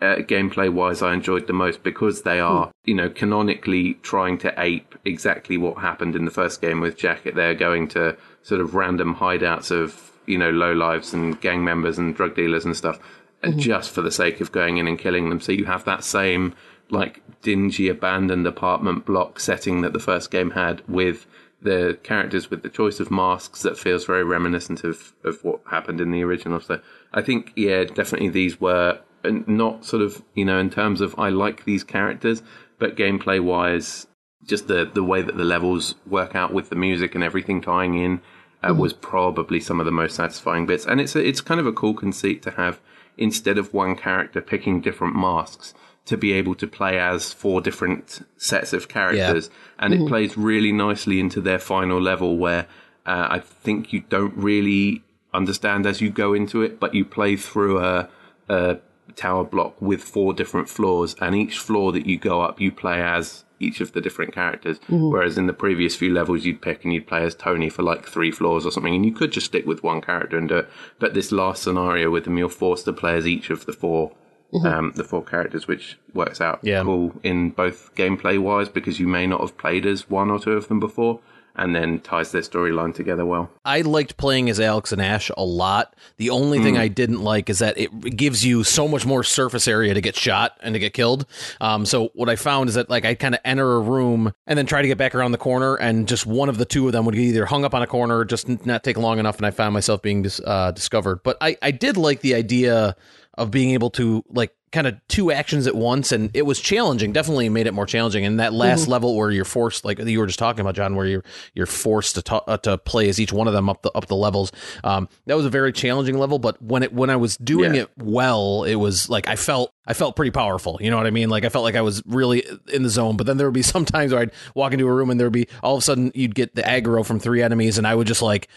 uh, 0.00 0.16
gameplay 0.16 0.72
wise 0.72 1.02
I 1.02 1.14
enjoyed 1.14 1.46
the 1.46 1.52
most 1.52 1.82
because 1.82 2.22
they 2.22 2.40
are, 2.40 2.72
you 2.84 2.94
know, 2.94 3.08
canonically 3.08 3.94
trying 4.02 4.38
to 4.38 4.52
ape 4.58 4.94
exactly 5.04 5.56
what 5.56 5.78
happened 5.78 6.16
in 6.16 6.24
the 6.24 6.30
first 6.30 6.60
game 6.60 6.80
with 6.80 6.96
Jacket. 6.96 7.34
They're 7.34 7.54
going 7.54 7.88
to 7.88 8.16
sort 8.42 8.60
of 8.60 8.74
random 8.74 9.16
hideouts 9.16 9.70
of, 9.70 10.12
you 10.26 10.38
know, 10.38 10.50
low 10.50 10.72
lives 10.72 11.14
and 11.14 11.40
gang 11.40 11.64
members 11.64 11.98
and 11.98 12.14
drug 12.14 12.34
dealers 12.34 12.64
and 12.64 12.76
stuff 12.76 12.98
mm-hmm. 13.42 13.58
just 13.58 13.90
for 13.90 14.02
the 14.02 14.10
sake 14.10 14.40
of 14.40 14.52
going 14.52 14.78
in 14.78 14.86
and 14.86 14.98
killing 14.98 15.28
them. 15.28 15.40
So 15.40 15.52
you 15.52 15.64
have 15.66 15.84
that 15.84 16.04
same 16.04 16.54
like 16.90 17.22
dingy 17.42 17.88
abandoned 17.88 18.46
apartment 18.46 19.06
block 19.06 19.40
setting 19.40 19.80
that 19.80 19.92
the 19.92 19.98
first 19.98 20.30
game 20.30 20.50
had 20.50 20.82
with 20.88 21.26
the 21.62 21.98
characters 22.02 22.50
with 22.50 22.62
the 22.62 22.68
choice 22.68 23.00
of 23.00 23.10
masks 23.10 23.62
that 23.62 23.78
feels 23.78 24.04
very 24.04 24.22
reminiscent 24.22 24.84
of, 24.84 25.14
of 25.24 25.42
what 25.42 25.60
happened 25.70 26.00
in 26.00 26.10
the 26.10 26.22
original. 26.22 26.60
So 26.60 26.80
I 27.12 27.22
think, 27.22 27.52
yeah, 27.56 27.84
definitely 27.84 28.28
these 28.28 28.60
were 28.60 29.00
not 29.46 29.84
sort 29.84 30.02
of 30.02 30.22
you 30.34 30.44
know 30.44 30.58
in 30.58 30.70
terms 30.70 31.00
of 31.00 31.14
I 31.18 31.28
like 31.30 31.64
these 31.64 31.84
characters, 31.84 32.42
but 32.78 32.96
gameplay 32.96 33.42
wise, 33.42 34.06
just 34.44 34.68
the 34.68 34.90
the 34.92 35.04
way 35.04 35.22
that 35.22 35.36
the 35.36 35.44
levels 35.44 35.94
work 36.06 36.34
out 36.34 36.52
with 36.52 36.70
the 36.70 36.76
music 36.76 37.14
and 37.14 37.24
everything 37.24 37.60
tying 37.60 37.94
in 37.94 38.20
uh, 38.62 38.68
mm. 38.68 38.78
was 38.78 38.92
probably 38.92 39.60
some 39.60 39.80
of 39.80 39.86
the 39.86 39.92
most 39.92 40.16
satisfying 40.16 40.66
bits. 40.66 40.86
And 40.86 41.00
it's 41.00 41.14
a, 41.14 41.26
it's 41.26 41.40
kind 41.40 41.60
of 41.60 41.66
a 41.66 41.72
cool 41.72 41.94
conceit 41.94 42.42
to 42.42 42.52
have 42.52 42.80
instead 43.16 43.58
of 43.58 43.72
one 43.72 43.94
character 43.94 44.40
picking 44.40 44.80
different 44.80 45.14
masks 45.14 45.74
to 46.06 46.16
be 46.16 46.32
able 46.32 46.54
to 46.54 46.66
play 46.66 46.98
as 46.98 47.32
four 47.32 47.60
different 47.60 48.26
sets 48.36 48.72
of 48.72 48.88
characters, 48.88 49.48
yeah. 49.48 49.84
and 49.84 49.94
mm-hmm. 49.94 50.04
it 50.04 50.08
plays 50.08 50.36
really 50.36 50.72
nicely 50.72 51.18
into 51.18 51.40
their 51.40 51.58
final 51.58 52.00
level 52.00 52.36
where 52.36 52.66
uh, 53.06 53.28
I 53.30 53.38
think 53.38 53.92
you 53.92 54.00
don't 54.00 54.36
really 54.36 55.02
understand 55.32 55.86
as 55.86 56.00
you 56.00 56.10
go 56.10 56.34
into 56.34 56.62
it, 56.62 56.78
but 56.78 56.94
you 56.94 57.04
play 57.04 57.36
through 57.36 57.78
a, 57.80 58.08
a 58.48 58.78
tower 59.16 59.44
block 59.44 59.80
with 59.80 60.02
four 60.02 60.32
different 60.32 60.68
floors, 60.68 61.14
and 61.20 61.34
each 61.34 61.58
floor 61.58 61.92
that 61.92 62.06
you 62.06 62.18
go 62.18 62.40
up, 62.40 62.60
you 62.60 62.72
play 62.72 63.02
as 63.02 63.44
each 63.60 63.80
of 63.80 63.92
the 63.92 64.00
different 64.00 64.34
characters. 64.34 64.78
Mm-hmm. 64.80 65.10
Whereas 65.10 65.38
in 65.38 65.46
the 65.46 65.52
previous 65.52 65.96
few 65.96 66.12
levels, 66.12 66.44
you'd 66.44 66.62
pick 66.62 66.84
and 66.84 66.92
you'd 66.92 67.06
play 67.06 67.22
as 67.24 67.34
Tony 67.34 67.68
for 67.68 67.82
like 67.82 68.06
three 68.06 68.30
floors 68.30 68.66
or 68.66 68.70
something, 68.70 68.94
and 68.94 69.04
you 69.04 69.12
could 69.12 69.32
just 69.32 69.46
stick 69.46 69.66
with 69.66 69.82
one 69.82 70.00
character 70.00 70.36
and 70.36 70.48
do 70.48 70.58
it. 70.58 70.70
But 70.98 71.14
this 71.14 71.32
last 71.32 71.62
scenario 71.62 72.10
with 72.10 72.24
them, 72.24 72.38
you're 72.38 72.48
forced 72.48 72.84
to 72.86 72.92
play 72.92 73.16
as 73.16 73.26
each 73.26 73.50
of 73.50 73.66
the 73.66 73.72
4 73.72 74.10
mm-hmm. 74.52 74.66
um, 74.66 74.92
the 74.96 75.04
four 75.04 75.24
characters, 75.24 75.66
which 75.66 75.98
works 76.12 76.40
out 76.40 76.60
yeah. 76.62 76.82
cool 76.82 77.14
in 77.22 77.50
both 77.50 77.94
gameplay 77.94 78.38
wise 78.38 78.68
because 78.68 79.00
you 79.00 79.06
may 79.06 79.26
not 79.26 79.40
have 79.40 79.56
played 79.56 79.86
as 79.86 80.10
one 80.10 80.30
or 80.30 80.38
two 80.38 80.52
of 80.52 80.68
them 80.68 80.80
before 80.80 81.20
and 81.56 81.74
then 81.74 82.00
ties 82.00 82.32
their 82.32 82.42
storyline 82.42 82.94
together 82.94 83.24
well. 83.24 83.50
I 83.64 83.82
liked 83.82 84.16
playing 84.16 84.50
as 84.50 84.58
Alex 84.58 84.92
and 84.92 85.00
Ash 85.00 85.30
a 85.36 85.44
lot. 85.44 85.94
The 86.16 86.30
only 86.30 86.58
mm. 86.58 86.62
thing 86.62 86.78
I 86.78 86.88
didn't 86.88 87.22
like 87.22 87.48
is 87.48 87.60
that 87.60 87.78
it 87.78 88.16
gives 88.16 88.44
you 88.44 88.64
so 88.64 88.88
much 88.88 89.06
more 89.06 89.22
surface 89.22 89.68
area 89.68 89.94
to 89.94 90.00
get 90.00 90.16
shot 90.16 90.56
and 90.60 90.74
to 90.74 90.78
get 90.78 90.94
killed. 90.94 91.26
Um, 91.60 91.86
so 91.86 92.10
what 92.14 92.28
I 92.28 92.36
found 92.36 92.68
is 92.68 92.74
that 92.74 92.90
like 92.90 93.04
I 93.04 93.14
kind 93.14 93.34
of 93.34 93.40
enter 93.44 93.76
a 93.76 93.80
room 93.80 94.32
and 94.46 94.58
then 94.58 94.66
try 94.66 94.82
to 94.82 94.88
get 94.88 94.98
back 94.98 95.14
around 95.14 95.32
the 95.32 95.38
corner, 95.38 95.76
and 95.76 96.08
just 96.08 96.26
one 96.26 96.48
of 96.48 96.58
the 96.58 96.64
two 96.64 96.86
of 96.86 96.92
them 96.92 97.04
would 97.04 97.14
get 97.14 97.22
either 97.22 97.46
hung 97.46 97.64
up 97.64 97.74
on 97.74 97.82
a 97.82 97.86
corner 97.86 98.18
or 98.18 98.24
just 98.24 98.48
not 98.66 98.82
take 98.82 98.96
long 98.96 99.18
enough, 99.18 99.36
and 99.36 99.46
I 99.46 99.50
found 99.50 99.74
myself 99.74 100.02
being 100.02 100.22
dis- 100.22 100.40
uh, 100.44 100.72
discovered. 100.72 101.22
But 101.22 101.36
I 101.40 101.56
I 101.62 101.70
did 101.70 101.96
like 101.96 102.20
the 102.20 102.34
idea 102.34 102.96
of 103.36 103.50
being 103.50 103.70
able 103.70 103.90
to 103.90 104.24
like 104.28 104.54
kind 104.74 104.86
of 104.88 104.96
two 105.06 105.30
actions 105.30 105.68
at 105.68 105.74
once 105.74 106.10
and 106.10 106.30
it 106.34 106.42
was 106.42 106.60
challenging 106.60 107.12
definitely 107.12 107.48
made 107.48 107.68
it 107.68 107.72
more 107.72 107.86
challenging 107.86 108.24
and 108.26 108.40
that 108.40 108.52
last 108.52 108.82
mm-hmm. 108.82 108.90
level 108.90 109.16
where 109.16 109.30
you're 109.30 109.44
forced 109.44 109.84
like 109.84 110.00
you 110.00 110.18
were 110.18 110.26
just 110.26 110.38
talking 110.38 110.60
about 110.60 110.74
Jon 110.74 110.96
where 110.96 111.06
you're 111.06 111.24
you're 111.54 111.64
forced 111.64 112.16
to 112.16 112.22
ta- 112.22 112.42
uh, 112.48 112.56
to 112.58 112.76
play 112.78 113.08
as 113.08 113.20
each 113.20 113.32
one 113.32 113.46
of 113.46 113.52
them 113.52 113.68
up 113.68 113.82
the 113.82 113.92
up 113.92 114.06
the 114.06 114.16
levels 114.16 114.50
um, 114.82 115.08
that 115.26 115.36
was 115.36 115.46
a 115.46 115.50
very 115.50 115.72
challenging 115.72 116.18
level 116.18 116.40
but 116.40 116.60
when 116.60 116.82
it 116.82 116.92
when 116.92 117.08
I 117.08 117.14
was 117.16 117.36
doing 117.36 117.74
yeah. 117.74 117.82
it 117.82 117.90
well 117.98 118.64
it 118.64 118.74
was 118.74 119.08
like 119.08 119.28
I 119.28 119.36
felt 119.36 119.72
I 119.86 119.92
felt 119.92 120.16
pretty 120.16 120.30
powerful. 120.30 120.78
You 120.80 120.90
know 120.90 120.96
what 120.96 121.06
I 121.06 121.10
mean? 121.10 121.28
Like 121.28 121.44
I 121.44 121.48
felt 121.48 121.64
like 121.64 121.74
I 121.74 121.82
was 121.82 122.02
really 122.06 122.44
in 122.72 122.82
the 122.82 122.88
zone. 122.88 123.16
But 123.16 123.26
then 123.26 123.36
there 123.36 123.46
would 123.46 123.54
be 123.54 123.62
some 123.74 123.84
times 123.84 124.12
where 124.12 124.22
I'd 124.22 124.32
walk 124.54 124.72
into 124.72 124.86
a 124.86 124.92
room 124.92 125.10
and 125.10 125.20
there 125.20 125.26
would 125.26 125.32
be 125.32 125.48
all 125.62 125.76
of 125.76 125.80
a 125.80 125.84
sudden 125.84 126.10
you'd 126.14 126.34
get 126.34 126.54
the 126.54 126.62
aggro 126.62 127.04
from 127.04 127.18
three 127.18 127.42
enemies, 127.42 127.78
and 127.78 127.86
I 127.86 127.94
would 127.94 128.06
just 128.06 128.22
like 128.22 128.48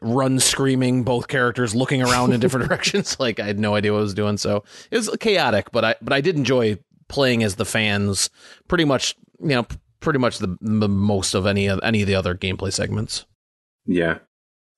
run 0.00 0.38
screaming, 0.40 1.02
both 1.02 1.28
characters 1.28 1.74
looking 1.74 2.02
around 2.02 2.32
in 2.32 2.40
different 2.40 2.66
directions. 2.68 3.18
Like 3.18 3.40
I 3.40 3.46
had 3.46 3.58
no 3.58 3.74
idea 3.74 3.92
what 3.92 3.98
I 3.98 4.02
was 4.02 4.14
doing. 4.14 4.36
So 4.36 4.64
it 4.90 4.96
was 4.96 5.10
chaotic, 5.20 5.70
but 5.72 5.84
I 5.84 5.94
but 6.00 6.12
I 6.12 6.20
did 6.20 6.36
enjoy 6.36 6.78
playing 7.08 7.42
as 7.42 7.56
the 7.56 7.64
fans. 7.64 8.30
Pretty 8.68 8.84
much, 8.84 9.16
you 9.40 9.48
know, 9.48 9.66
pretty 10.00 10.18
much 10.18 10.38
the, 10.38 10.56
the 10.60 10.88
most 10.88 11.34
of 11.34 11.46
any 11.46 11.66
of 11.66 11.80
any 11.82 12.02
of 12.02 12.06
the 12.06 12.14
other 12.14 12.34
gameplay 12.34 12.72
segments. 12.72 13.26
Yeah, 13.86 14.18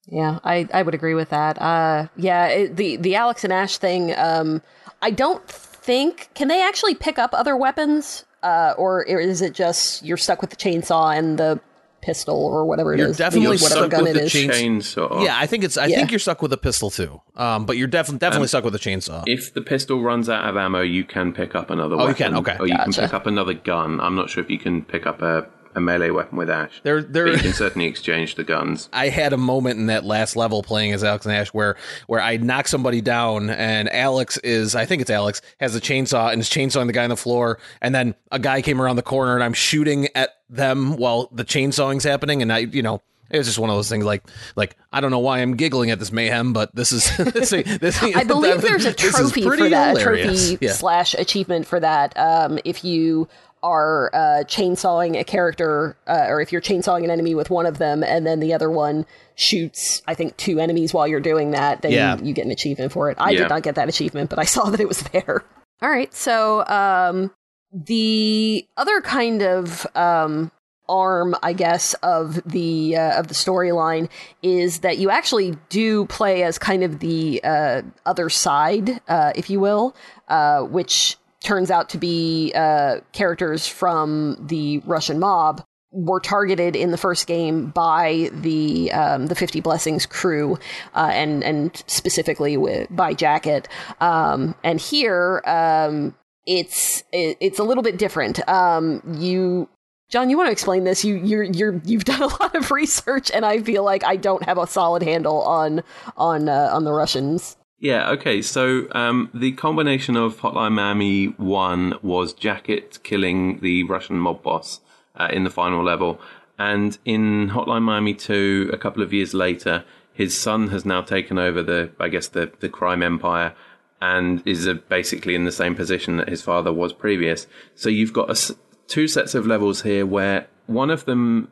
Yeah, 0.06 0.38
I, 0.44 0.68
I 0.72 0.82
would 0.82 0.94
agree 0.94 1.14
with 1.14 1.30
that. 1.30 1.60
Uh, 1.60 2.08
yeah, 2.16 2.46
it, 2.46 2.76
the 2.76 2.96
the 2.96 3.16
Alex 3.16 3.44
and 3.44 3.52
Ash 3.52 3.78
thing. 3.78 4.14
Um, 4.16 4.62
I 5.02 5.10
don't 5.10 5.46
think 5.88 6.28
can 6.34 6.48
they 6.48 6.62
actually 6.62 6.94
pick 6.94 7.18
up 7.18 7.30
other 7.32 7.56
weapons, 7.56 8.24
uh, 8.42 8.74
or 8.76 9.02
is 9.04 9.40
it 9.40 9.54
just 9.54 10.04
you're 10.04 10.18
stuck 10.18 10.40
with 10.42 10.50
the 10.50 10.56
chainsaw 10.56 11.16
and 11.16 11.38
the 11.38 11.58
pistol 12.02 12.36
or 12.44 12.64
whatever 12.66 12.92
it 12.94 12.98
You're 12.98 13.08
is, 13.08 13.16
definitely 13.16 13.56
the- 13.56 13.62
whatever 13.64 13.80
stuck 13.86 13.90
gun 13.90 14.02
with 14.04 14.10
it 14.16 14.20
the 14.20 14.24
is. 14.26 14.32
Chainsaw. 14.32 15.24
Yeah, 15.24 15.36
I 15.38 15.46
think 15.46 15.64
it's. 15.64 15.76
I 15.78 15.86
Yeah. 15.86 15.96
think 15.96 16.12
you're 16.12 16.18
stuck 16.20 16.42
with 16.42 16.52
a 16.52 16.56
pistol 16.58 16.90
too. 16.90 17.20
Um, 17.36 17.64
but 17.64 17.76
you're 17.78 17.88
definitely 17.88 18.18
definitely 18.18 18.48
stuck 18.48 18.64
with 18.64 18.74
a 18.74 18.78
chainsaw. 18.78 19.24
If 19.26 19.54
the 19.54 19.62
pistol 19.62 20.00
runs 20.02 20.28
out 20.28 20.44
of 20.48 20.56
ammo, 20.58 20.82
you 20.82 21.04
can 21.04 21.32
pick 21.32 21.54
up 21.54 21.70
another 21.70 21.96
Oh, 21.98 22.06
you 22.08 22.14
can? 22.14 22.36
Okay. 22.36 22.56
Or 22.60 22.66
you 22.66 22.76
Gotcha. 22.76 22.92
can 22.92 23.02
pick 23.04 23.14
up 23.14 23.26
another 23.26 23.54
gun. 23.54 23.98
I'm 24.00 24.14
not 24.14 24.28
sure 24.30 24.44
if 24.44 24.50
you 24.50 24.58
can 24.58 24.82
pick 24.82 25.06
up 25.06 25.22
a, 25.22 25.46
a 25.74 25.80
melee 25.80 26.10
weapon 26.10 26.38
with 26.38 26.50
Ash. 26.50 26.80
There, 26.82 27.00
But 27.02 27.12
there. 27.12 27.28
you 27.28 27.38
can 27.38 27.52
certainly 27.52 27.86
exchange 27.88 28.34
the 28.34 28.44
guns. 28.44 28.88
I 28.92 29.08
had 29.08 29.32
a 29.32 29.36
moment 29.36 29.78
in 29.78 29.86
that 29.86 30.04
last 30.04 30.36
level 30.36 30.62
playing 30.62 30.92
as 30.92 31.04
Alex 31.04 31.26
and 31.26 31.34
Ash 31.34 31.48
where 31.48 31.76
where 32.06 32.20
I 32.20 32.36
knock 32.38 32.68
somebody 32.68 33.00
down 33.00 33.50
and 33.50 33.88
Alex 33.92 34.36
is 34.38 34.74
I 34.74 34.84
think 34.86 35.02
it's 35.02 35.10
Alex 35.10 35.40
has 35.60 35.74
a 35.76 35.80
chainsaw 35.80 36.32
and 36.32 36.40
is 36.40 36.48
chainsawing 36.50 36.86
the 36.86 36.92
guy 36.92 37.04
on 37.04 37.10
the 37.10 37.16
floor 37.16 37.58
and 37.80 37.94
then 37.94 38.14
a 38.32 38.38
guy 38.38 38.62
came 38.62 38.80
around 38.80 38.96
the 38.96 39.02
corner 39.02 39.34
and 39.34 39.44
I'm 39.44 39.52
shooting 39.54 40.08
at 40.14 40.30
them 40.50 40.96
while 40.96 41.28
the 41.32 41.44
chainsawing's 41.44 42.04
happening 42.04 42.42
and 42.42 42.52
I 42.52 42.58
you 42.58 42.82
know 42.82 43.02
it 43.30 43.36
was 43.36 43.46
just 43.46 43.58
one 43.58 43.68
of 43.68 43.76
those 43.76 43.90
things 43.90 44.04
like 44.06 44.22
like 44.56 44.74
I 44.90 45.02
don't 45.02 45.10
know 45.10 45.18
why 45.18 45.40
I'm 45.40 45.54
giggling 45.56 45.90
at 45.90 45.98
this 45.98 46.10
mayhem 46.10 46.54
but 46.54 46.74
this 46.74 46.92
is 46.92 47.14
this, 47.18 47.50
this 47.50 48.02
I 48.02 48.24
believe 48.24 48.62
there's 48.62 48.86
a 48.86 48.92
trophy 48.94 49.42
for 49.42 49.56
that, 49.68 49.96
a 49.96 50.00
hilarious. 50.00 50.48
trophy 50.50 50.64
Yeah. 50.64 50.72
slash 50.72 51.12
achievement 51.14 51.66
for 51.66 51.78
that. 51.80 52.16
Um, 52.18 52.58
if 52.64 52.84
you 52.84 53.28
are 53.68 54.10
uh, 54.14 54.44
chainsawing 54.44 55.18
a 55.18 55.24
character, 55.24 55.96
uh, 56.06 56.26
or 56.28 56.40
if 56.40 56.52
you're 56.52 56.60
chainsawing 56.62 57.04
an 57.04 57.10
enemy 57.10 57.34
with 57.34 57.50
one 57.50 57.66
of 57.66 57.76
them, 57.78 58.02
and 58.02 58.26
then 58.26 58.40
the 58.40 58.52
other 58.54 58.70
one 58.70 59.04
shoots, 59.34 60.02
I 60.06 60.14
think, 60.14 60.36
two 60.36 60.58
enemies 60.58 60.94
while 60.94 61.06
you're 61.06 61.20
doing 61.32 61.50
that, 61.52 61.82
then 61.82 61.92
Yeah. 61.92 62.16
you, 62.18 62.26
you 62.28 62.32
get 62.34 62.44
an 62.46 62.50
achievement 62.52 62.92
for 62.92 63.10
it. 63.10 63.16
I 63.20 63.30
Yeah. 63.30 63.40
did 63.40 63.48
not 63.50 63.62
get 63.62 63.74
that 63.76 63.88
achievement, 63.88 64.30
but 64.30 64.38
I 64.38 64.44
saw 64.44 64.70
that 64.70 64.80
it 64.80 64.88
was 64.88 65.02
there. 65.12 65.44
All 65.82 65.90
right, 65.90 66.12
so 66.14 66.66
um, 66.66 67.30
the 67.72 68.66
other 68.76 69.00
kind 69.00 69.42
of 69.42 69.86
um, 69.94 70.50
arm, 70.88 71.36
I 71.42 71.52
guess, 71.52 71.94
of 72.02 72.42
the 72.50 72.96
uh, 72.96 73.20
of 73.20 73.28
the 73.28 73.34
storyline 73.34 74.08
is 74.42 74.80
that 74.80 74.98
you 74.98 75.10
actually 75.10 75.56
do 75.68 76.06
play 76.06 76.42
as 76.42 76.58
kind 76.58 76.82
of 76.82 76.98
the 77.00 77.40
uh, 77.44 77.82
other 78.06 78.28
side, 78.30 79.00
uh, 79.08 79.32
if 79.36 79.50
you 79.50 79.60
will, 79.60 79.94
uh, 80.28 80.62
which 80.62 81.16
turns 81.42 81.70
out 81.70 81.88
to 81.90 81.98
be 81.98 82.52
uh, 82.54 82.96
characters 83.12 83.66
from 83.66 84.36
the 84.48 84.78
Russian 84.84 85.18
mob 85.18 85.62
were 85.90 86.20
targeted 86.20 86.76
in 86.76 86.90
the 86.90 86.98
first 86.98 87.26
game 87.26 87.70
by 87.70 88.30
the 88.32 88.92
um, 88.92 89.26
the 89.26 89.34
Fifty 89.34 89.60
Blessings 89.60 90.06
crew, 90.06 90.58
uh, 90.94 91.10
and 91.12 91.42
and 91.42 91.82
specifically 91.86 92.56
with, 92.56 92.88
by 92.90 93.14
Jacket. 93.14 93.68
Um, 94.00 94.54
and 94.62 94.80
here, 94.80 95.42
um, 95.46 96.14
it's 96.46 97.02
it, 97.12 97.38
it's 97.40 97.58
a 97.58 97.64
little 97.64 97.82
bit 97.82 97.98
different. 97.98 98.46
Um, 98.48 99.02
you. 99.18 99.68
Jon, 100.10 100.30
you 100.30 100.38
want 100.38 100.48
to 100.48 100.52
explain 100.52 100.84
this? 100.84 101.04
You 101.04 101.16
you're 101.16 101.42
you're 101.42 101.82
you've 101.84 102.04
done 102.04 102.22
a 102.22 102.26
lot 102.42 102.54
of 102.54 102.70
research, 102.70 103.30
and 103.30 103.44
I 103.44 103.62
feel 103.62 103.84
like 103.84 104.04
I 104.04 104.16
don't 104.16 104.42
have 104.44 104.56
a 104.56 104.66
solid 104.66 105.02
handle 105.02 105.42
on 105.42 105.82
on 106.16 106.48
uh, 106.48 106.70
on 106.72 106.84
the 106.84 106.92
Russians. 106.92 107.56
Yeah, 107.80 108.10
okay. 108.10 108.42
So 108.42 108.88
um, 108.92 109.30
the 109.32 109.52
combination 109.52 110.16
of 110.16 110.40
Hotline 110.40 110.72
Miami 110.72 111.26
1 111.26 111.98
was 112.02 112.32
Jacket 112.32 112.98
killing 113.04 113.60
the 113.60 113.84
Russian 113.84 114.18
mob 114.18 114.42
boss 114.42 114.80
uh, 115.14 115.28
in 115.32 115.44
the 115.44 115.50
final 115.50 115.84
level. 115.84 116.20
And 116.58 116.98
in 117.04 117.50
Hotline 117.50 117.82
Miami 117.82 118.14
2, 118.14 118.70
a 118.72 118.76
couple 118.76 119.02
of 119.02 119.12
years 119.12 119.32
later, 119.32 119.84
his 120.12 120.36
son 120.36 120.68
has 120.68 120.84
now 120.84 121.02
taken 121.02 121.38
over 121.38 121.62
the, 121.62 121.92
I 122.00 122.08
guess, 122.08 122.26
the, 122.26 122.50
the 122.58 122.68
crime 122.68 123.02
empire 123.02 123.54
and 124.00 124.42
is 124.44 124.66
uh, 124.66 124.74
basically 124.88 125.36
in 125.36 125.44
the 125.44 125.52
same 125.52 125.76
position 125.76 126.16
that 126.16 126.28
his 126.28 126.42
father 126.42 126.72
was 126.72 126.92
previous. 126.92 127.46
So 127.76 127.88
you've 127.88 128.12
got 128.12 128.28
a 128.28 128.56
two 128.88 129.06
sets 129.06 129.36
of 129.36 129.46
levels 129.46 129.82
here 129.82 130.04
where 130.04 130.48
one 130.66 130.90
of 130.90 131.04
them 131.04 131.48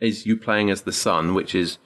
is 0.00 0.26
you 0.26 0.36
playing 0.36 0.70
as 0.70 0.82
the 0.82 0.92
son, 0.92 1.34
which 1.34 1.54
is 1.54 1.78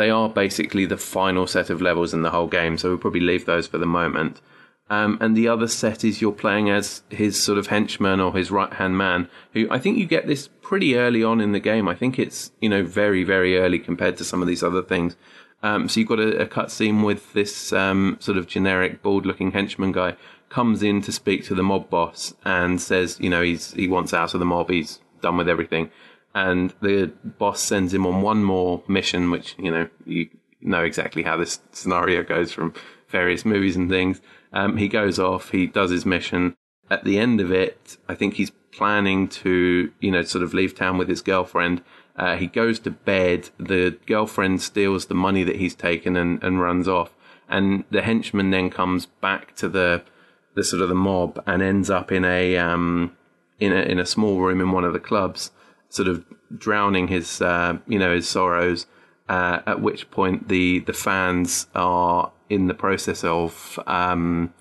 they 0.00 0.10
are 0.10 0.30
basically 0.30 0.86
the 0.86 0.96
final 0.96 1.46
set 1.46 1.68
of 1.68 1.82
levels 1.82 2.14
in 2.14 2.22
the 2.22 2.30
whole 2.30 2.46
game, 2.46 2.78
so 2.78 2.88
we'll 2.88 2.98
probably 2.98 3.20
leave 3.20 3.44
those 3.44 3.66
for 3.66 3.76
the 3.76 3.84
moment. 3.84 4.40
Um, 4.88 5.18
and 5.20 5.36
the 5.36 5.46
other 5.46 5.68
set 5.68 6.04
is 6.04 6.22
you're 6.22 6.32
playing 6.32 6.70
as 6.70 7.02
his 7.10 7.40
sort 7.40 7.58
of 7.58 7.66
henchman 7.66 8.18
or 8.18 8.34
his 8.34 8.50
right 8.50 8.72
hand 8.72 8.96
man, 8.96 9.28
who 9.52 9.68
I 9.70 9.78
think 9.78 9.98
you 9.98 10.06
get 10.06 10.26
this 10.26 10.48
pretty 10.62 10.96
early 10.96 11.22
on 11.22 11.40
in 11.40 11.52
the 11.52 11.60
game. 11.60 11.86
I 11.86 11.94
think 11.94 12.18
it's, 12.18 12.50
you 12.62 12.68
know, 12.70 12.82
very, 12.82 13.24
very 13.24 13.58
early 13.58 13.78
compared 13.78 14.16
to 14.16 14.24
some 14.24 14.40
of 14.40 14.48
these 14.48 14.62
other 14.62 14.82
things. 14.82 15.16
Um, 15.62 15.86
so 15.86 16.00
you've 16.00 16.08
got 16.08 16.18
a, 16.18 16.42
a 16.42 16.46
cutscene 16.46 17.04
with 17.04 17.34
this 17.34 17.70
um, 17.72 18.16
sort 18.20 18.38
of 18.38 18.46
generic 18.46 19.02
bald 19.02 19.26
looking 19.26 19.52
henchman 19.52 19.92
guy 19.92 20.16
comes 20.48 20.82
in 20.82 21.02
to 21.02 21.12
speak 21.12 21.44
to 21.44 21.54
the 21.54 21.62
mob 21.62 21.90
boss 21.90 22.34
and 22.44 22.80
says, 22.80 23.20
you 23.20 23.28
know, 23.28 23.42
he's 23.42 23.74
he 23.74 23.86
wants 23.86 24.14
out 24.14 24.32
of 24.32 24.40
the 24.40 24.46
mob, 24.46 24.70
he's 24.70 24.98
done 25.20 25.36
with 25.36 25.48
everything 25.48 25.90
and 26.34 26.72
the 26.80 27.12
boss 27.24 27.60
sends 27.60 27.92
him 27.92 28.06
on 28.06 28.22
one 28.22 28.44
more 28.44 28.82
mission, 28.86 29.30
which 29.30 29.54
you 29.58 29.70
know 29.70 29.88
you 30.04 30.28
know 30.60 30.82
exactly 30.82 31.22
how 31.22 31.36
this 31.36 31.60
scenario 31.72 32.22
goes 32.22 32.52
from 32.52 32.74
various 33.08 33.44
movies 33.44 33.76
and 33.76 33.90
things. 33.90 34.20
Um, 34.52 34.76
he 34.76 34.88
goes 34.88 35.18
off, 35.18 35.50
he 35.50 35.66
does 35.66 35.90
his 35.90 36.06
mission. 36.06 36.56
At 36.90 37.04
the 37.04 37.18
end 37.18 37.40
of 37.40 37.52
it, 37.52 37.96
I 38.08 38.14
think 38.14 38.34
he's 38.34 38.50
planning 38.72 39.28
to 39.28 39.92
you 40.00 40.10
know 40.10 40.22
sort 40.22 40.44
of 40.44 40.54
leave 40.54 40.74
town 40.74 40.98
with 40.98 41.08
his 41.08 41.22
girlfriend. 41.22 41.82
Uh, 42.16 42.36
he 42.36 42.46
goes 42.46 42.78
to 42.80 42.90
bed. 42.90 43.50
The 43.58 43.96
girlfriend 44.06 44.62
steals 44.62 45.06
the 45.06 45.14
money 45.14 45.42
that 45.44 45.56
he's 45.56 45.74
taken 45.74 46.16
and, 46.16 46.42
and 46.42 46.60
runs 46.60 46.86
off. 46.86 47.14
And 47.48 47.84
the 47.90 48.02
henchman 48.02 48.50
then 48.50 48.70
comes 48.70 49.06
back 49.06 49.56
to 49.56 49.68
the 49.68 50.02
the 50.54 50.64
sort 50.64 50.82
of 50.82 50.88
the 50.88 50.94
mob 50.94 51.42
and 51.46 51.62
ends 51.62 51.90
up 51.90 52.12
in 52.12 52.24
a 52.24 52.56
um, 52.56 53.16
in 53.58 53.72
a 53.72 53.80
in 53.80 53.98
a 53.98 54.06
small 54.06 54.40
room 54.40 54.60
in 54.60 54.70
one 54.70 54.84
of 54.84 54.92
the 54.92 55.00
clubs 55.00 55.50
sort 55.90 56.08
of 56.08 56.24
drowning 56.56 57.08
his 57.08 57.42
uh, 57.42 57.78
you 57.86 57.98
know 57.98 58.14
his 58.14 58.28
sorrows. 58.28 58.86
Uh, 59.28 59.62
at 59.64 59.80
which 59.80 60.10
point 60.10 60.48
the 60.48 60.80
the 60.80 60.92
fans 60.92 61.68
are 61.76 62.32
in 62.48 62.66
the 62.66 62.74
process 62.74 63.22
of 63.22 63.78
um, 63.86 64.52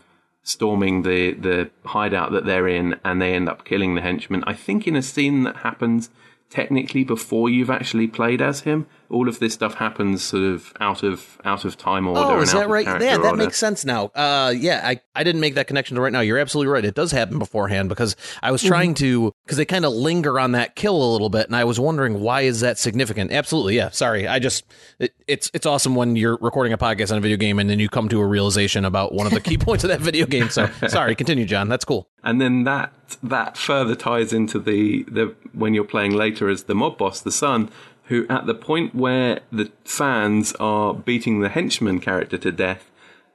storming 0.44 1.02
the 1.02 1.34
the 1.34 1.72
hideout 1.86 2.32
that 2.32 2.46
they're 2.46 2.68
in, 2.68 3.00
and 3.04 3.20
they 3.20 3.34
end 3.34 3.50
up 3.50 3.66
killing 3.66 3.96
the 3.96 4.02
henchman. 4.02 4.44
I 4.46 4.54
think 4.54 4.88
in 4.88 4.96
a 4.96 5.02
scene 5.02 5.42
that 5.44 5.58
happens 5.58 6.12
technically 6.50 7.04
before 7.04 7.50
you've 7.50 7.70
actually 7.70 8.08
played 8.08 8.42
as 8.42 8.62
him. 8.62 8.86
All 9.10 9.28
of 9.28 9.40
this 9.40 9.54
stuff 9.54 9.76
happens 9.76 10.24
sort 10.24 10.44
of 10.44 10.74
out 10.80 11.04
of 11.04 11.40
out 11.44 11.66
of 11.66 11.78
time 11.78 12.08
order. 12.08 12.20
Oh, 12.20 12.42
is 12.42 12.54
out 12.54 12.60
that 12.60 12.66
of 12.66 12.72
right? 12.72 12.86
Yeah, 12.86 13.18
that 13.18 13.20
order. 13.20 13.38
makes 13.38 13.58
sense 13.58 13.86
now. 13.86 14.06
Uh, 14.08 14.54
yeah, 14.56 14.82
I, 14.84 15.02
I 15.16 15.24
didn't 15.24 15.42
make 15.42 15.56
that 15.56 15.68
connection 15.68 15.96
to 15.96 16.02
right 16.02 16.14
now. 16.14 16.20
You're 16.22 16.38
absolutely 16.38 16.72
right. 16.72 16.86
It 16.86 16.96
does 16.96 17.12
happen 17.12 17.40
beforehand 17.40 17.90
because 17.90 18.16
I 18.44 18.52
was 18.52 18.62
trying 18.62 18.94
to 18.96 19.34
because 19.46 19.58
they 19.58 19.66
kind 19.66 19.86
of 19.86 19.94
linger 19.94 20.40
on 20.40 20.52
that 20.54 20.76
kill 20.76 20.96
a 20.96 21.10
little 21.12 21.30
bit, 21.30 21.48
and 21.48 21.56
I 21.56 21.64
was 21.64 21.80
wondering 21.80 22.20
why 22.20 22.42
is 22.42 22.62
that 22.62 22.78
significant? 22.78 23.32
Absolutely, 23.32 23.76
yeah. 23.76 23.90
Sorry, 23.90 24.28
I 24.28 24.40
just 24.40 24.66
it, 25.00 25.14
it's 25.28 25.50
it's 25.54 25.66
awesome 25.66 25.96
when 25.96 26.16
you're 26.16 26.38
recording 26.42 26.74
a 26.74 26.78
podcast 26.78 27.12
on 27.12 27.18
a 27.18 27.22
video 27.22 27.38
game 27.38 27.60
and 27.60 27.70
then 27.70 27.80
you 27.80 27.90
come 27.90 28.10
to 28.10 28.20
a 28.20 28.26
realization 28.26 28.86
about 28.86 29.14
one 29.14 29.28
of 29.28 29.34
the 29.34 29.42
key 29.42 29.58
points 29.60 29.84
of 29.84 29.90
that 29.90 30.02
video 30.02 30.26
game. 30.26 30.50
So 30.50 30.70
sorry, 30.88 31.16
continue, 31.16 31.46
Jon. 31.46 31.68
That's 31.68 31.86
cool. 31.86 32.08
And 32.24 32.40
then 32.40 32.64
that 32.66 32.94
that 33.24 33.58
further 33.58 33.96
ties 33.96 34.34
into 34.34 34.60
the, 34.60 35.04
the 35.04 35.36
when 35.54 35.74
you're 35.74 35.84
playing 35.84 36.12
later 36.14 36.50
as 36.50 36.64
the 36.64 36.76
mob 36.76 36.98
boss, 36.98 37.22
the 37.22 37.32
son, 37.32 37.70
who 38.10 38.26
at 38.28 38.46
the 38.48 38.56
point 38.56 38.94
where 38.94 39.40
the 39.52 39.72
fans 39.86 40.54
are 40.60 40.94
beating 40.94 41.40
the 41.40 41.50
henchman 41.50 42.00
character 42.00 42.38
to 42.40 42.52
death, 42.52 42.92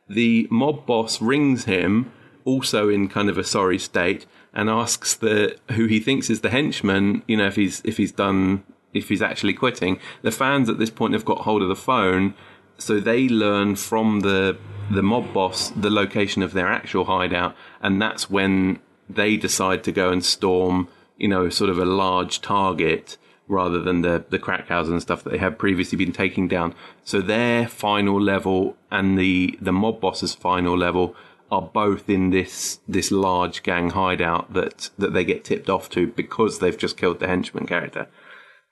the 0.08 0.46
mob 0.50 0.84
boss 0.84 1.22
rings 1.22 1.64
him, 1.64 2.12
also 2.44 2.88
in 2.88 3.08
kind 3.08 3.30
of 3.30 3.38
a 3.38 3.44
sorry 3.44 3.78
state, 3.78 4.26
and 4.52 4.68
asks 4.68 5.14
the 5.14 5.56
who 5.72 5.86
he 5.86 6.00
thinks 6.00 6.28
is 6.28 6.40
the 6.40 6.50
henchman, 6.50 7.22
you 7.26 7.36
know, 7.36 7.46
if 7.46 7.56
he's 7.56 7.80
if 7.84 7.96
he's 7.96 8.12
done 8.12 8.64
if 8.92 9.08
he's 9.08 9.22
actually 9.22 9.54
quitting. 9.54 9.98
The 10.22 10.30
fans 10.30 10.68
at 10.68 10.78
this 10.78 10.90
point 10.90 11.14
have 11.14 11.24
got 11.24 11.38
hold 11.38 11.62
of 11.62 11.68
the 11.68 11.76
phone, 11.76 12.34
so 12.76 12.98
they 12.98 13.28
learn 13.28 13.76
from 13.76 14.20
the 14.20 14.58
the 14.90 15.02
mob 15.02 15.32
boss 15.32 15.70
the 15.70 15.90
location 15.90 16.42
of 16.42 16.52
their 16.52 16.68
actual 16.68 17.04
hideout, 17.04 17.54
and 17.80 18.02
that's 18.02 18.28
when 18.28 18.80
they 19.08 19.36
decide 19.36 19.84
to 19.84 19.92
go 19.92 20.10
and 20.10 20.24
storm, 20.24 20.88
you 21.16 21.28
know, 21.28 21.48
sort 21.48 21.70
of 21.70 21.78
a 21.78 21.84
large 21.84 22.40
target 22.40 23.16
rather 23.48 23.80
than 23.80 24.02
the 24.02 24.24
the 24.30 24.38
crack 24.38 24.68
houses 24.68 24.92
and 24.92 25.02
stuff 25.02 25.22
that 25.24 25.30
they 25.30 25.38
had 25.38 25.58
previously 25.58 25.96
been 25.96 26.12
taking 26.12 26.48
down. 26.48 26.74
So 27.04 27.20
their 27.20 27.68
final 27.68 28.20
level 28.20 28.76
and 28.90 29.18
the 29.18 29.58
the 29.60 29.72
mob 29.72 30.00
boss's 30.00 30.34
final 30.34 30.76
level 30.76 31.14
are 31.50 31.62
both 31.62 32.08
in 32.08 32.30
this 32.30 32.80
this 32.88 33.10
large 33.10 33.62
gang 33.62 33.90
hideout 33.90 34.52
that 34.54 34.90
that 34.98 35.12
they 35.12 35.24
get 35.24 35.44
tipped 35.44 35.68
off 35.68 35.88
to 35.90 36.06
because 36.08 36.58
they've 36.58 36.78
just 36.78 36.96
killed 36.96 37.20
the 37.20 37.26
henchman 37.28 37.66
character. 37.66 38.08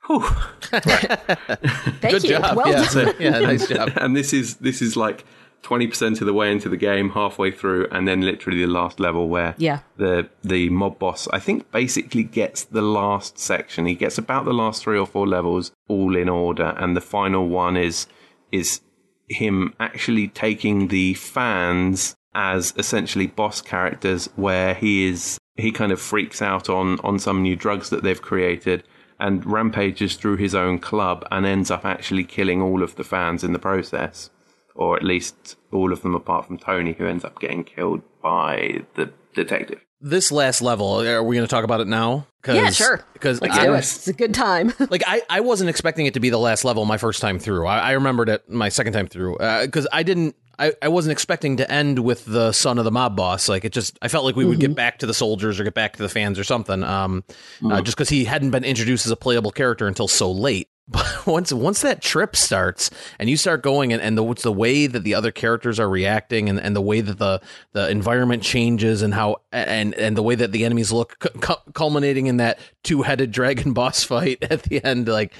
Whew. 0.06 0.20
Thank 0.62 2.00
Good 2.00 2.24
you. 2.24 2.30
job. 2.30 2.56
Well 2.56 2.68
yeah, 2.68 2.88
done. 2.92 3.14
yeah, 3.20 3.38
nice 3.38 3.68
job. 3.68 3.92
and 3.96 4.16
this 4.16 4.32
is 4.32 4.56
this 4.56 4.82
is 4.82 4.96
like 4.96 5.24
twenty 5.62 5.86
percent 5.86 6.20
of 6.20 6.26
the 6.26 6.34
way 6.34 6.50
into 6.50 6.68
the 6.68 6.76
game, 6.76 7.10
halfway 7.10 7.50
through, 7.50 7.86
and 7.90 8.06
then 8.06 8.20
literally 8.20 8.60
the 8.60 8.66
last 8.66 9.00
level 9.00 9.28
where 9.28 9.54
Yeah. 9.58 9.80
the 9.96 10.28
the 10.42 10.68
mob 10.70 10.98
boss 10.98 11.28
I 11.32 11.38
think 11.38 11.70
basically 11.70 12.24
gets 12.24 12.64
the 12.64 12.82
last 12.82 13.38
section. 13.38 13.86
He 13.86 13.94
gets 13.94 14.18
about 14.18 14.44
the 14.44 14.52
last 14.52 14.82
three 14.82 14.98
or 14.98 15.06
four 15.06 15.26
levels 15.26 15.72
all 15.88 16.16
in 16.16 16.28
order, 16.28 16.74
and 16.78 16.96
the 16.96 17.00
final 17.00 17.48
one 17.48 17.76
is 17.76 18.06
is 18.50 18.80
him 19.28 19.72
actually 19.80 20.28
taking 20.28 20.88
the 20.88 21.14
fans 21.14 22.14
as 22.34 22.74
essentially 22.76 23.26
boss 23.26 23.62
characters 23.62 24.28
where 24.36 24.74
he 24.74 25.06
is 25.06 25.38
he 25.56 25.70
kind 25.70 25.92
of 25.92 26.00
freaks 26.00 26.42
out 26.42 26.68
on 26.68 26.98
on 27.00 27.18
some 27.18 27.42
new 27.42 27.54
drugs 27.56 27.90
that 27.90 28.02
they've 28.02 28.22
created 28.22 28.82
and 29.20 29.46
rampages 29.46 30.16
through 30.16 30.36
his 30.36 30.54
own 30.54 30.78
club 30.78 31.26
and 31.30 31.46
ends 31.46 31.70
up 31.70 31.84
actually 31.84 32.24
killing 32.24 32.60
all 32.60 32.82
of 32.82 32.96
the 32.96 33.04
fans 33.04 33.44
in 33.44 33.52
the 33.52 33.58
process 33.58 34.30
or 34.74 34.96
at 34.96 35.02
least 35.02 35.56
all 35.72 35.92
of 35.92 36.02
them 36.02 36.14
apart 36.14 36.46
from 36.46 36.58
Tony 36.58 36.92
who 36.92 37.06
ends 37.06 37.24
up 37.24 37.40
getting 37.40 37.64
killed 37.64 38.02
by 38.22 38.84
the 38.94 39.12
detective 39.34 39.80
This 40.00 40.30
last 40.32 40.62
level, 40.62 41.00
are 41.00 41.22
we 41.22 41.36
going 41.36 41.46
to 41.46 41.50
talk 41.50 41.64
about 41.64 41.80
it 41.80 41.86
now? 41.86 42.26
Cause, 42.42 42.56
Yeah, 42.56 42.70
sure. 42.70 43.04
Because 43.12 43.40
Let's 43.40 43.56
I, 43.56 43.66
do 43.66 43.74
it. 43.74 43.78
It's 43.78 44.08
a 44.08 44.12
good 44.12 44.34
time. 44.34 44.72
like 44.90 45.04
I, 45.06 45.22
I 45.30 45.40
wasn't 45.40 45.70
expecting 45.70 46.06
it 46.06 46.14
to 46.14 46.20
be 46.20 46.28
the 46.28 46.38
last 46.38 46.64
level 46.64 46.84
my 46.84 46.98
first 46.98 47.20
time 47.20 47.38
through. 47.38 47.66
I, 47.66 47.78
I 47.78 47.92
remembered 47.92 48.28
it 48.28 48.48
my 48.50 48.68
second 48.68 48.92
time 48.94 49.06
through 49.06 49.38
because 49.38 49.86
I 49.92 50.02
didn't. 50.02 50.34
I, 50.58 50.74
I 50.82 50.88
wasn't 50.88 51.12
expecting 51.12 51.56
to 51.56 51.70
end 51.70 52.00
with 52.00 52.24
the 52.24 52.52
son 52.52 52.78
of 52.78 52.84
the 52.84 52.90
mob 52.90 53.16
boss. 53.16 53.48
Like 53.48 53.64
it 53.64 53.72
just, 53.72 53.98
I 54.02 54.08
felt 54.08 54.24
like 54.24 54.36
we 54.36 54.44
would 54.44 54.60
get 54.60 54.74
back 54.74 54.98
to 54.98 55.06
the 55.06 55.14
soldiers 55.14 55.58
or 55.58 55.64
get 55.64 55.74
back 55.74 55.96
to 55.96 56.02
the 56.02 56.10
fans 56.10 56.38
or 56.38 56.44
something. 56.44 56.84
Um, 56.84 57.24
uh, 57.64 57.80
just 57.80 57.96
because 57.96 58.10
he 58.10 58.24
hadn't 58.24 58.50
been 58.50 58.62
introduced 58.62 59.06
as 59.06 59.10
a 59.10 59.16
playable 59.16 59.50
character 59.50 59.88
until 59.88 60.06
so 60.06 60.30
late. 60.30 60.68
But 60.88 61.26
once 61.26 61.52
once 61.52 61.82
that 61.82 62.02
trip 62.02 62.36
starts 62.36 62.90
and 63.18 63.30
you 63.30 63.36
start 63.36 63.62
going 63.62 63.92
and, 63.92 64.02
and 64.02 64.16
the 64.16 64.22
what's 64.22 64.42
the 64.42 64.52
way 64.52 64.86
that 64.86 65.04
the 65.04 65.14
other 65.14 65.30
characters 65.30 65.78
are 65.78 65.88
reacting 65.88 66.48
and, 66.48 66.60
and 66.60 66.74
the 66.74 66.80
way 66.80 67.00
that 67.00 67.18
the 67.18 67.40
the 67.72 67.88
environment 67.90 68.42
changes 68.42 69.02
and 69.02 69.14
how 69.14 69.36
and 69.52 69.94
and 69.94 70.16
the 70.16 70.22
way 70.22 70.34
that 70.34 70.52
the 70.52 70.64
enemies 70.64 70.92
look 70.92 71.18
cu- 71.18 71.38
cu- 71.40 71.72
culminating 71.72 72.26
in 72.26 72.38
that 72.38 72.58
two-headed 72.82 73.30
dragon 73.30 73.72
boss 73.74 74.04
fight 74.04 74.42
at 74.42 74.62
the 74.64 74.84
end 74.84 75.08
like 75.08 75.32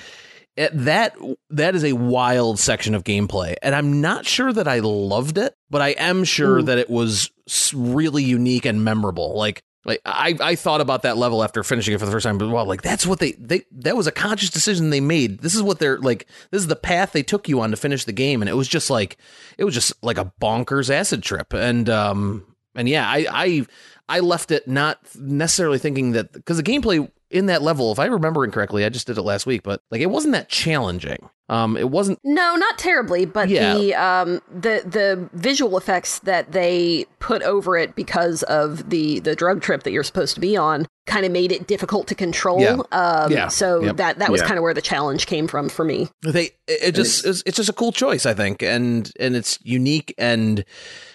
it, 0.55 0.71
that 0.75 1.17
that 1.49 1.75
is 1.75 1.83
a 1.83 1.95
wild 1.95 2.59
section 2.59 2.95
of 2.95 3.05
gameplay. 3.05 3.55
And 3.63 3.75
i'm 3.75 4.01
not 4.01 4.27
sure 4.27 4.53
that 4.53 4.69
i 4.69 4.81
loved 4.81 5.39
it 5.39 5.57
but 5.71 5.81
i 5.83 5.91
am 5.91 6.25
sure 6.25 6.61
hmm. 6.61 6.67
that 6.67 6.79
it 6.79 6.91
was 6.91 7.31
really 7.75 8.23
unique 8.23 8.65
and 8.65 8.85
memorable. 8.85 9.35
Like 9.37 9.63
like 9.85 10.01
I, 10.05 10.37
I 10.41 10.55
thought 10.55 10.81
about 10.81 11.03
that 11.03 11.17
level 11.17 11.43
after 11.43 11.63
finishing 11.65 11.95
it 11.95 11.99
for 11.99 12.07
the 12.07 12.13
first 12.13 12.25
time, 12.25 12.39
but 12.39 12.49
well, 12.49 12.65
like 12.65 12.83
that's 12.83 13.07
what 13.07 13.19
they 13.19 13.33
they 13.33 13.63
that 13.73 13.97
was 13.97 14.07
a 14.07 14.13
conscious 14.13 14.51
decision 14.51 14.91
they 14.91 15.01
made. 15.01 15.41
This 15.41 15.55
is 15.55 15.63
what 15.63 15.79
they're 15.79 15.99
like. 15.99 16.29
This 16.51 16.61
is 16.63 16.69
the 16.69 16.77
path 16.77 17.13
they 17.13 17.23
took 17.23 17.49
you 17.49 17.61
on 17.61 17.71
to 17.71 17.77
finish 17.77 18.05
the 18.05 18.13
game, 18.13 18.43
and 18.43 18.49
it 18.49 18.55
was 18.55 18.69
just 18.69 18.91
like 18.91 19.17
it 19.59 19.65
was 19.65 19.75
just 19.75 19.93
like 20.03 20.19
a 20.19 20.33
bonkers 20.41 20.89
acid 20.89 21.23
trip. 21.23 21.53
And 21.53 21.91
um 21.91 22.47
and 22.75 22.89
yeah, 22.89 23.09
I 23.09 23.27
I 23.29 23.67
I 24.09 24.21
left 24.21 24.51
it 24.51 24.69
not 24.69 25.01
necessarily 25.17 25.79
thinking 25.79 26.13
that 26.13 26.33
because 26.33 26.59
the 26.59 26.63
gameplay 26.63 27.11
in 27.33 27.47
that 27.47 27.63
level, 27.63 27.91
if 27.93 27.99
I 27.99 28.07
remember 28.07 28.45
incorrectly, 28.45 28.85
I 28.85 28.89
just 28.89 29.07
did 29.07 29.19
it 29.19 29.23
last 29.23 29.47
week, 29.47 29.63
but 29.63 29.83
like 29.91 30.01
it 30.01 30.11
wasn't 30.11 30.33
that 30.35 30.49
challenging. 30.49 31.29
Um, 31.49 31.77
it 31.77 31.91
wasn't. 31.91 32.19
No, 32.25 32.55
not 32.57 32.79
terribly, 32.79 33.25
but 33.27 33.49
Yeah. 33.49 33.75
the 33.75 33.95
um 33.95 34.41
the 34.49 34.83
the 34.87 35.29
visual 35.35 35.77
effects 35.77 36.21
that 36.21 36.53
they 36.53 37.05
put 37.19 37.43
over 37.43 37.77
it 37.77 37.95
because 37.95 38.43
of 38.45 38.89
the 38.91 39.19
the 39.21 39.35
drug 39.37 39.61
trip 39.61 39.83
that 39.83 39.91
you're 39.93 40.05
supposed 40.05 40.35
to 40.35 40.41
be 40.41 40.57
on 40.57 40.87
kind 41.07 41.27
of 41.27 41.33
made 41.33 41.51
it 41.53 41.67
difficult 41.67 42.07
to 42.09 42.15
control. 42.15 42.61
Yeah. 42.61 42.79
Um 42.93 43.33
Yeah. 43.33 43.49
so 43.49 43.83
Yep. 43.85 43.97
that 43.97 44.19
that 44.21 44.31
was 44.31 44.41
Yeah. 44.41 44.47
kind 44.47 44.59
of 44.59 44.63
where 44.63 44.73
the 44.73 44.81
challenge 44.83 45.27
came 45.27 45.47
from 45.49 45.69
for 45.69 45.85
me. 45.85 46.09
They 46.23 46.45
it, 46.67 46.83
it 46.83 46.95
just 46.95 47.27
it's, 47.27 47.43
it's 47.45 47.57
just 47.57 47.69
a 47.69 47.75
cool 47.75 47.93
choice, 47.93 48.25
I 48.25 48.33
think, 48.35 48.63
and 48.63 49.11
and 49.21 49.37
it's 49.37 49.59
unique 49.63 50.15
and 50.17 50.65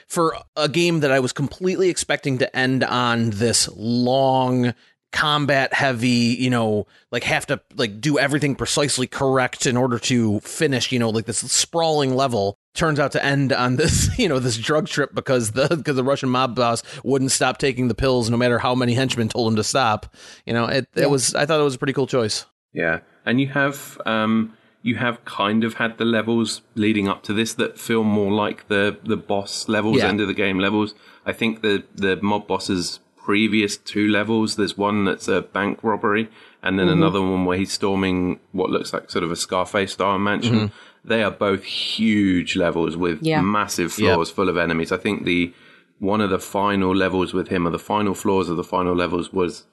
for 0.07 0.38
a 0.55 0.70
game 0.70 0.99
that 1.01 1.11
I 1.11 1.20
was 1.20 1.34
completely 1.34 1.89
expecting 1.89 2.38
to 2.39 2.55
end 2.55 2.84
on 2.84 3.32
this 3.32 3.68
long 3.76 4.74
combat 5.18 5.74
heavy 5.74 6.36
you 6.39 6.49
know 6.49 6.86
like 7.11 7.24
have 7.24 7.45
to 7.47 7.59
like 7.76 7.99
do 7.99 8.20
everything 8.20 8.55
precisely 8.55 9.07
correct 9.07 9.65
in 9.65 9.76
order 9.76 9.97
to 9.97 10.39
finish 10.41 10.91
you 10.91 10.99
know 10.99 11.09
like 11.09 11.26
this 11.26 11.39
sprawling 11.39 12.15
level. 12.15 12.57
Turns 12.76 12.99
out 12.99 13.11
to 13.13 13.26
end 13.26 13.51
on 13.51 13.76
this 13.82 14.18
you 14.20 14.30
know 14.30 14.38
this 14.39 14.57
drug 14.57 14.88
trip 14.88 15.15
because 15.15 15.51
the 15.51 15.68
because 15.76 15.95
the 15.95 16.03
russian 16.03 16.30
mob 16.30 16.55
boss 16.55 16.84
wouldn't 17.03 17.32
stop 17.32 17.57
taking 17.57 17.88
the 17.88 17.95
pills 17.95 18.30
no 18.30 18.38
matter 18.38 18.59
how 18.59 18.76
many 18.76 18.93
henchmen 18.93 19.30
told 19.30 19.51
him 19.51 19.55
to 19.55 19.63
stop. 19.63 20.15
You 20.45 20.53
know 20.53 20.65
it, 20.65 20.88
it 20.95 21.09
was 21.09 21.34
i 21.34 21.45
thought 21.45 21.59
it 21.59 21.63
was 21.63 21.76
a 21.76 21.80
pretty 21.80 21.93
cool 21.93 22.07
choice. 22.07 22.45
Yeah, 22.74 22.99
and 23.26 23.41
you 23.41 23.47
have 23.47 23.99
um, 24.05 24.53
you 24.84 24.95
have 24.97 25.26
kind 25.26 25.63
of 25.63 25.76
had 25.76 25.97
the 25.97 26.05
levels 26.05 26.61
leading 26.76 27.07
up 27.07 27.24
to 27.24 27.34
this 27.34 27.55
that 27.55 27.80
feel 27.80 28.03
more 28.03 28.32
like 28.32 28.68
the 28.68 28.99
the 29.03 29.18
boss 29.18 29.68
levels, 29.68 29.97
Yeah. 29.97 30.09
end 30.09 30.22
of 30.22 30.28
the 30.28 30.36
game 30.36 30.59
levels. 30.59 30.93
I 31.26 31.34
think 31.34 31.61
the 31.63 31.84
the 31.95 32.18
mob 32.22 32.45
bosses 32.47 32.99
previous 33.32 33.76
two 33.76 34.08
levels. 34.08 34.56
There's 34.56 34.78
one 34.78 35.04
that's 35.04 35.28
a 35.28 35.42
bank 35.42 35.84
robbery, 35.84 36.30
and 36.64 36.80
then 36.80 36.88
another 36.88 37.22
one 37.22 37.44
where 37.44 37.58
he's 37.58 37.74
storming 37.74 38.40
what 38.54 38.70
looks 38.70 38.94
like 38.94 39.10
sort 39.12 39.26
of 39.26 39.32
a 39.32 39.36
Scarface 39.36 39.92
style 39.94 40.18
mansion. 40.18 40.72
They 41.04 41.22
are 41.24 41.32
both 41.48 41.64
huge 41.66 42.56
levels 42.56 42.96
with 42.96 43.18
Yeah. 43.22 43.42
massive 43.42 43.92
floors 43.92 44.30
full 44.32 44.48
of 44.50 44.56
enemies. 44.58 44.92
I 44.94 44.98
think 45.06 45.26
the 45.26 45.54
one 46.00 46.22
of 46.22 46.30
the 46.30 46.40
final 46.40 46.96
levels 46.96 47.34
with 47.34 47.48
him, 47.50 47.68
or 47.68 47.72
the 47.72 47.80
final 47.94 48.14
floors 48.14 48.48
of 48.50 48.56
the 48.56 48.64
final 48.76 48.96
levels, 48.96 49.34
was 49.34 49.66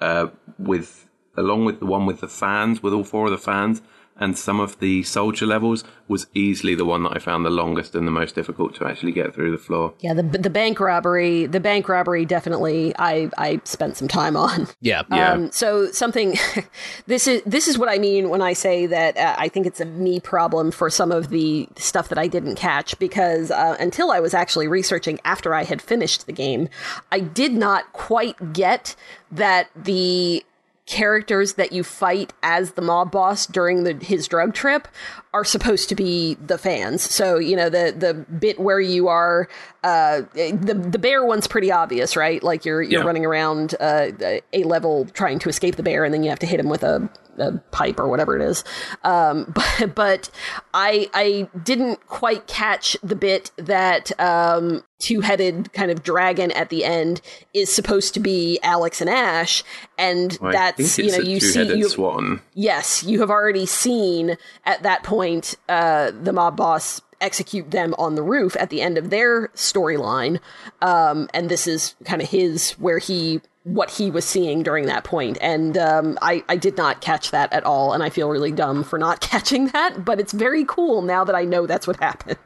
uh, 0.00 0.26
with 0.58 1.06
along 1.36 1.66
with 1.66 1.80
the 1.80 1.86
one 1.86 2.06
with 2.06 2.20
the 2.20 2.28
fans, 2.28 2.82
with 2.82 2.94
all 2.94 3.04
four 3.04 3.26
of 3.26 3.30
the 3.32 3.44
fans, 3.52 3.82
and 4.18 4.36
some 4.36 4.60
of 4.60 4.78
the 4.78 5.02
soldier 5.02 5.46
levels 5.46 5.84
was 6.08 6.26
easily 6.34 6.74
the 6.74 6.84
one 6.84 7.02
that 7.02 7.12
I 7.14 7.18
found 7.18 7.44
the 7.44 7.50
longest 7.50 7.94
and 7.94 8.06
the 8.06 8.12
most 8.12 8.34
difficult 8.34 8.74
to 8.76 8.86
actually 8.86 9.12
get 9.12 9.34
through 9.34 9.50
the 9.50 9.58
floor. 9.58 9.94
Yeah, 10.00 10.14
the 10.14 10.22
the 10.22 10.50
bank 10.50 10.80
robbery, 10.80 11.46
the 11.46 11.60
bank 11.60 11.88
robbery 11.88 12.24
definitely 12.24 12.94
I 12.98 13.30
I 13.36 13.60
spent 13.64 13.96
some 13.96 14.08
time 14.08 14.36
on. 14.46 14.68
yeah 14.80 15.02
Yeah. 15.10 15.32
Um, 15.32 15.52
so 15.52 15.90
something 15.90 16.36
this 17.06 17.26
is 17.26 17.42
this 17.44 17.68
is 17.68 17.78
what 17.78 17.88
I 17.88 17.98
mean 17.98 18.28
when 18.28 18.42
I 18.42 18.52
say 18.52 18.86
that 18.86 19.16
uh, 19.16 19.34
I 19.38 19.48
think 19.48 19.66
it's 19.66 19.80
a 19.80 19.84
me 19.84 20.20
problem 20.20 20.70
for 20.70 20.90
some 20.90 21.12
of 21.12 21.30
the 21.30 21.68
stuff 21.76 22.08
that 22.08 22.18
I 22.18 22.26
didn't 22.26 22.56
catch 22.56 22.98
because 22.98 23.50
uh, 23.50 23.76
until 23.78 24.10
I 24.10 24.20
was 24.20 24.34
actually 24.34 24.68
researching 24.68 25.18
after 25.24 25.54
I 25.54 25.64
had 25.64 25.82
finished 25.82 26.26
the 26.26 26.32
game, 26.32 26.68
I 27.12 27.20
did 27.20 27.52
not 27.52 27.92
quite 27.92 28.52
get 28.52 28.96
that 29.32 29.70
the 29.74 30.44
characters 30.86 31.54
that 31.54 31.72
you 31.72 31.82
fight 31.82 32.32
as 32.44 32.72
the 32.72 32.82
mob 32.82 33.10
boss 33.10 33.46
during 33.46 33.82
the 33.84 33.94
his 33.94 34.28
drug 34.28 34.54
trip 34.54 34.86
are 35.34 35.44
supposed 35.44 35.88
to 35.88 35.94
be 35.96 36.34
the 36.34 36.56
fans. 36.58 37.02
So 37.02 37.38
you 37.38 37.56
know 37.56 37.68
the 37.68 37.92
the 37.96 38.14
bit 38.14 38.58
where 38.60 38.80
you 38.80 39.08
are 39.08 39.48
uh, 39.82 40.22
the 40.34 40.74
the 40.90 40.98
bear 40.98 41.24
one's 41.24 41.48
pretty 41.48 41.72
obvious, 41.72 42.16
right? 42.16 42.42
Like 42.42 42.64
you're 42.64 42.82
you're 42.82 43.00
Yeah. 43.00 43.06
running 43.06 43.26
around 43.26 43.74
uh, 43.80 44.10
a 44.52 44.62
level 44.64 45.06
trying 45.06 45.38
to 45.40 45.48
escape 45.48 45.74
the 45.76 45.82
bear, 45.82 46.04
and 46.04 46.14
then 46.14 46.22
you 46.22 46.30
have 46.30 46.38
to 46.40 46.46
hit 46.46 46.60
him 46.60 46.68
with 46.68 46.82
a, 46.84 47.08
a 47.38 47.52
pipe 47.70 47.98
or 47.98 48.08
whatever 48.08 48.36
it 48.36 48.42
is. 48.42 48.64
Um, 49.04 49.46
but 49.54 49.94
but 49.94 50.30
I 50.74 51.08
I 51.14 51.48
didn't 51.62 52.06
quite 52.06 52.46
catch 52.46 52.96
the 53.02 53.16
bit 53.16 53.50
that 53.56 54.18
um, 54.20 54.84
two 54.98 55.20
headed 55.20 55.72
kind 55.72 55.90
of 55.90 56.02
dragon 56.02 56.50
at 56.52 56.70
the 56.70 56.84
end 56.84 57.20
is 57.52 57.72
supposed 57.72 58.14
to 58.14 58.20
be 58.20 58.58
Alex 58.62 59.00
and 59.00 59.10
Ash, 59.10 59.62
and 59.98 60.38
I 60.40 60.52
that's 60.52 60.98
you 60.98 61.10
know 61.10 61.18
you 61.18 61.40
see 61.40 61.76
you 61.76 61.88
swan. 61.88 62.40
yes, 62.54 63.02
you 63.02 63.20
have 63.20 63.30
already 63.30 63.66
seen 63.66 64.36
at 64.64 64.82
that 64.82 65.02
point 65.02 65.54
uh, 65.68 66.10
the 66.10 66.32
mob 66.32 66.56
boss 66.56 67.00
execute 67.20 67.70
them 67.70 67.94
on 67.98 68.14
the 68.14 68.22
roof 68.22 68.56
at 68.60 68.70
the 68.70 68.82
end 68.82 68.98
of 68.98 69.10
their 69.10 69.48
storyline, 69.48 70.40
um, 70.82 71.28
and 71.32 71.48
this 71.48 71.66
is 71.66 71.94
kind 72.04 72.22
of 72.22 72.28
his 72.28 72.72
where 72.72 72.98
he 72.98 73.40
what 73.66 73.90
he 73.90 74.12
was 74.12 74.24
seeing 74.24 74.62
during 74.62 74.86
that 74.86 75.02
point, 75.02 75.36
and 75.40 75.76
um, 75.76 76.16
I 76.22 76.44
I 76.48 76.56
did 76.56 76.76
not 76.76 77.00
catch 77.00 77.32
that 77.32 77.52
at 77.52 77.64
all, 77.64 77.92
and 77.92 78.02
I 78.02 78.10
feel 78.10 78.28
really 78.28 78.52
dumb 78.52 78.84
for 78.84 78.96
not 78.98 79.20
catching 79.32 79.68
that, 79.68 80.04
but 80.04 80.20
it's 80.20 80.32
very 80.32 80.64
cool 80.64 81.02
now 81.02 81.24
that 81.24 81.34
I 81.34 81.44
know 81.44 81.66
that's 81.66 81.86
what 81.86 81.96
happened. 82.00 82.38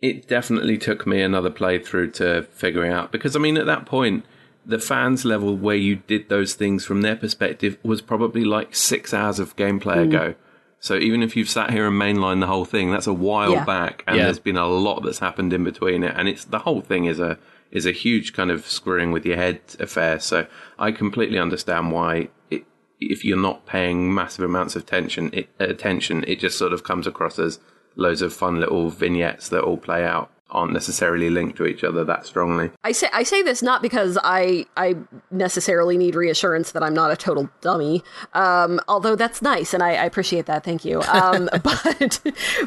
It 0.00 0.26
definitely 0.28 0.78
took 0.78 1.06
me 1.06 1.20
another 1.22 1.50
playthrough 1.50 2.14
to 2.14 2.42
figure 2.44 2.84
out 2.86 3.12
because 3.12 3.36
I 3.36 3.38
mean 3.38 3.56
at 3.56 3.66
that 3.66 3.86
point 3.86 4.24
the 4.66 4.78
fans 4.78 5.26
level 5.26 5.54
where 5.56 5.76
you 5.76 5.96
did 5.96 6.30
those 6.30 6.54
things 6.54 6.84
from 6.86 7.02
their 7.02 7.16
perspective 7.16 7.76
was 7.82 8.00
probably 8.00 8.44
like 8.44 8.74
six 8.74 9.12
hours 9.12 9.38
of 9.38 9.54
gameplay 9.56 9.96
Mm. 9.96 10.04
ago. 10.04 10.34
So 10.80 10.96
even 10.96 11.22
if 11.22 11.36
you've 11.36 11.48
sat 11.50 11.70
here 11.70 11.86
and 11.86 12.00
mainlined 12.00 12.40
the 12.40 12.46
whole 12.46 12.64
thing, 12.64 12.90
that's 12.90 13.06
a 13.06 13.12
while 13.12 13.52
Yeah. 13.52 13.64
back, 13.66 14.02
and 14.06 14.16
Yeah. 14.16 14.24
there's 14.24 14.38
been 14.38 14.56
a 14.56 14.66
lot 14.66 15.02
that's 15.02 15.18
happened 15.18 15.52
in 15.52 15.64
between 15.64 16.02
it, 16.02 16.14
and 16.16 16.28
it's 16.28 16.44
the 16.46 16.60
whole 16.60 16.80
thing 16.82 17.04
is 17.06 17.20
a 17.20 17.38
is 17.74 17.84
a 17.84 17.92
huge 17.92 18.32
kind 18.32 18.50
of 18.50 18.66
screwing 18.66 19.12
with 19.12 19.26
your 19.26 19.36
head 19.36 19.60
affair. 19.78 20.20
So 20.20 20.46
I 20.78 20.92
completely 20.92 21.38
understand 21.38 21.90
why 21.90 22.28
it, 22.48 22.64
if 23.00 23.24
you're 23.24 23.36
not 23.36 23.66
paying 23.66 24.14
massive 24.14 24.44
amounts 24.44 24.76
of 24.76 24.86
tension, 24.86 25.30
it, 25.34 25.50
attention, 25.58 26.24
it 26.26 26.38
just 26.38 26.56
sort 26.56 26.72
of 26.72 26.84
comes 26.84 27.06
across 27.06 27.38
as 27.38 27.58
loads 27.96 28.22
of 28.22 28.32
fun 28.32 28.60
little 28.60 28.88
vignettes 28.90 29.48
that 29.48 29.62
all 29.62 29.76
play 29.76 30.04
out 30.04 30.30
aren't 30.50 30.72
necessarily 30.72 31.30
linked 31.30 31.56
to 31.56 31.66
each 31.66 31.82
other 31.82 32.04
that 32.04 32.24
strongly. 32.24 32.70
I 32.84 32.92
say 32.92 33.08
I 33.12 33.24
say 33.24 33.42
this 33.42 33.60
not 33.60 33.82
because 33.82 34.16
I 34.22 34.66
I 34.76 34.94
necessarily 35.32 35.98
need 35.98 36.14
reassurance 36.14 36.72
that 36.72 36.82
I'm 36.82 36.94
not 36.94 37.10
a 37.10 37.16
total 37.16 37.50
dummy. 37.60 38.04
Um, 38.34 38.80
although 38.86 39.16
that's 39.16 39.42
nice 39.42 39.74
and 39.74 39.82
I, 39.82 39.94
I 39.94 40.04
appreciate 40.04 40.46
that. 40.46 40.62
Thank 40.62 40.84
you. 40.84 41.02
Um, 41.02 41.48
but 41.62 42.20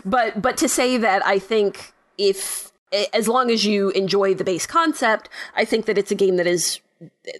but 0.03 0.41
but 0.41 0.57
to 0.57 0.67
say 0.67 0.97
that 0.97 1.25
I 1.25 1.39
think 1.39 1.93
if 2.17 2.71
as 3.13 3.27
long 3.27 3.51
as 3.51 3.65
you 3.65 3.89
enjoy 3.91 4.33
the 4.33 4.43
base 4.43 4.65
concept, 4.65 5.29
I 5.55 5.65
think 5.65 5.85
that 5.85 5.97
it's 5.97 6.11
a 6.11 6.15
game 6.15 6.37
that 6.37 6.47
is 6.47 6.79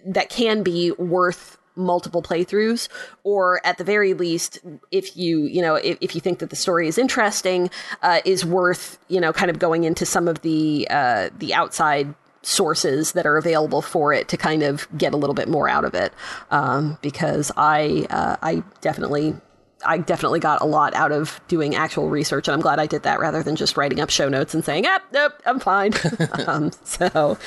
that 0.06 0.28
can 0.28 0.62
be 0.62 0.92
worth 0.92 1.58
multiple 1.74 2.22
playthroughs 2.22 2.88
or 3.22 3.64
at 3.64 3.78
the 3.78 3.84
very 3.84 4.12
least 4.12 4.58
if 4.90 5.16
you 5.16 5.44
you 5.44 5.62
know 5.62 5.76
if, 5.76 5.96
if 6.00 6.14
you 6.14 6.20
think 6.20 6.40
that 6.40 6.50
the 6.50 6.56
story 6.56 6.88
is 6.88 6.98
interesting 6.98 7.70
uh, 8.02 8.20
is 8.24 8.44
worth 8.44 8.98
you 9.08 9.20
know 9.20 9.32
kind 9.32 9.48
of 9.48 9.60
going 9.60 9.84
into 9.84 10.04
some 10.04 10.26
of 10.26 10.42
the 10.42 10.86
uh, 10.90 11.30
the 11.38 11.54
outside 11.54 12.12
sources 12.42 13.12
that 13.12 13.26
are 13.26 13.36
available 13.36 13.82
for 13.82 14.12
it 14.12 14.28
to 14.28 14.36
kind 14.36 14.62
of 14.62 14.88
get 14.96 15.12
a 15.12 15.16
little 15.16 15.34
bit 15.34 15.48
more 15.48 15.68
out 15.68 15.84
of 15.84 15.94
it. 15.94 16.12
Um, 16.50 16.98
because 17.02 17.52
I 17.56 18.06
uh, 18.10 18.36
I 18.42 18.62
definitely 18.80 19.36
I 19.84 19.98
definitely 19.98 20.40
got 20.40 20.60
a 20.60 20.64
lot 20.64 20.94
out 20.94 21.12
of 21.12 21.40
doing 21.48 21.74
actual 21.74 22.08
research, 22.08 22.48
and 22.48 22.54
I'm 22.54 22.60
glad 22.60 22.78
I 22.78 22.86
did 22.86 23.02
that 23.04 23.20
rather 23.20 23.42
than 23.42 23.56
just 23.56 23.76
writing 23.76 24.00
up 24.00 24.10
show 24.10 24.28
notes 24.28 24.54
and 24.54 24.64
saying, 24.64 24.84
"Ah, 24.86 25.00
nope, 25.12 25.34
I'm 25.46 25.60
fine." 25.60 25.92
um, 26.46 26.70
so, 26.84 27.38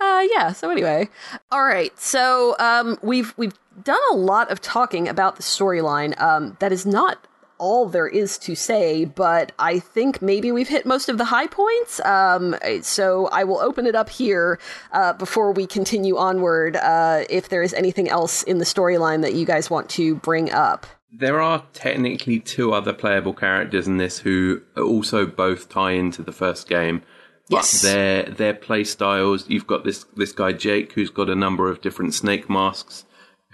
uh, 0.00 0.26
yeah. 0.30 0.52
So 0.52 0.70
anyway, 0.70 1.08
all 1.50 1.64
right. 1.64 1.98
So 1.98 2.56
um, 2.58 2.98
we've 3.02 3.34
we've 3.36 3.54
done 3.82 4.00
a 4.12 4.14
lot 4.14 4.50
of 4.50 4.60
talking 4.60 5.08
about 5.08 5.36
the 5.36 5.42
storyline. 5.42 6.20
Um, 6.20 6.56
that 6.60 6.72
is 6.72 6.84
not 6.84 7.26
all 7.60 7.86
there 7.86 8.08
is 8.08 8.38
to 8.38 8.54
say, 8.56 9.04
but 9.04 9.52
I 9.58 9.78
think 9.78 10.22
maybe 10.22 10.50
we've 10.50 10.68
hit 10.68 10.86
most 10.86 11.08
of 11.08 11.18
the 11.18 11.26
high 11.26 11.46
points. 11.46 12.00
Um, 12.00 12.56
so 12.80 13.28
I 13.28 13.44
will 13.44 13.60
open 13.60 13.86
it 13.86 13.94
up 13.94 14.08
here 14.08 14.58
uh, 14.92 15.12
before 15.12 15.52
we 15.52 15.66
continue 15.66 16.16
onward. 16.16 16.76
Uh, 16.76 17.24
if 17.28 17.50
there 17.50 17.62
is 17.62 17.74
anything 17.74 18.08
else 18.08 18.42
in 18.42 18.58
the 18.58 18.64
storyline 18.64 19.20
that 19.22 19.34
you 19.34 19.44
guys 19.44 19.70
want 19.70 19.90
to 19.90 20.16
bring 20.16 20.50
up. 20.50 20.86
There 21.12 21.40
are 21.40 21.64
technically 21.72 22.38
two 22.38 22.72
other 22.72 22.92
playable 22.92 23.34
characters 23.34 23.86
in 23.86 23.96
this 23.96 24.20
who 24.20 24.62
also 24.76 25.26
both 25.26 25.68
tie 25.68 25.92
into 25.92 26.22
the 26.22 26.32
first 26.32 26.68
game. 26.68 27.02
But 27.48 27.56
Yes. 27.56 27.82
their 27.82 28.22
their 28.22 28.54
play 28.54 28.84
styles, 28.84 29.48
you've 29.48 29.66
got 29.66 29.84
this 29.84 30.04
this 30.16 30.30
guy 30.30 30.52
Jake 30.52 30.92
who's 30.92 31.10
got 31.10 31.28
a 31.28 31.34
number 31.34 31.68
of 31.68 31.80
different 31.80 32.14
snake 32.14 32.48
masks, 32.48 33.04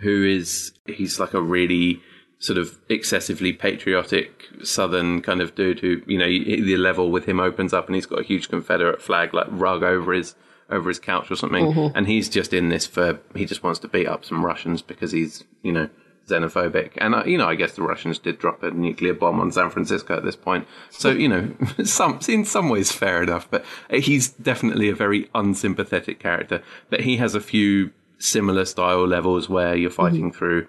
who 0.00 0.22
is 0.22 0.72
he's 0.86 1.18
like 1.18 1.32
a 1.32 1.40
really 1.40 2.02
sort 2.38 2.58
of 2.58 2.78
excessively 2.90 3.52
patriotic 3.52 4.44
southern 4.62 5.22
kind 5.22 5.40
of 5.40 5.54
dude 5.54 5.80
who 5.80 6.02
you 6.06 6.18
know 6.18 6.26
the 6.26 6.76
level 6.76 7.10
with 7.10 7.24
him 7.24 7.40
opens 7.40 7.72
up 7.72 7.86
and 7.86 7.94
he's 7.94 8.04
got 8.04 8.20
a 8.20 8.24
huge 8.24 8.50
Confederate 8.50 9.00
flag 9.00 9.32
like 9.32 9.46
rug 9.48 9.82
over 9.82 10.12
his 10.12 10.34
over 10.68 10.88
his 10.88 10.98
couch 10.98 11.30
or 11.30 11.36
something, 11.36 11.66
mm-hmm. 11.66 11.96
and 11.96 12.06
he's 12.06 12.28
just 12.28 12.52
in 12.52 12.68
this 12.68 12.86
for 12.86 13.20
he 13.34 13.46
just 13.46 13.62
wants 13.62 13.78
to 13.78 13.88
beat 13.88 14.06
up 14.06 14.24
some 14.24 14.44
Russians 14.44 14.82
because 14.82 15.12
he's 15.12 15.44
you 15.62 15.72
know 15.72 15.88
xenophobic. 16.26 16.92
And, 16.98 17.14
uh, 17.14 17.24
you 17.24 17.38
know, 17.38 17.48
I 17.48 17.54
guess 17.54 17.72
the 17.72 17.82
Russians 17.82 18.18
did 18.18 18.38
drop 18.38 18.62
a 18.62 18.70
nuclear 18.70 19.14
bomb 19.14 19.40
on 19.40 19.52
San 19.52 19.70
Francisco 19.70 20.16
at 20.16 20.24
this 20.24 20.36
point. 20.36 20.66
So, 20.90 21.10
you 21.10 21.28
know, 21.28 21.54
some, 21.84 22.20
in 22.28 22.44
some 22.44 22.68
ways 22.68 22.92
fair 22.92 23.22
enough, 23.22 23.48
but 23.50 23.64
he's 23.90 24.28
definitely 24.28 24.88
a 24.88 24.94
very 24.94 25.30
unsympathetic 25.34 26.18
character. 26.18 26.62
But 26.90 27.00
he 27.00 27.16
has 27.18 27.34
a 27.34 27.40
few 27.40 27.92
similar 28.18 28.64
style 28.64 29.06
levels 29.06 29.48
where 29.48 29.76
you're 29.76 29.90
fighting 29.90 30.32
through 30.32 30.66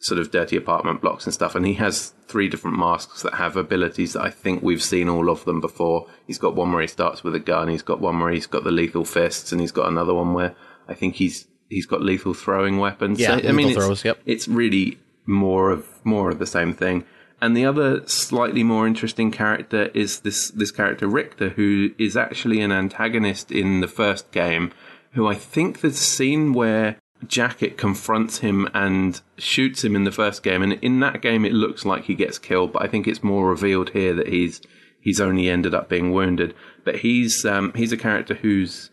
sort 0.00 0.18
of 0.18 0.30
dirty 0.30 0.56
apartment 0.56 1.00
blocks 1.00 1.26
and 1.26 1.34
stuff. 1.34 1.54
And 1.54 1.66
he 1.66 1.74
has 1.74 2.14
three 2.26 2.48
different 2.48 2.78
masks 2.78 3.22
that 3.22 3.34
have 3.34 3.56
abilities 3.56 4.14
that 4.14 4.22
I 4.22 4.30
think 4.30 4.62
we've 4.62 4.82
seen 4.82 5.08
all 5.08 5.28
of 5.28 5.44
them 5.44 5.60
before. 5.60 6.06
He's 6.26 6.38
got 6.38 6.56
one 6.56 6.72
where 6.72 6.80
he 6.80 6.88
starts 6.88 7.22
with 7.22 7.34
a 7.34 7.40
gun. 7.40 7.68
He's 7.68 7.82
got 7.82 8.00
one 8.00 8.18
where 8.18 8.32
he's 8.32 8.46
got 8.46 8.64
the 8.64 8.70
lethal 8.70 9.04
fists 9.04 9.52
and 9.52 9.60
he's 9.60 9.72
got 9.72 9.88
another 9.88 10.14
one 10.14 10.32
where 10.32 10.54
I 10.88 10.94
think 10.94 11.16
he's, 11.16 11.46
he's 11.70 11.86
got 11.86 12.02
lethal 12.02 12.34
throwing 12.34 12.76
weapons. 12.78 13.18
Yeah, 13.18 13.38
So, 13.38 13.48
I 13.48 13.52
mean, 13.52 13.68
lethal 13.68 13.92
it's, 13.92 14.04
yep. 14.04 14.20
it's 14.26 14.46
really 14.46 14.98
more 15.24 15.70
of 15.70 15.86
more 16.04 16.30
of 16.30 16.38
the 16.38 16.46
same 16.46 16.74
thing. 16.74 17.04
And 17.40 17.56
the 17.56 17.64
other 17.64 18.06
slightly 18.06 18.62
more 18.62 18.86
interesting 18.86 19.30
character 19.30 19.84
is 19.94 20.20
this 20.20 20.50
this 20.50 20.70
character 20.70 21.06
Richter, 21.06 21.50
who 21.50 21.92
is 21.98 22.16
actually 22.16 22.60
an 22.60 22.72
antagonist 22.72 23.50
in 23.50 23.80
the 23.80 23.88
first 23.88 24.30
game. 24.32 24.72
Who 25.12 25.26
I 25.26 25.34
think 25.34 25.82
a 25.82 25.92
scene 25.92 26.52
where 26.52 26.98
Jacket 27.26 27.76
confronts 27.76 28.38
him 28.38 28.68
and 28.74 29.20
shoots 29.38 29.82
him 29.84 29.96
in 29.96 30.04
the 30.04 30.12
first 30.12 30.42
game, 30.42 30.62
and 30.62 30.74
in 30.74 31.00
that 31.00 31.22
game 31.22 31.44
it 31.44 31.52
looks 31.52 31.84
like 31.84 32.04
he 32.04 32.14
gets 32.14 32.38
killed, 32.38 32.72
but 32.72 32.82
I 32.82 32.88
think 32.88 33.08
it's 33.08 33.22
more 33.22 33.48
revealed 33.48 33.90
here 33.90 34.14
that 34.14 34.28
he's 34.28 34.60
he's 35.00 35.20
only 35.20 35.48
ended 35.48 35.74
up 35.74 35.88
being 35.88 36.12
wounded. 36.12 36.54
But 36.84 36.96
he's 36.96 37.44
um, 37.44 37.72
he's 37.74 37.92
a 37.92 37.96
character 37.96 38.34
who's 38.34 38.90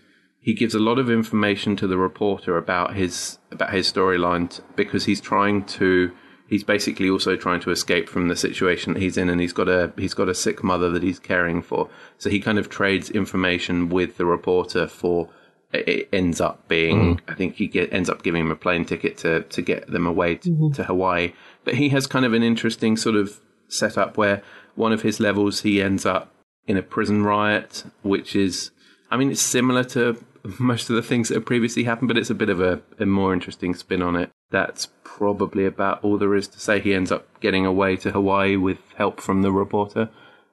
he 0.47 0.53
gives 0.53 0.73
a 0.73 0.79
lot 0.79 0.97
of 0.97 1.11
information 1.11 1.75
to 1.75 1.87
the 1.87 1.97
reporter 1.97 2.55
about 2.55 2.95
his 2.95 3.37
about 3.51 3.73
his 3.73 3.91
storyline 3.91 4.49
t- 4.49 4.63
because 4.77 5.03
he's 5.03 5.19
trying 5.19 5.65
to 5.65 6.09
he's 6.47 6.63
basically 6.63 7.09
also 7.09 7.35
trying 7.35 7.59
to 7.59 7.69
escape 7.69 8.07
from 8.07 8.29
the 8.29 8.35
situation 8.35 8.93
that 8.93 9.01
he's 9.01 9.17
in 9.17 9.27
and 9.27 9.41
he's 9.41 9.51
got 9.51 9.67
a 9.67 9.91
he's 9.97 10.13
got 10.13 10.29
a 10.29 10.33
sick 10.33 10.63
mother 10.63 10.89
that 10.89 11.03
he's 11.03 11.19
caring 11.19 11.61
for. 11.61 11.89
So 12.17 12.29
he 12.29 12.39
kind 12.39 12.57
of 12.57 12.69
trades 12.69 13.09
information 13.09 13.89
with 13.89 14.15
the 14.15 14.25
reporter 14.25 14.87
for 14.87 15.27
it 15.73 16.07
ends 16.13 16.39
up 16.39 16.65
being 16.69 17.17
mm-hmm. 17.17 17.29
I 17.29 17.35
think 17.35 17.55
he 17.55 17.67
get, 17.67 17.91
ends 17.91 18.09
up 18.09 18.23
giving 18.23 18.45
him 18.45 18.51
a 18.51 18.55
plane 18.55 18.85
ticket 18.85 19.17
to 19.17 19.41
to 19.41 19.61
get 19.61 19.91
them 19.91 20.07
away 20.07 20.35
to, 20.35 20.49
mm-hmm. 20.49 20.71
to 20.75 20.85
Hawaii. 20.85 21.33
But 21.65 21.75
he 21.75 21.89
has 21.89 22.07
kind 22.07 22.25
of 22.25 22.31
an 22.31 22.41
interesting 22.41 22.95
sort 22.95 23.17
of 23.17 23.41
setup 23.67 24.15
where 24.15 24.41
one 24.75 24.93
of 24.93 25.01
his 25.01 25.19
levels 25.19 25.63
he 25.63 25.81
ends 25.81 26.05
up 26.05 26.33
in 26.67 26.77
a 26.77 26.81
prison 26.81 27.23
riot 27.23 27.83
which 28.01 28.33
is 28.33 28.71
I 29.09 29.17
mean, 29.17 29.31
it's 29.31 29.41
similar 29.41 29.83
to 29.85 30.17
most 30.59 30.89
of 30.89 30.95
the 30.95 31.01
things 31.01 31.29
that 31.29 31.35
have 31.35 31.45
previously 31.45 31.83
happened, 31.83 32.07
but 32.07 32.17
it's 32.17 32.29
a 32.29 32.35
bit 32.35 32.49
of 32.49 32.61
a, 32.61 32.81
a 32.99 33.05
more 33.05 33.33
interesting 33.33 33.73
spin 33.73 34.01
on 34.01 34.15
it. 34.15 34.31
That's 34.49 34.89
probably 35.03 35.65
about 35.65 36.03
all 36.03 36.17
there 36.17 36.35
is 36.35 36.47
to 36.49 36.59
say. 36.59 36.79
He 36.79 36.93
ends 36.93 37.11
up 37.11 37.27
getting 37.39 37.65
away 37.65 37.97
to 37.97 38.11
Hawaii 38.11 38.55
with 38.55 38.79
help 38.95 39.19
from 39.19 39.41
the 39.41 39.51
reporter. 39.51 40.09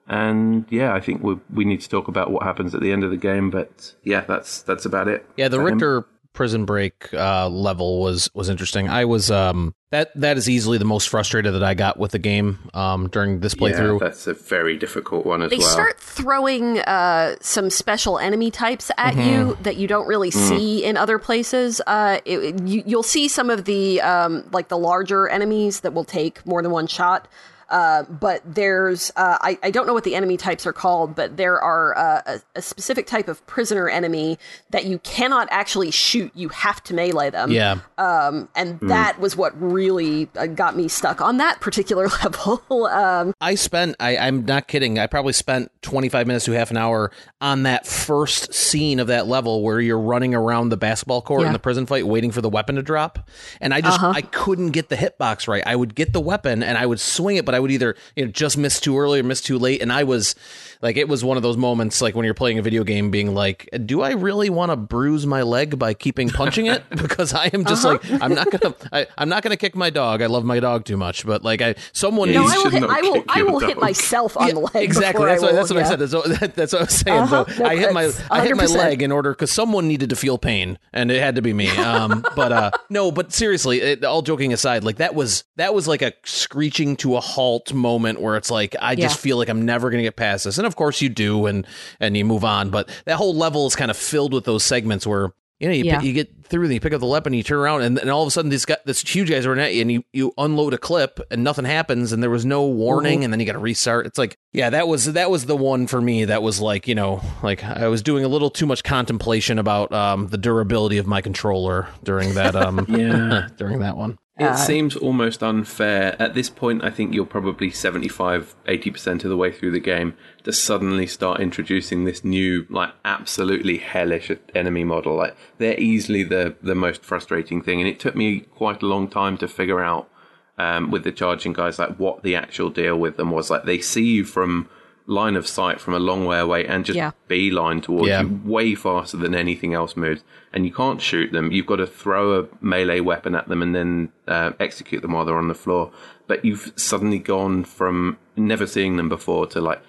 And 0.07 0.65
yeah, 0.69 0.93
I 0.93 0.99
think 0.99 1.23
we 1.23 1.39
we 1.51 1.65
need 1.65 1.81
to 1.81 1.89
talk 1.89 2.07
about 2.07 2.29
what 2.29 2.43
happens 2.43 2.75
at 2.75 2.81
the 2.81 2.91
end 2.91 3.03
of 3.03 3.09
the 3.09 3.17
game. 3.17 3.49
But 3.49 3.95
yeah, 4.03 4.21
that's 4.21 4.61
that's 4.61 4.85
about 4.85 5.07
it. 5.07 5.25
Yeah, 5.37 5.47
the. 5.47 5.59
Richter 5.59 6.05
prison 6.35 6.65
break 6.65 7.11
uh, 7.13 7.49
level 7.49 8.01
was 8.01 8.29
was 8.35 8.49
interesting. 8.49 8.87
I 8.89 9.05
was 9.05 9.31
um 9.31 9.73
that 9.91 10.11
that 10.19 10.37
is 10.37 10.47
easily 10.49 10.77
the 10.77 10.85
most 10.85 11.09
frustrated 11.09 11.53
that 11.53 11.63
I 11.63 11.73
got 11.73 11.97
with 11.97 12.11
the 12.11 12.19
game 12.19 12.59
um 12.73 13.07
during 13.09 13.39
this 13.39 13.55
Yeah, 13.55 13.61
playthrough. 13.69 13.99
that's 13.99 14.27
a 14.27 14.33
very 14.33 14.77
difficult 14.77 15.25
one 15.25 15.41
as 15.41 15.49
They 15.49 15.57
well. 15.57 15.67
start 15.67 15.99
throwing 15.99 16.79
uh, 16.79 17.35
some 17.41 17.69
special 17.69 18.19
enemy 18.19 18.51
types 18.51 18.91
at 18.97 19.15
you 19.15 19.57
that 19.61 19.77
you 19.77 19.87
don't 19.87 20.07
really 20.07 20.31
see 20.31 20.83
in 20.83 20.97
other 20.97 21.17
places. 21.17 21.81
Uh, 21.87 22.19
it, 22.25 22.39
it- 22.39 22.67
you, 22.67 22.83
you'll 22.85 23.03
see 23.03 23.27
some 23.27 23.49
of 23.49 23.65
the 23.65 24.01
um, 24.01 24.43
like 24.51 24.67
the 24.67 24.77
larger 24.77 25.27
enemies 25.29 25.79
that 25.81 25.93
will 25.93 26.03
take 26.05 26.45
more 26.45 26.61
than 26.61 26.71
one 26.71 26.87
shot. 26.87 27.27
Uh, 27.69 28.03
but 28.03 28.41
there's 28.45 29.11
uh, 29.15 29.37
I, 29.41 29.57
I 29.63 29.71
don't 29.71 29.87
know 29.87 29.93
what 29.93 30.03
the 30.03 30.15
enemy 30.15 30.37
types 30.37 30.65
are 30.65 30.73
called, 30.73 31.15
but 31.15 31.37
there 31.37 31.59
are 31.61 31.97
uh, 31.97 32.21
a, 32.25 32.41
a 32.55 32.61
specific 32.61 33.07
type 33.07 33.27
of 33.27 33.45
prisoner 33.47 33.89
enemy 33.89 34.37
that 34.69 34.85
you 34.85 34.99
cannot 34.99 35.47
actually 35.51 35.91
shoot. 35.91 36.31
You 36.35 36.49
have 36.49 36.83
to 36.85 36.93
melee 36.93 37.29
them. 37.31 37.51
yeah, 37.51 37.79
Um, 37.97 38.49
and 38.55 38.79
that 38.81 39.19
was 39.19 39.35
what 39.35 39.59
really 39.59 40.29
uh, 40.37 40.47
got 40.47 40.75
me 40.75 40.87
stuck 40.87 41.21
on 41.21 41.37
that 41.37 41.59
particular 41.61 42.07
level. 42.23 42.85
um, 42.87 43.33
I 43.41 43.55
spent 43.55 43.95
I, 43.99 44.17
I'm 44.17 44.45
not 44.45 44.67
kidding. 44.67 44.99
I 44.99 45.07
probably 45.07 45.33
spent 45.33 45.71
25 45.81 46.27
minutes 46.27 46.45
to 46.45 46.51
half 46.51 46.71
an 46.71 46.77
hour 46.77 47.11
on 47.41 47.63
that 47.63 47.85
first 47.87 48.53
scene 48.53 48.99
of 48.99 49.07
that 49.07 49.27
level 49.27 49.63
where 49.63 49.79
you're 49.79 49.99
running 49.99 50.33
around 50.35 50.69
the 50.69 50.77
basketball 50.77 51.21
court 51.21 51.41
Yeah. 51.41 51.47
in 51.47 51.53
the 51.53 51.59
prison 51.59 51.85
fight 51.85 52.05
waiting 52.07 52.31
for 52.31 52.41
the 52.41 52.49
weapon 52.49 52.75
to 52.75 52.81
drop. 52.83 53.27
And 53.61 53.73
I 53.73 53.81
just 53.81 54.01
I 54.01 54.21
couldn't 54.21 54.71
get 54.71 54.89
the 54.89 54.95
hitbox 54.95 55.47
right. 55.47 55.63
I 55.65 55.75
would 55.75 55.95
get 55.95 56.13
the 56.13 56.21
weapon 56.21 56.61
and 56.63 56.77
I 56.77 56.85
would 56.85 56.99
swing 56.99 57.37
it, 57.37 57.45
but 57.45 57.54
I 57.55 57.59
would 57.59 57.71
either 57.71 57.95
you 58.15 58.25
know 58.25 58.31
just 58.31 58.57
miss 58.57 58.79
too 58.79 58.97
early 58.97 59.19
or 59.19 59.23
miss 59.23 59.41
too 59.41 59.57
late. 59.57 59.81
And 59.81 59.91
I 59.91 60.03
was 60.03 60.35
like 60.85 60.97
it 60.97 61.07
was 61.07 61.23
one 61.23 61.35
of 61.35 61.41
those 61.41 61.57
moments 61.57 61.99
like 61.99 62.13
when 62.15 62.25
you're 62.25 62.35
playing 62.35 62.59
a 62.59 62.61
video 62.61 62.83
game 62.83 63.09
being 63.09 63.33
like, 63.33 63.67
do 63.87 64.01
I 64.01 64.11
really 64.11 64.51
want 64.51 64.71
to 64.71 64.75
bruise 64.75 65.25
my 65.25 65.41
leg 65.41 65.79
by 65.79 65.95
keeping 65.95 66.29
punching 66.29 66.67
it? 66.67 66.83
because 66.91 67.33
I 67.33 67.47
am 67.53 67.65
just 67.65 67.83
like 67.83 68.01
I'm 68.21 68.35
not 68.35 68.51
gonna 68.51 68.75
I, 68.93 69.07
I'm 69.17 69.27
not 69.27 69.41
gonna 69.41 69.57
kick 69.57 69.75
my 69.75 69.89
dog. 69.89 70.21
I 70.21 70.27
love 70.27 70.45
my 70.45 70.59
dog 70.59 70.85
too 70.85 70.95
much. 70.95 71.25
But 71.25 71.43
like 71.43 71.61
I 71.61 71.73
someone 71.91 72.29
Yeah, 72.29 72.41
No, 72.41 72.47
you 72.47 72.51
I 72.53 72.57
will 72.63 72.69
hit. 72.69 72.83
I 72.83 73.01
will. 73.01 73.23
I 73.29 73.41
will 73.43 73.59
hit 73.59 73.79
myself 73.79 74.37
on 74.37 74.49
the 74.49 74.59
leg. 74.59 74.75
exactly. 74.83 75.25
That's 75.25 75.41
I 75.41 75.45
what, 75.45 75.51
will, 75.51 75.57
that's 75.57 75.73
what 75.73 75.83
I 75.83 75.89
said. 75.89 75.99
That's 75.99 76.13
what, 76.13 76.55
that's 76.55 76.73
what 76.73 76.81
I 76.81 76.85
was 76.85 76.93
saying. 76.95 77.17
Uh-huh. 77.19 77.45
So 77.49 77.63
No, 77.63 77.69
I 77.69 77.75
hit 77.75 77.91
my 77.93 78.05
that's 78.05 78.21
I 78.29 78.45
hit 78.45 78.55
my 78.55 78.65
leg 78.65 79.01
in 79.01 79.11
order 79.11 79.31
because 79.31 79.51
someone 79.51 79.87
needed 79.87 80.11
to 80.11 80.15
feel 80.15 80.37
pain, 80.37 80.77
and 80.93 81.09
it 81.09 81.19
had 81.19 81.35
to 81.35 81.41
be 81.41 81.51
me. 81.53 81.69
Um, 81.77 82.23
but 82.35 82.51
uh, 82.51 82.71
no, 82.91 83.11
but 83.11 83.33
seriously, 83.33 83.81
it, 83.81 84.05
all 84.05 84.21
joking 84.21 84.53
aside, 84.53 84.83
like 84.83 84.97
that 84.97 85.15
was 85.15 85.45
that 85.55 85.73
was 85.73 85.87
like 85.87 86.03
a 86.03 86.13
screeching 86.23 86.95
to 86.97 87.15
a 87.15 87.19
halt 87.21 87.73
moment 87.73 88.21
where 88.21 88.35
it's 88.37 88.51
like 88.51 88.75
I 88.79 88.93
just 88.95 89.17
Yeah. 89.17 89.21
feel 89.21 89.37
like 89.37 89.49
I'm 89.49 89.65
never 89.65 89.89
gonna 89.89 90.03
get 90.03 90.15
past 90.15 90.43
this, 90.45 90.57
and 90.59 90.67
of 90.67 90.74
course 90.75 91.01
you 91.01 91.09
do, 91.09 91.45
and 91.45 91.65
and 91.99 92.15
you 92.17 92.25
move 92.25 92.43
on. 92.43 92.69
But 92.69 92.89
that 93.05 93.15
whole 93.17 93.35
level 93.35 93.65
is 93.67 93.75
kind 93.75 93.91
of 93.91 93.97
filled 93.97 94.33
with 94.33 94.45
those 94.45 94.63
segments 94.63 95.05
where 95.07 95.29
You 95.57 95.69
know, 95.69 95.73
you, 95.73 95.85
Yeah. 95.85 95.97
pick, 95.99 96.05
you 96.07 96.11
get 96.11 96.45
through, 96.49 96.65
and 96.65 96.73
you 96.73 96.81
pick 96.81 96.91
up 96.91 96.99
the 96.99 97.07
weapon, 97.07 97.31
and 97.31 97.37
you 97.37 97.43
turn 97.43 97.59
around, 97.59 97.81
and, 97.83 97.97
and 97.97 98.09
all 98.09 98.21
of 98.21 98.27
a 98.27 98.31
sudden, 98.31 98.49
these 98.51 98.65
guys, 98.65 98.79
this 98.85 98.99
huge 98.99 99.29
guys 99.29 99.45
are 99.45 99.57
at 99.57 99.73
you, 99.73 99.81
and 99.83 99.89
you, 99.89 100.03
you 100.11 100.33
unload 100.37 100.73
a 100.73 100.77
clip, 100.77 101.17
and 101.31 101.45
nothing 101.45 101.63
happens, 101.63 102.11
and 102.11 102.21
there 102.21 102.29
was 102.29 102.43
no 102.45 102.65
warning, 102.65 103.23
and 103.23 103.31
then 103.31 103.39
you 103.39 103.45
got 103.45 103.53
to 103.53 103.59
restart. 103.59 104.05
It's 104.05 104.17
like, 104.17 104.35
yeah, 104.51 104.69
that 104.71 104.89
was 104.89 105.13
that 105.13 105.31
was 105.31 105.45
the 105.45 105.55
one 105.55 105.87
for 105.87 106.01
me 106.01 106.25
that 106.25 106.43
was 106.43 106.59
like, 106.59 106.89
you 106.89 106.95
know, 106.95 107.21
like 107.41 107.63
I 107.63 107.87
was 107.87 108.03
doing 108.03 108.25
a 108.25 108.27
little 108.27 108.49
too 108.49 108.65
much 108.65 108.83
contemplation 108.83 109.57
about 109.57 109.93
um, 109.93 110.27
the 110.27 110.37
durability 110.37 110.97
of 110.97 111.07
my 111.07 111.21
controller 111.21 111.87
during 112.03 112.33
that 112.33 112.53
um 112.57 112.85
Yeah. 112.89 113.47
during 113.57 113.79
that 113.79 113.95
one. 113.95 114.17
It 114.37 114.43
Uh, 114.43 114.55
seems 114.57 114.97
almost 114.97 115.41
unfair. 115.41 116.17
At 116.19 116.33
this 116.33 116.49
point, 116.49 116.83
I 116.83 116.89
think 116.89 117.13
you're 117.13 117.25
probably 117.25 117.71
75, 117.71 118.53
80% 118.67 119.23
of 119.23 119.29
the 119.29 119.37
way 119.37 119.49
through 119.49 119.71
the 119.71 119.79
game 119.79 120.13
to 120.43 120.51
suddenly 120.51 121.07
start 121.07 121.39
introducing 121.39 122.03
this 122.03 122.25
new, 122.25 122.65
like, 122.69 122.91
absolutely 123.05 123.77
hellish 123.77 124.29
enemy 124.53 124.83
model. 124.83 125.15
Like, 125.15 125.37
they're 125.57 125.79
easily 125.79 126.23
the, 126.23 126.55
the 126.61 126.75
most 126.75 127.05
frustrating 127.05 127.61
thing. 127.61 127.79
And 127.79 127.87
it 127.87 127.97
took 127.97 128.15
me 128.15 128.41
quite 128.41 128.83
a 128.83 128.87
long 128.87 129.07
time 129.07 129.37
to 129.37 129.47
figure 129.47 129.81
out, 129.81 130.09
um, 130.57 130.91
with 130.91 131.05
the 131.05 131.13
charging 131.13 131.53
guys, 131.53 131.79
like, 131.79 131.95
what 131.97 132.23
the 132.23 132.35
actual 132.35 132.69
deal 132.69 132.97
with 132.97 133.15
them 133.15 133.31
was. 133.31 133.49
Like, 133.49 133.63
they 133.63 133.79
see 133.79 134.03
you 134.05 134.25
from 134.25 134.67
line 135.07 135.35
of 135.35 135.47
sight 135.47 135.79
from 135.79 135.93
a 135.93 135.99
long 135.99 136.25
way 136.25 136.39
away 136.39 136.65
and 136.65 136.83
just 136.83 136.97
Yeah. 136.97 137.11
beeline 137.27 137.79
towards 137.81 138.07
Yeah. 138.07 138.23
you 138.23 138.39
way 138.43 138.73
faster 138.73 139.17
than 139.17 139.35
anything 139.35 139.73
else 139.73 139.95
moves. 139.95 140.23
And 140.51 140.65
you 140.65 140.71
can't 140.73 140.99
shoot 141.01 141.31
them. 141.31 141.51
You've 141.51 141.67
got 141.67 141.75
to 141.75 141.85
throw 141.87 142.39
a 142.39 142.45
melee 142.59 143.01
weapon 143.01 143.35
at 143.35 143.47
them 143.47 143.61
and 143.61 143.75
then 143.75 144.09
uh, 144.27 144.53
execute 144.59 145.01
them 145.03 145.11
while 145.11 145.23
they're 145.25 145.37
on 145.37 145.47
the 145.47 145.53
floor. 145.53 145.91
But 146.27 146.43
you've 146.43 146.73
suddenly 146.75 147.19
gone 147.19 147.63
from 147.65 148.17
never 148.35 148.65
seeing 148.65 148.97
them 148.97 149.09
before 149.09 149.45
to 149.47 149.61
like 149.61 149.81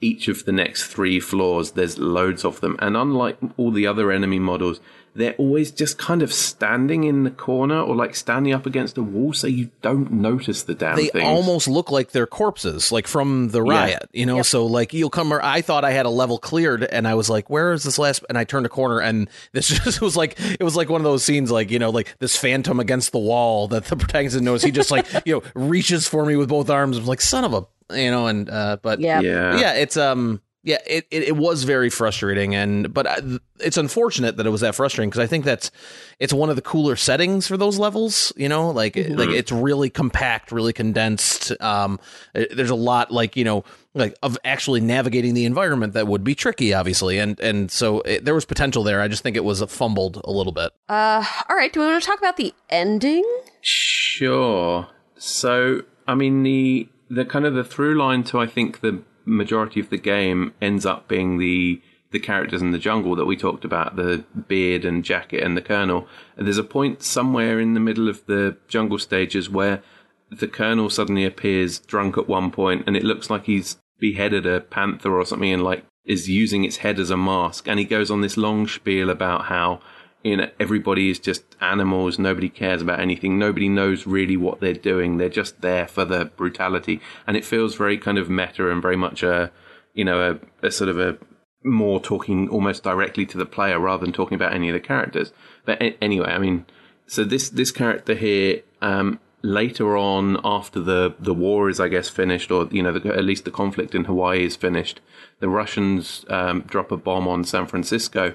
each 0.00 0.28
of 0.28 0.44
the 0.44 0.52
next 0.52 0.86
three 0.86 1.18
floors, 1.18 1.72
there's 1.72 1.98
loads 1.98 2.44
of 2.44 2.60
them. 2.60 2.76
And 2.78 2.96
unlike 2.96 3.36
all 3.56 3.70
the 3.72 3.86
other 3.86 4.12
enemy 4.12 4.38
models, 4.38 4.80
they're 5.14 5.34
always 5.34 5.70
just 5.70 5.98
kind 5.98 6.22
of 6.22 6.32
standing 6.32 7.04
in 7.04 7.24
the 7.24 7.30
corner 7.30 7.80
or 7.80 7.96
like 7.96 8.14
standing 8.14 8.52
up 8.52 8.66
against 8.66 8.96
a 8.98 9.02
wall 9.02 9.32
so 9.32 9.46
you 9.46 9.70
don't 9.82 10.12
notice 10.12 10.62
the 10.62 10.74
damn 10.74 10.96
They 10.96 11.08
things. 11.08 11.24
almost 11.24 11.66
look 11.68 11.90
like 11.90 12.12
they're 12.12 12.26
corpses, 12.26 12.92
like 12.92 13.06
from 13.06 13.48
the 13.48 13.62
riot, 13.62 14.08
you 14.12 14.26
know. 14.26 14.42
So 14.42 14.66
like 14.66 14.92
you'll 14.92 15.10
come. 15.10 15.32
I 15.32 15.60
thought 15.62 15.84
I 15.84 15.90
had 15.90 16.06
a 16.06 16.10
level 16.10 16.38
cleared, 16.38 16.84
and 16.84 17.06
I 17.08 17.14
was 17.14 17.28
like, 17.28 17.50
"Where 17.50 17.72
is 17.72 17.82
this 17.84 17.98
last?" 17.98 18.24
And 18.28 18.38
I 18.38 18.44
turned 18.44 18.66
a 18.66 18.68
corner, 18.68 19.00
and 19.00 19.28
this 19.52 19.68
just 19.84 20.00
was 20.00 20.16
like 20.16 20.38
it 20.40 20.62
was 20.62 20.76
like 20.76 20.88
one 20.88 21.00
of 21.00 21.04
those 21.04 21.24
scenes, 21.24 21.50
like 21.50 21.70
you 21.70 21.78
know, 21.78 21.90
like 21.90 22.14
this 22.18 22.36
phantom 22.36 22.78
against 22.80 23.12
the 23.12 23.18
wall 23.18 23.68
that 23.68 23.84
the 23.86 23.96
protagonist 23.96 24.34
didn't 24.34 24.44
notice. 24.46 24.62
He 24.62 24.70
just 24.70 24.90
like 24.90 25.06
you 25.26 25.34
know 25.34 25.42
reaches 25.54 26.06
for 26.08 26.24
me 26.24 26.36
with 26.36 26.48
both 26.48 26.70
arms. 26.70 26.96
I'm 26.98 27.06
like, 27.06 27.20
son 27.20 27.44
of 27.44 27.54
a, 27.54 27.96
you 27.96 28.10
know, 28.10 28.26
and 28.26 28.48
uh, 28.48 28.76
but 28.82 29.00
Yeah. 29.00 29.20
yeah. 29.20 29.58
yeah, 29.58 29.72
it's 29.74 29.96
um, 29.96 30.40
yeah, 30.64 30.78
it, 30.86 31.06
it, 31.10 31.22
it 31.22 31.36
was 31.36 31.64
very 31.64 31.88
frustrating, 31.88 32.54
and 32.54 32.92
but 32.92 33.06
I, 33.06 33.18
it's 33.60 33.76
unfortunate 33.76 34.36
that 34.36 34.46
it 34.46 34.50
was 34.50 34.60
that 34.62 34.74
frustrating 34.74 35.08
because 35.08 35.22
I 35.22 35.26
think 35.26 35.44
that's 35.44 35.70
it's 36.18 36.32
one 36.32 36.50
of 36.50 36.56
the 36.56 36.62
cooler 36.62 36.96
settings 36.96 37.46
for 37.46 37.56
those 37.56 37.78
levels. 37.78 38.32
You 38.36 38.48
know, 38.48 38.70
like 38.70 38.96
like 38.96 39.30
it's 39.30 39.52
really 39.52 39.88
compact, 39.88 40.50
really 40.52 40.72
condensed. 40.72 41.52
Um, 41.62 42.00
it- 42.34 42.56
there's 42.56 42.70
a 42.70 42.74
lot 42.74 43.10
like 43.12 43.36
you 43.36 43.44
know 43.44 43.64
like 43.94 44.14
of 44.22 44.36
actually 44.44 44.80
navigating 44.80 45.34
the 45.34 45.44
environment 45.44 45.92
that 45.94 46.06
would 46.08 46.24
be 46.24 46.34
tricky, 46.34 46.74
obviously, 46.74 47.18
and 47.18 47.38
and 47.40 47.70
so 47.70 48.00
it, 48.00 48.24
there 48.24 48.34
was 48.34 48.44
potential 48.44 48.82
there. 48.82 49.00
I 49.00 49.08
just 49.08 49.22
think 49.22 49.36
it 49.36 49.44
was 49.44 49.62
fumbled 49.62 50.20
a 50.24 50.30
little 50.32 50.52
bit. 50.52 50.72
Uh, 50.88 51.24
all 51.48 51.56
right. 51.56 51.72
Do 51.72 51.80
we 51.80 51.86
want 51.86 52.02
to 52.02 52.06
talk 52.06 52.18
about 52.18 52.36
the 52.36 52.52
ending? 52.68 53.24
Sure. 53.62 54.88
So, 55.16 55.82
I 56.06 56.14
mean, 56.14 56.42
the 56.42 56.88
the 57.10 57.24
kind 57.24 57.46
of 57.46 57.54
the 57.54 57.64
through 57.64 57.94
line 57.98 58.24
to 58.24 58.38
I 58.40 58.46
think 58.46 58.80
the 58.80 59.02
majority 59.28 59.80
of 59.80 59.90
the 59.90 59.98
game 59.98 60.54
ends 60.60 60.84
up 60.86 61.08
being 61.08 61.38
the 61.38 61.80
the 62.10 62.18
characters 62.18 62.62
in 62.62 62.70
the 62.70 62.78
jungle 62.78 63.14
that 63.16 63.26
we 63.26 63.36
talked 63.36 63.66
about, 63.66 63.96
the 63.96 64.24
beard 64.48 64.84
and 64.84 65.04
jacket 65.04 65.42
and 65.42 65.56
the 65.56 65.60
colonel. 65.62 66.08
And 66.36 66.46
there's 66.46 66.56
a 66.56 66.64
point 66.64 67.02
somewhere 67.02 67.60
in 67.60 67.74
the 67.74 67.80
middle 67.80 68.08
of 68.08 68.24
the 68.24 68.56
jungle 68.66 68.98
stages 68.98 69.50
where 69.50 69.82
the 70.30 70.48
colonel 70.48 70.88
suddenly 70.88 71.26
appears 71.26 71.78
drunk 71.80 72.16
at 72.16 72.26
one 72.28 72.50
point, 72.50 72.84
and 72.86 72.96
it 72.96 73.04
looks 73.04 73.28
like 73.28 73.44
he's 73.44 73.76
beheaded 73.98 74.46
a 74.46 74.60
panther 74.60 75.18
or 75.18 75.26
something, 75.26 75.52
and 75.52 75.62
like 75.62 75.84
is 76.04 76.30
using 76.30 76.64
its 76.64 76.78
head 76.78 76.98
as 76.98 77.10
a 77.10 77.16
mask. 77.16 77.68
And 77.68 77.78
he 77.78 77.84
goes 77.84 78.10
on 78.10 78.22
this 78.22 78.38
long 78.38 78.66
spiel 78.66 79.10
about 79.10 79.44
how 79.44 79.80
you 80.22 80.36
know 80.36 80.50
everybody 80.58 81.10
is 81.10 81.18
just 81.18 81.44
animals. 81.60 82.18
Nobody 82.18 82.48
cares 82.48 82.82
about 82.82 83.00
anything. 83.00 83.38
Nobody 83.38 83.68
knows 83.68 84.06
really 84.06 84.36
what 84.36 84.60
they're 84.60 84.74
doing. 84.74 85.16
They're 85.16 85.28
just 85.28 85.60
there 85.60 85.86
for 85.86 86.04
the 86.04 86.26
brutality. 86.26 87.00
And 87.26 87.36
it 87.36 87.44
feels 87.44 87.74
very 87.74 87.98
kind 87.98 88.18
of 88.18 88.28
meta 88.28 88.70
and 88.70 88.82
very 88.82 88.96
much 88.96 89.22
a 89.22 89.50
you 89.94 90.04
know 90.04 90.40
a, 90.62 90.66
a 90.66 90.70
sort 90.70 90.90
of 90.90 90.98
a 90.98 91.18
more 91.64 92.00
talking 92.00 92.48
almost 92.48 92.82
directly 92.82 93.26
to 93.26 93.36
the 93.36 93.46
player 93.46 93.78
rather 93.78 94.04
than 94.04 94.12
talking 94.12 94.36
about 94.36 94.52
any 94.52 94.68
of 94.68 94.72
the 94.74 94.80
characters. 94.80 95.32
But 95.64 95.82
a- 95.82 96.02
anyway 96.02 96.28
i 96.28 96.38
mean 96.38 96.64
so 97.06 97.24
this 97.24 97.50
this 97.50 97.70
character 97.70 98.14
here 98.14 98.62
um 98.80 99.18
later 99.42 99.96
on 99.96 100.38
after 100.44 100.80
the 100.80 101.14
the 101.18 101.34
war 101.34 101.68
is 101.68 101.78
i 101.78 101.88
guess 101.88 102.08
finished 102.08 102.50
or 102.50 102.68
you 102.70 102.82
know 102.82 102.92
the, 102.98 103.08
at 103.14 103.24
least 103.24 103.44
the 103.44 103.50
conflict 103.50 103.94
in 103.94 104.04
hawaii 104.04 104.44
is 104.44 104.56
finished 104.56 105.00
the 105.40 105.48
russians 105.48 106.24
um, 106.28 106.62
drop 106.62 106.90
a 106.90 106.96
bomb 106.96 107.28
on 107.28 107.44
san 107.44 107.66
francisco 107.66 108.34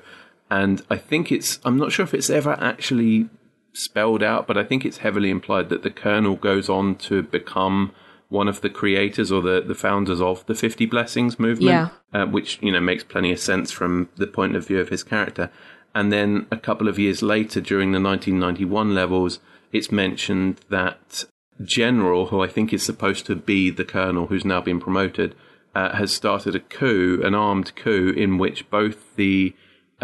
and 0.54 0.84
I 0.88 0.98
think 0.98 1.32
it's 1.32 1.60
I'm 1.66 1.78
not 1.78 1.92
sure 1.92 2.04
if 2.04 2.14
it's 2.14 2.30
ever 2.30 2.52
actually 2.60 3.28
spelled 3.74 4.22
out, 4.22 4.46
but 4.46 4.56
I 4.56 4.64
think 4.64 4.86
it's 4.86 4.98
heavily 4.98 5.32
implied 5.32 5.70
that 5.70 5.82
the 5.82 5.90
Colonel 5.90 6.36
goes 6.36 6.70
on 6.70 6.96
to 7.08 7.24
become 7.24 7.92
one 8.30 8.48
of 8.48 8.62
the 8.62 8.70
creators 8.70 9.32
or 9.32 9.42
the, 9.42 9.62
the 9.62 9.74
founders 9.74 10.22
of 10.22 10.46
the 10.46 10.54
50 10.54 10.86
Blessings 10.86 11.40
movement, 11.40 11.92
uh, 12.14 12.26
which 12.28 12.60
you 12.62 12.72
know 12.72 12.80
makes 12.80 13.04
plenty 13.04 13.32
of 13.32 13.40
sense 13.40 13.72
from 13.72 14.10
the 14.18 14.28
point 14.28 14.56
of 14.56 14.68
view 14.68 14.80
of 14.80 14.90
his 14.90 15.04
character. 15.04 15.50
And 15.96 16.14
then 16.14 16.46
a 16.52 16.58
couple 16.58 16.88
of 16.88 17.00
years 17.00 17.24
later, 17.24 17.60
during 17.60 17.92
the 17.92 18.00
1991 18.00 18.94
levels, 18.94 19.40
it's 19.72 19.92
mentioned 19.92 20.62
that 20.70 21.26
General, 21.64 22.28
who 22.28 22.42
I 22.44 22.48
think 22.48 22.72
is 22.74 22.84
supposed 22.84 23.26
to 23.26 23.36
be 23.36 23.72
the 23.72 23.86
Colonel 23.86 24.28
who's 24.28 24.46
now 24.46 24.62
been 24.62 24.80
promoted, 24.80 25.34
uh, 25.74 25.96
has 25.96 26.14
started 26.14 26.56
a 26.56 26.60
coup, 26.60 27.22
an 27.24 27.34
armed 27.34 27.76
coup, 27.76 28.14
in 28.16 28.38
which 28.38 28.70
both 28.70 29.16
the 29.16 29.56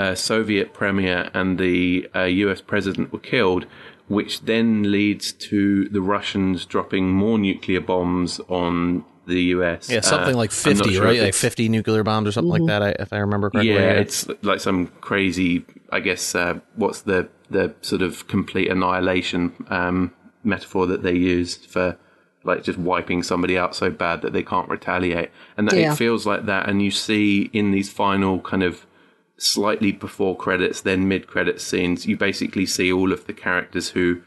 uh, 0.02 0.16
Soviet 0.16 0.68
premier 0.74 1.30
and 1.34 1.58
the 1.66 2.08
uh, 2.16 2.24
US 2.46 2.62
president 2.62 3.06
were 3.14 3.20
killed, 3.34 3.64
which 4.08 4.34
then 4.52 4.68
leads 4.98 5.26
to 5.50 5.90
the 5.96 6.02
Russians 6.16 6.66
dropping 6.74 7.06
more 7.24 7.38
nuclear 7.38 7.82
bombs 7.82 8.40
on 8.48 9.04
the 9.28 9.42
US. 9.56 9.90
Yeah, 9.90 10.02
something 10.02 10.36
Uh, 10.36 10.44
like 10.44 10.52
fifty, 10.52 10.94
sure 10.96 11.04
right? 11.06 11.22
Like 11.22 11.34
fifty 11.50 11.68
nuclear 11.70 12.04
bombs 12.04 12.28
or 12.28 12.32
something 12.32 12.56
like 12.58 12.66
that, 12.72 12.82
if 13.06 13.12
I 13.14 13.18
remember 13.28 13.48
correctly. 13.50 13.74
yeah, 13.74 13.92
it's 14.04 14.28
like 14.42 14.60
some 14.60 14.88
crazy. 15.10 15.66
I 15.92 16.00
guess 16.00 16.24
uh, 16.44 16.54
what's 16.76 17.02
the 17.02 17.28
the 17.58 17.74
sort 17.82 18.02
of 18.02 18.28
complete 18.28 18.68
annihilation 18.72 19.42
um, 19.70 20.12
metaphor 20.44 20.86
that 20.88 21.02
they 21.04 21.16
use 21.16 21.56
for 21.74 21.98
like 22.44 22.64
just 22.64 22.80
wiping 22.80 23.22
somebody 23.24 23.58
out 23.58 23.76
so 23.76 23.88
bad 23.92 24.22
that 24.22 24.34
they 24.34 24.44
can't 24.44 24.70
retaliate, 24.70 25.30
and 25.58 25.68
that 25.68 25.76
Yeah. 25.78 25.92
it 25.94 25.96
feels 25.98 26.26
like 26.26 26.46
that. 26.46 26.70
And 26.70 26.82
you 26.82 26.92
see 26.92 27.50
in 27.54 27.72
these 27.72 27.90
final 27.92 28.40
kind 28.52 28.64
of 28.64 28.86
slightly 29.42 29.92
before 29.92 30.36
credits, 30.36 30.82
then 30.82 31.08
mid 31.08 31.28
credits 31.28 31.64
scenes, 31.64 32.06
you 32.06 32.18
basically 32.18 32.66
see 32.66 32.92
all 32.92 33.12
of 33.14 33.26
the 33.28 33.34
characters 33.34 33.90
who 33.90 34.22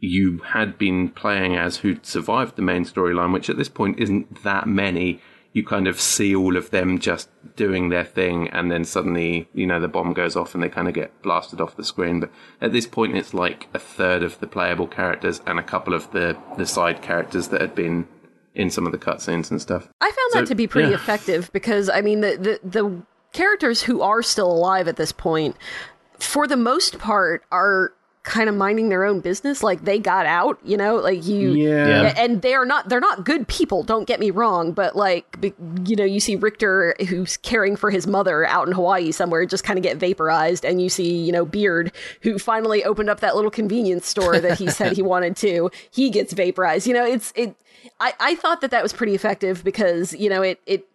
you 0.00 0.38
had 0.38 0.76
been 0.76 1.08
playing 1.08 1.56
as 1.56 1.78
who'd 1.78 2.04
survived 2.04 2.56
the 2.56 2.62
main 2.62 2.84
storyline, 2.84 3.32
which 3.32 3.48
at 3.48 3.56
this 3.56 3.68
point 3.68 3.98
isn't 3.98 4.42
that 4.42 4.66
many. 4.66 5.20
You 5.52 5.64
kind 5.64 5.88
of 5.88 5.98
see 5.98 6.34
all 6.36 6.54
of 6.58 6.70
them 6.70 6.98
just 6.98 7.30
doing 7.56 7.88
their 7.88 8.04
thing, 8.04 8.48
and 8.50 8.70
then 8.70 8.84
suddenly, 8.84 9.48
you 9.54 9.66
know, 9.66 9.80
the 9.80 9.88
bomb 9.88 10.12
goes 10.12 10.36
off 10.36 10.52
and 10.54 10.62
they 10.62 10.68
kind 10.68 10.86
of 10.86 10.92
get 10.92 11.22
blasted 11.22 11.62
off 11.62 11.76
the 11.76 11.84
screen. 11.84 12.20
But 12.20 12.30
at 12.60 12.72
this 12.72 12.86
point, 12.86 13.16
it's 13.16 13.32
like 13.32 13.66
a 13.72 13.78
third 13.78 14.22
of 14.22 14.38
the 14.40 14.46
playable 14.46 14.86
characters 14.86 15.40
and 15.46 15.58
a 15.58 15.62
couple 15.62 15.94
of 15.94 16.10
the, 16.12 16.36
the 16.58 16.66
side 16.66 17.00
characters 17.00 17.48
that 17.48 17.62
had 17.62 17.74
been 17.74 18.06
in 18.54 18.68
some 18.70 18.84
of 18.84 18.92
the 18.92 18.98
cutscenes 18.98 19.50
and 19.50 19.60
stuff. 19.62 19.88
I 20.00 20.06
found 20.10 20.32
So, 20.32 20.40
that 20.40 20.48
to 20.48 20.54
be 20.54 20.66
pretty 20.66 20.90
yeah. 20.90 20.96
effective 20.96 21.50
because 21.52 21.88
I 21.88 22.00
mean 22.02 22.20
the, 22.20 22.36
the 22.62 22.68
the 22.68 23.02
characters 23.36 23.82
who 23.82 24.00
are 24.00 24.22
still 24.22 24.50
alive 24.50 24.88
at 24.88 24.96
this 24.96 25.12
point, 25.12 25.56
for 26.18 26.46
the 26.46 26.56
most 26.56 26.98
part, 26.98 27.44
are 27.52 27.92
kind 28.22 28.48
of 28.48 28.56
minding 28.56 28.88
their 28.88 29.04
own 29.04 29.20
business. 29.20 29.62
Like 29.62 29.84
they 29.84 29.98
got 29.98 30.24
out, 30.26 30.58
you 30.64 30.76
know, 30.76 30.96
like 30.96 31.24
you. 31.26 31.52
Yeah. 31.52 32.12
And 32.16 32.42
they 32.42 32.54
are 32.54 32.64
not 32.64 32.88
they're 32.88 32.98
not 32.98 33.24
good 33.24 33.46
people, 33.46 33.82
don't 33.82 34.06
get 34.06 34.18
me 34.18 34.30
wrong, 34.30 34.72
but 34.72 34.96
like 34.96 35.52
you 35.84 35.94
know, 35.94 36.04
you 36.04 36.18
see 36.18 36.34
Richter 36.34 36.96
who's 37.08 37.36
caring 37.36 37.76
for 37.76 37.90
his 37.90 38.06
mother 38.06 38.44
out 38.46 38.66
in 38.66 38.72
Hawaii 38.72 39.12
somewhere 39.12 39.44
just 39.46 39.64
kind 39.64 39.78
of 39.78 39.82
get 39.82 39.98
vaporized 39.98 40.64
and 40.64 40.82
you 40.82 40.88
see, 40.88 41.16
you 41.16 41.30
know, 41.30 41.44
Beard 41.44 41.92
who 42.22 42.38
finally 42.38 42.82
opened 42.84 43.10
up 43.10 43.20
that 43.20 43.36
little 43.36 43.50
convenience 43.50 44.08
store 44.08 44.40
that 44.40 44.58
he 44.58 44.68
said 44.70 44.92
he 44.96 45.02
wanted 45.14 45.36
to. 45.36 45.70
He 45.90 46.10
gets 46.10 46.32
vaporized. 46.32 46.86
You 46.86 46.94
know, 46.94 47.04
it's 47.04 47.32
it 47.36 47.54
I 48.00 48.14
I 48.18 48.34
thought 48.34 48.60
that 48.62 48.72
that 48.72 48.82
was 48.82 48.92
pretty 48.92 49.14
effective 49.14 49.62
because, 49.62 50.14
you 50.14 50.30
know, 50.30 50.42
it 50.42 50.60
it 50.66 50.86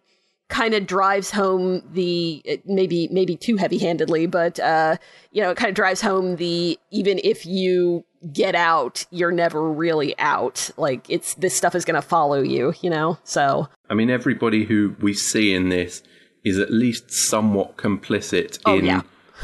kind 0.52 0.74
of 0.74 0.86
drives 0.86 1.30
home 1.30 1.82
the 1.92 2.60
maybe 2.64 3.08
maybe 3.10 3.36
too 3.36 3.56
heavy-handedly 3.56 4.26
but 4.26 4.60
uh 4.60 4.96
you 5.32 5.42
know 5.42 5.50
it 5.50 5.56
kind 5.56 5.68
of 5.68 5.74
drives 5.74 6.00
home 6.00 6.36
the 6.36 6.78
even 6.90 7.20
if 7.24 7.44
you 7.44 8.04
get 8.32 8.54
out 8.54 9.04
you're 9.10 9.32
never 9.32 9.68
really 9.68 10.16
out 10.18 10.70
like 10.76 11.08
it's 11.10 11.34
this 11.34 11.56
stuff 11.56 11.74
is 11.74 11.84
going 11.84 12.00
to 12.00 12.06
follow 12.06 12.40
you 12.40 12.72
you 12.80 12.88
know 12.88 13.18
so 13.24 13.68
I 13.92 13.94
mean, 13.94 14.08
everybody 14.08 14.64
who 14.64 14.96
we 15.00 15.12
see 15.12 15.52
in 15.52 15.68
this 15.68 16.02
is 16.44 16.58
at 16.58 16.72
least 16.72 17.10
somewhat 17.10 17.76
complicit 17.76 18.58
Oh, 18.64 18.78
in, 18.78 18.86
yeah. 18.86 19.02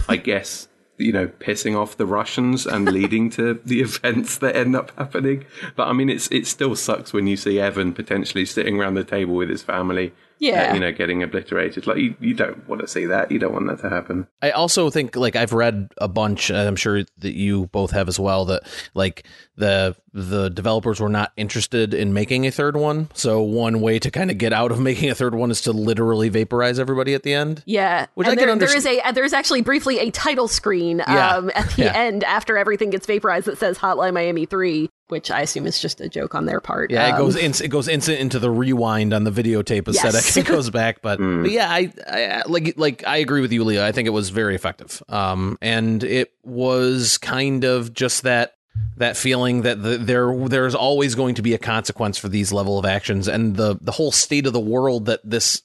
I 0.09 0.17
guess, 0.17 0.69
you 0.97 1.13
know, 1.13 1.27
pissing 1.27 1.77
off 1.77 1.99
the 1.99 2.07
Russians 2.07 2.65
and 2.67 2.87
leading 2.91 3.29
to 3.33 3.61
the 3.63 3.83
events 3.83 4.39
that 4.39 4.57
end 4.57 4.75
up 4.75 4.91
happening. 4.97 5.45
But 5.77 5.89
I 5.89 5.93
mean, 5.93 6.09
it's 6.09 6.29
it 6.29 6.47
still 6.47 6.75
sucks 6.77 7.13
when 7.13 7.27
you 7.27 7.37
see 7.37 7.61
Evan 7.61 7.93
potentially 7.93 8.47
sitting 8.47 8.81
around 8.81 8.95
the 8.95 9.05
table 9.05 9.35
with 9.35 9.51
his 9.51 9.63
family. 9.63 10.15
Yeah. 10.39 10.71
uh, 10.71 10.75
you 10.75 10.81
know, 10.81 10.93
getting 10.93 11.23
obliterated. 11.23 11.87
Like 11.87 11.99
you, 11.99 12.15
you 12.21 12.35
don't 12.35 12.69
want 12.69 12.81
to 12.83 12.89
see 12.89 13.07
that. 13.07 13.31
You 13.31 13.39
don't 13.39 13.53
want 13.53 13.67
that 13.69 13.81
to 13.81 13.89
happen. 13.91 14.27
I 14.43 14.51
also 14.51 14.91
think 14.91 15.17
like 15.17 15.37
I've 15.37 15.53
read 15.53 15.91
a 15.99 16.09
bunch, 16.09 16.51
and 16.51 16.59
I'm 16.59 16.77
sure 16.77 17.03
that 17.19 17.35
you 17.35 17.67
both 17.67 17.91
have 17.91 18.09
as 18.09 18.19
well. 18.21 18.45
That 18.47 18.63
like 18.95 19.27
the 19.57 19.97
the 20.13 20.49
developers 20.49 21.01
were 21.01 21.09
not 21.09 21.33
interested 21.37 21.93
in 21.95 22.13
making 22.13 22.47
a 22.47 22.51
third 22.51 22.77
one. 22.77 23.09
So 23.15 23.41
one 23.43 23.81
way 23.81 23.99
to 23.99 24.11
kind 24.11 24.31
of 24.31 24.39
get 24.39 24.53
out 24.53 24.73
of 24.73 24.81
making 24.89 25.11
a 25.11 25.15
third 25.15 25.35
one 25.35 25.51
is 25.51 25.61
to 25.63 25.73
literally 25.73 26.29
vaporize 26.29 26.79
everybody 26.79 27.15
at 27.15 27.23
the 27.23 27.35
end. 27.35 27.63
Yeah, 27.67 28.07
Which 28.15 28.27
and 28.27 28.33
I 28.33 28.37
can 28.45 28.59
there, 28.59 28.69
there 28.69 28.77
is 28.77 28.87
a 28.87 29.13
there's 29.13 29.33
actually 29.33 29.63
briefly 29.63 29.99
a 29.99 30.11
title 30.11 30.49
screen 30.49 30.99
Yeah. 30.99 31.37
um, 31.37 31.51
at 31.55 31.71
the 31.71 31.83
Yeah. 31.85 31.93
end 31.95 32.25
after 32.25 32.57
everything 32.57 32.91
gets 32.91 33.07
vaporized 33.07 33.47
that 33.47 33.59
says 33.59 33.79
Hotline 33.79 34.15
Miami 34.15 34.47
three, 34.47 34.89
which 35.09 35.31
I 35.31 35.41
assume 35.43 35.67
is 35.67 35.81
just 35.81 36.01
a 36.01 36.09
joke 36.09 36.35
on 36.35 36.47
their 36.47 36.61
part. 36.61 36.91
Yeah, 36.91 37.09
it 37.09 37.13
Um, 37.13 37.19
goes 37.19 37.37
in, 37.37 37.53
it 37.65 37.69
goes 37.69 37.89
instant 37.89 38.21
into 38.21 38.39
the 38.39 38.51
rewind 38.51 39.13
on 39.13 39.25
the 39.25 39.31
videotape 39.31 39.89
aesthetic. 39.89 40.15
Yes. 40.15 40.37
It 40.37 40.47
goes 40.47 40.71
back, 40.71 41.03
but, 41.03 41.19
but 41.19 41.51
yeah, 41.51 41.69
I, 41.71 41.93
I 42.07 42.43
like 42.47 42.75
like 42.77 43.07
I 43.07 43.19
agree 43.19 43.41
with 43.41 43.53
you, 43.53 43.65
Leah. 43.65 43.87
I 43.87 43.93
think 43.93 44.07
it 44.07 44.11
was 44.13 44.31
very 44.31 44.55
effective. 44.55 45.03
Um, 45.09 45.59
and 45.61 46.03
it 46.05 46.33
was 46.45 47.19
kind 47.19 47.65
of 47.65 47.93
just 47.93 48.23
that 48.23 48.55
that 48.97 49.17
feeling 49.17 49.63
that 49.63 49.83
the, 49.83 49.97
there 49.99 50.33
there's 50.49 50.75
always 50.75 51.15
going 51.15 51.35
to 51.37 51.43
be 51.43 51.55
a 51.55 51.59
consequence 51.59 52.19
for 52.19 52.29
these 52.29 52.53
level 52.53 52.79
of 52.79 52.85
actions, 52.85 53.29
and 53.29 53.57
the 53.57 53.77
the 53.81 53.93
whole 53.93 54.13
state 54.13 54.47
of 54.47 54.53
the 54.53 54.61
world 54.61 55.07
that 55.07 55.21
this 55.25 55.63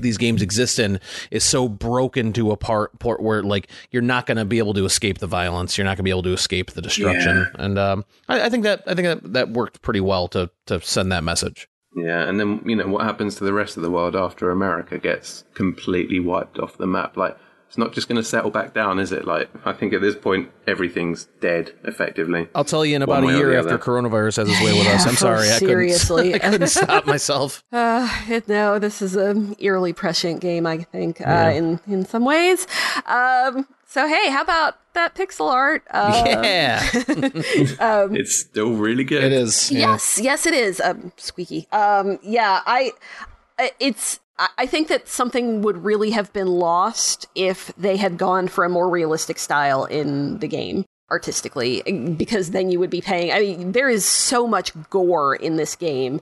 these 0.00 0.18
games 0.18 0.42
exist 0.42 0.78
in 0.78 1.00
is 1.30 1.44
so 1.44 1.68
broken 1.68 2.32
to 2.34 2.50
a 2.50 2.56
part, 2.56 2.98
part 2.98 3.22
where 3.22 3.42
like 3.42 3.68
you're 3.90 4.02
not 4.02 4.26
going 4.26 4.36
to 4.36 4.44
be 4.44 4.58
able 4.58 4.74
to 4.74 4.84
escape 4.84 5.18
the 5.18 5.26
violence. 5.26 5.76
You're 5.76 5.84
not 5.84 5.90
going 5.90 5.98
to 5.98 6.02
be 6.04 6.10
able 6.10 6.22
to 6.24 6.32
escape 6.32 6.72
the 6.72 6.82
destruction. 6.82 7.50
And 7.54 7.78
um, 7.78 8.04
I, 8.28 8.42
I 8.42 8.48
think 8.48 8.64
that 8.64 8.82
i 8.86 8.94
think 8.94 9.06
that, 9.06 9.32
that 9.32 9.50
worked 9.50 9.82
pretty 9.82 10.00
well 10.00 10.28
to 10.28 10.50
to 10.66 10.80
send 10.80 11.12
that 11.12 11.24
message. 11.24 11.68
Yeah, 11.94 12.28
and 12.28 12.38
then 12.38 12.62
you 12.64 12.76
know 12.76 12.86
what 12.86 13.04
happens 13.04 13.36
to 13.36 13.44
the 13.44 13.52
rest 13.52 13.76
of 13.76 13.82
the 13.82 13.90
world 13.90 14.14
after 14.14 14.50
America 14.50 14.98
gets 14.98 15.44
completely 15.54 16.20
wiped 16.20 16.58
off 16.58 16.76
the 16.76 16.86
map? 16.86 17.16
Like 17.16 17.36
it's 17.68 17.78
not 17.78 17.92
just 17.92 18.08
going 18.08 18.16
to 18.16 18.24
settle 18.24 18.50
back 18.50 18.72
down, 18.74 18.98
is 18.98 19.12
it? 19.12 19.24
Like 19.26 19.48
I 19.64 19.72
think 19.72 19.92
at 19.92 20.00
this 20.00 20.16
point 20.16 20.50
everything's 20.66 21.26
dead 21.40 21.72
effectively. 21.84 22.48
I'll 22.54 22.64
tell 22.64 22.84
you 22.84 22.96
in 22.96 23.02
about 23.02 23.24
a 23.24 23.26
year 23.28 23.56
after 23.58 23.74
other. 23.74 23.78
coronavirus 23.78 24.38
has 24.38 24.48
its 24.48 24.60
way 24.60 24.72
with 24.72 24.84
Yeah, 24.86 24.94
us. 24.94 25.04
I'm 25.04 25.12
oh, 25.12 25.14
sorry, 25.14 25.46
seriously. 25.48 26.34
I 26.34 26.38
couldn't, 26.38 26.44
I 26.46 26.50
couldn't 26.52 26.66
stop 26.68 27.06
myself. 27.06 27.62
Uh, 27.72 28.08
it- 28.28 28.48
no, 28.48 28.78
this 28.78 29.00
is 29.02 29.14
a 29.16 29.34
eerily 29.60 29.92
prescient 29.92 30.40
game, 30.40 30.66
I 30.66 30.78
think, 30.78 31.20
uh, 31.20 31.52
in 31.54 31.78
in 31.86 32.04
some 32.06 32.24
ways. 32.24 32.66
Um, 33.06 33.66
so 33.86 34.06
hey, 34.08 34.30
how 34.30 34.42
about 34.42 34.76
that 34.94 35.14
pixel 35.14 35.50
art? 35.50 35.82
Uh, 35.90 36.22
yeah, 36.42 36.80
it's 36.94 38.34
still 38.40 38.72
really 38.72 39.04
good. 39.04 39.24
it 39.24 39.32
is. 39.32 39.70
Yeah. 39.70 39.92
Yes, 39.92 40.18
yes, 40.22 40.46
it 40.46 40.54
is. 40.54 40.80
Um, 40.80 41.12
squeaky. 41.16 41.68
Um, 41.72 42.18
yeah, 42.22 42.62
I. 42.66 42.92
I- 43.58 43.72
It's. 43.80 44.20
I 44.38 44.48
I 44.58 44.66
think 44.66 44.88
that 44.88 45.08
something 45.08 45.62
would 45.62 45.84
really 45.84 46.10
have 46.10 46.32
been 46.32 46.48
lost 46.48 47.26
if 47.34 47.72
they 47.76 47.96
had 47.96 48.18
gone 48.18 48.48
for 48.48 48.64
a 48.64 48.68
more 48.68 48.88
realistic 48.88 49.38
style 49.38 49.84
in 49.84 50.38
the 50.38 50.48
game 50.48 50.84
artistically, 51.10 51.82
because 52.16 52.50
then 52.50 52.70
you 52.70 52.78
would 52.78 52.90
be 52.90 53.00
paying. 53.00 53.32
I 53.32 53.40
mean, 53.40 53.72
there 53.72 53.88
is 53.88 54.04
so 54.04 54.46
much 54.46 54.72
gore 54.90 55.34
in 55.34 55.56
this 55.56 55.74
game 55.74 56.20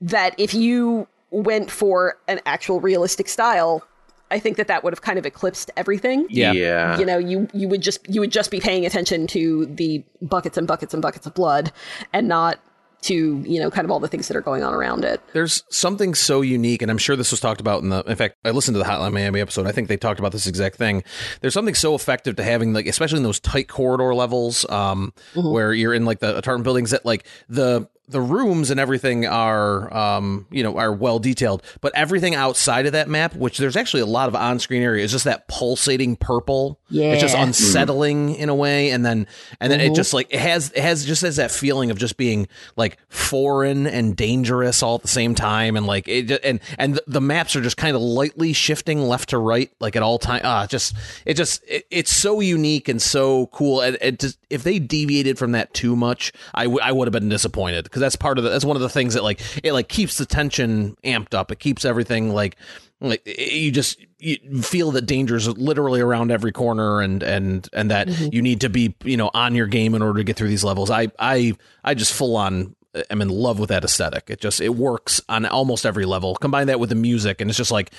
that 0.00 0.34
if 0.38 0.54
you 0.54 1.06
went 1.30 1.70
for 1.70 2.18
an 2.28 2.40
actual 2.46 2.80
realistic 2.80 3.28
style, 3.28 3.82
I 4.30 4.38
think 4.38 4.56
that 4.56 4.66
that 4.68 4.82
would 4.82 4.92
have 4.92 5.02
kind 5.02 5.18
of 5.18 5.26
eclipsed 5.26 5.70
everything 5.76 6.26
Yeah. 6.30 6.52
yeah. 6.52 6.98
you 6.98 7.06
know 7.06 7.18
you 7.18 7.48
you 7.52 7.68
would 7.68 7.80
just 7.82 8.08
you 8.08 8.20
would 8.20 8.32
just 8.32 8.50
be 8.50 8.58
paying 8.60 8.84
attention 8.86 9.26
to 9.28 9.66
the 9.66 10.02
buckets 10.22 10.56
and 10.56 10.66
buckets 10.66 10.94
and 10.94 11.02
buckets 11.02 11.26
of 11.26 11.34
blood 11.34 11.70
and 12.12 12.26
not 12.26 12.58
to 13.04 13.42
you 13.46 13.60
know 13.60 13.70
kind 13.70 13.84
of 13.84 13.90
all 13.90 14.00
the 14.00 14.08
things 14.08 14.28
that 14.28 14.36
are 14.36 14.40
going 14.40 14.62
on 14.62 14.72
around 14.72 15.04
it 15.04 15.20
There's 15.32 15.62
something 15.68 16.14
so 16.14 16.40
unique, 16.40 16.82
and 16.82 16.90
I'm 16.90 16.98
sure 16.98 17.16
this 17.16 17.30
was 17.30 17.40
talked 17.40 17.60
about 17.60 17.82
in 17.82 17.90
the. 17.90 18.02
In 18.04 18.16
fact, 18.16 18.36
I 18.44 18.50
listened 18.50 18.74
to 18.74 18.78
the 18.78 18.84
Hotline 18.84 19.12
Miami 19.12 19.40
episode. 19.40 19.66
I 19.66 19.72
think 19.72 19.88
they 19.88 19.96
talked 19.96 20.18
about 20.18 20.32
this 20.32 20.46
exact 20.46 20.76
thing. 20.76 21.04
There's 21.40 21.54
something 21.54 21.74
so 21.74 21.94
effective 21.94 22.36
to 22.36 22.42
having, 22.42 22.72
like, 22.72 22.86
especially 22.86 23.18
in 23.18 23.22
those 23.22 23.40
tight 23.40 23.68
corridor 23.68 24.14
levels, 24.14 24.68
um, 24.70 25.12
where 25.34 25.72
you're 25.72 25.94
in 25.94 26.04
like 26.04 26.20
the 26.20 26.36
apartment 26.36 26.64
buildings 26.64 26.90
that 26.90 27.04
like 27.04 27.26
the 27.48 27.88
the 28.06 28.20
rooms 28.20 28.70
and 28.70 28.78
everything 28.78 29.24
are 29.26 29.92
um 29.96 30.46
you 30.50 30.62
know 30.62 30.76
are 30.76 30.92
well 30.92 31.18
detailed 31.18 31.62
but 31.80 31.90
everything 31.94 32.34
outside 32.34 32.84
of 32.84 32.92
that 32.92 33.08
map 33.08 33.34
which 33.34 33.56
there's 33.56 33.76
actually 33.76 34.02
a 34.02 34.06
lot 34.06 34.28
of 34.28 34.34
on-screen 34.36 34.82
area 34.82 35.02
is 35.02 35.10
just 35.10 35.24
that 35.24 35.48
pulsating 35.48 36.14
purple. 36.14 36.78
Yeah 36.90 37.12
it's 37.12 37.22
just 37.22 37.34
Yeah. 37.34 37.44
unsettling 37.44 38.34
in 38.34 38.48
a 38.50 38.54
way 38.54 38.90
and 38.90 39.06
then 39.06 39.26
and 39.58 39.72
then 39.72 39.80
it 39.80 39.94
just 39.94 40.12
like 40.12 40.26
it 40.30 40.40
has 40.40 40.70
it 40.74 40.82
has 40.82 41.04
just 41.06 41.22
has 41.22 41.36
that 41.36 41.50
feeling 41.50 41.90
of 41.90 41.98
just 41.98 42.16
being 42.18 42.46
like 42.76 42.98
foreign 43.08 43.86
and 43.86 44.14
dangerous 44.16 44.82
all 44.82 44.96
at 44.96 45.02
the 45.02 45.08
same 45.08 45.34
time 45.34 45.74
and 45.76 45.86
like 45.86 46.06
it 46.06 46.30
and 46.44 46.60
and 46.78 47.00
the 47.06 47.20
maps 47.20 47.56
are 47.56 47.62
just 47.62 47.76
kind 47.78 47.96
of 47.96 48.02
lightly 48.02 48.52
shifting 48.52 49.08
left 49.08 49.30
to 49.30 49.38
right 49.38 49.70
like 49.80 49.96
at 49.96 50.02
all 50.02 50.18
time 50.18 50.42
ah 50.44 50.66
just 50.66 50.94
it 51.24 51.34
just 51.34 51.62
it, 51.66 51.86
it's 51.90 52.14
so 52.14 52.40
unique 52.40 52.88
and 52.88 53.00
so 53.00 53.46
cool 53.46 53.80
and 53.80 53.96
it 54.02 54.18
just 54.18 54.38
if 54.54 54.62
they 54.62 54.78
deviated 54.78 55.38
from 55.38 55.52
that 55.52 55.74
too 55.74 55.96
much 55.96 56.32
I 56.54 56.92
would 56.92 57.06
have 57.06 57.12
been 57.12 57.28
disappointed 57.28 57.84
because 57.84 58.00
that's 58.00 58.16
part 58.16 58.38
of 58.38 58.44
the 58.44 58.50
that's 58.50 58.64
one 58.64 58.76
of 58.76 58.82
the 58.82 58.88
things 58.88 59.14
that 59.14 59.22
like 59.22 59.40
it 59.62 59.72
like 59.72 59.88
keeps 59.88 60.18
the 60.18 60.26
tension 60.26 60.96
amped 61.04 61.34
up. 61.34 61.50
It 61.50 61.58
keeps 61.58 61.84
everything 61.84 62.32
like 62.32 62.56
like 63.00 63.22
you 63.26 63.70
just 63.70 63.98
you 64.18 64.62
feel 64.62 64.90
that 64.92 65.02
danger's 65.02 65.48
literally 65.48 66.00
around 66.00 66.30
every 66.30 66.52
corner 66.52 67.00
and 67.00 67.22
and 67.22 67.68
and 67.72 67.90
that 67.90 68.08
mm-hmm. 68.08 68.28
you 68.32 68.42
need 68.42 68.60
to 68.62 68.68
be 68.68 68.94
you 69.04 69.16
know 69.16 69.30
on 69.34 69.54
your 69.54 69.66
game 69.66 69.94
in 69.94 70.02
order 70.02 70.18
to 70.18 70.24
get 70.24 70.36
through 70.36 70.48
these 70.48 70.64
levels. 70.64 70.90
I 70.90 71.08
i 71.18 71.54
i 71.82 71.94
just 71.94 72.12
full 72.12 72.36
on 72.36 72.74
uh, 72.94 73.02
am 73.10 73.20
in 73.20 73.28
love 73.28 73.58
with 73.58 73.68
that 73.68 73.84
aesthetic. 73.84 74.30
It 74.30 74.40
just 74.40 74.60
it 74.60 74.74
works 74.74 75.20
on 75.28 75.44
almost 75.46 75.84
every 75.84 76.04
level. 76.04 76.34
Combine 76.36 76.66
that 76.68 76.80
with 76.80 76.90
the 76.90 76.96
music 76.96 77.40
and 77.40 77.50
it's 77.50 77.58
just 77.58 77.72
like 77.72 77.92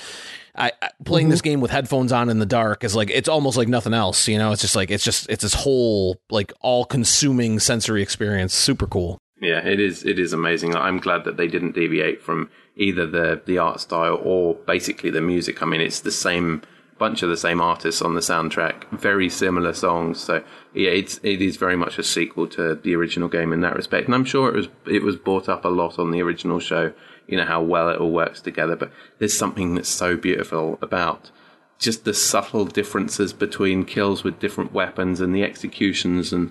I, 0.58 0.72
I 0.82 0.90
playing 1.04 1.30
this 1.30 1.40
mm-hmm. 1.40 1.50
game 1.50 1.62
with 1.62 1.72
headphones 1.72 2.12
on 2.12 2.30
in 2.30 2.40
the 2.40 2.46
dark 2.46 2.84
is 2.84 2.96
like 2.96 3.10
it's 3.10 3.30
almost 3.30 3.58
like 3.58 3.68
nothing 3.68 3.94
else 3.94 4.28
you 4.28 4.38
know 4.38 4.52
it's 4.52 4.62
just 4.62 4.76
like 4.76 4.92
it's 4.92 5.04
just 5.04 5.30
it's 5.30 5.44
this 5.44 5.54
whole 5.54 6.18
like 6.30 6.54
all 6.62 6.86
consuming 6.86 7.60
sensory 7.60 8.02
experience 8.02 8.54
super 8.54 8.88
cool 8.88 9.20
Yeah, 9.42 9.60
it 9.66 9.80
is. 9.80 10.04
It 10.06 10.18
is 10.18 10.34
amazing. 10.34 10.76
I'm 10.76 11.00
glad 11.00 11.26
that 11.26 11.38
they 11.38 11.48
didn't 11.48 11.76
deviate 11.76 12.22
from 12.22 12.50
either 12.76 13.06
the 13.06 13.42
the 13.46 13.58
art 13.58 13.82
style 13.82 14.20
or 14.24 14.56
basically 14.56 15.10
the 15.10 15.22
music. 15.22 15.62
I 15.62 15.66
mean, 15.66 15.82
it's 15.82 16.00
the 16.02 16.12
same 16.12 16.62
bunch 16.98 17.24
of 17.24 17.30
the 17.30 17.38
same 17.38 17.60
artists 17.60 18.02
on 18.02 18.16
the 18.16 18.22
soundtrack, 18.22 18.90
very 18.92 19.30
similar 19.30 19.74
songs. 19.74 20.20
So 20.20 20.44
yeah, 20.74 20.92
it's 20.92 21.20
it 21.24 21.42
is 21.42 21.58
very 21.58 21.76
much 21.76 21.98
a 21.98 22.04
sequel 22.04 22.48
to 22.50 22.76
the 22.76 22.96
original 22.96 23.28
game 23.28 23.52
in 23.54 23.62
that 23.62 23.76
respect. 23.76 24.08
And 24.08 24.16
I'm 24.16 24.26
sure 24.26 24.50
it 24.50 24.56
was 24.56 24.68
it 24.86 25.04
was 25.04 25.16
brought 25.16 25.50
up 25.50 25.66
a 25.66 25.70
lot 25.70 26.00
on 26.00 26.12
the 26.12 26.22
original 26.22 26.60
show. 26.60 26.94
You 27.28 27.38
know 27.38 27.46
how 27.46 27.62
well 27.62 27.90
it 27.90 28.00
all 28.00 28.12
works 28.12 28.42
together. 28.42 28.76
But 28.76 28.92
there's 29.20 29.38
something 29.38 29.76
that's 29.76 29.90
so 29.90 30.16
beautiful 30.16 30.78
about 30.82 31.32
just 31.78 32.06
the 32.06 32.14
subtle 32.14 32.66
differences 32.66 33.34
between 33.34 33.86
kills 33.86 34.24
with 34.24 34.40
different 34.40 34.72
weapons 34.74 35.20
and 35.20 35.36
the 35.36 35.44
executions 35.44 36.32
and 36.32 36.50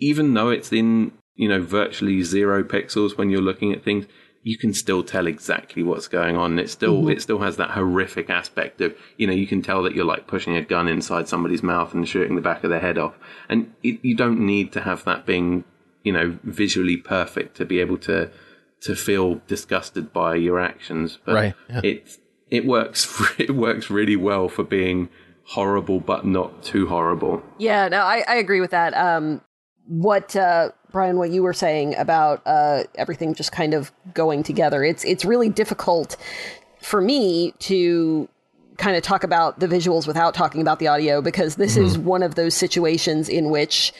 even 0.00 0.34
though 0.34 0.50
it's 0.50 0.72
in 0.72 1.12
you 1.36 1.48
know 1.48 1.62
virtually 1.62 2.22
zero 2.22 2.62
pixels 2.64 3.16
when 3.16 3.30
you're 3.30 3.40
looking 3.40 3.72
at 3.72 3.84
things 3.84 4.06
you 4.44 4.58
can 4.58 4.74
still 4.74 5.02
tell 5.02 5.26
exactly 5.26 5.82
what's 5.82 6.06
going 6.06 6.36
on. 6.36 6.58
It 6.58 6.68
still 6.68 7.08
it 7.08 7.22
still 7.22 7.38
has 7.38 7.56
that 7.56 7.70
horrific 7.70 8.28
aspect 8.28 8.82
of 8.82 8.94
you 9.16 9.26
know 9.26 9.32
you 9.32 9.46
can 9.46 9.62
tell 9.62 9.82
that 9.82 9.94
you're 9.94 10.04
like 10.04 10.26
pushing 10.26 10.54
a 10.54 10.62
gun 10.62 10.86
inside 10.86 11.28
somebody's 11.28 11.62
mouth 11.62 11.94
and 11.94 12.06
shooting 12.06 12.36
the 12.36 12.42
back 12.42 12.62
of 12.62 12.68
their 12.68 12.78
head 12.80 12.98
off. 12.98 13.14
And 13.48 13.72
it, 13.82 14.04
you 14.04 14.14
don't 14.14 14.38
need 14.40 14.70
to 14.72 14.82
have 14.82 15.02
that 15.04 15.24
being 15.24 15.64
you 16.02 16.12
know 16.12 16.38
visually 16.44 16.98
perfect 16.98 17.56
to 17.56 17.64
be 17.64 17.80
able 17.80 17.96
to 17.98 18.30
to 18.82 18.94
feel 18.94 19.40
disgusted 19.46 20.12
by 20.12 20.34
your 20.34 20.60
actions. 20.60 21.18
But 21.24 21.34
Right, 21.34 21.54
yeah. 21.70 21.80
it 21.82 22.18
it 22.50 22.66
works 22.66 23.22
it 23.38 23.54
works 23.54 23.88
really 23.88 24.16
well 24.16 24.50
for 24.50 24.62
being 24.62 25.08
horrible 25.46 26.00
but 26.00 26.26
not 26.26 26.62
too 26.62 26.86
horrible. 26.86 27.42
Yeah 27.56 27.88
no 27.88 28.00
i, 28.00 28.22
I 28.28 28.34
agree 28.36 28.60
with 28.60 28.72
that. 28.72 28.92
Um 28.92 29.40
what 29.86 30.36
uh 30.36 30.72
brian 30.94 31.18
what 31.18 31.30
you 31.30 31.42
were 31.42 31.52
saying 31.52 31.94
about 31.96 32.40
uh 32.46 32.84
everything 32.94 33.34
just 33.34 33.52
kind 33.52 33.74
of 33.74 33.92
going 34.14 34.42
together 34.42 34.84
it's 34.84 35.04
it's 35.04 35.24
really 35.24 35.48
difficult 35.48 36.16
for 36.80 37.00
me 37.00 37.52
to 37.58 38.28
kind 38.76 38.96
of 38.96 39.02
talk 39.02 39.24
about 39.24 39.58
the 39.58 39.66
visuals 39.66 40.06
without 40.06 40.34
talking 40.34 40.60
about 40.60 40.78
the 40.78 40.86
audio 40.86 41.20
because 41.20 41.56
this 41.56 41.76
is 41.76 41.98
one 41.98 42.22
of 42.22 42.34
those 42.34 42.54
situations 42.54 43.28
in 43.28 43.50
which 43.50 43.92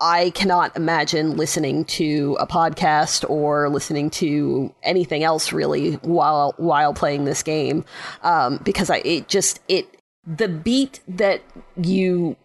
I 0.00 0.30
cannot 0.30 0.76
imagine 0.76 1.36
listening 1.36 1.84
to 1.86 2.36
a 2.38 2.46
podcast 2.46 3.28
or 3.30 3.68
listening 3.70 4.10
to 4.10 4.74
anything 4.82 5.24
else 5.24 5.52
really 5.52 5.94
while 5.94 6.54
while 6.58 6.92
playing 6.92 7.24
this 7.24 7.42
game. 7.42 7.84
Um, 8.22 8.60
because 8.62 8.90
I 8.90 8.98
it 8.98 9.28
just 9.28 9.60
it 9.68 9.88
the 10.26 10.48
beat 10.48 11.00
that 11.08 11.40
you 11.76 12.36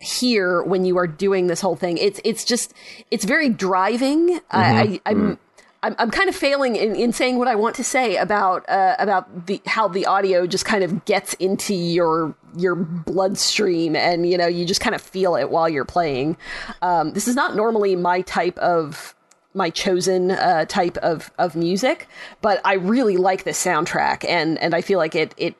hear 0.00 0.62
when 0.62 0.84
you 0.84 0.96
are 0.98 1.06
doing 1.06 1.48
this 1.48 1.60
whole 1.60 1.76
thing. 1.76 1.98
It's 1.98 2.20
it's 2.24 2.44
just 2.44 2.72
it's 3.10 3.24
very 3.24 3.48
driving. 3.48 4.40
I, 4.50 5.00
I 5.04 5.10
i'm 5.10 5.38
I'm, 5.82 5.94
I'm 5.98 6.10
kind 6.10 6.28
of 6.28 6.34
failing 6.34 6.74
in, 6.74 6.96
in 6.96 7.12
saying 7.12 7.38
what 7.38 7.46
I 7.46 7.54
want 7.54 7.76
to 7.76 7.84
say 7.84 8.16
about 8.16 8.68
uh, 8.68 8.96
about 8.98 9.46
the 9.46 9.60
how 9.66 9.86
the 9.86 10.06
audio 10.06 10.46
just 10.46 10.64
kind 10.64 10.82
of 10.82 11.04
gets 11.04 11.34
into 11.34 11.72
your 11.72 12.34
your 12.56 12.74
bloodstream 12.74 13.94
and 13.94 14.28
you 14.28 14.36
know 14.36 14.46
you 14.46 14.64
just 14.64 14.80
kind 14.80 14.94
of 14.94 15.00
feel 15.00 15.36
it 15.36 15.50
while 15.50 15.68
you're 15.68 15.84
playing. 15.84 16.36
Um, 16.82 17.12
this 17.12 17.28
is 17.28 17.36
not 17.36 17.54
normally 17.54 17.94
my 17.94 18.22
type 18.22 18.58
of 18.58 19.14
my 19.54 19.70
chosen 19.70 20.32
uh, 20.32 20.64
type 20.64 20.96
of 20.98 21.30
of 21.38 21.54
music, 21.54 22.08
but 22.40 22.60
I 22.64 22.74
really 22.74 23.16
like 23.16 23.44
this 23.44 23.62
soundtrack 23.64 24.28
and 24.28 24.58
and 24.58 24.74
I 24.74 24.80
feel 24.80 24.98
like 24.98 25.14
it 25.14 25.32
it 25.36 25.54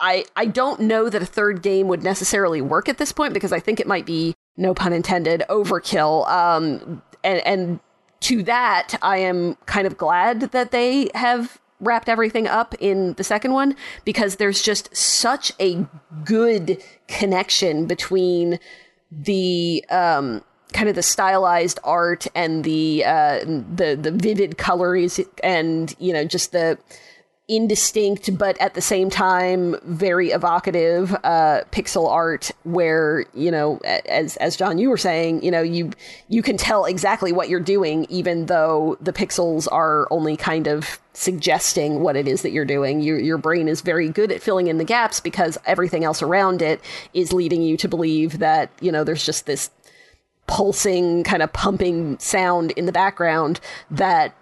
I 0.00 0.24
I 0.36 0.46
don't 0.46 0.80
know 0.80 1.08
that 1.08 1.22
a 1.22 1.26
third 1.26 1.62
game 1.62 1.88
would 1.88 2.02
necessarily 2.02 2.60
work 2.60 2.88
at 2.88 2.98
this 2.98 3.12
point 3.12 3.34
because 3.34 3.52
I 3.52 3.60
think 3.60 3.80
it 3.80 3.86
might 3.86 4.06
be 4.06 4.34
no 4.56 4.74
pun 4.74 4.92
intended 4.92 5.42
overkill. 5.48 6.28
Um, 6.28 7.02
and 7.24 7.46
and 7.46 7.80
to 8.20 8.42
that, 8.44 8.94
I 9.02 9.18
am 9.18 9.56
kind 9.66 9.86
of 9.86 9.96
glad 9.96 10.40
that 10.52 10.70
they 10.70 11.10
have 11.14 11.58
wrapped 11.80 12.08
everything 12.08 12.46
up 12.46 12.74
in 12.80 13.12
the 13.14 13.24
second 13.24 13.52
one 13.52 13.76
because 14.04 14.36
there's 14.36 14.62
just 14.62 14.94
such 14.96 15.52
a 15.60 15.86
good 16.24 16.82
connection 17.06 17.86
between 17.86 18.58
the 19.10 19.84
um, 19.90 20.42
kind 20.72 20.88
of 20.88 20.94
the 20.94 21.02
stylized 21.02 21.78
art 21.84 22.26
and 22.34 22.64
the 22.64 23.04
uh, 23.04 23.40
the 23.44 23.98
the 24.00 24.10
vivid 24.10 24.58
colors 24.58 25.20
and 25.42 25.94
you 25.98 26.12
know 26.12 26.24
just 26.24 26.52
the 26.52 26.78
indistinct 27.48 28.36
but 28.36 28.58
at 28.58 28.74
the 28.74 28.80
same 28.80 29.08
time 29.08 29.76
very 29.84 30.30
evocative 30.30 31.14
uh, 31.22 31.62
pixel 31.70 32.10
art 32.10 32.50
where 32.64 33.24
you 33.34 33.52
know 33.52 33.78
as 34.08 34.36
as 34.38 34.56
Jon 34.56 34.78
you 34.78 34.90
were 34.90 34.96
saying 34.96 35.42
you 35.44 35.50
know 35.52 35.62
you 35.62 35.92
you 36.28 36.42
can 36.42 36.56
tell 36.56 36.86
exactly 36.86 37.30
what 37.30 37.48
you're 37.48 37.60
doing 37.60 38.04
even 38.08 38.46
though 38.46 38.96
the 39.00 39.12
pixels 39.12 39.68
are 39.70 40.08
only 40.10 40.36
kind 40.36 40.66
of 40.66 40.98
suggesting 41.16 42.00
what 42.00 42.14
it 42.14 42.28
is 42.28 42.42
that 42.42 42.50
you're 42.50 42.64
doing. 42.64 43.00
Your 43.00 43.18
your 43.18 43.38
brain 43.38 43.68
is 43.68 43.80
very 43.80 44.08
good 44.08 44.30
at 44.30 44.42
filling 44.42 44.66
in 44.66 44.78
the 44.78 44.84
gaps 44.84 45.18
because 45.18 45.56
everything 45.64 46.04
else 46.04 46.22
around 46.22 46.62
it 46.62 46.80
is 47.14 47.32
leading 47.32 47.62
you 47.62 47.76
to 47.78 47.88
believe 47.88 48.38
that 48.38 48.70
you 48.80 48.92
know 48.92 49.02
there's 49.02 49.24
just 49.24 49.46
this 49.46 49.70
pulsing 50.46 51.24
kind 51.24 51.42
of 51.42 51.52
pumping 51.52 52.18
sound 52.18 52.70
in 52.72 52.86
the 52.86 52.92
background 52.92 53.60
that 53.90 54.34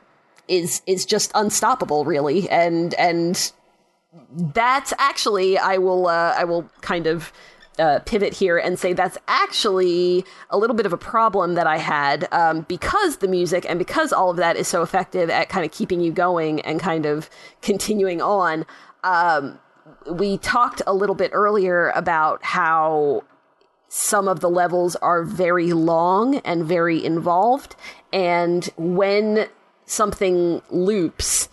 is 0.49 0.83
is 0.87 1.05
just 1.05 1.31
unstoppable, 1.35 2.05
really, 2.05 2.49
and 2.49 2.95
and 2.95 3.53
that's 4.33 4.93
actually 4.99 5.59
I 5.59 5.79
will 5.79 6.07
uh, 6.07 6.35
I 6.37 6.45
will 6.45 6.69
kind 6.81 7.07
of. 7.07 7.33
Uh, 7.77 7.99
pivot 8.07 8.33
here 8.33 8.57
and 8.57 8.79
say 8.79 8.93
that's 8.93 9.19
actually 9.27 10.25
a 10.51 10.57
little 10.57 10.77
bit 10.77 10.87
of 10.87 10.93
a 10.93 10.97
problem 10.97 11.55
that 11.55 11.67
I 11.67 11.79
had 11.79 12.29
um, 12.31 12.61
because 12.69 13.17
the 13.17 13.27
music 13.27 13.67
and 13.69 13.81
because 13.81 14.13
all 14.13 14.31
of 14.31 14.37
that 14.37 14.57
is 14.57 14.69
so 14.69 14.83
effective 14.83 15.29
at 15.29 15.49
kind 15.49 15.67
of 15.67 15.73
keeping 15.73 16.01
you 16.01 16.13
going 16.13 16.61
and 16.61 16.79
kind 16.79 17.05
of 17.05 17.29
continuing 17.63 18.23
on. 18.23 18.65
Um, 19.03 19.59
we 20.09 20.39
talked 20.39 20.83
a 20.87 20.95
little 20.95 21.17
bit 21.17 21.33
earlier 21.35 21.91
about 21.97 22.45
how 22.45 23.25
some 23.89 24.29
of 24.29 24.41
the 24.41 24.51
levels 24.51 24.97
are 24.97 25.25
very 25.25 25.73
long 25.73 26.37
and 26.39 26.65
very 26.65 27.05
involved, 27.05 27.77
and 28.13 28.69
when 28.77 29.49
something 29.87 30.63
loops, 30.71 31.49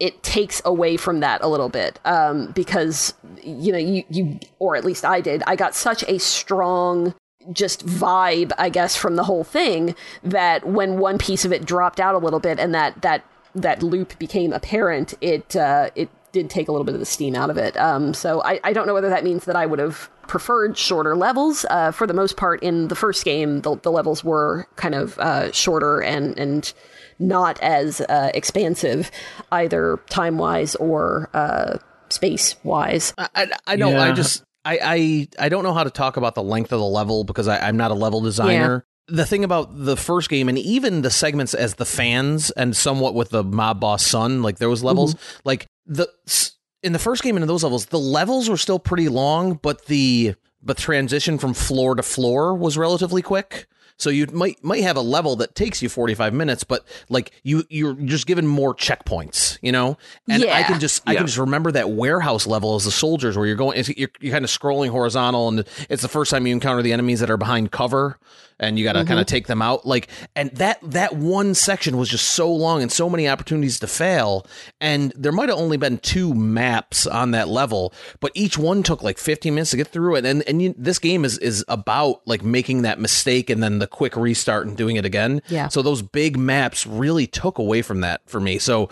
it 0.00 0.22
takes 0.22 0.62
away 0.64 0.96
from 0.96 1.20
that 1.20 1.42
a 1.42 1.48
little 1.48 1.68
bit 1.68 1.98
um, 2.04 2.52
because 2.52 3.14
you 3.42 3.72
know 3.72 3.78
you 3.78 4.04
you 4.08 4.38
or 4.58 4.76
at 4.76 4.84
least 4.84 5.04
I 5.04 5.20
did. 5.20 5.42
I 5.46 5.56
got 5.56 5.74
such 5.74 6.04
a 6.04 6.18
strong 6.18 7.14
just 7.52 7.86
vibe, 7.86 8.52
I 8.58 8.68
guess, 8.68 8.96
from 8.96 9.16
the 9.16 9.24
whole 9.24 9.44
thing 9.44 9.94
that 10.22 10.66
when 10.66 10.98
one 10.98 11.18
piece 11.18 11.44
of 11.44 11.52
it 11.52 11.64
dropped 11.64 12.00
out 12.00 12.14
a 12.14 12.18
little 12.18 12.40
bit 12.40 12.58
and 12.58 12.74
that 12.74 13.00
that 13.02 13.24
that 13.54 13.82
loop 13.82 14.18
became 14.18 14.52
apparent, 14.52 15.14
it 15.20 15.56
uh, 15.56 15.90
it 15.94 16.10
did 16.32 16.50
take 16.50 16.68
a 16.68 16.72
little 16.72 16.84
bit 16.84 16.94
of 16.94 17.00
the 17.00 17.06
steam 17.06 17.34
out 17.34 17.50
of 17.50 17.56
it. 17.56 17.76
Um, 17.76 18.12
so 18.12 18.42
I, 18.42 18.60
I 18.62 18.72
don't 18.72 18.86
know 18.86 18.94
whether 18.94 19.08
that 19.08 19.24
means 19.24 19.46
that 19.46 19.56
I 19.56 19.64
would 19.64 19.78
have 19.78 20.10
preferred 20.26 20.76
shorter 20.76 21.16
levels. 21.16 21.64
Uh, 21.70 21.90
for 21.90 22.06
the 22.06 22.12
most 22.12 22.36
part, 22.36 22.62
in 22.62 22.88
the 22.88 22.94
first 22.94 23.24
game, 23.24 23.62
the, 23.62 23.76
the 23.76 23.90
levels 23.90 24.22
were 24.22 24.66
kind 24.76 24.94
of 24.94 25.18
uh, 25.18 25.50
shorter 25.52 26.02
and 26.02 26.38
and 26.38 26.72
not 27.18 27.60
as 27.62 28.00
uh, 28.00 28.30
expansive, 28.34 29.10
either 29.52 29.98
time 30.08 30.38
wise 30.38 30.74
or 30.76 31.30
uh, 31.34 31.78
space 32.08 32.56
wise. 32.62 33.14
I, 33.18 33.28
I, 33.34 33.50
I 33.66 33.76
don't. 33.76 33.92
Yeah. 33.92 34.02
I 34.02 34.12
just. 34.12 34.44
I, 34.64 34.78
I 34.82 35.28
I 35.46 35.48
don't 35.48 35.62
know 35.62 35.72
how 35.72 35.84
to 35.84 35.90
talk 35.90 36.16
about 36.16 36.34
the 36.34 36.42
length 36.42 36.72
of 36.72 36.80
the 36.80 36.86
level 36.86 37.24
because 37.24 37.48
I, 37.48 37.58
I'm 37.60 37.76
not 37.76 37.90
a 37.90 37.94
level 37.94 38.20
designer. 38.20 38.84
Yeah. 39.08 39.16
The 39.16 39.24
thing 39.24 39.42
about 39.42 39.68
the 39.72 39.96
first 39.96 40.28
game 40.28 40.50
and 40.50 40.58
even 40.58 41.00
the 41.00 41.10
segments 41.10 41.54
as 41.54 41.76
the 41.76 41.86
fans 41.86 42.50
and 42.50 42.76
somewhat 42.76 43.14
with 43.14 43.30
the 43.30 43.42
mob 43.42 43.80
boss 43.80 44.04
son, 44.04 44.42
like 44.42 44.58
those 44.58 44.82
levels, 44.82 45.14
mm-hmm. 45.14 45.40
like 45.44 45.66
the 45.86 46.08
in 46.82 46.92
the 46.92 46.98
first 46.98 47.22
game 47.22 47.36
and 47.36 47.42
in 47.42 47.48
those 47.48 47.62
levels, 47.62 47.86
the 47.86 47.98
levels 47.98 48.50
were 48.50 48.58
still 48.58 48.78
pretty 48.78 49.08
long, 49.08 49.54
but 49.54 49.86
the 49.86 50.34
but 50.62 50.76
transition 50.76 51.38
from 51.38 51.54
floor 51.54 51.94
to 51.94 52.02
floor 52.02 52.54
was 52.54 52.76
relatively 52.76 53.22
quick. 53.22 53.66
So 53.98 54.10
you 54.10 54.26
might 54.32 54.62
might 54.64 54.82
have 54.82 54.96
a 54.96 55.00
level 55.02 55.36
that 55.36 55.54
takes 55.54 55.82
you 55.82 55.88
45 55.88 56.32
minutes, 56.32 56.64
but 56.64 56.86
like 57.08 57.32
you 57.42 57.64
you're 57.68 57.94
just 57.94 58.26
given 58.26 58.46
more 58.46 58.74
checkpoints, 58.74 59.58
you 59.60 59.72
know. 59.72 59.98
And 60.28 60.44
yeah. 60.44 60.56
I 60.56 60.62
can 60.62 60.80
just 60.80 61.02
I 61.06 61.16
can 61.16 61.26
just 61.26 61.38
remember 61.38 61.72
that 61.72 61.90
warehouse 61.90 62.46
level 62.46 62.76
as 62.76 62.84
the 62.84 62.92
soldiers 62.92 63.36
where 63.36 63.46
you're 63.46 63.56
going 63.56 63.82
you're, 63.96 64.08
you're 64.20 64.32
kind 64.32 64.44
of 64.44 64.50
scrolling 64.50 64.90
horizontal, 64.90 65.48
and 65.48 65.64
it's 65.90 66.02
the 66.02 66.08
first 66.08 66.30
time 66.30 66.46
you 66.46 66.52
encounter 66.52 66.80
the 66.80 66.92
enemies 66.92 67.20
that 67.20 67.28
are 67.30 67.36
behind 67.36 67.72
cover 67.72 68.18
and 68.60 68.78
you 68.78 68.84
got 68.84 68.94
to 68.94 69.00
mm-hmm. 69.00 69.08
kind 69.08 69.20
of 69.20 69.26
take 69.26 69.46
them 69.46 69.62
out. 69.62 69.86
Like 69.86 70.08
and 70.34 70.50
that 70.52 70.78
that 70.82 71.16
one 71.16 71.54
section 71.54 71.96
was 71.96 72.08
just 72.08 72.28
so 72.30 72.52
long 72.52 72.82
and 72.82 72.90
so 72.90 73.08
many 73.08 73.28
opportunities 73.28 73.78
to 73.80 73.86
fail 73.86 74.46
and 74.80 75.12
there 75.16 75.32
might 75.32 75.48
have 75.48 75.58
only 75.58 75.76
been 75.76 75.98
two 75.98 76.34
maps 76.34 77.06
on 77.06 77.32
that 77.32 77.48
level 77.48 77.92
but 78.20 78.32
each 78.34 78.58
one 78.58 78.82
took 78.82 79.02
like 79.02 79.18
15 79.18 79.54
minutes 79.54 79.70
to 79.70 79.76
get 79.76 79.88
through 79.88 80.16
it 80.16 80.24
and 80.24 80.42
and 80.48 80.62
you, 80.62 80.74
this 80.76 80.98
game 80.98 81.24
is 81.24 81.38
is 81.38 81.64
about 81.68 82.26
like 82.26 82.42
making 82.42 82.82
that 82.82 82.98
mistake 82.98 83.50
and 83.50 83.62
then 83.62 83.78
the 83.78 83.86
quick 83.86 84.16
restart 84.16 84.66
and 84.66 84.76
doing 84.76 84.96
it 84.96 85.04
again. 85.04 85.42
Yeah. 85.48 85.68
So 85.68 85.82
those 85.82 86.02
big 86.02 86.38
maps 86.38 86.86
really 86.86 87.26
took 87.26 87.58
away 87.58 87.82
from 87.82 88.00
that 88.00 88.22
for 88.26 88.40
me. 88.40 88.58
So 88.58 88.88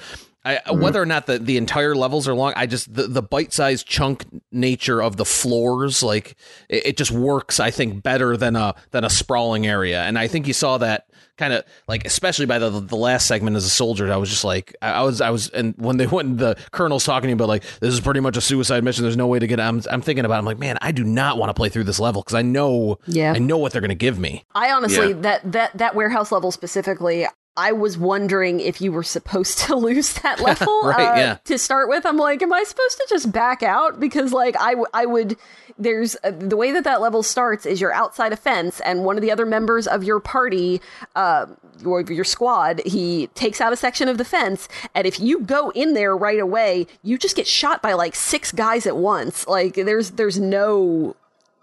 I, 0.47 0.55
mm-hmm. 0.59 0.81
Whether 0.81 1.03
or 1.03 1.07
not 1.07 1.27
the, 1.27 1.41
the 1.41 1.57
entire 1.57 1.97
levels 1.97 2.29
are 2.29 2.35
long, 2.35 2.53
I 2.55 2.67
just 2.67 2.95
the, 2.95 3.09
the 3.09 3.23
bite 3.23 3.53
sized 3.53 3.85
chunk 3.85 4.25
nature 4.53 5.03
of 5.03 5.17
the 5.17 5.25
floors, 5.25 6.05
like 6.05 6.37
it, 6.69 6.87
it, 6.87 6.97
just 6.97 7.11
works. 7.11 7.59
I 7.59 7.73
think 7.73 8.05
better 8.05 8.37
than 8.37 8.55
a 8.55 8.77
than 8.93 9.03
a 9.03 9.11
sprawling 9.11 9.67
area, 9.67 10.05
and 10.05 10.17
I 10.17 10.29
think 10.29 10.47
you 10.47 10.53
saw 10.53 10.79
that 10.79 11.09
kind 11.37 11.53
of 11.53 11.65
like 11.89 12.05
especially 12.05 12.47
by 12.47 12.61
the 12.61 12.71
the 12.71 12.97
last 12.97 13.27
segment 13.27 13.57
as 13.57 13.65
a 13.65 13.71
soldier. 13.71 14.13
I 14.13 14.19
was 14.19 14.31
just 14.31 14.45
like 14.45 14.77
I 14.81 15.03
was 15.03 15.21
I 15.21 15.31
was 15.31 15.49
and 15.49 15.75
when 15.79 15.97
they 15.97 16.07
went 16.07 16.39
the 16.39 16.57
colonel's 16.71 17.05
talking 17.05 17.33
about 17.33 17.49
like 17.49 17.65
this 17.81 17.93
is 17.93 18.01
pretty 18.01 18.21
much 18.21 18.37
a 18.37 18.41
suicide 18.41 18.85
mission. 18.85 19.03
There's 19.03 19.17
no 19.17 19.27
way 19.27 19.41
to 19.41 19.49
get. 19.49 19.59
I'm 19.59 19.83
I'm 19.91 20.01
thinking 20.01 20.25
about. 20.25 20.37
It, 20.37 20.39
I'm 20.39 20.45
like 20.45 20.59
man, 20.61 20.79
I 20.81 20.93
do 20.93 21.03
not 21.03 21.39
want 21.39 21.51
to 21.51 21.55
play 21.55 21.71
through 21.71 21.85
this 21.85 21.99
level 21.99 22.23
because 22.23 22.35
I 22.35 22.43
know 22.43 23.01
yeah 23.09 23.33
I 23.33 23.41
know 23.41 23.59
what 23.59 23.73
they're 23.73 23.81
going 23.81 23.89
to 23.89 23.97
give 23.97 24.21
me. 24.21 24.45
I 24.55 24.71
honestly 24.71 25.09
yeah. 25.09 25.21
that 25.23 25.53
that 25.53 25.77
that 25.77 25.95
warehouse 25.97 26.31
level 26.31 26.53
specifically. 26.53 27.27
I 27.57 27.73
was 27.73 27.97
wondering 27.97 28.61
if 28.61 28.81
you 28.81 28.93
were 28.93 29.03
supposed 29.03 29.59
to 29.67 29.77
lose 29.77 30.15
that 30.15 30.41
level 30.41 30.81
right, 30.85 30.99
uh, 30.99 31.17
yeah. 31.17 31.39
to 31.45 31.59
start 31.59 31.89
with. 31.89 32.05
I'm 32.05 32.17
like, 32.17 32.43
am 32.43 32.53
I 32.53 32.65
supposed 32.65 32.99
to 32.99 33.07
just 33.09 33.33
back 33.33 33.63
out? 33.63 33.99
Because 33.99 34.33
like 34.33 34.57
I, 34.61 34.71
w- 34.73 34.87
I 34.93 35.07
would. 35.07 35.37
There's 35.79 36.17
uh, 36.25 36.31
the 36.31 36.57
way 36.57 36.73
that 36.73 36.85
that 36.85 37.03
level 37.03 37.23
starts 37.23 37.67
is 37.67 37.81
you're 37.81 37.93
outside 37.93 38.33
a 38.33 38.37
fence, 38.37 38.81
and 38.81 39.05
one 39.05 39.17
of 39.17 39.23
the 39.23 39.31
other 39.31 39.45
members 39.45 39.87
of 39.87 40.05
your 40.05 40.21
party, 40.21 40.81
uh, 41.15 41.47
or 41.85 42.01
your 42.01 42.25
squad, 42.25 42.81
he 42.87 43.27
takes 43.29 43.61
out 43.61 43.73
a 43.73 43.77
section 43.77 44.09
of 44.09 44.17
the 44.17 44.25
fence, 44.25 44.69
and 44.95 45.07
if 45.07 45.21
you 45.21 45.41
go 45.41 45.71
in 45.71 45.93
there 45.93 46.17
right 46.17 46.41
away, 46.41 46.87
you 47.03 47.19
just 47.19 47.37
get 47.37 47.47
shot 47.47 47.83
by 47.83 47.93
like 47.93 48.15
six 48.15 48.53
guys 48.53 48.87
at 48.87 48.97
once. 48.97 49.47
Like 49.47 49.75
there's 49.75 50.13
there's 50.13 50.39
no 50.39 51.15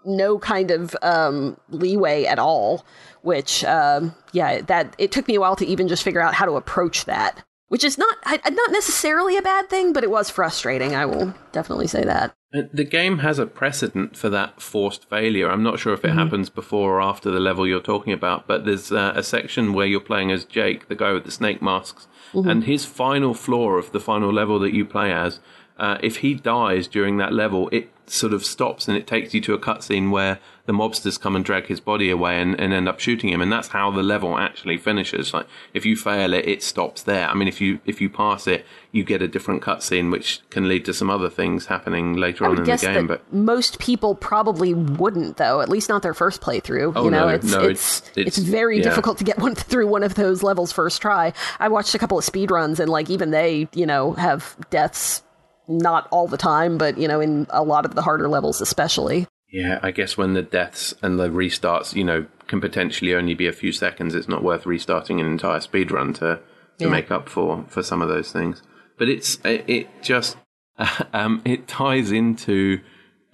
no 0.04 0.38
kind 0.38 0.70
of 0.70 0.94
um, 1.02 1.56
leeway 1.70 2.24
at 2.24 2.38
all 2.38 2.84
which 3.24 3.64
um, 3.64 4.14
yeah 4.32 4.60
that 4.62 4.94
it 4.98 5.10
took 5.12 5.26
me 5.26 5.34
a 5.34 5.40
while 5.40 5.56
to 5.56 5.66
even 5.66 5.88
just 5.88 6.02
figure 6.02 6.20
out 6.20 6.34
how 6.34 6.44
to 6.44 6.52
approach 6.52 7.04
that 7.06 7.42
which 7.68 7.82
is 7.82 7.98
not 7.98 8.16
not 8.26 8.70
necessarily 8.70 9.36
a 9.36 9.42
bad 9.42 9.68
thing 9.68 9.92
but 9.92 10.04
it 10.04 10.10
was 10.10 10.30
frustrating 10.30 10.94
i 10.94 11.04
will 11.04 11.34
definitely 11.52 11.86
say 11.86 12.04
that 12.04 12.34
uh, 12.54 12.62
the 12.72 12.84
game 12.84 13.18
has 13.18 13.38
a 13.38 13.46
precedent 13.46 14.16
for 14.16 14.28
that 14.28 14.60
forced 14.60 15.08
failure 15.08 15.50
i'm 15.50 15.62
not 15.62 15.78
sure 15.78 15.94
if 15.94 16.04
it 16.04 16.08
mm-hmm. 16.08 16.18
happens 16.18 16.50
before 16.50 16.98
or 16.98 17.02
after 17.02 17.30
the 17.30 17.40
level 17.40 17.66
you're 17.66 17.80
talking 17.80 18.12
about 18.12 18.46
but 18.46 18.64
there's 18.64 18.92
uh, 18.92 19.12
a 19.16 19.22
section 19.22 19.72
where 19.72 19.86
you're 19.86 20.00
playing 20.00 20.30
as 20.30 20.44
jake 20.44 20.88
the 20.88 20.94
guy 20.94 21.12
with 21.12 21.24
the 21.24 21.30
snake 21.30 21.62
masks 21.62 22.06
mm-hmm. 22.32 22.48
and 22.48 22.64
his 22.64 22.84
final 22.84 23.32
floor 23.34 23.78
of 23.78 23.92
the 23.92 24.00
final 24.00 24.32
level 24.32 24.58
that 24.58 24.74
you 24.74 24.84
play 24.84 25.12
as 25.12 25.40
uh, 25.76 25.98
if 26.02 26.18
he 26.18 26.34
dies 26.34 26.86
during 26.86 27.16
that 27.16 27.32
level, 27.32 27.68
it 27.72 27.90
sort 28.06 28.32
of 28.32 28.44
stops 28.44 28.86
and 28.86 28.96
it 28.96 29.06
takes 29.06 29.34
you 29.34 29.40
to 29.40 29.54
a 29.54 29.58
cutscene 29.58 30.10
where 30.10 30.38
the 30.66 30.72
mobsters 30.72 31.20
come 31.20 31.36
and 31.36 31.44
drag 31.44 31.66
his 31.66 31.78
body 31.80 32.08
away 32.10 32.40
and, 32.40 32.58
and 32.58 32.72
end 32.72 32.88
up 32.88 32.98
shooting 32.98 33.28
him 33.30 33.40
and 33.42 33.52
that's 33.52 33.68
how 33.68 33.90
the 33.90 34.02
level 34.02 34.38
actually 34.38 34.78
finishes 34.78 35.34
like 35.34 35.46
if 35.74 35.84
you 35.84 35.94
fail 35.96 36.32
it 36.32 36.46
it 36.48 36.62
stops 36.62 37.02
there 37.02 37.28
i 37.28 37.34
mean 37.34 37.48
if 37.48 37.60
you 37.60 37.78
if 37.84 38.00
you 38.00 38.08
pass 38.08 38.46
it 38.46 38.64
you 38.90 39.04
get 39.04 39.20
a 39.20 39.28
different 39.28 39.62
cutscene 39.62 40.10
which 40.10 40.40
can 40.50 40.66
lead 40.68 40.84
to 40.84 40.94
some 40.94 41.10
other 41.10 41.28
things 41.28 41.66
happening 41.66 42.14
later 42.14 42.46
on 42.46 42.56
in 42.58 42.64
guess 42.64 42.80
the 42.80 42.86
game 42.86 43.06
that 43.06 43.20
but 43.30 43.32
most 43.34 43.78
people 43.78 44.14
probably 44.14 44.72
wouldn't, 44.72 45.36
though. 45.36 45.60
At 45.60 45.68
least 45.68 45.88
not 45.88 46.02
their 46.02 46.14
first 46.14 46.40
playthrough. 46.40 46.92
Oh, 46.94 47.04
you 47.04 47.10
know, 47.10 47.26
no, 47.26 47.28
it's, 47.28 47.50
no, 47.52 47.60
it's, 47.62 48.00
it's- 48.00 48.16
it's 48.28 48.38
it's- 48.38 48.50
very 48.50 48.78
yeah. 48.78 48.84
difficult 48.84 49.18
to 49.18 49.24
get 49.24 49.38
one 49.38 49.54
through 49.54 49.88
one 49.88 50.02
of 50.04 50.14
those 50.14 50.42
levels 50.42 50.70
first 50.72 51.02
try. 51.02 51.32
I 51.58 51.68
watched 51.68 51.94
a 51.94 51.98
couple 51.98 52.16
of 52.18 52.24
speed 52.24 52.50
runs, 52.50 52.78
and 52.80 52.88
like 52.88 53.10
even 53.10 53.30
they, 53.32 53.68
you 53.74 53.84
know, 53.86 54.12
have 54.12 54.56
deaths. 54.70 55.22
Not 55.66 56.06
all 56.10 56.28
the 56.28 56.36
time, 56.36 56.76
but 56.78 56.98
you 56.98 57.08
know, 57.08 57.20
in 57.20 57.46
a 57.50 57.62
lot 57.64 57.84
of 57.86 57.94
the 57.94 58.02
harder 58.02 58.28
levels, 58.28 58.60
especially. 58.60 59.26
Yeah, 59.54 59.78
I 59.82 59.92
guess 59.92 60.16
when 60.18 60.34
the 60.34 60.42
deaths 60.42 60.94
and 61.00 61.18
the 61.18 61.28
restarts, 61.28 61.94
you 61.94 62.02
know, 62.02 62.26
can 62.48 62.60
potentially 62.60 63.14
only 63.14 63.34
be 63.34 63.46
a 63.46 63.52
few 63.52 63.70
seconds, 63.70 64.14
it's 64.16 64.26
not 64.28 64.42
worth 64.42 64.66
restarting 64.66 65.20
an 65.20 65.26
entire 65.26 65.60
speed 65.60 65.92
run 65.92 66.12
to 66.14 66.40
to 66.78 66.84
Yeah. 66.86 66.90
make 66.90 67.10
up 67.12 67.28
for 67.28 67.64
for 67.68 67.82
some 67.82 68.02
of 68.02 68.08
those 68.08 68.32
things. 68.32 68.62
But 68.98 69.08
it's 69.08 69.38
it, 69.44 69.64
it 69.68 69.88
just 70.02 70.36
um, 71.12 71.40
it 71.44 71.68
ties 71.68 72.10
into 72.10 72.80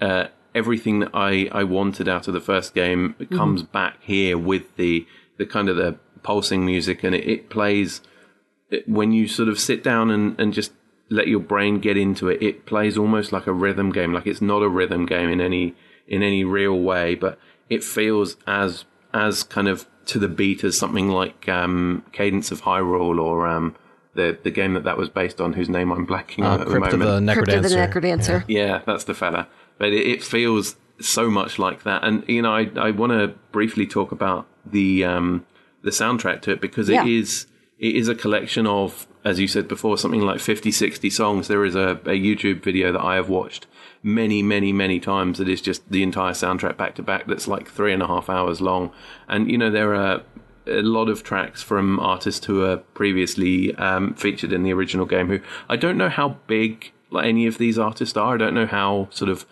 uh, 0.00 0.26
everything 0.54 1.00
that 1.00 1.10
I 1.14 1.48
I 1.52 1.64
wanted 1.64 2.06
out 2.06 2.28
of 2.28 2.34
the 2.34 2.40
first 2.52 2.74
game. 2.74 3.14
It 3.18 3.30
comes 3.30 3.62
back 3.62 3.96
here 4.02 4.36
with 4.36 4.76
the 4.76 5.06
the 5.38 5.46
kind 5.46 5.70
of 5.70 5.76
the 5.76 5.98
pulsing 6.22 6.66
music, 6.66 7.02
and 7.02 7.14
it, 7.14 7.26
it 7.26 7.48
plays 7.48 8.02
it- 8.70 8.86
when 8.86 9.12
you 9.12 9.26
sort 9.26 9.48
of 9.48 9.58
sit 9.58 9.82
down 9.82 10.10
and, 10.10 10.38
and 10.38 10.52
just 10.52 10.72
let 11.08 11.28
your 11.28 11.40
brain 11.40 11.80
get 11.80 11.96
into 11.96 12.28
it, 12.28 12.42
it 12.42 12.66
plays 12.66 12.98
almost 12.98 13.32
like 13.32 13.46
a 13.46 13.52
rhythm 13.54 13.90
game. 13.90 14.12
Like 14.12 14.26
it's 14.26 14.42
not 14.42 14.62
a 14.62 14.68
rhythm 14.68 15.06
game 15.06 15.30
in 15.30 15.40
any 15.40 15.74
in 16.10 16.22
any 16.22 16.44
real 16.44 16.78
way, 16.78 17.14
but 17.14 17.38
it 17.70 17.82
feels 17.82 18.36
as 18.46 18.84
as 19.14 19.42
kind 19.42 19.68
of 19.68 19.86
to 20.06 20.18
the 20.18 20.28
beat 20.28 20.64
as 20.64 20.76
something 20.78 21.08
like 21.08 21.48
um, 21.48 22.04
Cadence 22.12 22.50
of 22.50 22.62
Hyrule 22.62 23.18
or 23.20 23.46
um, 23.46 23.74
the 24.14 24.36
the 24.42 24.50
game 24.50 24.74
that 24.74 24.84
that 24.84 24.98
was 24.98 25.08
based 25.08 25.40
on, 25.40 25.52
whose 25.54 25.68
name 25.68 25.90
I'm 25.92 26.06
blanking 26.06 26.44
on 26.44 26.58
Uh, 26.58 26.62
at 26.62 26.68
the 26.68 26.78
Crypt 26.78 26.92
of 26.92 26.98
moment. 26.98 27.26
the 27.26 27.32
Crypt 27.34 27.48
of 27.52 27.62
the 27.62 27.68
Necrodancer. 27.70 27.92
Necrodancer. 27.92 28.44
Yeah, 28.48 28.82
that's 28.86 29.04
the 29.04 29.14
fella. 29.14 29.46
But 29.78 29.88
it, 29.92 30.06
it 30.06 30.22
feels 30.22 30.76
so 31.00 31.30
much 31.30 31.58
like 31.58 31.84
that. 31.84 32.04
And 32.04 32.24
you 32.28 32.42
know, 32.42 32.52
I 32.54 32.70
I 32.76 32.90
want 32.90 33.12
to 33.12 33.28
briefly 33.52 33.86
talk 33.86 34.12
about 34.12 34.46
the 34.66 35.04
um 35.04 35.46
the 35.82 35.90
soundtrack 35.90 36.42
to 36.42 36.50
it 36.50 36.60
because 36.60 36.88
Yeah. 36.90 37.02
it 37.04 37.08
is 37.08 37.46
it 37.78 37.94
is 37.96 38.08
a 38.08 38.14
collection 38.14 38.66
of 38.66 39.06
as 39.24 39.38
you 39.40 39.48
said 39.48 39.66
before 39.68 39.96
something 39.96 40.20
like 40.20 40.38
50 40.40 40.70
60 40.70 41.08
songs 41.08 41.48
there 41.48 41.64
is 41.64 41.74
a, 41.74 41.92
a 42.04 42.18
youtube 42.20 42.62
video 42.62 42.92
that 42.92 43.00
i 43.00 43.14
have 43.14 43.30
watched 43.30 43.66
many 44.02 44.42
many 44.42 44.72
many 44.72 44.98
times 44.98 45.36
that 45.38 45.48
is 45.48 45.60
just 45.60 45.88
the 45.90 46.02
entire 46.02 46.32
soundtrack 46.32 46.76
back 46.76 46.94
to 46.94 47.02
back 47.02 47.26
that's 47.26 47.46
like 47.46 47.68
three 47.68 47.92
and 47.92 48.02
a 48.02 48.06
half 48.06 48.30
hours 48.30 48.60
long. 48.60 48.90
And 49.28 49.50
you 49.50 49.58
know 49.58 49.70
there 49.70 49.94
are 49.94 50.22
a 50.66 50.82
lot 50.82 51.08
of 51.08 51.22
tracks 51.22 51.62
from 51.62 51.98
artists 52.00 52.46
who 52.46 52.64
are 52.64 52.78
previously 52.78 53.74
um, 53.76 54.14
featured 54.14 54.52
in 54.52 54.62
the 54.62 54.72
original 54.72 55.06
game 55.06 55.26
who 55.26 55.40
i 55.68 55.74
don't 55.74 55.96
know 55.96 56.10
how 56.10 56.36
big 56.46 56.92
like 57.10 57.26
any 57.26 57.46
of 57.46 57.58
these 57.58 57.78
artists 57.78 58.16
are. 58.16 58.34
I 58.34 58.36
don't 58.36 58.54
know 58.54 58.66
how 58.66 59.08
sort 59.10 59.30
of 59.30 59.46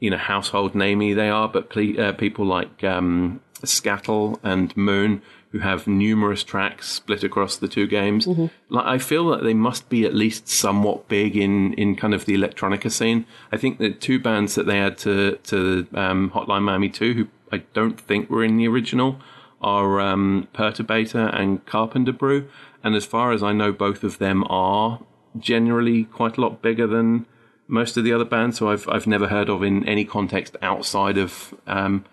you 0.00 0.10
know 0.10 0.16
household 0.16 0.74
namey 0.74 1.14
they 1.14 1.28
are 1.28 1.48
but 1.48 1.70
ple- 1.70 2.00
uh, 2.00 2.12
people 2.12 2.44
like 2.44 2.82
um, 2.84 3.40
scattle 3.64 4.38
and 4.42 4.76
moon 4.76 5.22
who 5.54 5.60
have 5.60 5.86
numerous 5.86 6.42
tracks 6.42 6.88
split 6.88 7.22
across 7.22 7.56
the 7.56 7.68
two 7.68 7.86
games. 7.86 8.26
Like 8.68 8.86
i 8.86 8.98
feel 8.98 9.28
that 9.28 9.44
they 9.44 9.54
must 9.54 9.88
be 9.88 10.04
at 10.04 10.12
least 10.12 10.48
somewhat 10.48 11.06
big 11.06 11.36
in 11.36 11.74
in 11.74 11.94
kind 11.94 12.12
of 12.12 12.24
the 12.24 12.36
electronica 12.36 12.90
scene. 12.90 13.24
I 13.52 13.56
think 13.56 13.78
the 13.78 13.92
two 13.92 14.18
bands 14.18 14.56
that 14.56 14.66
they 14.66 14.78
had 14.78 14.98
to 14.98 15.36
to 15.36 15.86
um, 15.94 16.32
hotline 16.34 16.62
miami 16.62 16.88
2 16.88 17.14
who 17.14 17.28
i 17.52 17.58
don't 17.72 18.00
think 18.00 18.28
were 18.28 18.42
in 18.42 18.56
the 18.56 18.66
original 18.66 19.20
are 19.60 20.00
um, 20.00 20.48
Perturbator 20.52 21.32
and 21.38 21.64
Carpenter 21.66 22.12
Brut, 22.12 22.46
and 22.82 22.96
as 22.96 23.06
far 23.06 23.30
as 23.30 23.42
I 23.42 23.52
know, 23.52 23.72
both 23.72 24.02
of 24.02 24.18
them 24.18 24.44
are 24.50 25.00
generally 25.38 26.04
quite 26.04 26.36
a 26.36 26.40
lot 26.40 26.62
bigger 26.62 26.86
than 26.86 27.26
most 27.68 27.96
of 27.96 28.02
the 28.02 28.12
other 28.12 28.24
bands. 28.24 28.58
So 28.58 28.70
I've 28.70 28.88
I've 28.88 29.06
never 29.06 29.28
heard 29.28 29.48
of 29.48 29.62
in 29.62 29.86
any 29.88 30.04
context 30.04 30.56
outside 30.62 31.16
of 31.16 31.54
um, 31.68 32.04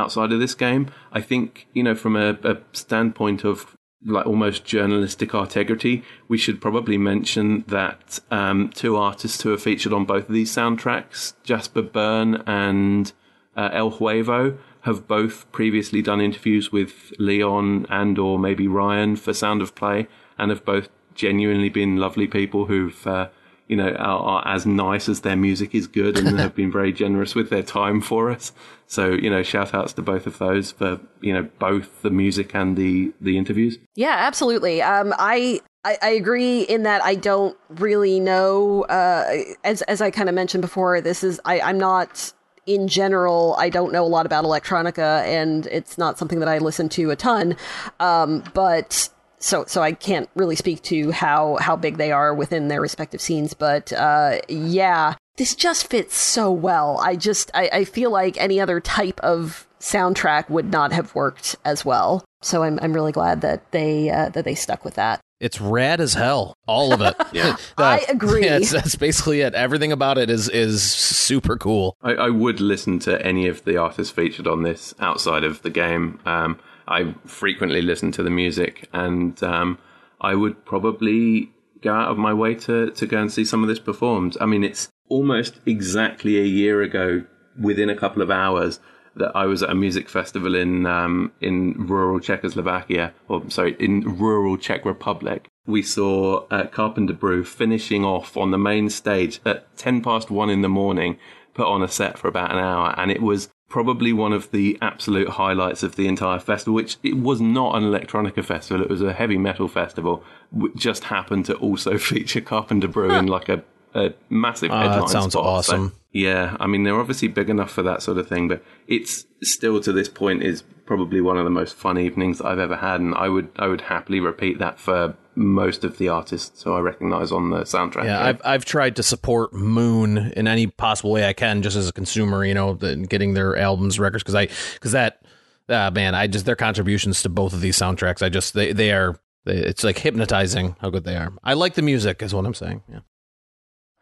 outside 0.00 0.32
of 0.32 0.40
this 0.40 0.54
game. 0.54 0.90
I 1.12 1.20
think 1.20 1.66
you 1.72 1.82
know 1.82 1.94
from 1.94 2.16
a, 2.16 2.38
a 2.42 2.58
standpoint 2.72 3.44
of 3.44 3.76
like 4.04 4.26
almost 4.26 4.64
journalistic 4.64 5.34
integrity, 5.34 6.02
we 6.26 6.38
should 6.38 6.60
probably 6.60 6.96
mention 6.96 7.64
that 7.68 8.18
um, 8.30 8.70
two 8.70 8.96
artists 8.96 9.42
who 9.42 9.52
are 9.52 9.58
featured 9.58 9.92
on 9.92 10.06
both 10.06 10.28
of 10.28 10.34
these 10.34 10.50
soundtracks, 10.50 11.34
Jasper 11.42 11.82
Byrne 11.82 12.42
and 12.46 13.12
uh, 13.56 13.68
El 13.72 13.90
Huervo 13.92 14.56
have 14.82 15.06
both 15.06 15.50
previously 15.52 16.00
done 16.00 16.20
interviews 16.20 16.72
with 16.72 17.12
Leon 17.18 17.86
and 17.90 18.18
or 18.18 18.38
maybe 18.38 18.66
Ryan 18.66 19.16
for 19.16 19.34
Sound 19.34 19.60
of 19.60 19.74
Play 19.74 20.08
and 20.38 20.50
have 20.50 20.64
both 20.64 20.88
genuinely 21.14 21.68
been 21.68 21.98
lovely 21.98 22.26
people 22.26 22.66
who've 22.66 23.06
uh, 23.06 23.28
you 23.70 23.76
know 23.76 23.90
are, 23.92 24.42
are 24.42 24.48
as 24.48 24.66
nice 24.66 25.08
as 25.08 25.20
their 25.20 25.36
music 25.36 25.74
is 25.74 25.86
good 25.86 26.18
and 26.18 26.38
have 26.40 26.54
been 26.54 26.72
very 26.72 26.92
generous 26.92 27.34
with 27.34 27.50
their 27.50 27.62
time 27.62 28.00
for 28.00 28.30
us 28.30 28.52
so 28.86 29.10
you 29.10 29.30
know 29.30 29.42
shout 29.42 29.72
outs 29.72 29.92
to 29.92 30.02
both 30.02 30.26
of 30.26 30.38
those 30.38 30.72
for 30.72 31.00
you 31.20 31.32
know 31.32 31.48
both 31.58 32.02
the 32.02 32.10
music 32.10 32.54
and 32.54 32.76
the 32.76 33.12
the 33.20 33.38
interviews 33.38 33.78
Yeah, 33.94 34.16
absolutely. 34.18 34.82
Um, 34.82 35.14
I, 35.18 35.60
I 35.84 35.98
I 36.02 36.10
agree 36.10 36.62
in 36.62 36.84
that 36.84 37.02
I 37.04 37.14
don't 37.14 37.56
really 37.68 38.20
know. 38.20 38.82
Uh, 38.84 39.44
as 39.64 39.82
as 39.82 40.00
I 40.00 40.10
kind 40.10 40.28
of 40.28 40.34
mentioned 40.34 40.62
before, 40.62 41.00
this 41.00 41.22
is 41.22 41.40
I 41.44 41.60
I'm 41.60 41.78
not 41.78 42.32
in 42.66 42.88
general. 42.88 43.56
I 43.58 43.68
don't 43.68 43.92
know 43.92 44.04
a 44.04 44.08
lot 44.08 44.26
about 44.26 44.44
electronica, 44.44 45.22
and 45.24 45.66
it's 45.66 45.98
not 45.98 46.18
something 46.18 46.40
that 46.40 46.48
I 46.48 46.58
listen 46.58 46.88
to 46.90 47.10
a 47.10 47.16
ton. 47.16 47.56
Um, 47.98 48.42
but 48.54 49.08
so 49.40 49.64
so 49.66 49.82
I 49.82 49.92
can't 49.92 50.28
really 50.36 50.56
speak 50.56 50.82
to 50.84 51.10
how 51.10 51.56
how 51.60 51.74
big 51.76 51.96
they 51.96 52.12
are 52.12 52.32
within 52.34 52.68
their 52.68 52.80
respective 52.80 53.20
scenes. 53.20 53.54
But 53.54 53.92
uh, 53.92 54.38
yeah, 54.48 55.14
this 55.36 55.54
just 55.54 55.88
fits 55.88 56.16
so 56.16 56.52
well. 56.52 56.98
I 57.02 57.16
just 57.16 57.50
I, 57.54 57.68
I 57.72 57.84
feel 57.84 58.10
like 58.10 58.36
any 58.40 58.60
other 58.60 58.80
type 58.80 59.18
of 59.20 59.66
soundtrack 59.80 60.48
would 60.50 60.70
not 60.70 60.92
have 60.92 61.14
worked 61.14 61.56
as 61.64 61.84
well. 61.84 62.24
So 62.42 62.62
I'm 62.62 62.78
I'm 62.82 62.92
really 62.92 63.12
glad 63.12 63.40
that 63.40 63.70
they 63.72 64.10
uh, 64.10 64.28
that 64.30 64.44
they 64.44 64.54
stuck 64.54 64.84
with 64.84 64.94
that. 64.94 65.20
It's 65.40 65.58
rad 65.58 66.02
as 66.02 66.12
hell, 66.12 66.52
all 66.66 66.92
of 66.92 67.00
it. 67.00 67.16
Yeah. 67.32 67.56
I 67.78 68.04
agree. 68.10 68.44
Yeah, 68.44 68.56
it's- 68.56 68.72
that's 68.72 68.94
basically 68.96 69.40
it. 69.40 69.54
Everything 69.54 69.90
about 69.92 70.18
it 70.18 70.28
is 70.28 70.48
is 70.50 70.82
super 70.82 71.56
cool. 71.56 71.96
I, 72.02 72.12
I 72.12 72.28
would 72.28 72.60
listen 72.60 72.98
to 73.00 73.24
any 73.24 73.46
of 73.48 73.64
the 73.64 73.78
artists 73.78 74.12
featured 74.12 74.46
on 74.46 74.62
this 74.64 74.94
outside 75.00 75.44
of 75.44 75.62
the 75.62 75.70
game. 75.70 76.18
Um, 76.26 76.58
I 76.90 77.14
frequently 77.24 77.80
listen 77.80 78.10
to 78.12 78.22
the 78.22 78.30
music, 78.30 78.88
and 78.92 79.40
um, 79.42 79.78
I 80.20 80.34
would 80.34 80.64
probably 80.64 81.52
go 81.80 81.94
out 81.94 82.10
of 82.10 82.18
my 82.18 82.34
way 82.34 82.54
to, 82.56 82.90
to 82.90 83.06
go 83.06 83.18
and 83.18 83.32
see 83.32 83.44
some 83.44 83.62
of 83.62 83.68
this 83.68 83.78
performed. 83.78 84.36
I 84.40 84.46
mean, 84.46 84.64
it's 84.64 84.90
almost 85.08 85.60
exactly 85.64 86.38
a 86.38 86.44
year 86.44 86.82
ago, 86.82 87.24
within 87.58 87.88
a 87.88 87.96
couple 87.96 88.22
of 88.22 88.30
hours, 88.30 88.80
that 89.16 89.32
I 89.34 89.46
was 89.46 89.62
at 89.62 89.70
a 89.70 89.74
music 89.74 90.08
festival 90.08 90.54
in 90.54 90.86
um, 90.86 91.32
in 91.40 91.86
rural 91.86 92.20
Czechoslovakia, 92.20 93.12
or 93.28 93.48
sorry, 93.50 93.76
in 93.78 94.18
rural 94.18 94.56
Czech 94.56 94.84
Republic. 94.84 95.48
We 95.66 95.82
saw 95.82 96.46
uh, 96.50 96.66
Carpenter 96.66 97.14
Brut 97.14 97.46
finishing 97.46 98.04
off 98.04 98.36
on 98.36 98.50
the 98.50 98.58
main 98.58 98.90
stage 98.90 99.40
at 99.44 99.76
ten 99.76 100.02
past 100.02 100.30
one 100.30 100.50
in 100.50 100.62
the 100.62 100.68
morning, 100.68 101.18
put 101.54 101.66
on 101.66 101.82
a 101.82 101.88
set 101.88 102.18
for 102.18 102.28
about 102.28 102.52
an 102.52 102.58
hour, 102.58 102.94
and 102.96 103.10
it 103.10 103.22
was 103.22 103.48
probably 103.70 104.12
one 104.12 104.34
of 104.34 104.50
the 104.50 104.76
absolute 104.82 105.30
highlights 105.30 105.82
of 105.82 105.96
the 105.96 106.06
entire 106.06 106.38
festival. 106.38 106.74
Which 106.74 106.98
it 107.02 107.16
was 107.16 107.40
not 107.40 107.76
an 107.76 107.84
electronica 107.84 108.44
festival; 108.44 108.82
it 108.84 108.90
was 108.90 109.00
a 109.00 109.14
heavy 109.14 109.38
metal 109.38 109.68
festival. 109.68 110.22
Which 110.52 110.74
just 110.76 111.04
happened 111.04 111.46
to 111.46 111.54
also 111.54 111.96
feature 112.10 112.42
Carpenter 112.42 112.88
Brut 112.88 113.12
in 113.12 113.26
like 113.26 113.48
a, 113.48 113.64
a 113.94 114.12
massive 114.28 114.70
Ah, 114.70 114.82
that 114.82 114.90
headline 114.90 115.08
sounds 115.08 115.32
spot. 115.32 115.64
So- 115.64 115.74
awesome. 115.74 115.92
yeah, 116.12 116.56
I 116.60 116.66
mean 116.66 116.82
they're 116.82 117.00
obviously 117.00 117.28
big 117.28 117.48
enough 117.48 117.70
for 117.70 117.82
that 117.84 118.02
sort 118.02 118.18
of 118.18 118.28
thing, 118.28 118.48
but 118.48 118.62
it's 118.86 119.24
still 119.42 119.80
to 119.80 119.92
this 119.92 120.08
point 120.08 120.42
is 120.42 120.62
probably 120.84 121.20
one 121.20 121.38
of 121.38 121.44
the 121.44 121.50
most 121.50 121.76
fun 121.76 121.96
evenings 121.96 122.38
that 122.38 122.46
I've 122.48 122.58
ever 122.58 122.76
had, 122.76 123.00
and 123.00 123.14
I 123.14 123.28
would 123.28 123.48
I 123.56 123.68
would 123.68 123.82
happily 123.82 124.20
repeat 124.20 124.58
that 124.58 124.78
for 124.80 125.16
most 125.40 125.84
of 125.84 125.96
the 125.96 126.08
artists 126.08 126.62
who 126.62 126.72
I 126.74 126.80
recognise 126.80 127.32
on 127.32 127.48
the 127.50 127.60
soundtrack. 127.60 128.04
Yeah, 128.04 128.22
I've 128.22 128.40
I've 128.44 128.64
tried 128.64 128.96
to 128.96 129.02
support 129.02 129.54
Moon 129.54 130.18
in 130.36 130.46
any 130.46 130.66
possible 130.66 131.10
way 131.10 131.26
I 131.26 131.32
can, 131.32 131.62
just 131.62 131.76
as 131.76 131.88
a 131.88 131.92
consumer, 131.92 132.44
you 132.44 132.54
know, 132.54 132.74
the, 132.74 132.96
getting 132.96 133.32
their 133.32 133.56
albums, 133.56 133.98
records, 133.98 134.22
because 134.22 134.34
I 134.34 134.48
because 134.74 134.92
that 134.92 135.22
uh, 135.68 135.90
man, 135.90 136.14
I 136.14 136.26
just 136.26 136.44
their 136.44 136.56
contributions 136.56 137.22
to 137.22 137.28
both 137.28 137.54
of 137.54 137.62
these 137.62 137.78
soundtracks, 137.78 138.22
I 138.22 138.28
just 138.28 138.54
they 138.54 138.72
they 138.72 138.92
are 138.92 139.18
they, 139.46 139.56
it's 139.56 139.82
like 139.82 139.98
hypnotizing 139.98 140.76
how 140.80 140.90
good 140.90 141.04
they 141.04 141.16
are. 141.16 141.32
I 141.42 141.54
like 141.54 141.74
the 141.74 141.82
music, 141.82 142.22
is 142.22 142.34
what 142.34 142.44
I'm 142.44 142.54
saying. 142.54 142.82
Yeah. 142.88 143.00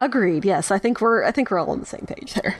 Agreed. 0.01 0.45
Yes, 0.45 0.71
I 0.71 0.77
think 0.77 0.99
we're 0.99 1.23
I 1.23 1.31
think 1.31 1.49
we're 1.49 1.59
all 1.59 1.71
on 1.71 1.79
the 1.79 1.85
same 1.85 2.05
page 2.05 2.33
there. 2.33 2.57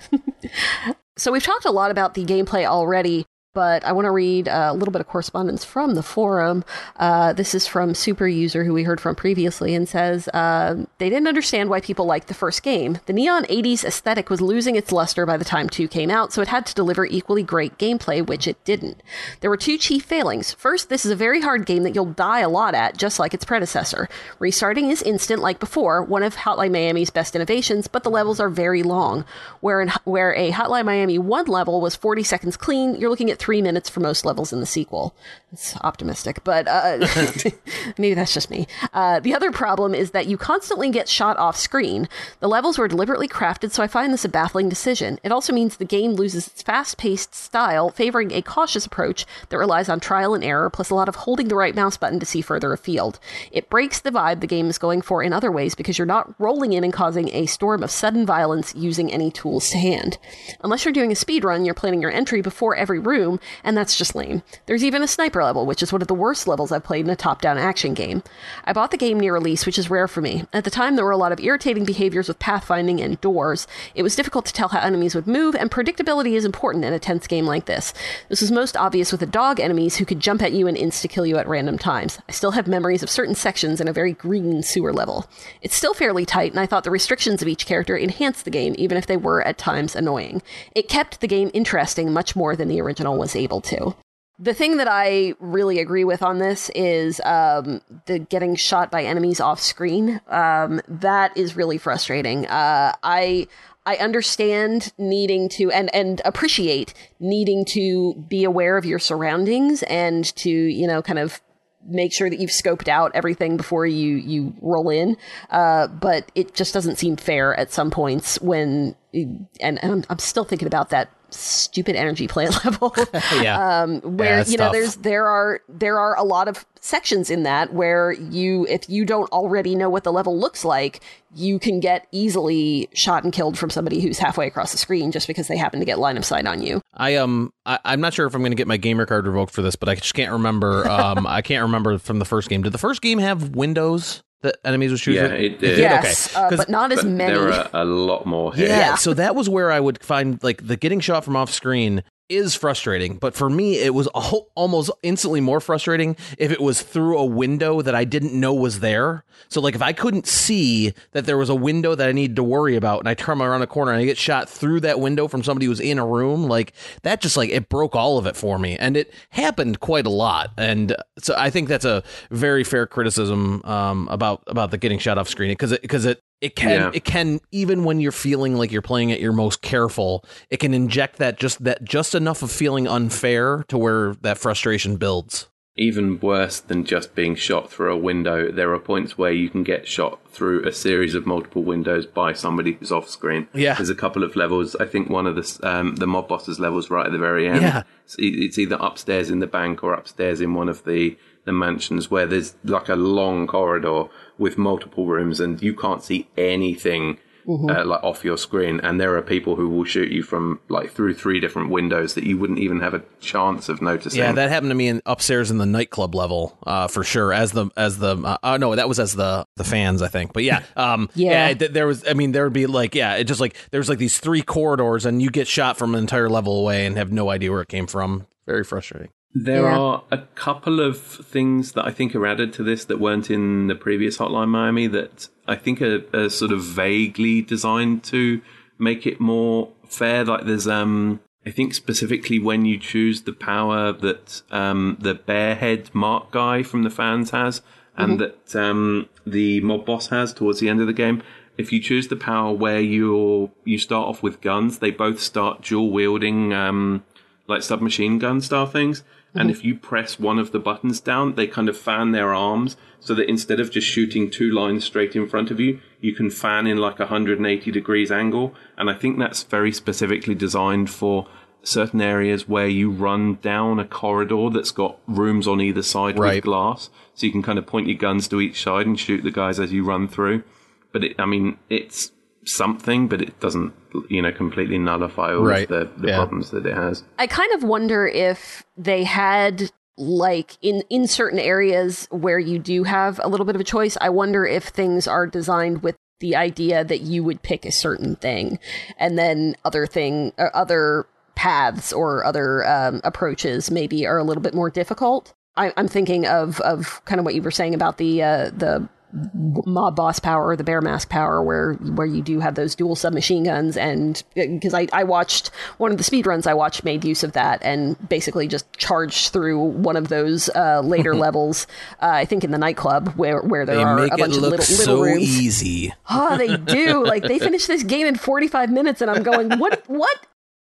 so 1.18 1.32
we've 1.34 1.44
talked 1.44 1.66
a 1.66 1.72
lot 1.72 1.92
about 1.92 2.14
the 2.14 2.24
gameplay 2.26 2.66
already, 2.66 3.26
but 3.60 3.84
I 3.84 3.92
want 3.92 4.06
to 4.06 4.12
read 4.12 4.48
a 4.48 4.72
little 4.72 4.94
bit 4.94 5.02
of 5.02 5.08
correspondence 5.08 5.66
from 5.66 5.96
the 5.96 6.02
forum. 6.02 6.64
Uh, 6.96 7.34
this 7.34 7.54
is 7.54 7.68
from 7.68 7.94
Super 7.94 8.26
User, 8.26 8.64
who 8.64 8.72
we 8.72 8.84
heard 8.84 9.02
from 9.02 9.16
previously, 9.16 9.76
and 9.76 9.86
says 9.86 10.30
uh, 10.30 10.86
they 10.98 11.10
didn't 11.10 11.28
understand 11.28 11.70
why 11.70 11.82
people 11.82 12.06
liked 12.06 12.30
the 12.30 12.34
first 12.34 12.64
game. 12.64 13.00
The 13.06 13.12
neon 13.12 13.44
80s 13.44 13.84
aesthetic 13.84 14.30
was 14.30 14.40
losing 14.40 14.78
its 14.78 14.94
luster 14.94 15.26
by 15.26 15.36
the 15.36 15.44
time 15.44 15.68
2 15.68 15.90
came 15.90 16.10
out, 16.10 16.32
so 16.32 16.42
it 16.42 16.48
had 16.48 16.66
to 16.68 16.74
deliver 16.74 17.06
equally 17.06 17.44
great 17.44 17.78
gameplay, 17.78 18.26
which 18.26 18.48
it 18.48 18.64
didn't. 18.64 19.04
There 19.42 19.50
were 19.50 19.58
two 19.58 19.78
chief 19.78 20.06
failings. 20.06 20.54
First, 20.54 20.88
this 20.88 21.04
is 21.04 21.12
a 21.12 21.16
very 21.18 21.42
hard 21.42 21.66
game 21.66 21.84
that 21.84 21.94
you'll 21.94 22.06
die 22.06 22.40
a 22.40 22.48
lot 22.48 22.76
at, 22.76 22.96
just 22.96 23.20
like 23.20 23.34
its 23.34 23.44
predecessor. 23.44 24.08
Restarting 24.40 24.90
is 24.90 25.02
instant, 25.02 25.42
like 25.42 25.60
before, 25.60 26.02
one 26.02 26.24
of 26.24 26.38
Hotline 26.38 26.72
Miami's 26.72 27.10
best 27.10 27.36
innovations, 27.36 27.90
but 27.90 28.04
the 28.04 28.10
levels 28.10 28.40
are 28.40 28.48
very 28.48 28.84
long. 28.84 29.26
Where, 29.60 29.82
in, 29.82 29.92
where 30.06 30.34
a 30.36 30.52
Hotline 30.52 30.86
Miami 30.86 31.20
1 31.20 31.48
level 31.48 31.82
was 31.82 31.98
40 31.98 32.24
seconds 32.24 32.56
clean, 32.56 32.96
you're 32.96 33.10
looking 33.10 33.30
at 33.30 33.38
three 33.50 33.64
minutes 33.64 33.90
for 33.90 34.00
most 34.00 34.26
levels 34.26 34.54
in 34.54 34.60
the 34.60 34.66
sequel. 34.68 35.16
It's 35.52 35.76
optimistic, 35.78 36.44
but 36.44 36.68
uh, 36.68 37.08
maybe 37.98 38.14
that's 38.14 38.36
just 38.36 38.52
me. 38.52 38.68
Uh, 38.94 39.20
the 39.20 39.34
other 39.34 39.52
problem 39.52 39.96
is 39.96 40.12
that 40.12 40.28
you 40.28 40.38
constantly 40.38 40.92
get 40.92 41.10
shot 41.10 41.38
off 41.38 41.58
screen. 41.58 42.08
The 42.40 42.48
levels 42.48 42.78
were 42.78 42.88
deliberately 42.88 43.28
crafted, 43.28 43.72
so 43.72 43.82
I 43.82 43.88
find 43.88 44.14
this 44.14 44.24
a 44.24 44.30
baffling 44.30 44.70
decision. 44.70 45.20
It 45.24 45.32
also 45.32 45.52
means 45.52 45.78
the 45.78 45.86
game 45.86 46.12
loses 46.12 46.46
its 46.46 46.62
fast 46.62 47.00
paced 47.00 47.34
style, 47.34 47.90
favoring 47.90 48.32
a 48.32 48.44
cautious 48.44 48.86
approach 48.86 49.26
that 49.50 49.58
relies 49.58 49.90
on 49.90 50.00
trial 50.00 50.36
and 50.36 50.44
error, 50.44 50.70
plus 50.70 50.92
a 50.92 50.96
lot 50.96 51.10
of 51.10 51.16
holding 51.16 51.48
the 51.48 51.56
right 51.56 51.74
mouse 51.74 51.98
button 51.98 52.20
to 52.20 52.28
see 52.28 52.42
further 52.42 52.72
afield. 52.72 53.20
It 53.52 53.72
breaks 53.72 54.00
the 54.00 54.12
vibe 54.12 54.42
the 54.42 54.48
game 54.48 54.70
is 54.70 54.78
going 54.78 55.02
for 55.02 55.24
in 55.24 55.34
other 55.34 55.52
ways 55.52 55.74
because 55.74 55.98
you're 55.98 56.06
not 56.06 56.32
rolling 56.40 56.74
in 56.74 56.84
and 56.84 56.94
causing 56.94 57.30
a 57.30 57.48
storm 57.48 57.82
of 57.82 57.90
sudden 57.90 58.24
violence 58.24 58.76
using 58.76 59.12
any 59.12 59.32
tools 59.32 59.72
to 59.72 59.80
hand. 59.80 60.20
Unless 60.62 60.86
you're 60.86 60.94
doing 60.94 61.12
a 61.12 61.16
speed 61.16 61.44
run, 61.44 61.66
you're 61.66 61.74
planning 61.74 62.04
your 62.04 62.12
entry 62.12 62.42
before 62.42 62.76
every 62.76 63.00
room, 63.00 63.40
and 63.64 63.76
that's 63.76 63.98
just 63.98 64.14
lame. 64.14 64.44
There's 64.68 64.84
even 64.84 65.02
a 65.02 65.08
sniper 65.08 65.39
level, 65.44 65.66
which 65.66 65.84
is 65.84 65.92
one 65.92 66.02
of 66.02 66.08
the 66.08 66.14
worst 66.14 66.48
levels 66.48 66.72
I've 66.72 66.84
played 66.84 67.06
in 67.06 67.12
a 67.12 67.16
top 67.16 67.42
down 67.42 67.58
action 67.58 67.94
game. 67.94 68.24
I 68.66 68.74
bought 68.74 68.92
the 68.92 68.98
game 68.98 69.20
near 69.20 69.34
release, 69.34 69.66
which 69.66 69.78
is 69.78 69.90
rare 69.90 70.08
for 70.08 70.22
me. 70.22 70.46
At 70.54 70.64
the 70.64 70.70
time, 70.70 70.96
there 70.96 71.06
were 71.06 71.12
a 71.12 71.18
lot 71.18 71.32
of 71.32 71.40
irritating 71.40 71.86
behaviors 71.86 72.28
with 72.28 72.40
pathfinding 72.40 73.02
and 73.02 73.20
doors. 73.22 73.68
It 73.96 74.04
was 74.04 74.16
difficult 74.16 74.46
to 74.46 74.54
tell 74.54 74.70
how 74.70 74.80
enemies 74.80 75.16
would 75.16 75.28
move, 75.28 75.56
and 75.56 75.72
predictability 75.72 76.34
is 76.34 76.46
important 76.46 76.86
in 76.86 76.94
a 76.94 77.00
tense 77.00 77.28
game 77.28 77.46
like 77.46 77.66
this. 77.66 77.94
This 78.30 78.42
was 78.42 78.52
most 78.52 78.78
obvious 78.78 79.12
with 79.12 79.20
the 79.20 79.26
dog 79.26 79.60
enemies 79.60 79.98
who 79.98 80.06
could 80.06 80.20
jump 80.20 80.42
at 80.42 80.54
you 80.54 80.68
and 80.68 80.78
insta 80.78 81.10
kill 81.10 81.26
you 81.26 81.38
at 81.38 81.48
random 81.48 81.78
times. 81.78 82.20
I 82.28 82.32
still 82.32 82.52
have 82.52 82.68
memories 82.68 83.04
of 83.04 83.10
certain 83.10 83.36
sections 83.36 83.82
in 83.82 83.88
a 83.88 83.94
very 83.94 84.14
green 84.14 84.64
sewer 84.64 84.94
level. 84.94 85.28
It's 85.62 85.76
still 85.76 85.94
fairly 85.94 86.26
tight, 86.26 86.52
and 86.52 86.60
I 86.60 86.66
thought 86.66 86.84
the 86.84 86.92
restrictions 86.92 87.42
of 87.42 87.48
each 87.48 87.66
character 87.66 87.96
enhanced 87.96 88.46
the 88.46 88.52
game, 88.52 88.76
even 88.78 88.98
if 88.98 89.08
they 89.08 89.18
were 89.18 89.42
at 89.46 89.58
times 89.58 89.96
annoying. 89.96 90.42
It 90.76 90.90
kept 90.90 91.22
the 91.22 91.28
game 91.28 91.52
interesting 91.54 92.12
much 92.14 92.36
more 92.36 92.56
than 92.56 92.68
the 92.68 92.82
original 92.82 93.18
was 93.18 93.36
able 93.36 93.62
to. 93.62 93.96
The 94.42 94.54
thing 94.54 94.78
that 94.78 94.88
I 94.90 95.34
really 95.40 95.80
agree 95.80 96.06
with 96.06 96.24
on 96.24 96.40
this 96.40 96.70
is 96.74 97.20
um, 97.26 97.82
the 98.06 98.20
getting 98.20 98.56
shot 98.56 98.90
by 98.90 99.04
enemies 99.04 99.42
off 99.42 99.60
screen. 99.60 100.22
Um, 100.30 100.80
that 100.88 101.36
is 101.36 101.58
really 101.58 101.78
frustrating. 101.78 102.48
Uh, 102.48 102.94
I 103.04 103.48
I 103.86 103.96
understand 103.98 104.94
needing 104.98 105.50
to 105.50 105.72
and 105.72 105.94
and 105.94 106.22
appreciate 106.24 106.94
needing 107.20 107.66
to 107.66 108.14
be 108.30 108.46
aware 108.46 108.78
of 108.78 108.86
your 108.86 109.00
surroundings 109.00 109.84
and 109.84 110.24
to 110.38 110.50
you 110.50 110.88
know 110.88 111.02
kind 111.02 111.20
of 111.20 111.42
make 111.86 112.14
sure 112.14 112.30
that 112.30 112.40
you've 112.40 112.50
scoped 112.50 112.88
out 112.88 113.12
everything 113.16 113.58
before 113.58 113.86
you 113.86 114.16
you 114.16 114.54
roll 114.62 114.90
in. 114.90 115.18
Uh, 115.50 115.88
but 115.88 116.32
it 116.34 116.54
just 116.54 116.74
doesn't 116.74 116.98
seem 116.98 117.18
fair 117.18 117.56
at 117.60 117.74
some 117.74 117.92
points 117.92 118.40
when 118.42 118.96
and, 119.14 119.48
and 119.60 119.80
I'm, 119.84 120.06
I'm 120.10 120.20
still 120.20 120.46
thinking 120.46 120.68
about 120.68 120.92
that 120.92 121.10
stupid 121.32 121.96
energy 121.96 122.28
plant 122.28 122.54
level. 122.66 122.94
yeah. 123.42 123.82
Um, 123.82 124.00
where 124.02 124.40
Yeah, 124.40 124.46
you 124.48 124.58
know 124.58 124.66
tough. 124.66 124.74
there's 124.74 124.96
there 124.98 125.28
are 125.28 125.62
there 125.70 126.00
are 126.00 126.18
a 126.18 126.24
lot 126.24 126.48
of 126.48 126.66
sections 126.82 127.30
in 127.30 127.44
that 127.44 127.74
where 127.74 128.14
you 128.14 128.66
if 128.68 128.90
you 128.90 129.06
don't 129.06 129.30
already 129.32 129.76
know 129.76 129.90
what 129.90 130.04
the 130.04 130.12
level 130.12 130.40
looks 130.40 130.64
like, 130.66 131.02
you 131.36 131.60
can 131.60 131.80
get 131.80 132.08
easily 132.12 132.90
shot 132.94 133.24
and 133.24 133.34
killed 133.34 133.58
from 133.58 133.70
somebody 133.70 134.00
who's 134.02 134.18
halfway 134.18 134.48
across 134.48 134.72
the 134.72 134.78
screen 134.78 135.12
just 135.12 135.28
because 135.28 135.48
they 135.48 135.58
happen 135.58 135.80
to 135.80 135.86
get 135.86 136.00
line 136.00 136.18
of 136.18 136.26
sight 136.26 136.46
on 136.48 136.62
you. 136.62 136.82
I 136.94 137.16
um 137.16 137.52
I, 137.66 137.80
I'm 137.86 138.02
not 138.02 138.14
sure 138.14 138.26
if 138.28 138.34
I'm 138.34 138.42
going 138.42 138.52
to 138.52 138.56
get 138.56 138.68
my 138.68 138.78
gamer 138.78 139.06
card 139.06 139.28
revoked 139.28 139.54
for 139.54 139.62
this, 139.62 139.76
but 139.76 139.90
I 139.90 139.96
just 139.96 140.14
can't 140.14 140.32
remember. 140.32 140.90
Um, 140.90 141.28
I 141.28 141.42
can't 141.42 141.64
remember 141.64 141.98
from 141.98 142.20
the 142.20 142.26
first 142.26 142.50
game. 142.50 142.64
Did 142.64 142.72
the 142.74 142.78
first 142.78 143.02
game 143.02 143.20
have 143.20 143.56
windows 143.56 144.24
that 144.42 144.58
enemies 144.64 144.92
would 144.92 145.00
shoot? 145.00 145.14
Yeah, 145.16 145.28
through? 145.28 145.38
it 145.38 145.60
did. 145.60 145.80
Yes, 145.80 146.30
okay. 146.36 146.40
uh, 146.46 146.50
'Cause- 146.50 146.58
but 146.60 146.70
not 146.70 146.92
as 146.92 147.00
But 147.04 147.08
many. 147.08 147.34
there 147.34 147.52
are 147.52 147.70
a 147.74 147.86
lot 147.86 148.26
more 148.26 148.54
here. 148.54 148.68
Yeah, 148.68 148.78
Yeah. 148.80 148.96
so 148.96 149.14
that 149.14 149.36
was 149.36 149.50
where 149.50 149.72
I 149.72 149.80
would 149.80 150.04
find 150.04 150.40
like 150.44 150.66
the 150.68 150.76
getting 150.78 151.00
shot 151.00 151.26
from 151.26 151.36
off 151.36 151.52
screen 151.52 152.04
is 152.30 152.56
frustrating, 152.56 153.18
but 153.18 153.36
for 153.36 153.50
me 153.50 153.80
it 153.80 153.94
was 153.94 154.08
a 154.16 154.22
whole, 154.22 154.52
almost 154.56 154.92
instantly 155.04 155.42
more 155.42 155.60
frustrating 155.60 156.16
if 156.38 156.52
it 156.52 156.62
was 156.62 156.82
through 156.82 157.18
a 157.18 157.26
window 157.26 157.82
that 157.82 157.96
I 157.96 158.06
didn't 158.06 158.40
know 158.40 158.54
was 158.54 158.80
there. 158.80 159.24
So 159.48 159.60
like 159.62 159.76
if 159.76 159.82
I 159.82 159.94
couldn't 159.94 160.28
see 160.28 160.94
that 161.12 161.26
there 161.26 161.38
was 161.38 161.50
a 161.50 161.56
window 161.56 161.96
that 161.96 162.08
I 162.08 162.12
needed 162.12 162.36
to 162.36 162.44
worry 162.44 162.76
about 162.76 163.00
and 163.00 163.10
I 163.10 163.14
turn 163.16 163.42
around 163.42 163.62
a 163.62 163.68
corner 163.68 163.92
and 163.92 164.02
I 164.02 164.06
get 164.06 164.18
shot 164.18 164.50
through 164.50 164.82
that 164.82 165.00
window 165.00 165.28
from 165.28 165.44
somebody 165.44 165.66
who's 165.66 165.80
in 165.80 165.98
a 165.98 166.06
room, 166.06 166.44
like 166.44 166.74
that 167.04 167.22
just 167.22 167.38
like 167.38 167.50
it 167.50 167.70
broke 167.70 167.96
all 167.96 168.18
of 168.18 168.26
it 168.26 168.36
for 168.36 168.60
me. 168.60 168.78
And 168.78 168.96
it 168.96 169.14
happened 169.32 169.80
quite 169.80 170.06
a 170.06 170.12
lot. 170.12 170.52
And 170.58 170.96
so 171.18 171.36
I 171.38 171.50
think 171.50 171.68
that's 171.68 171.86
a 171.86 172.04
very 172.32 172.64
fair 172.64 172.86
criticism 172.86 173.64
um, 173.64 174.08
about 174.10 174.44
about 174.48 174.72
the 174.72 174.78
getting 174.78 175.00
shot 175.00 175.18
off 175.18 175.28
screen 175.28 175.52
because 175.52 175.72
it 175.72 175.82
because 175.82 176.06
it 176.06 176.22
it 176.42 176.56
can 176.56 176.70
Yeah. 176.70 176.92
it 176.94 177.04
can 177.04 177.40
even 177.52 177.84
when 177.84 178.00
you're 178.00 178.12
feeling 178.12 178.56
like 178.56 178.72
you're 178.72 178.82
playing 178.82 179.12
at 179.12 179.20
your 179.20 179.34
most 179.34 179.62
careful 179.62 180.24
it 180.50 180.58
can 180.58 180.74
inject 180.74 181.18
that 181.18 181.38
just 181.38 181.64
that 181.64 181.84
just 181.84 182.16
enough 182.16 182.42
of 182.44 182.52
feeling 182.52 182.88
unfair 182.88 183.66
to 183.68 183.78
where 183.78 184.16
that 184.22 184.38
frustration 184.38 184.96
builds 184.98 185.48
Even 185.76 186.20
worse 186.20 186.60
than 186.60 186.84
just 186.84 187.16
being 187.16 187.36
shot 187.36 187.72
through 187.72 187.94
a 187.94 187.98
window, 187.98 188.52
there 188.52 188.74
are 188.74 188.80
points 188.80 189.18
where 189.18 189.32
you 189.32 189.50
can 189.50 189.64
get 189.64 189.88
shot 189.88 190.20
through 190.30 190.68
a 190.68 190.74
series 190.74 191.16
of 191.16 191.26
multiple 191.26 191.64
windows 191.64 192.06
by 192.06 192.34
somebody 192.34 192.74
who's 192.74 192.92
off 192.92 193.08
screen. 193.08 193.48
Yeah. 193.54 193.76
there's 193.76 193.90
a 193.90 193.96
couple 193.96 194.24
of 194.24 194.36
levels. 194.36 194.76
I 194.76 194.86
think 194.86 195.10
one 195.10 195.26
of 195.26 195.36
the 195.40 195.46
um, 195.70 195.96
the 195.96 196.08
mob 196.08 196.28
bosses 196.28 196.60
levels 196.60 196.90
right 196.90 197.06
at 197.06 197.14
the 197.14 197.18
very 197.30 197.48
end. 197.48 197.62
Yeah. 197.62 197.84
it's, 198.04 198.16
it's 198.20 198.58
either 198.58 198.78
upstairs 198.82 199.30
in 199.30 199.40
the 199.40 199.48
bank 199.48 199.82
or 199.84 199.94
upstairs 199.94 200.42
in 200.42 200.54
one 200.54 200.68
of 200.70 200.84
the 200.84 201.18
the 201.46 201.54
mansions 201.54 202.12
where 202.12 202.28
there's 202.28 202.56
like 202.66 202.90
a 202.90 202.96
long 202.98 203.48
corridor 203.48 204.04
with 204.40 204.58
multiple 204.58 205.06
rooms 205.06 205.40
and 205.40 205.62
you 205.62 205.74
can't 205.76 206.04
see 206.04 206.28
anything. 206.38 207.20
Uh, 207.48 207.84
like 207.84 208.04
off 208.04 208.24
your 208.24 208.38
screen, 208.38 208.80
and 208.84 209.02
there 209.02 209.16
are 209.18 209.24
people 209.24 209.56
who 209.56 209.68
will 209.68 209.84
shoot 209.84 210.12
you 210.12 210.22
from 210.22 210.60
like 210.70 210.92
through 210.92 211.16
three 211.16 211.40
different 211.40 211.72
windows 211.72 212.14
that 212.14 212.24
you 212.24 212.38
wouldn't 212.38 212.60
even 212.60 212.80
have 212.80 212.94
a 212.94 213.02
chance 213.22 213.70
of 213.70 213.82
noticing. 213.82 214.20
yeah 214.20 214.32
that 214.32 214.50
happened 214.52 214.70
to 214.70 214.76
me 214.76 214.88
in 214.88 215.02
upstairs 215.08 215.50
in 215.50 215.58
the 215.58 215.66
nightclub 215.66 216.14
level 216.14 216.56
uh 216.68 216.88
for 216.88 217.04
sure 217.04 217.34
as 217.34 217.54
the 217.54 217.68
as 217.76 217.98
the 217.98 218.16
uh, 218.18 218.38
oh 218.44 218.58
no 218.58 218.76
that 218.76 218.88
was 218.88 219.00
as 219.00 219.16
the 219.16 219.44
the 219.56 219.64
fans 219.64 220.04
i 220.04 220.08
think 220.08 220.32
but 220.32 220.44
yeah 220.44 220.62
um 220.76 221.10
Yeah. 221.16 221.52
th- 221.56 221.72
there 221.72 221.88
was 221.88 222.08
i 222.08 222.14
mean 222.14 222.34
there 222.34 222.44
would 222.44 222.54
be 222.54 222.68
like 222.68 222.94
yeah 222.94 223.16
it 223.16 223.24
just 223.24 223.40
like 223.42 223.56
there's 223.72 223.90
like 223.90 223.98
these 223.98 224.20
three 224.20 224.44
corridors 224.44 225.08
and 225.08 225.20
you 225.20 225.32
get 225.32 225.48
shot 225.48 225.76
from 225.76 225.96
an 225.96 226.02
entire 226.02 226.30
level 226.30 226.60
away 226.60 226.86
and 226.86 226.98
have 226.98 227.12
no 227.12 227.32
idea 227.32 227.50
where 227.52 227.62
it 227.62 227.68
came 227.70 227.88
from 227.88 228.28
very 228.46 228.64
frustrating 228.64 229.10
There 229.34 229.62
Yeah. 229.64 229.78
are 229.78 230.04
a 230.12 230.20
couple 230.36 230.80
of 230.80 230.98
things 230.98 231.74
that 231.74 231.86
I 231.86 231.92
think 231.92 232.16
are 232.16 232.26
added 232.26 232.52
to 232.54 232.64
this 232.64 232.84
that 232.86 233.00
weren't 233.00 233.30
in 233.30 233.68
the 233.68 233.76
previous 233.76 234.18
Hotline 234.18 234.50
Miami 234.50 234.88
that 234.88 235.28
I 235.48 235.56
think 235.56 235.82
are, 235.82 236.04
are 236.14 236.30
sort 236.30 236.52
of 236.52 236.64
vaguely 236.64 237.42
designed 237.42 238.04
to 238.06 238.42
make 238.80 239.06
it 239.06 239.20
more 239.20 239.70
fair. 239.88 240.26
Like 240.26 240.46
there's, 240.46 240.68
um, 240.68 241.20
I 241.46 241.52
think 241.52 241.74
specifically 241.76 242.40
when 242.40 242.66
you 242.66 242.78
choose 242.80 243.22
the 243.22 243.34
power 243.34 243.92
that 243.92 244.42
um, 244.52 244.98
the 245.00 245.16
Bearhead 245.16 245.94
Mark 245.94 246.32
guy 246.32 246.64
from 246.64 246.84
the 246.84 246.90
fans 246.90 247.30
has, 247.32 247.62
and 247.98 248.18
that 248.20 248.56
um, 248.56 249.10
the 249.28 249.60
mob 249.60 249.86
boss 249.86 250.08
has 250.08 250.34
towards 250.34 250.60
the 250.62 250.70
end 250.70 250.80
of 250.80 250.88
the 250.88 250.94
game. 250.94 251.22
If 251.58 251.74
you 251.74 251.82
choose 251.82 252.08
the 252.08 252.16
power 252.16 252.54
where 252.54 252.80
you 252.80 253.52
you 253.66 253.78
start 253.78 254.08
off 254.08 254.24
with 254.24 254.40
guns, 254.40 254.80
they 254.80 254.90
both 254.92 255.20
start 255.20 255.62
dual 255.64 255.92
wielding 255.92 256.54
um, 256.54 257.04
like 257.48 257.62
submachine 257.62 258.18
gun 258.18 258.40
style 258.40 258.66
things. 258.68 259.04
And 259.36 259.52
if 259.52 259.64
you 259.64 259.76
press 259.76 260.20
one 260.20 260.40
of 260.40 260.52
the 260.52 260.60
buttons 260.60 261.00
down, 261.00 261.36
they 261.36 261.46
kind 261.46 261.70
of 261.70 261.78
fan 261.78 262.12
their 262.12 262.34
arms 262.34 262.76
so 263.00 263.14
that 263.14 263.30
instead 263.30 263.60
of 263.60 263.70
just 263.72 263.88
shooting 263.88 264.30
two 264.30 264.52
lines 264.52 264.84
straight 264.86 265.16
in 265.16 265.30
front 265.30 265.52
of 265.52 265.60
you, 265.60 265.80
you 266.02 266.14
can 266.14 266.30
fan 266.32 266.66
in 266.66 266.78
like 266.78 267.00
a 267.00 267.04
180 267.04 267.72
degrees 267.72 268.12
angle. 268.12 268.56
And 268.78 268.90
I 268.90 268.94
think 268.96 269.20
that's 269.20 269.44
very 269.44 269.72
specifically 269.72 270.34
designed 270.34 270.90
for 270.90 271.28
certain 271.62 272.02
areas 272.02 272.48
where 272.48 272.68
you 272.68 272.90
run 272.90 273.36
down 273.36 273.80
a 273.80 273.86
corridor 273.86 274.50
that's 274.50 274.72
got 274.72 274.98
rooms 275.08 275.48
on 275.48 275.62
either 275.62 275.84
side 275.84 276.18
Right. 276.18 276.36
with 276.36 276.46
glass. 276.46 276.90
So 277.14 277.26
you 277.28 277.32
can 277.32 277.44
kind 277.44 277.60
of 277.60 277.68
point 277.68 277.88
your 277.88 277.98
guns 277.98 278.28
to 278.30 278.42
each 278.42 278.64
side 278.64 278.88
and 278.88 279.00
shoot 279.00 279.24
the 279.24 279.32
guys 279.32 279.60
as 279.60 279.72
you 279.72 279.84
run 279.84 280.08
through. 280.08 280.44
But 280.92 281.04
it, 281.04 281.16
I 281.20 281.26
mean, 281.26 281.60
it's 281.70 282.12
something, 282.46 283.08
but 283.08 283.22
it 283.22 283.40
doesn't, 283.40 283.74
you 284.10 284.22
know, 284.22 284.32
completely 284.32 284.78
nullify 284.78 285.34
all 285.34 285.44
Right. 285.46 285.68
the, 285.68 285.90
the 285.98 286.08
Yeah. 286.10 286.16
problems 286.18 286.52
that 286.52 286.66
it 286.66 286.74
has. 286.76 287.04
I 287.18 287.28
kind 287.28 287.52
of 287.54 287.64
wonder 287.64 288.08
if 288.08 288.64
they 288.78 289.04
had 289.04 289.72
like 289.98 290.58
in 290.62 290.82
in 290.90 291.08
certain 291.08 291.40
areas 291.40 292.08
where 292.10 292.40
you 292.40 292.58
do 292.58 292.84
have 292.86 293.20
a 293.22 293.28
little 293.28 293.46
bit 293.46 293.56
of 293.56 293.62
a 293.62 293.66
choice. 293.66 293.98
I 294.00 294.08
wonder 294.10 294.46
if 294.46 294.66
things 294.66 295.08
are 295.08 295.28
designed 295.28 295.84
with 295.84 295.98
the 296.22 296.36
idea 296.38 296.84
that 296.86 297.02
you 297.02 297.24
would 297.24 297.42
pick 297.42 297.66
a 297.66 297.72
certain 297.72 298.16
thing, 298.16 298.60
and 298.98 299.18
then 299.18 299.56
other 299.66 299.86
thing 299.86 300.32
or 300.38 300.56
other 300.56 301.06
paths 301.36 301.92
or 301.94 302.24
other 302.26 302.66
um, 302.68 303.02
approaches 303.04 303.70
maybe 303.72 304.06
are 304.08 304.18
a 304.18 304.24
little 304.24 304.44
bit 304.44 304.54
more 304.54 304.70
difficult. 304.70 305.34
I, 305.58 305.74
am 305.76 305.88
thinking 305.90 306.26
of 306.26 306.62
of 306.62 307.02
kind 307.04 307.20
of 307.20 307.26
what 307.26 307.36
you 307.36 307.42
were 307.42 307.52
saying 307.52 307.74
about 307.74 307.98
the 307.98 308.24
uh, 308.24 308.52
the 308.56 308.88
mob 309.14 309.96
boss 309.96 310.20
power, 310.20 310.56
the 310.56 310.64
bear 310.64 310.82
mask 310.82 311.10
power, 311.10 311.42
where 311.42 311.74
where 311.74 312.08
you 312.08 312.22
do 312.22 312.40
have 312.40 312.56
those 312.56 312.76
dual 312.76 312.96
submachine 312.96 313.44
guns, 313.44 313.78
and 313.78 314.24
because 314.36 314.74
I, 314.74 314.88
I 314.94 315.04
watched 315.04 315.50
one 315.78 315.92
of 315.92 315.98
the 315.98 316.04
speed 316.04 316.28
runs 316.28 316.46
I 316.46 316.54
watched 316.54 316.84
made 316.84 317.04
use 317.04 317.24
of 317.24 317.34
that, 317.34 317.62
and 317.64 317.98
basically 318.10 318.48
just 318.48 318.72
charged 318.78 319.34
through 319.34 319.60
one 319.60 319.96
of 319.96 320.10
those 320.10 320.50
uh, 320.50 320.82
later 320.82 321.16
levels. 321.26 321.68
Uh, 322.02 322.08
I 322.08 322.26
think 322.26 322.44
in 322.44 322.52
the 322.52 322.58
nightclub 322.58 323.10
where 323.16 323.42
where 323.42 323.66
there 323.66 323.78
they 323.78 323.84
are 323.84 324.06
a 324.06 324.10
bunch 324.10 324.36
of 324.36 324.42
look 324.42 324.52
little 324.52 324.66
so 324.66 324.96
little 324.96 325.04
rooms. 325.06 325.22
easy. 325.22 325.94
Oh, 326.10 326.38
they 326.38 326.58
do. 326.58 327.06
like 327.06 327.24
they 327.24 327.40
finished 327.40 327.68
this 327.68 327.84
game 327.84 328.08
in 328.08 328.16
45 328.16 328.72
minutes, 328.72 329.02
and 329.02 329.10
I'm 329.10 329.24
going, 329.24 329.58
what? 329.60 329.84
What? 329.88 330.28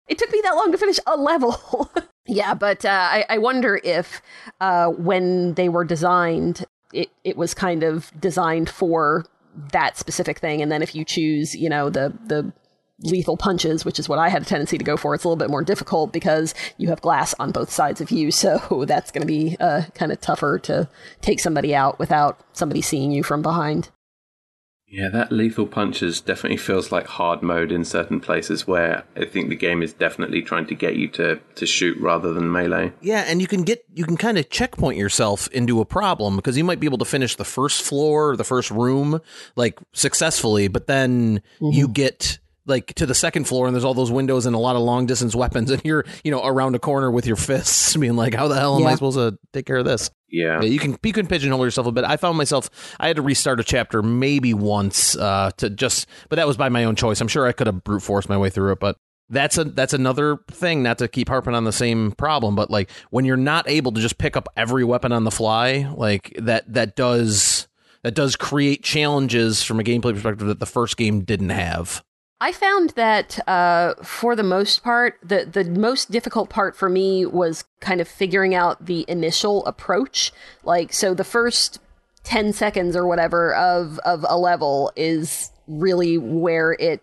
It 0.08 0.18
took 0.18 0.32
me 0.32 0.40
that 0.42 0.54
long 0.54 0.72
to 0.72 0.78
finish 0.78 0.98
a 1.06 1.16
level. 1.16 1.90
yeah, 2.26 2.54
but 2.54 2.84
uh, 2.84 2.88
I, 2.88 3.24
I 3.28 3.38
wonder 3.38 3.80
if 3.82 4.20
uh, 4.60 4.88
when 4.88 5.54
they 5.54 5.68
were 5.68 5.84
designed, 5.84 6.64
it, 6.92 7.10
it 7.24 7.36
was 7.36 7.54
kind 7.54 7.82
of 7.82 8.10
designed 8.20 8.70
for 8.70 9.24
that 9.72 9.98
specific 9.98 10.38
thing, 10.38 10.62
and 10.62 10.72
then 10.72 10.82
if 10.82 10.94
you 10.94 11.04
choose, 11.04 11.54
you 11.54 11.68
know, 11.68 11.90
the 11.90 12.12
the 12.26 12.52
lethal 13.04 13.36
punches, 13.36 13.84
which 13.84 13.98
is 13.98 14.08
what 14.08 14.18
I 14.18 14.28
had 14.28 14.42
a 14.42 14.44
tendency 14.44 14.78
to 14.78 14.84
go 14.84 14.96
for, 14.96 15.14
it's 15.14 15.24
a 15.24 15.28
little 15.28 15.36
bit 15.36 15.50
more 15.50 15.64
difficult 15.64 16.12
because 16.12 16.54
you 16.78 16.88
have 16.88 17.00
glass 17.00 17.34
on 17.38 17.50
both 17.50 17.70
sides 17.70 18.00
of 18.00 18.10
you, 18.10 18.30
so 18.42 18.84
that's 18.86 19.10
going 19.10 19.22
to 19.22 19.26
be 19.26 19.56
uh, 19.60 19.82
kind 19.94 20.12
of 20.12 20.20
tougher 20.20 20.58
to 20.60 20.88
take 21.20 21.40
somebody 21.40 21.74
out 21.74 21.98
without 21.98 22.40
somebody 22.52 22.82
seeing 22.82 23.10
you 23.10 23.22
from 23.22 23.42
behind. 23.42 23.90
Yeah, 24.92 25.08
that 25.08 25.32
lethal 25.32 25.66
punches 25.66 26.20
definitely 26.20 26.58
feels 26.58 26.92
like 26.92 27.06
hard 27.06 27.42
mode 27.42 27.72
in 27.72 27.82
certain 27.82 28.20
places 28.20 28.66
where 28.66 29.04
I 29.16 29.24
think 29.24 29.48
the 29.48 29.56
game 29.56 29.82
is 29.82 29.94
definitely 29.94 30.42
trying 30.42 30.66
to 30.66 30.74
get 30.74 30.96
you 30.96 31.08
to, 31.08 31.40
to 31.54 31.66
shoot 31.66 31.98
rather 31.98 32.34
than 32.34 32.52
melee. 32.52 32.92
Yeah, 33.00 33.24
and 33.26 33.40
you 33.40 33.46
can 33.46 33.62
get 33.62 33.86
you 33.94 34.04
can 34.04 34.18
kind 34.18 34.36
of 34.36 34.50
checkpoint 34.50 34.98
yourself 34.98 35.48
into 35.48 35.80
a 35.80 35.86
problem 35.86 36.36
because 36.36 36.58
you 36.58 36.64
might 36.64 36.78
be 36.78 36.86
able 36.86 36.98
to 36.98 37.06
finish 37.06 37.36
the 37.36 37.44
first 37.44 37.80
floor 37.80 38.32
or 38.32 38.36
the 38.36 38.44
first 38.44 38.70
room 38.70 39.22
like 39.56 39.78
successfully, 39.94 40.68
but 40.68 40.86
then 40.86 41.38
mm-hmm. 41.58 41.70
you 41.70 41.88
get 41.88 42.38
like 42.66 42.94
to 42.94 43.06
the 43.06 43.14
second 43.14 43.44
floor 43.44 43.66
and 43.66 43.74
there's 43.74 43.84
all 43.84 43.94
those 43.94 44.10
windows 44.10 44.46
and 44.46 44.54
a 44.54 44.58
lot 44.58 44.76
of 44.76 44.82
long 44.82 45.06
distance 45.06 45.34
weapons 45.34 45.70
and 45.70 45.82
you're 45.84 46.04
you 46.24 46.30
know 46.30 46.44
around 46.44 46.74
a 46.74 46.78
corner 46.78 47.10
with 47.10 47.26
your 47.26 47.36
fists 47.36 47.96
being 47.98 48.16
like 48.16 48.34
how 48.34 48.48
the 48.48 48.54
hell 48.54 48.76
am 48.76 48.82
yeah. 48.82 48.88
i 48.88 48.94
supposed 48.94 49.16
to 49.16 49.36
take 49.52 49.66
care 49.66 49.78
of 49.78 49.84
this 49.84 50.10
yeah. 50.28 50.60
yeah. 50.60 50.68
you 50.68 50.78
can 50.78 50.96
you 51.02 51.12
can 51.12 51.26
pigeonhole 51.26 51.64
yourself 51.64 51.86
a 51.86 51.92
bit 51.92 52.04
i 52.04 52.16
found 52.16 52.38
myself 52.38 52.70
i 53.00 53.06
had 53.06 53.16
to 53.16 53.22
restart 53.22 53.60
a 53.60 53.64
chapter 53.64 54.02
maybe 54.02 54.54
once 54.54 55.16
uh 55.16 55.50
to 55.56 55.70
just 55.70 56.06
but 56.28 56.36
that 56.36 56.46
was 56.46 56.56
by 56.56 56.68
my 56.68 56.84
own 56.84 56.96
choice 56.96 57.20
i'm 57.20 57.28
sure 57.28 57.46
i 57.46 57.52
could 57.52 57.66
have 57.66 57.82
brute 57.84 58.02
forced 58.02 58.28
my 58.28 58.36
way 58.36 58.50
through 58.50 58.72
it 58.72 58.80
but 58.80 58.96
that's 59.28 59.56
a 59.56 59.64
that's 59.64 59.94
another 59.94 60.38
thing 60.50 60.82
not 60.82 60.98
to 60.98 61.08
keep 61.08 61.28
harping 61.28 61.54
on 61.54 61.64
the 61.64 61.72
same 61.72 62.12
problem 62.12 62.54
but 62.54 62.70
like 62.70 62.90
when 63.10 63.24
you're 63.24 63.36
not 63.36 63.68
able 63.68 63.90
to 63.90 64.00
just 64.00 64.18
pick 64.18 64.36
up 64.36 64.48
every 64.56 64.84
weapon 64.84 65.10
on 65.10 65.24
the 65.24 65.30
fly 65.30 65.90
like 65.96 66.32
that 66.38 66.70
that 66.72 66.94
does 66.96 67.66
that 68.02 68.14
does 68.14 68.36
create 68.36 68.82
challenges 68.82 69.62
from 69.62 69.80
a 69.80 69.82
gameplay 69.82 70.12
perspective 70.12 70.46
that 70.48 70.60
the 70.60 70.66
first 70.66 70.96
game 70.96 71.22
didn't 71.24 71.50
have 71.50 72.04
I 72.42 72.50
found 72.50 72.90
that 72.90 73.38
uh, 73.48 73.94
for 74.02 74.34
the 74.34 74.42
most 74.42 74.82
part, 74.82 75.16
the 75.22 75.44
the 75.44 75.62
most 75.62 76.10
difficult 76.10 76.50
part 76.50 76.74
for 76.74 76.88
me 76.88 77.24
was 77.24 77.62
kind 77.78 78.00
of 78.00 78.08
figuring 78.08 78.52
out 78.52 78.84
the 78.84 79.04
initial 79.06 79.64
approach. 79.64 80.32
Like, 80.64 80.92
so 80.92 81.14
the 81.14 81.22
first 81.22 81.78
ten 82.24 82.52
seconds 82.52 82.96
or 82.96 83.06
whatever 83.06 83.54
of 83.54 84.00
of 84.00 84.26
a 84.28 84.36
level 84.36 84.90
is 84.96 85.52
really 85.68 86.18
where 86.18 86.72
it. 86.80 87.00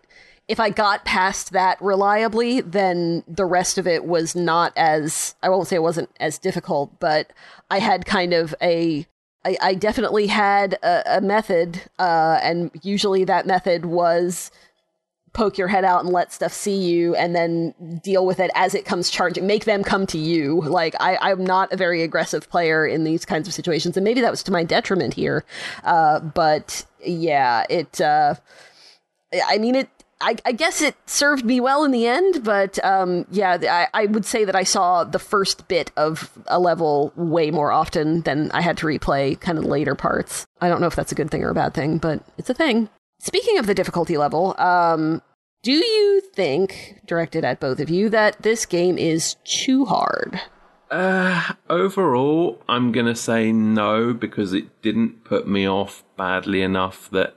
If 0.50 0.60
I 0.60 0.72
got 0.72 1.06
past 1.06 1.54
that 1.54 1.82
reliably, 1.82 2.60
then 2.60 3.24
the 3.26 3.46
rest 3.46 3.78
of 3.78 3.88
it 3.88 4.04
was 4.04 4.36
not 4.36 4.74
as 4.76 5.36
I 5.42 5.48
won't 5.48 5.70
say 5.70 5.78
it 5.78 5.84
wasn't 5.84 6.10
as 6.20 6.38
difficult, 6.38 7.00
but 7.00 7.32
I 7.72 7.80
had 7.80 8.06
kind 8.06 8.34
of 8.34 8.54
a 8.62 9.08
I, 9.46 9.58
I 9.62 9.74
definitely 9.74 10.28
had 10.28 10.74
a, 10.84 11.18
a 11.18 11.22
method, 11.22 11.84
uh, 11.98 12.42
and 12.44 12.72
usually 12.84 13.24
that 13.24 13.48
method 13.48 13.86
was 13.86 14.52
poke 15.34 15.58
your 15.58 15.68
head 15.68 15.86
out 15.86 16.04
and 16.04 16.14
let 16.14 16.34
stuff 16.34 16.52
see 16.54 16.76
you 16.76 17.16
and 17.16 17.36
then 17.36 17.74
deal 18.04 18.26
with 18.26 18.40
it 18.40 18.52
as 18.56 18.74
it 18.74 18.86
comes 18.86 19.10
charging 19.10 19.46
make 19.46 19.66
them 19.66 19.84
come 19.84 20.06
to 20.06 20.18
you 20.18 20.62
like 20.62 20.96
I, 21.00 21.18
i'm 21.22 21.44
not 21.44 21.72
a 21.72 21.78
very 21.78 22.04
aggressive 22.04 22.50
player 22.50 22.86
in 22.86 23.04
these 23.04 23.26
kinds 23.26 23.48
of 23.48 23.54
situations 23.54 23.98
and 23.98 24.04
maybe 24.04 24.22
that 24.22 24.32
was 24.32 24.44
to 24.44 24.52
my 24.52 24.64
detriment 24.64 25.14
here 25.14 25.46
uh, 25.84 26.20
but 26.20 26.86
yeah 27.06 27.66
it 27.70 28.02
uh, 28.02 28.36
i 29.48 29.58
mean 29.58 29.76
it 29.76 29.90
I, 30.22 30.36
I, 30.46 30.52
guess 30.52 30.82
it 30.82 30.96
served 31.06 31.46
me 31.46 31.62
well 31.62 31.86
in 31.86 31.92
the 31.92 32.06
end, 32.06 32.44
but 32.44 32.84
um, 32.84 33.26
yeah, 33.32 33.58
I, 33.62 33.88
I, 34.02 34.06
would 34.08 34.26
say 34.26 34.44
that 34.44 34.56
I 34.56 34.64
saw 34.64 35.06
the 35.06 35.20
first 35.20 35.70
bit 35.70 35.92
of 35.96 36.30
a 36.48 36.60
level 36.60 37.14
way 37.16 37.52
more 37.52 37.72
often 37.72 38.22
than 38.22 38.52
I 38.52 38.60
had 38.60 38.78
to 38.80 38.86
replay 38.86 39.40
kind 39.40 39.58
of 39.58 39.64
later 39.64 39.96
parts. 39.96 40.46
I 40.60 40.68
don't 40.68 40.82
know 40.82 40.88
if 40.88 40.96
that's 40.96 41.14
a 41.14 41.16
good 41.16 41.32
thing 41.32 41.44
or 41.44 41.52
a 41.52 41.54
bad 41.54 41.74
thing, 41.74 42.00
but 42.00 42.22
it's 42.38 42.50
a 42.50 42.54
thing. 42.54 42.90
Speaking 43.20 43.58
of 43.58 43.68
the 43.68 43.76
difficulty 43.76 44.18
level, 44.18 44.56
um, 44.58 45.22
do 45.62 45.74
you 45.74 46.22
think, 46.34 47.02
directed 47.06 47.44
at 47.44 47.60
both 47.60 47.80
of 47.80 47.90
you, 47.90 48.10
that 48.10 48.42
this 48.42 48.66
game 48.66 48.98
is 48.98 49.36
too 49.44 49.86
hard? 49.86 50.40
Uh, 50.90 51.54
overall, 51.70 52.64
I'm 52.68 52.92
going 52.94 53.06
to 53.06 53.16
say 53.16 53.52
no 53.52 54.14
because 54.14 54.54
it 54.54 54.82
didn't 54.82 55.26
put 55.26 55.48
me 55.48 55.68
off 55.68 56.04
badly 56.18 56.62
enough 56.62 57.10
that 57.12 57.36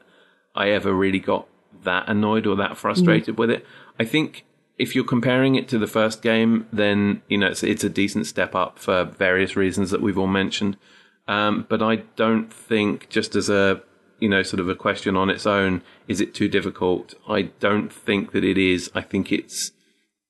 I 0.54 0.70
ever 0.70 0.94
really 0.94 1.18
got 1.18 1.48
that 1.82 2.08
annoyed 2.08 2.46
or 2.46 2.54
that 2.56 2.76
frustrated 2.76 3.34
mm. 3.34 3.38
with 3.38 3.50
it. 3.50 3.66
I 3.98 4.04
think 4.04 4.44
if 4.78 4.94
you're 4.94 5.04
comparing 5.04 5.56
it 5.56 5.68
to 5.68 5.78
the 5.78 5.88
first 5.88 6.22
game, 6.22 6.66
then, 6.72 7.22
you 7.28 7.38
know, 7.38 7.48
it's, 7.48 7.62
it's 7.62 7.84
a 7.84 7.90
decent 7.90 8.26
step 8.26 8.54
up 8.54 8.78
for 8.78 9.04
various 9.04 9.56
reasons 9.56 9.90
that 9.90 10.00
we've 10.00 10.16
all 10.16 10.28
mentioned. 10.28 10.76
Um, 11.28 11.66
but 11.68 11.82
I 11.82 11.96
don't 12.16 12.52
think, 12.52 13.08
just 13.08 13.34
as 13.34 13.50
a 13.50 13.82
you 14.22 14.28
know, 14.28 14.44
sort 14.44 14.60
of 14.60 14.68
a 14.68 14.76
question 14.76 15.16
on 15.16 15.28
its 15.28 15.46
own. 15.46 15.82
Is 16.06 16.20
it 16.20 16.32
too 16.32 16.46
difficult? 16.46 17.14
I 17.28 17.42
don't 17.58 17.92
think 17.92 18.30
that 18.30 18.44
it 18.44 18.56
is. 18.56 18.88
I 18.94 19.00
think 19.00 19.32
it's 19.32 19.72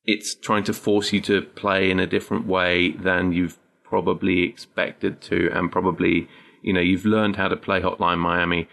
it's 0.05 0.35
trying 0.35 0.65
to 0.65 0.73
force 0.73 1.13
you 1.13 1.21
to 1.21 1.43
play 1.43 1.91
in 1.91 2.01
a 2.01 2.07
different 2.07 2.47
way 2.47 2.93
than 2.93 3.33
you've 3.35 3.59
probably 3.85 4.45
expected 4.45 5.21
to, 5.23 5.51
and 5.53 5.71
probably 5.71 6.27
you 6.63 6.73
know 6.73 6.81
you've 6.81 7.05
learned 7.05 7.37
how 7.37 7.49
to 7.49 7.57
play 7.57 7.83
Hotline 7.83 8.19
Miami. 8.19 8.67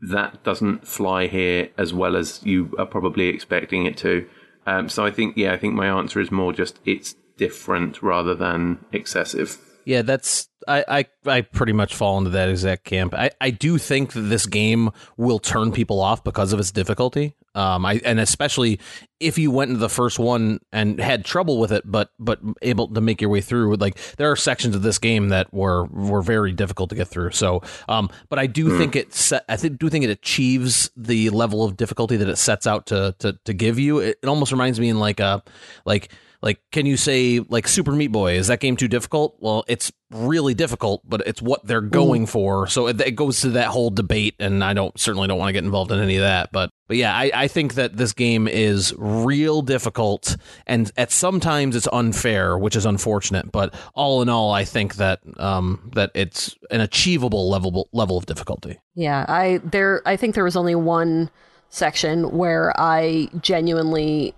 That 0.00 0.42
doesn't 0.44 0.88
fly 0.88 1.26
here 1.26 1.68
as 1.76 1.92
well 1.92 2.16
as 2.16 2.40
you 2.42 2.74
are 2.78 2.86
probably 2.86 3.28
expecting 3.28 3.84
it 3.84 3.98
to. 3.98 4.26
Um, 4.66 4.88
so 4.88 5.04
I 5.04 5.10
think, 5.10 5.36
yeah, 5.36 5.52
I 5.52 5.58
think 5.58 5.74
my 5.74 5.88
answer 5.88 6.20
is 6.20 6.30
more 6.30 6.54
just 6.54 6.78
it's 6.86 7.16
different 7.36 8.02
rather 8.02 8.34
than 8.34 8.84
excessive. 8.92 9.58
Yeah, 9.88 10.02
that's 10.02 10.50
I, 10.68 10.84
I, 10.86 11.04
I 11.24 11.40
pretty 11.40 11.72
much 11.72 11.94
fall 11.94 12.18
into 12.18 12.28
that 12.30 12.50
exact 12.50 12.84
camp. 12.84 13.14
I, 13.14 13.30
I 13.40 13.48
do 13.48 13.78
think 13.78 14.12
that 14.12 14.20
this 14.20 14.44
game 14.44 14.90
will 15.16 15.38
turn 15.38 15.72
people 15.72 15.98
off 15.98 16.22
because 16.22 16.52
of 16.52 16.60
its 16.60 16.70
difficulty. 16.70 17.36
Um, 17.54 17.86
I 17.86 17.98
and 18.04 18.20
especially 18.20 18.80
if 19.18 19.38
you 19.38 19.50
went 19.50 19.70
into 19.70 19.80
the 19.80 19.88
first 19.88 20.18
one 20.18 20.60
and 20.74 21.00
had 21.00 21.24
trouble 21.24 21.58
with 21.58 21.72
it, 21.72 21.90
but 21.90 22.10
but 22.18 22.38
able 22.60 22.88
to 22.88 23.00
make 23.00 23.22
your 23.22 23.30
way 23.30 23.40
through. 23.40 23.76
Like 23.76 23.98
there 24.18 24.30
are 24.30 24.36
sections 24.36 24.76
of 24.76 24.82
this 24.82 24.98
game 24.98 25.30
that 25.30 25.54
were 25.54 25.86
were 25.86 26.20
very 26.20 26.52
difficult 26.52 26.90
to 26.90 26.96
get 26.96 27.08
through. 27.08 27.30
So, 27.30 27.62
um, 27.88 28.10
but 28.28 28.38
I 28.38 28.46
do 28.46 28.68
mm. 28.68 28.76
think 28.76 28.94
it 28.94 29.14
set, 29.14 29.46
I 29.48 29.56
think, 29.56 29.78
do 29.78 29.88
think 29.88 30.04
it 30.04 30.10
achieves 30.10 30.90
the 30.98 31.30
level 31.30 31.64
of 31.64 31.78
difficulty 31.78 32.18
that 32.18 32.28
it 32.28 32.36
sets 32.36 32.66
out 32.66 32.84
to 32.88 33.14
to 33.20 33.38
to 33.46 33.54
give 33.54 33.78
you. 33.78 34.00
It, 34.00 34.18
it 34.22 34.28
almost 34.28 34.52
reminds 34.52 34.78
me 34.78 34.90
in 34.90 34.98
like 34.98 35.18
a 35.18 35.42
like 35.86 36.12
like, 36.40 36.60
can 36.70 36.86
you 36.86 36.96
say 36.96 37.40
like 37.40 37.66
Super 37.66 37.92
Meat 37.92 38.08
Boy? 38.08 38.34
Is 38.34 38.46
that 38.46 38.60
game 38.60 38.76
too 38.76 38.86
difficult? 38.86 39.36
Well, 39.40 39.64
it's 39.66 39.90
really 40.10 40.54
difficult, 40.54 41.02
but 41.04 41.22
it's 41.26 41.42
what 41.42 41.66
they're 41.66 41.80
going 41.80 42.22
Ooh. 42.22 42.26
for. 42.26 42.66
So 42.68 42.86
it, 42.86 43.00
it, 43.00 43.16
goes 43.16 43.40
to 43.40 43.50
that 43.50 43.68
whole 43.68 43.90
debate, 43.90 44.36
and 44.38 44.62
I 44.62 44.72
don't 44.72 44.98
certainly 44.98 45.26
don't 45.26 45.38
want 45.38 45.48
to 45.48 45.52
get 45.52 45.64
involved 45.64 45.90
in 45.90 45.98
any 45.98 46.16
of 46.16 46.22
that. 46.22 46.50
But 46.52 46.70
but 46.86 46.96
yeah, 46.96 47.14
I, 47.14 47.30
I 47.34 47.48
think 47.48 47.74
that 47.74 47.96
this 47.96 48.12
game 48.12 48.46
is 48.46 48.94
real 48.96 49.62
difficult, 49.62 50.36
and 50.66 50.90
at 50.96 51.10
sometimes 51.10 51.74
it's 51.74 51.88
unfair, 51.92 52.56
which 52.56 52.76
is 52.76 52.86
unfortunate. 52.86 53.50
But 53.50 53.74
all 53.94 54.22
in 54.22 54.28
all, 54.28 54.52
I 54.52 54.64
think 54.64 54.94
that 54.96 55.20
um 55.38 55.90
that 55.94 56.12
it's 56.14 56.56
an 56.70 56.80
achievable 56.80 57.50
level 57.50 57.88
level 57.92 58.16
of 58.16 58.26
difficulty. 58.26 58.78
Yeah, 58.94 59.24
I 59.28 59.60
there 59.64 60.02
I 60.06 60.16
think 60.16 60.36
there 60.36 60.44
was 60.44 60.56
only 60.56 60.76
one 60.76 61.30
section 61.70 62.30
where 62.30 62.72
I 62.80 63.28
genuinely 63.40 64.34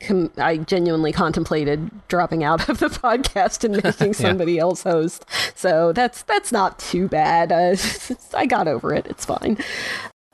com- 0.00 0.32
I 0.36 0.58
genuinely 0.58 1.12
contemplated 1.12 1.90
dropping 2.08 2.44
out 2.44 2.68
of 2.68 2.78
the 2.78 2.88
podcast 2.88 3.64
and 3.64 3.82
making 3.82 4.12
somebody 4.14 4.54
yeah. 4.54 4.62
else 4.62 4.82
host. 4.82 5.24
So 5.54 5.92
that's 5.92 6.22
that's 6.22 6.52
not 6.52 6.78
too 6.78 7.08
bad. 7.08 7.52
Uh, 7.52 7.76
I 8.34 8.46
got 8.46 8.68
over 8.68 8.94
it. 8.94 9.06
It's 9.06 9.24
fine. 9.24 9.58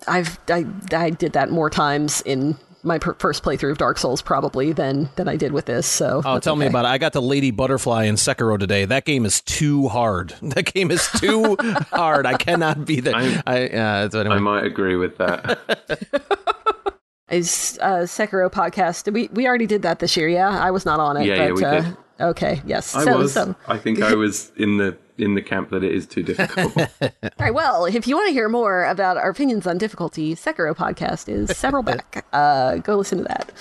I've 0.07 0.39
I, 0.49 0.67
I 0.93 1.11
did 1.11 1.33
that 1.33 1.51
more 1.51 1.71
times 1.71 2.23
in 2.23 2.57
my 2.83 2.99
per- 2.99 3.15
first 3.15 3.45
playthrough 3.45 3.71
of 3.71 3.79
Dark 3.79 3.99
Souls 3.99 4.23
probably 4.23 4.73
than 4.73 5.09
than 5.17 5.29
I 5.29 5.37
did 5.37 5.53
with 5.53 5.67
this. 5.67 5.87
So 5.87 6.23
oh, 6.25 6.39
tell 6.39 6.55
okay. 6.55 6.61
me 6.61 6.67
about 6.67 6.85
it. 6.85 6.89
I 6.89 6.99
got 6.99 7.13
the 7.13 7.23
Lady 7.23 7.51
Butterfly 7.51 8.05
in 8.05 8.17
Sekiro 8.17 8.59
today. 8.59 8.85
That 8.85 9.05
game 9.05 9.25
is 9.25 9.41
too 9.41 9.89
hard. 9.89 10.35
That 10.43 10.73
game 10.73 10.91
is 10.91 11.09
too 11.19 11.57
hard. 11.93 12.27
I 12.27 12.37
cannot 12.37 12.85
be 12.85 13.01
there. 13.01 13.15
I, 13.15 13.69
uh, 13.69 14.09
anyway. 14.13 14.37
I 14.37 14.39
might 14.39 14.65
agree 14.65 14.97
with 14.97 15.19
that. 15.19 16.91
Is 17.33 17.79
uh, 17.81 18.03
Sekiro 18.03 18.51
podcast. 18.51 19.13
We 19.13 19.29
we 19.33 19.47
already 19.47 19.67
did 19.67 19.83
that 19.83 19.99
this 19.99 20.17
year. 20.17 20.29
Yeah, 20.29 20.49
I 20.49 20.71
was 20.71 20.85
not 20.85 21.01
on 21.01 21.17
it. 21.17 21.27
Yeah, 21.27 21.47
yeah, 21.47 21.53
we 21.53 21.65
uh, 21.65 21.81
did. 21.81 21.97
Okay. 22.21 22.63
Yes. 22.65 22.95
I 22.95 23.05
so, 23.05 23.19
was. 23.19 23.33
so 23.33 23.55
I 23.67 23.79
think 23.79 24.01
I 24.01 24.15
was 24.15 24.53
in 24.57 24.77
the 24.77 24.97
in 25.19 25.35
the 25.35 25.43
camp 25.43 25.71
that 25.71 25.83
it 25.83 25.93
is 25.93 26.07
too 26.07 26.23
difficult. 26.23 26.77
All 27.03 27.11
right. 27.39 27.53
Well, 27.53 27.87
if 27.87 28.07
you 28.07 28.17
want 28.17 28.29
to 28.29 28.33
hear 28.33 28.49
more 28.49 28.85
about 28.85 29.17
our 29.17 29.31
opinions 29.31 29.67
on 29.67 29.79
difficulty, 29.79 30.35
Sekiro 30.35 30.75
podcast 30.75 31.29
is 31.29 31.57
several 31.57 31.83
back. 31.83 32.27
Uh, 32.33 32.79
go 32.79 32.97
listen 32.97 33.19
to 33.19 33.25
that. 33.25 33.53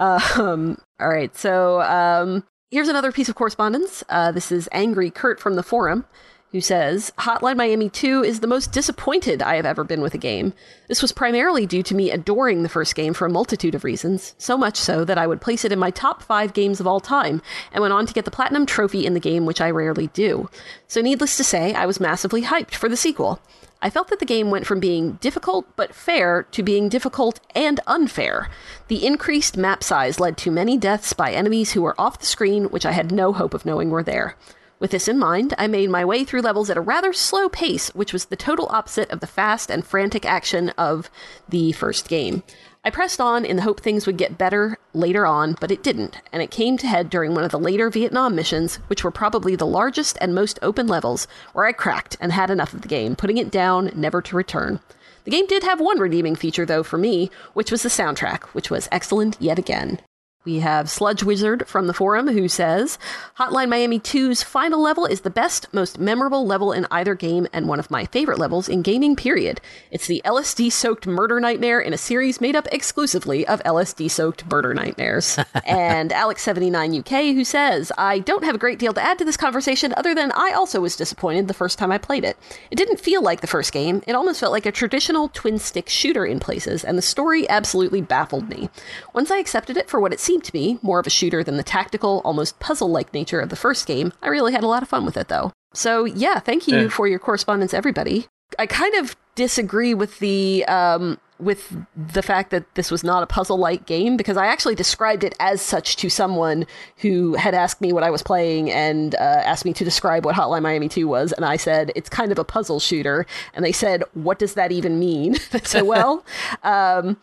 Um, 0.00 0.76
all 0.98 1.08
right. 1.08 1.36
So 1.36 1.80
um, 1.82 2.42
here's 2.70 2.88
another 2.88 3.12
piece 3.12 3.28
of 3.28 3.36
correspondence. 3.36 4.02
Uh, 4.08 4.32
this 4.32 4.50
is 4.50 4.68
Angry 4.72 5.08
Kurt 5.10 5.38
from 5.38 5.54
the 5.54 5.62
forum. 5.62 6.04
Who 6.52 6.62
says, 6.62 7.12
Hotline 7.18 7.58
Miami 7.58 7.90
2 7.90 8.24
is 8.24 8.40
the 8.40 8.46
most 8.46 8.72
disappointed 8.72 9.42
I 9.42 9.56
have 9.56 9.66
ever 9.66 9.84
been 9.84 10.00
with 10.00 10.14
a 10.14 10.18
game. 10.18 10.54
This 10.86 11.02
was 11.02 11.12
primarily 11.12 11.66
due 11.66 11.82
to 11.82 11.94
me 11.94 12.10
adoring 12.10 12.62
the 12.62 12.70
first 12.70 12.94
game 12.94 13.12
for 13.12 13.26
a 13.26 13.30
multitude 13.30 13.74
of 13.74 13.84
reasons, 13.84 14.34
so 14.38 14.56
much 14.56 14.78
so 14.78 15.04
that 15.04 15.18
I 15.18 15.26
would 15.26 15.42
place 15.42 15.66
it 15.66 15.72
in 15.72 15.78
my 15.78 15.90
top 15.90 16.22
five 16.22 16.54
games 16.54 16.80
of 16.80 16.86
all 16.86 17.00
time, 17.00 17.42
and 17.70 17.82
went 17.82 17.92
on 17.92 18.06
to 18.06 18.14
get 18.14 18.24
the 18.24 18.30
Platinum 18.30 18.64
Trophy 18.64 19.04
in 19.04 19.12
the 19.12 19.20
game, 19.20 19.44
which 19.44 19.60
I 19.60 19.70
rarely 19.70 20.06
do. 20.06 20.48
So, 20.86 21.02
needless 21.02 21.36
to 21.36 21.44
say, 21.44 21.74
I 21.74 21.84
was 21.84 22.00
massively 22.00 22.40
hyped 22.44 22.74
for 22.74 22.88
the 22.88 22.96
sequel. 22.96 23.42
I 23.82 23.90
felt 23.90 24.08
that 24.08 24.18
the 24.18 24.24
game 24.24 24.50
went 24.50 24.66
from 24.66 24.80
being 24.80 25.12
difficult 25.20 25.66
but 25.76 25.94
fair 25.94 26.44
to 26.44 26.62
being 26.62 26.88
difficult 26.88 27.40
and 27.54 27.78
unfair. 27.86 28.48
The 28.88 29.06
increased 29.06 29.58
map 29.58 29.84
size 29.84 30.18
led 30.18 30.38
to 30.38 30.50
many 30.50 30.78
deaths 30.78 31.12
by 31.12 31.30
enemies 31.30 31.72
who 31.72 31.82
were 31.82 32.00
off 32.00 32.18
the 32.18 32.26
screen, 32.26 32.70
which 32.70 32.86
I 32.86 32.92
had 32.92 33.12
no 33.12 33.34
hope 33.34 33.52
of 33.52 33.66
knowing 33.66 33.90
were 33.90 34.02
there. 34.02 34.34
With 34.80 34.92
this 34.92 35.08
in 35.08 35.18
mind, 35.18 35.54
I 35.58 35.66
made 35.66 35.90
my 35.90 36.04
way 36.04 36.22
through 36.22 36.42
levels 36.42 36.70
at 36.70 36.76
a 36.76 36.80
rather 36.80 37.12
slow 37.12 37.48
pace, 37.48 37.88
which 37.96 38.12
was 38.12 38.26
the 38.26 38.36
total 38.36 38.68
opposite 38.70 39.10
of 39.10 39.18
the 39.18 39.26
fast 39.26 39.70
and 39.70 39.84
frantic 39.84 40.24
action 40.24 40.68
of 40.70 41.10
the 41.48 41.72
first 41.72 42.08
game. 42.08 42.44
I 42.84 42.90
pressed 42.90 43.20
on 43.20 43.44
in 43.44 43.56
the 43.56 43.62
hope 43.62 43.80
things 43.80 44.06
would 44.06 44.16
get 44.16 44.38
better 44.38 44.78
later 44.94 45.26
on, 45.26 45.56
but 45.60 45.72
it 45.72 45.82
didn't, 45.82 46.20
and 46.32 46.42
it 46.42 46.52
came 46.52 46.78
to 46.78 46.86
head 46.86 47.10
during 47.10 47.34
one 47.34 47.42
of 47.42 47.50
the 47.50 47.58
later 47.58 47.90
Vietnam 47.90 48.36
missions, 48.36 48.76
which 48.86 49.02
were 49.02 49.10
probably 49.10 49.56
the 49.56 49.66
largest 49.66 50.16
and 50.20 50.32
most 50.32 50.60
open 50.62 50.86
levels, 50.86 51.26
where 51.54 51.66
I 51.66 51.72
cracked 51.72 52.16
and 52.20 52.30
had 52.30 52.48
enough 52.48 52.72
of 52.72 52.82
the 52.82 52.88
game, 52.88 53.16
putting 53.16 53.36
it 53.36 53.50
down, 53.50 53.90
never 53.96 54.22
to 54.22 54.36
return. 54.36 54.78
The 55.24 55.32
game 55.32 55.48
did 55.48 55.64
have 55.64 55.80
one 55.80 55.98
redeeming 55.98 56.36
feature, 56.36 56.64
though, 56.64 56.84
for 56.84 56.98
me, 56.98 57.32
which 57.52 57.72
was 57.72 57.82
the 57.82 57.88
soundtrack, 57.88 58.44
which 58.54 58.70
was 58.70 58.88
excellent 58.92 59.36
yet 59.40 59.58
again. 59.58 60.00
We 60.48 60.60
have 60.60 60.88
Sludge 60.88 61.22
Wizard 61.22 61.68
from 61.68 61.88
the 61.88 61.92
forum 61.92 62.26
who 62.26 62.48
says 62.48 62.98
Hotline 63.36 63.68
Miami 63.68 64.00
2's 64.00 64.42
final 64.42 64.80
level 64.80 65.04
is 65.04 65.20
the 65.20 65.28
best, 65.28 65.66
most 65.74 65.98
memorable 65.98 66.46
level 66.46 66.72
in 66.72 66.86
either 66.90 67.14
game 67.14 67.46
and 67.52 67.68
one 67.68 67.78
of 67.78 67.90
my 67.90 68.06
favorite 68.06 68.38
levels 68.38 68.66
in 68.66 68.80
gaming, 68.80 69.14
period. 69.14 69.60
It's 69.90 70.06
the 70.06 70.22
LSD 70.24 70.72
soaked 70.72 71.06
murder 71.06 71.38
nightmare 71.38 71.80
in 71.80 71.92
a 71.92 71.98
series 71.98 72.40
made 72.40 72.56
up 72.56 72.66
exclusively 72.72 73.46
of 73.46 73.62
LSD 73.64 74.10
soaked 74.10 74.50
murder 74.50 74.72
nightmares. 74.72 75.38
and 75.66 76.12
Alex79UK 76.12 77.34
who 77.34 77.44
says 77.44 77.92
I 77.98 78.18
don't 78.18 78.44
have 78.44 78.54
a 78.54 78.58
great 78.58 78.78
deal 78.78 78.94
to 78.94 79.04
add 79.04 79.18
to 79.18 79.26
this 79.26 79.36
conversation 79.36 79.92
other 79.98 80.14
than 80.14 80.32
I 80.32 80.52
also 80.52 80.80
was 80.80 80.96
disappointed 80.96 81.46
the 81.46 81.52
first 81.52 81.78
time 81.78 81.92
I 81.92 81.98
played 81.98 82.24
it. 82.24 82.38
It 82.70 82.76
didn't 82.76 83.00
feel 83.00 83.20
like 83.20 83.42
the 83.42 83.46
first 83.46 83.70
game, 83.70 84.02
it 84.06 84.14
almost 84.14 84.40
felt 84.40 84.52
like 84.52 84.64
a 84.64 84.72
traditional 84.72 85.28
twin 85.28 85.58
stick 85.58 85.90
shooter 85.90 86.24
in 86.24 86.40
places, 86.40 86.84
and 86.84 86.96
the 86.96 87.02
story 87.02 87.46
absolutely 87.50 88.00
baffled 88.00 88.48
me. 88.48 88.70
Once 89.12 89.30
I 89.30 89.36
accepted 89.36 89.76
it 89.76 89.90
for 89.90 90.00
what 90.00 90.14
it 90.14 90.20
seemed 90.20 90.37
to 90.42 90.52
be, 90.52 90.78
more 90.82 90.98
of 91.00 91.06
a 91.06 91.10
shooter 91.10 91.42
than 91.44 91.56
the 91.56 91.62
tactical, 91.62 92.22
almost 92.24 92.58
puzzle 92.60 92.88
like 92.90 93.12
nature 93.14 93.40
of 93.40 93.48
the 93.48 93.56
first 93.56 93.86
game, 93.86 94.12
I 94.22 94.28
really 94.28 94.52
had 94.52 94.64
a 94.64 94.68
lot 94.68 94.82
of 94.82 94.88
fun 94.88 95.04
with 95.04 95.16
it 95.16 95.28
though. 95.28 95.52
So, 95.74 96.04
yeah, 96.04 96.38
thank 96.38 96.66
you 96.66 96.78
Yeah. 96.82 96.88
for 96.88 97.06
your 97.06 97.18
correspondence, 97.18 97.74
everybody. 97.74 98.26
I 98.58 98.66
kind 98.66 98.94
of 98.94 99.14
disagree 99.34 99.92
with 99.94 100.18
the 100.20 100.64
um, 100.66 101.18
with 101.38 101.76
the 101.94 102.22
fact 102.22 102.50
that 102.50 102.64
this 102.74 102.90
was 102.90 103.04
not 103.04 103.22
a 103.22 103.26
puzzle 103.26 103.58
like 103.58 103.86
game 103.86 104.16
because 104.16 104.36
I 104.36 104.46
actually 104.46 104.74
described 104.74 105.22
it 105.22 105.36
as 105.38 105.60
such 105.62 105.94
to 105.98 106.08
someone 106.10 106.66
who 106.96 107.34
had 107.34 107.54
asked 107.54 107.80
me 107.80 107.92
what 107.92 108.02
I 108.02 108.10
was 108.10 108.22
playing 108.24 108.72
and 108.72 109.14
uh, 109.14 109.18
asked 109.18 109.64
me 109.64 109.72
to 109.74 109.84
describe 109.84 110.24
what 110.24 110.34
Hotline 110.34 110.62
Miami 110.62 110.88
2 110.88 111.06
was. 111.06 111.30
And 111.32 111.44
I 111.44 111.56
said, 111.56 111.92
it's 111.94 112.08
kind 112.08 112.32
of 112.32 112.38
a 112.40 112.44
puzzle 112.44 112.80
shooter. 112.80 113.24
And 113.54 113.64
they 113.64 113.70
said, 113.70 114.02
what 114.14 114.40
does 114.40 114.54
that 114.54 114.72
even 114.72 114.98
mean? 114.98 115.34
Said, 115.62 115.82
well, 115.82 116.24
um, 116.64 117.18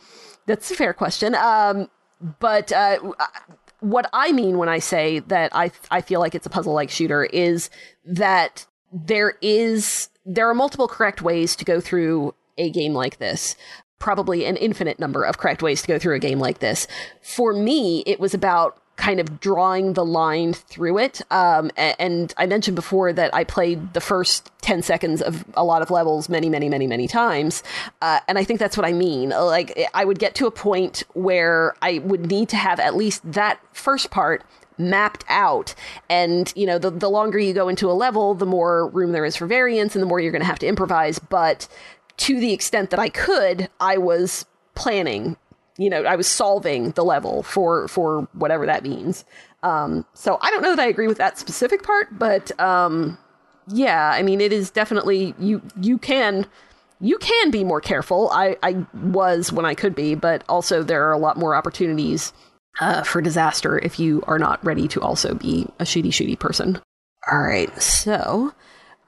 that's 0.45 0.71
a 0.71 0.75
fair 0.75 0.93
question. 0.93 1.35
Um, 1.35 1.89
but 2.39 2.71
uh, 2.71 2.97
what 3.79 4.09
I 4.13 4.31
mean 4.31 4.57
when 4.57 4.69
I 4.69 4.79
say 4.79 5.19
that 5.19 5.55
I 5.55 5.71
I 5.91 6.01
feel 6.01 6.19
like 6.19 6.35
it's 6.35 6.45
a 6.45 6.49
puzzle 6.49 6.73
like 6.73 6.89
shooter 6.89 7.25
is 7.25 7.69
that 8.05 8.65
there 8.91 9.35
is 9.41 10.09
there 10.25 10.49
are 10.49 10.55
multiple 10.55 10.87
correct 10.87 11.21
ways 11.21 11.55
to 11.57 11.65
go 11.65 11.79
through 11.79 12.33
a 12.57 12.69
game 12.69 12.93
like 12.93 13.17
this. 13.17 13.55
Probably 13.99 14.45
an 14.45 14.57
infinite 14.57 14.99
number 14.99 15.23
of 15.23 15.37
correct 15.37 15.61
ways 15.61 15.81
to 15.81 15.87
go 15.87 15.99
through 15.99 16.15
a 16.15 16.19
game 16.19 16.39
like 16.39 16.59
this. 16.59 16.87
For 17.21 17.53
me, 17.53 18.03
it 18.05 18.19
was 18.19 18.33
about 18.33 18.81
kind 18.95 19.19
of 19.19 19.39
drawing 19.39 19.93
the 19.93 20.05
line 20.05 20.53
through 20.53 20.97
it. 20.97 21.21
Um, 21.31 21.69
and 21.77 22.33
I 22.37 22.45
mentioned 22.45 22.75
before 22.75 23.11
that 23.13 23.33
I 23.33 23.43
played 23.43 23.93
the 23.93 24.01
first 24.01 24.51
10 24.61 24.81
seconds 24.81 25.21
of 25.21 25.43
a 25.55 25.63
lot 25.63 25.81
of 25.81 25.91
levels 25.91 26.29
many, 26.29 26.49
many, 26.49 26.69
many, 26.69 26.87
many 26.87 27.07
times. 27.07 27.61
Uh, 28.01 28.19
and 28.27 28.37
I 28.37 28.43
think 28.43 28.59
that's 28.59 28.77
what 28.77 28.85
I 28.85 28.93
mean. 28.93 29.29
Like, 29.29 29.77
I 29.93 30.05
would 30.05 30.19
get 30.19 30.35
to 30.35 30.47
a 30.47 30.51
point 30.51 31.03
where 31.13 31.75
I 31.81 31.99
would 31.99 32.27
need 32.27 32.49
to 32.49 32.57
have 32.57 32.79
at 32.79 32.95
least 32.95 33.21
that 33.31 33.59
first 33.73 34.11
part 34.11 34.43
mapped 34.77 35.23
out 35.29 35.73
and 36.09 36.51
you 36.53 36.65
know 36.65 36.77
the, 36.77 36.91
the 36.91 37.09
longer 37.09 37.39
you 37.39 37.53
go 37.53 37.69
into 37.69 37.89
a 37.89 37.93
level 37.93 38.33
the 38.33 38.45
more 38.45 38.89
room 38.89 39.13
there 39.13 39.23
is 39.23 39.33
for 39.33 39.47
variance 39.47 39.95
and 39.95 40.01
the 40.01 40.05
more 40.05 40.19
you're 40.19 40.33
going 40.33 40.41
to 40.41 40.45
have 40.45 40.59
to 40.59 40.67
improvise 40.67 41.17
but 41.17 41.65
to 42.17 42.41
the 42.41 42.51
extent 42.51 42.89
that 42.89 42.99
i 42.99 43.07
could 43.07 43.69
i 43.79 43.97
was 43.97 44.45
planning 44.73 45.37
you 45.77 45.89
know 45.89 46.03
i 46.03 46.15
was 46.15 46.27
solving 46.27 46.91
the 46.91 47.03
level 47.03 47.43
for 47.43 47.87
for 47.87 48.27
whatever 48.33 48.65
that 48.65 48.83
means. 48.83 49.25
Um 49.63 50.05
so 50.13 50.37
i 50.41 50.49
don't 50.51 50.61
know 50.61 50.75
that 50.75 50.81
i 50.81 50.87
agree 50.87 51.07
with 51.07 51.17
that 51.17 51.37
specific 51.37 51.83
part 51.83 52.07
but 52.17 52.57
um 52.59 53.17
yeah 53.67 54.11
i 54.13 54.21
mean 54.21 54.41
it 54.41 54.53
is 54.53 54.69
definitely 54.71 55.33
you 55.39 55.61
you 55.81 55.97
can 55.97 56.45
you 57.01 57.17
can 57.17 57.51
be 57.51 57.63
more 57.63 57.81
careful. 57.81 58.29
I 58.31 58.57
i 58.63 58.85
was 58.93 59.51
when 59.51 59.65
i 59.65 59.73
could 59.73 59.95
be 59.95 60.15
but 60.15 60.43
also 60.47 60.83
there 60.83 61.07
are 61.07 61.11
a 61.11 61.17
lot 61.17 61.37
more 61.37 61.55
opportunities 61.55 62.31
uh, 62.79 63.03
for 63.03 63.21
disaster 63.21 63.79
if 63.79 63.99
you 63.99 64.21
are 64.27 64.39
not 64.39 64.63
ready 64.63 64.87
to 64.89 65.01
also 65.01 65.33
be 65.33 65.67
a 65.79 65.83
shooty 65.83 66.09
shooty 66.09 66.37
person. 66.37 66.79
All 67.31 67.39
right, 67.41 67.71
so 67.81 68.53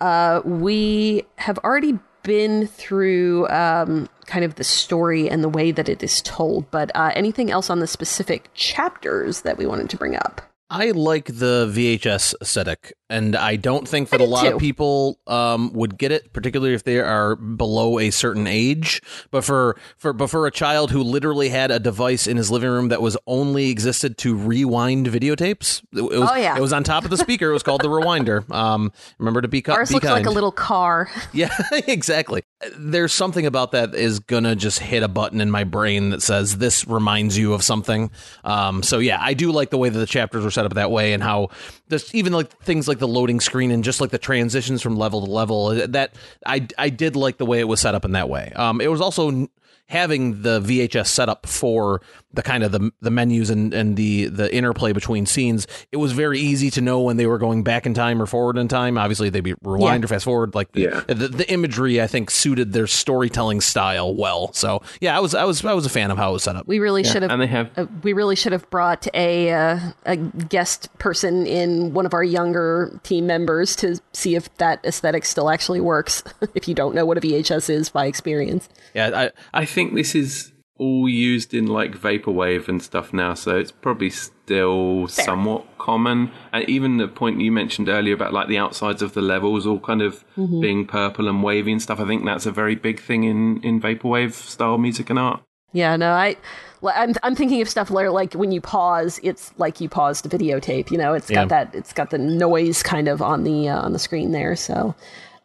uh, 0.02 0.42
we 0.44 1.24
have 1.36 1.60
already 1.60 2.00
been 2.24 2.68
through 2.68 3.48
um, 3.50 4.10
kind 4.28 4.46
of 4.46 4.56
the 4.56 4.64
story 4.64 5.30
and 5.30 5.44
the 5.44 5.50
way 5.50 5.72
that 5.72 5.90
it 5.90 6.04
is 6.04 6.22
told, 6.22 6.70
but 6.70 6.92
uh, 6.96 7.12
anything 7.16 7.50
else 7.50 7.70
on 7.70 7.80
the 7.80 7.88
specific 7.88 8.50
chapters 8.54 9.42
that 9.42 9.58
we 9.58 9.66
wanted 9.66 9.90
to 9.90 9.98
bring 9.98 10.16
up? 10.16 10.42
I 10.70 10.92
like 10.92 11.28
the 11.28 11.72
VHS 11.74 12.36
aesthetic, 12.42 12.94
and 13.10 13.38
I 13.38 13.56
don't 13.56 13.88
think 13.88 14.10
that 14.10 14.20
a 14.20 14.26
lot 14.26 14.42
too. 14.44 14.56
of 14.56 14.60
people 14.60 15.18
um, 15.26 15.72
would 15.72 15.98
get 15.98 16.12
it, 16.12 16.34
particularly 16.34 16.74
if 16.74 16.84
they 16.84 17.00
are 17.00 17.38
below 17.38 18.00
a 18.00 18.10
certain 18.10 18.48
age. 18.48 19.02
But 19.32 19.46
for 19.46 19.78
for 19.96 20.12
but 20.12 20.28
for 20.30 20.46
a 20.46 20.52
child 20.52 20.92
who 20.92 21.04
literally 21.04 21.48
had 21.48 21.72
a 21.72 21.80
device 21.80 22.28
in 22.28 22.36
his 22.36 22.52
living 22.52 22.70
room 22.70 22.90
that 22.90 23.02
was 23.02 23.16
only 23.28 23.70
existed 23.70 24.18
to 24.18 24.36
rewind 24.36 25.08
videotapes, 25.08 25.82
it, 25.94 26.02
was 26.02 26.30
Oh, 26.30 26.36
yeah. 26.36 26.58
it 26.58 26.62
was 26.62 26.74
on 26.74 26.84
top 26.84 27.06
of 27.06 27.12
the 27.12 27.18
speaker. 27.18 27.50
It 27.50 27.54
was 27.54 27.64
called 27.64 27.80
the 27.80 27.88
rewinder. 27.88 28.44
Um, 28.54 28.92
remember 29.20 29.42
to 29.42 29.48
be, 29.48 29.62
cu- 29.62 29.72
Ours 29.72 29.88
be 29.88 29.94
looks 29.94 30.08
kind. 30.08 30.18
like 30.18 30.26
a 30.30 30.32
little 30.36 30.52
car. 30.52 31.10
Yeah, 31.34 31.50
exactly. 31.88 32.44
There's 32.76 33.14
something 33.14 33.46
about 33.46 33.72
that 33.74 33.94
is 33.94 34.20
gonna 34.20 34.56
just 34.56 34.80
hit 34.80 35.04
a 35.04 35.08
button 35.08 35.42
in 35.42 35.52
my 35.52 35.64
brain 35.64 36.10
that 36.10 36.24
says 36.24 36.58
this 36.58 36.88
reminds 36.88 37.38
you 37.38 37.54
of 37.54 37.64
something. 37.64 38.10
Um, 38.44 38.82
so 38.82 38.98
yeah, 38.98 39.20
I 39.22 39.36
do 39.36 39.52
like 39.52 39.70
the 39.70 39.78
way 39.78 39.90
that 39.90 40.00
the 40.00 40.08
chapters 40.08 40.44
were 40.44 40.50
set 40.50 40.66
up 40.66 40.74
that 40.74 40.90
way, 40.90 41.14
and 41.14 41.22
how 41.22 41.50
just 41.90 42.16
even 42.16 42.34
like 42.34 42.52
things 42.64 42.88
like 42.88 42.98
the 42.98 43.08
loading 43.08 43.40
screen 43.40 43.70
and 43.70 43.84
just 43.84 44.02
like 44.02 44.10
the 44.10 44.18
transitions 44.18 44.82
from 44.82 44.96
level 44.96 45.24
to 45.24 45.32
level. 45.32 45.88
That 45.88 46.16
I 46.46 46.68
I 46.80 46.90
did 46.90 47.16
like 47.16 47.38
the 47.38 47.46
way 47.46 47.60
it 47.60 47.68
was 47.68 47.80
set 47.80 47.94
up 47.94 48.06
in 48.06 48.14
that 48.14 48.28
way. 48.28 48.52
Um, 48.56 48.82
it 48.82 48.90
was 48.90 49.02
also 49.02 49.48
having 49.88 50.42
the 50.42 50.60
VHS 50.60 51.08
setup 51.08 51.46
for 51.46 52.02
the 52.38 52.44
kind 52.44 52.64
of 52.64 52.72
the 52.72 52.92
the 53.02 53.12
menus 53.12 53.50
and 53.50 53.74
and 53.74 53.98
the 53.98 54.28
the 54.28 54.54
interplay 54.56 54.94
between 54.94 55.26
scenes. 55.26 55.68
It 55.92 55.98
was 55.98 56.14
very 56.14 56.40
easy 56.40 56.70
to 56.72 56.82
know 56.82 57.02
when 57.02 57.18
they 57.18 57.26
were 57.28 57.38
going 57.38 57.64
back 57.64 57.86
in 57.86 57.94
time 57.94 58.22
or 58.22 58.26
forward 58.26 58.58
in 58.58 58.68
time. 58.70 58.98
Obviously, 58.98 59.30
they'd 59.30 59.42
be 59.42 59.56
rewind 59.64 60.04
Yeah. 60.04 60.06
or 60.06 60.08
fast 60.08 60.24
forward. 60.24 60.56
Like 60.56 60.70
Yeah. 60.74 61.02
the, 61.08 61.28
the 61.28 61.52
imagery, 61.52 62.02
I 62.02 62.08
think, 62.08 62.30
suited 62.32 62.72
their 62.74 62.88
storytelling 62.88 63.60
style 63.60 64.16
well. 64.16 64.54
So 64.54 64.82
yeah, 65.02 65.18
I 65.18 65.20
was 65.20 65.36
I 65.36 65.44
was 65.44 65.66
I 65.66 65.74
was 65.74 65.86
a 65.86 65.90
fan 65.90 66.12
of 66.12 66.18
how 66.18 66.30
it 66.30 66.34
was 66.34 66.44
set 66.44 66.56
up. 66.56 66.68
We 66.68 66.80
really 66.80 67.04
should 67.04 67.24
have. 67.24 67.32
and 67.32 67.42
they 67.42 67.48
have 67.48 67.72
uh, 67.78 67.88
we 68.04 68.14
really 68.14 68.36
should 68.36 68.52
have 68.54 68.70
brought 68.70 69.08
a 69.14 69.52
uh, 69.52 69.80
a 70.06 70.16
guest 70.16 70.90
person 71.00 71.46
in 71.48 71.94
one 71.94 72.06
of 72.06 72.14
our 72.14 72.24
younger 72.24 73.00
team 73.04 73.28
members 73.28 73.76
to 73.78 74.00
see 74.14 74.36
if 74.36 74.56
that 74.58 74.80
aesthetic 74.86 75.26
still 75.26 75.50
actually 75.50 75.82
works. 75.82 76.24
if 76.56 76.68
you 76.68 76.76
don't 76.76 76.94
know 76.96 77.06
what 77.06 77.18
a 77.18 77.22
VHS 77.22 77.70
is 77.70 77.90
by 77.90 78.06
experience, 78.06 78.70
Yeah, 78.94 79.30
I, 79.54 79.62
I 79.62 79.66
think 79.66 79.96
this 79.96 80.14
is 80.16 80.52
all 80.78 81.10
used 81.10 81.54
in 81.54 81.68
like 81.68 81.94
vaporwave 81.94 82.68
and 82.68 82.82
stuff 82.82 83.14
now, 83.14 83.34
so 83.34 83.58
it's 83.58 83.72
probably 83.72 84.10
still 84.10 85.08
somewhat 85.08 85.66
common. 85.78 86.32
And 86.54 86.68
even 86.70 86.98
the 86.98 87.08
point 87.08 87.42
you 87.42 87.52
mentioned 87.52 87.90
earlier 87.90 88.14
about 88.14 88.34
like 88.34 88.48
the 88.48 88.58
outsides 88.58 89.02
of 89.02 89.14
the 89.14 89.22
levels 89.22 89.66
all 89.66 89.80
kind 89.80 90.02
of 90.02 90.24
being 90.36 90.86
purple 90.86 91.28
and 91.28 91.44
wavy 91.44 91.72
and 91.72 91.82
stuff, 91.82 92.00
I 92.00 92.06
think 92.06 92.26
that's 92.26 92.46
a 92.46 92.52
very 92.52 92.76
big 92.76 93.00
thing 93.00 93.24
in 93.24 93.62
in 93.64 93.82
vaporwave 93.82 94.34
style 94.34 94.78
music 94.78 95.10
and 95.10 95.20
art. 95.20 95.42
Yeah, 95.74 95.96
no, 95.96 96.12
I. 96.12 96.38
I'm, 96.84 97.16
I'm 97.24 97.34
thinking 97.34 97.60
of 97.64 97.68
stuff 97.68 97.90
where 97.90 98.12
like 98.12 98.34
when 98.34 98.52
you 98.52 98.62
pause, 98.62 99.20
it's 99.24 99.52
like 99.58 99.82
you 99.82 99.90
paused 99.90 100.28
a 100.28 100.30
videotape. 100.30 100.92
You 100.92 101.00
know, 101.00 101.16
it's 101.16 101.28
got 101.28 101.50
that, 101.50 101.74
it's 101.74 101.92
got 101.92 102.12
the 102.12 102.20
noise 102.20 102.84
kind 102.84 103.08
of 103.08 103.20
on 103.20 103.44
the 103.44 103.68
uh, 103.70 103.82
on 103.82 103.94
the 103.94 104.00
screen 104.00 104.32
there. 104.32 104.56
So 104.56 104.94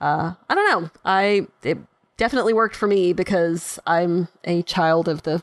uh, 0.03 0.35
I 0.51 0.55
don't 0.55 0.69
know. 0.83 0.91
I 1.07 1.47
it 1.63 1.79
definitely 2.23 2.53
worked 2.53 2.77
for 2.77 2.87
me 2.87 3.13
because 3.13 3.81
I'm 3.85 4.29
a 4.45 4.63
child 4.63 5.09
of 5.09 5.25
the 5.25 5.43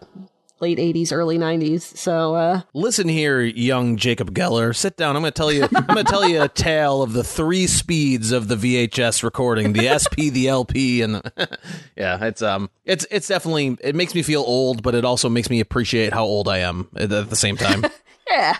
late 0.62 0.78
'80s, 0.78 1.12
early 1.12 1.38
'90s. 1.38 1.82
So 1.82 2.36
uh, 2.36 2.62
Listen 2.74 3.10
here, 3.10 3.42
young 3.42 3.98
Jacob 3.98 4.34
Geller. 4.34 4.74
Sit 4.74 4.96
down. 4.96 5.18
I'm 5.18 5.22
going 5.22 5.34
to 5.34 5.38
tell 5.38 5.52
you. 5.52 5.64
I'm 5.64 5.86
going 5.88 6.06
to 6.06 6.10
tell 6.10 6.26
you 6.26 6.42
a 6.42 6.48
tale 6.48 7.02
of 7.02 7.12
the 7.12 7.22
three 7.22 7.68
speeds 7.68 8.32
of 8.32 8.48
the 8.48 8.56
VHS 8.56 9.24
recording: 9.24 9.74
the 9.74 10.00
SP, 10.00 10.32
the 10.32 10.48
LP, 10.48 11.02
and 11.02 11.16
the 11.16 11.60
yeah. 11.98 12.24
It's 12.24 12.42
um, 12.42 12.70
it's 12.86 13.06
it's 13.12 13.28
definitely. 13.28 13.78
It 13.82 13.94
makes 13.94 14.16
me 14.16 14.22
feel 14.22 14.46
old, 14.48 14.82
but 14.82 14.96
it 14.96 15.04
also 15.04 15.28
makes 15.28 15.50
me 15.50 15.60
appreciate 15.60 16.14
how 16.14 16.24
old 16.24 16.48
I 16.48 16.60
am 16.60 16.88
at 16.96 17.10
the 17.10 17.36
same 17.36 17.58
time. 17.58 17.84
yeah. 18.30 18.56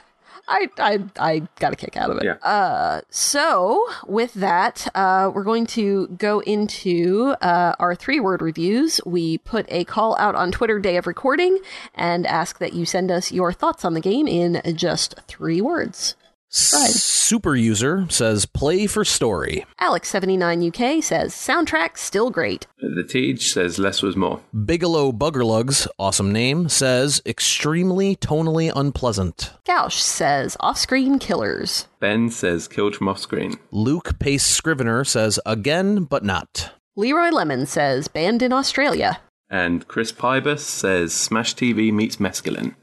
I, 0.50 0.68
I 0.80 1.00
I 1.20 1.40
got 1.60 1.74
a 1.74 1.76
kick 1.76 1.96
out 1.96 2.10
of 2.10 2.18
it. 2.18 2.24
Yeah. 2.24 3.02
So, 3.10 3.86
with 4.08 4.34
that, 4.34 4.88
uh, 4.96 5.32
we're 5.34 5.44
going 5.44 5.68
to 5.68 6.08
go 6.08 6.40
into 6.40 7.36
uh, 7.42 7.76
our 7.80 7.96
three 7.96 8.20
word 8.20 8.42
reviews. 8.42 9.00
We 9.06 9.38
put 9.38 9.66
a 9.70 9.84
call 9.86 10.18
out 10.18 10.36
on 10.36 10.52
Twitter 10.52 10.80
day 10.80 10.98
of 10.98 11.08
recording 11.08 11.60
and 11.94 12.26
ask 12.26 12.58
that 12.60 12.74
you 12.74 12.86
send 12.86 13.12
us 13.12 13.32
your 13.32 13.54
thoughts 13.54 13.86
on 13.86 13.94
the 13.94 14.02
game 14.02 14.28
in 14.28 14.62
just 14.76 15.16
three 15.28 15.62
words. 15.62 16.16
Super 16.52 17.56
user 17.56 18.08
says 18.10 18.46
play 18.48 18.88
for 18.88 19.06
story. 19.06 19.66
Alex79UK 19.80 21.04
says 21.04 21.34
soundtrack 21.34 21.98
still 21.98 22.32
great. 22.32 22.66
The 22.80 23.04
Tage 23.04 23.52
says 23.52 23.78
less 23.78 24.02
was 24.02 24.16
more. 24.16 24.42
Bigelow 24.66 25.12
Buggerlugs, 25.12 25.88
awesome 26.00 26.32
name, 26.34 26.68
says 26.68 27.22
extremely 27.26 28.16
tonally 28.16 28.72
unpleasant. 28.76 29.52
Gauch 29.66 30.02
says 30.02 30.58
off 30.60 30.78
screen 30.78 31.20
killers. 31.20 31.88
Ben 32.00 32.30
says 32.32 32.68
killed 32.68 32.96
from 32.96 33.08
off 33.10 33.20
screen. 33.20 33.56
Luke 33.72 34.18
Pace 34.20 34.44
Scrivener 34.46 35.04
says 35.04 35.40
again, 35.46 36.04
but 36.04 36.24
not. 36.24 36.72
Leroy 36.96 37.30
Lemon 37.30 37.66
says 37.68 38.08
banned 38.08 38.42
in 38.42 38.52
Australia. 38.52 39.22
And 39.50 39.88
Chris 39.88 40.12
Pybus 40.12 40.60
says 40.60 41.14
Smash 41.14 41.56
TV 41.56 41.94
meets 41.94 42.18
Mescaline. 42.18 42.76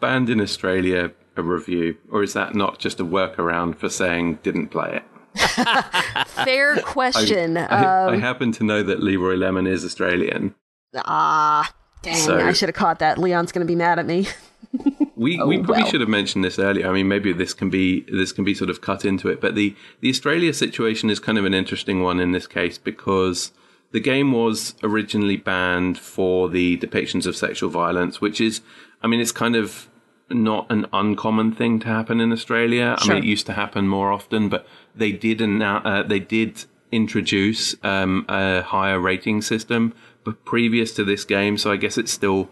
Banned 0.00 0.30
in 0.30 0.40
Australia, 0.40 1.12
a 1.46 1.48
review. 1.48 1.96
Or 2.10 2.22
is 2.22 2.32
that 2.34 2.54
not 2.54 2.78
just 2.78 3.00
a 3.00 3.04
workaround 3.04 3.76
for 3.76 3.88
saying 3.88 4.38
didn't 4.42 4.68
play 4.68 5.00
it? 5.00 5.04
Fair 6.44 6.80
question. 6.82 7.56
I, 7.56 7.66
I 7.66 8.14
Um, 8.14 8.20
happen 8.20 8.52
to 8.52 8.64
know 8.64 8.82
that 8.82 9.02
Leroy 9.02 9.34
Lemon 9.34 9.66
is 9.66 9.84
Australian. 9.84 10.54
ah, 10.96 11.72
dang, 12.02 12.16
So- 12.16 12.38
I 12.38 12.52
should 12.52 12.68
have 12.68 12.76
caught 12.76 12.98
that. 13.00 13.18
Leon's 13.18 13.52
going 13.52 13.66
to 13.66 13.70
be 13.70 13.76
mad 13.76 13.98
at 13.98 14.06
me. 14.06 14.26
We 15.16 15.36
we 15.42 15.58
probably 15.58 15.82
well. 15.82 15.86
should 15.90 16.00
have 16.00 16.08
mentioned 16.08 16.44
this 16.44 16.58
earlier. 16.58 16.88
I 16.88 16.92
mean, 16.94 17.06
maybe 17.06 17.34
this 17.34 17.52
can 17.52 17.68
be 17.68 18.06
this 18.10 18.32
can 18.32 18.42
be 18.42 18.54
sort 18.54 18.70
of 18.70 18.80
cut 18.80 19.04
into 19.04 19.28
it, 19.28 19.38
but 19.38 19.54
the 19.54 19.76
the 20.00 20.08
Australia 20.08 20.54
situation 20.54 21.10
is 21.10 21.18
kind 21.20 21.36
of 21.36 21.44
an 21.44 21.52
interesting 21.52 22.02
one 22.02 22.20
in 22.20 22.32
this 22.32 22.46
case 22.46 22.78
because 22.78 23.52
the 23.92 24.00
game 24.00 24.32
was 24.32 24.74
originally 24.82 25.36
banned 25.36 25.98
for 25.98 26.48
the 26.48 26.78
depictions 26.78 27.26
of 27.26 27.36
sexual 27.36 27.68
violence, 27.68 28.22
which 28.22 28.40
is, 28.40 28.62
I 29.02 29.08
mean, 29.08 29.20
it's 29.20 29.30
kind 29.32 29.56
of 29.56 29.89
not 30.30 30.66
an 30.70 30.86
uncommon 30.92 31.52
thing 31.52 31.80
to 31.80 31.86
happen 31.86 32.20
in 32.20 32.32
Australia. 32.32 32.96
I 32.98 33.08
mean, 33.08 33.18
it 33.18 33.24
used 33.24 33.46
to 33.46 33.52
happen 33.52 33.88
more 33.88 34.12
often, 34.12 34.48
but 34.48 34.66
they 34.94 35.12
did 35.12 35.38
annou- 35.38 35.84
uh, 35.84 36.02
they 36.02 36.20
did 36.20 36.64
introduce 36.92 37.74
um, 37.84 38.24
a 38.28 38.62
higher 38.62 38.98
rating 38.98 39.42
system, 39.42 39.94
but 40.24 40.44
previous 40.44 40.92
to 40.94 41.04
this 41.04 41.24
game, 41.24 41.56
so 41.56 41.70
I 41.70 41.76
guess 41.76 41.96
it's 41.98 42.12
still 42.12 42.48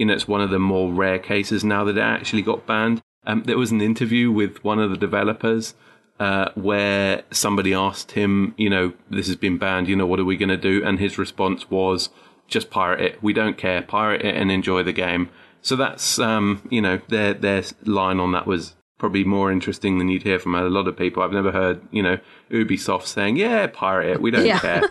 you 0.00 0.06
know, 0.06 0.14
it's 0.14 0.26
one 0.26 0.40
of 0.40 0.48
the 0.48 0.58
more 0.58 0.90
rare 0.90 1.18
cases 1.18 1.62
now 1.62 1.84
that 1.84 1.98
it 1.98 2.00
actually 2.00 2.40
got 2.40 2.66
banned. 2.66 3.02
Um, 3.26 3.42
there 3.42 3.58
was 3.58 3.70
an 3.70 3.82
interview 3.82 4.32
with 4.32 4.64
one 4.64 4.78
of 4.78 4.88
the 4.88 4.96
developers 4.96 5.74
uh, 6.18 6.48
where 6.54 7.22
somebody 7.30 7.74
asked 7.74 8.12
him, 8.12 8.54
you 8.56 8.70
know, 8.70 8.94
this 9.10 9.26
has 9.26 9.36
been 9.36 9.58
banned, 9.58 9.88
you 9.88 9.96
know, 9.96 10.06
what 10.06 10.18
are 10.18 10.24
we 10.24 10.38
going 10.38 10.48
to 10.48 10.56
do? 10.56 10.82
And 10.82 10.98
his 10.98 11.18
response 11.18 11.68
was, 11.68 12.08
just 12.48 12.70
pirate 12.70 13.00
it. 13.00 13.22
We 13.22 13.34
don't 13.34 13.58
care. 13.58 13.82
Pirate 13.82 14.22
it 14.22 14.34
and 14.34 14.50
enjoy 14.50 14.82
the 14.82 14.92
game. 14.94 15.28
So 15.62 15.76
that's, 15.76 16.18
um, 16.18 16.66
you 16.70 16.80
know, 16.80 17.00
their 17.08 17.34
their 17.34 17.62
line 17.84 18.18
on 18.20 18.32
that 18.32 18.46
was 18.46 18.74
probably 19.00 19.24
more 19.24 19.50
interesting 19.50 19.98
than 19.98 20.08
you'd 20.08 20.22
hear 20.22 20.38
from 20.38 20.54
a 20.54 20.62
lot 20.62 20.86
of 20.86 20.96
people. 20.96 21.22
I've 21.24 21.32
never 21.32 21.50
heard, 21.50 21.80
you 21.90 22.02
know, 22.04 22.18
Ubisoft 22.52 23.06
saying, 23.06 23.36
yeah, 23.36 23.66
pirate 23.66 24.10
it. 24.10 24.22
We 24.22 24.30
don't 24.30 24.46
Yeah. 24.46 24.58
care. 24.60 24.82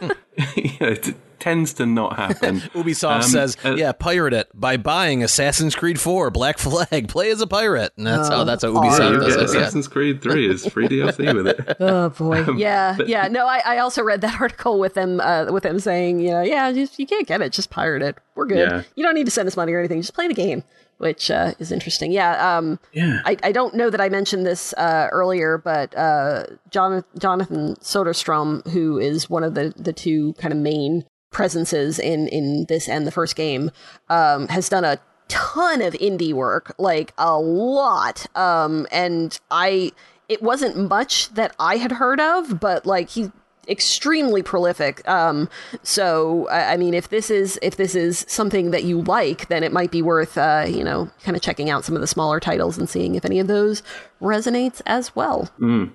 you 0.57 0.71
know, 0.81 0.87
it 0.87 1.15
tends 1.39 1.71
to 1.75 1.85
not 1.85 2.17
happen. 2.17 2.59
Ubisoft 2.73 3.15
Um, 3.15 3.21
says, 3.21 3.55
uh, 3.63 3.75
"Yeah, 3.77 3.93
pirate 3.93 4.33
it 4.33 4.49
by 4.53 4.75
buying 4.75 5.23
Assassin's 5.23 5.73
Creed 5.73 5.97
4 5.97 6.31
Black 6.31 6.57
Flag. 6.57 7.07
Play 7.07 7.31
as 7.31 7.39
a 7.39 7.47
pirate." 7.47 7.93
And 7.95 8.05
that's 8.07 8.27
how 8.27 8.43
that's 8.43 8.63
how 8.63 8.71
Ubisoft 8.71 9.13
you 9.13 9.19
does 9.21 9.35
get 9.37 9.43
it. 9.45 9.53
Yeah. 9.53 9.59
Assassin's 9.61 9.87
Creed 9.87 10.21
3 10.21 10.49
is 10.49 10.65
free 10.67 10.89
DLC 10.89 11.33
with 11.33 11.47
it. 11.47 11.77
Oh 11.79 12.09
boy. 12.09 12.43
Um, 12.43 12.57
yeah, 12.57 12.97
yeah. 13.05 13.29
No, 13.29 13.47
I, 13.47 13.61
I 13.65 13.77
also 13.77 14.03
read 14.03 14.19
that 14.21 14.41
article 14.41 14.79
with 14.79 14.95
them 14.95 15.21
uh, 15.21 15.45
with 15.51 15.63
them 15.63 15.79
saying, 15.79 16.19
you 16.19 16.31
know, 16.31 16.41
yeah, 16.41 16.71
just, 16.73 16.99
you 16.99 17.05
can't 17.05 17.25
get 17.27 17.41
it, 17.41 17.53
just 17.53 17.69
pirate 17.69 18.01
it. 18.01 18.17
We're 18.35 18.45
good. 18.47 18.57
Yeah. 18.69 18.81
You 18.95 19.03
don't 19.05 19.15
need 19.15 19.25
to 19.25 19.31
send 19.31 19.47
us 19.47 19.55
money 19.55 19.71
or 19.71 19.79
anything. 19.79 20.01
Just 20.01 20.13
play 20.13 20.27
the 20.27 20.33
game, 20.33 20.63
which 20.99 21.31
uh, 21.31 21.53
is 21.59 21.71
interesting. 21.71 22.11
Yeah. 22.11 22.57
Um, 22.57 22.79
Yeah. 22.93 23.21
I, 23.25 23.35
I 23.41 23.51
don't 23.51 23.73
know 23.73 23.89
that 23.89 23.99
I 23.99 24.09
mentioned 24.09 24.45
this 24.45 24.73
uh, 24.73 25.07
earlier, 25.11 25.57
but 25.57 25.97
uh, 25.97 26.43
John, 26.69 27.03
Jonathan 27.17 27.75
Soderstrom, 27.81 28.65
who 28.67 28.99
is 28.99 29.29
one 29.29 29.43
of 29.43 29.55
the 29.55 29.73
the 29.75 29.93
two 29.93 30.33
kind 30.33 30.53
of 30.53 30.59
main 30.59 31.05
presences 31.31 31.99
in 31.99 32.27
in 32.27 32.65
this 32.69 32.87
and 32.87 33.07
the 33.07 33.11
first 33.11 33.35
game, 33.35 33.71
um, 34.09 34.47
has 34.49 34.69
done 34.69 34.85
a 34.85 34.99
ton 35.29 35.81
of 35.81 35.93
indie 35.93 36.33
work, 36.33 36.75
like 36.77 37.13
a 37.17 37.37
lot. 37.37 38.25
Um, 38.35 38.85
and 38.91 39.39
I, 39.49 39.93
it 40.27 40.41
wasn't 40.41 40.75
much 40.89 41.33
that 41.35 41.55
I 41.59 41.77
had 41.77 41.93
heard 41.93 42.19
of, 42.19 42.59
but 42.59 42.85
like 42.85 43.09
he 43.09 43.31
extremely 43.69 44.41
prolific. 44.41 45.07
Um, 45.07 45.49
so 45.83 46.47
I 46.49 46.73
I 46.73 46.77
mean, 46.77 46.93
if 46.93 47.09
this 47.09 47.29
is 47.29 47.59
if 47.61 47.75
this 47.77 47.95
is 47.95 48.25
something 48.27 48.71
that 48.71 48.83
you 48.83 49.01
like, 49.01 49.47
then 49.47 49.63
it 49.63 49.71
might 49.71 49.91
be 49.91 50.01
worth 50.01 50.37
uh, 50.37 50.65
you 50.67 50.83
know 50.83 51.09
kind 51.23 51.35
of 51.35 51.41
checking 51.43 51.69
out 51.69 51.85
some 51.85 51.95
of 51.95 52.01
the 52.01 52.07
smaller 52.07 52.39
titles 52.39 52.77
and 52.77 52.89
seeing 52.89 53.15
if 53.15 53.25
any 53.25 53.39
of 53.39 53.47
those 53.47 53.83
resonates 54.21 54.81
as 54.85 55.15
well. 55.15 55.49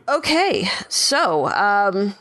Okay, 0.09 0.69
so 0.89 1.49
um, 1.49 2.15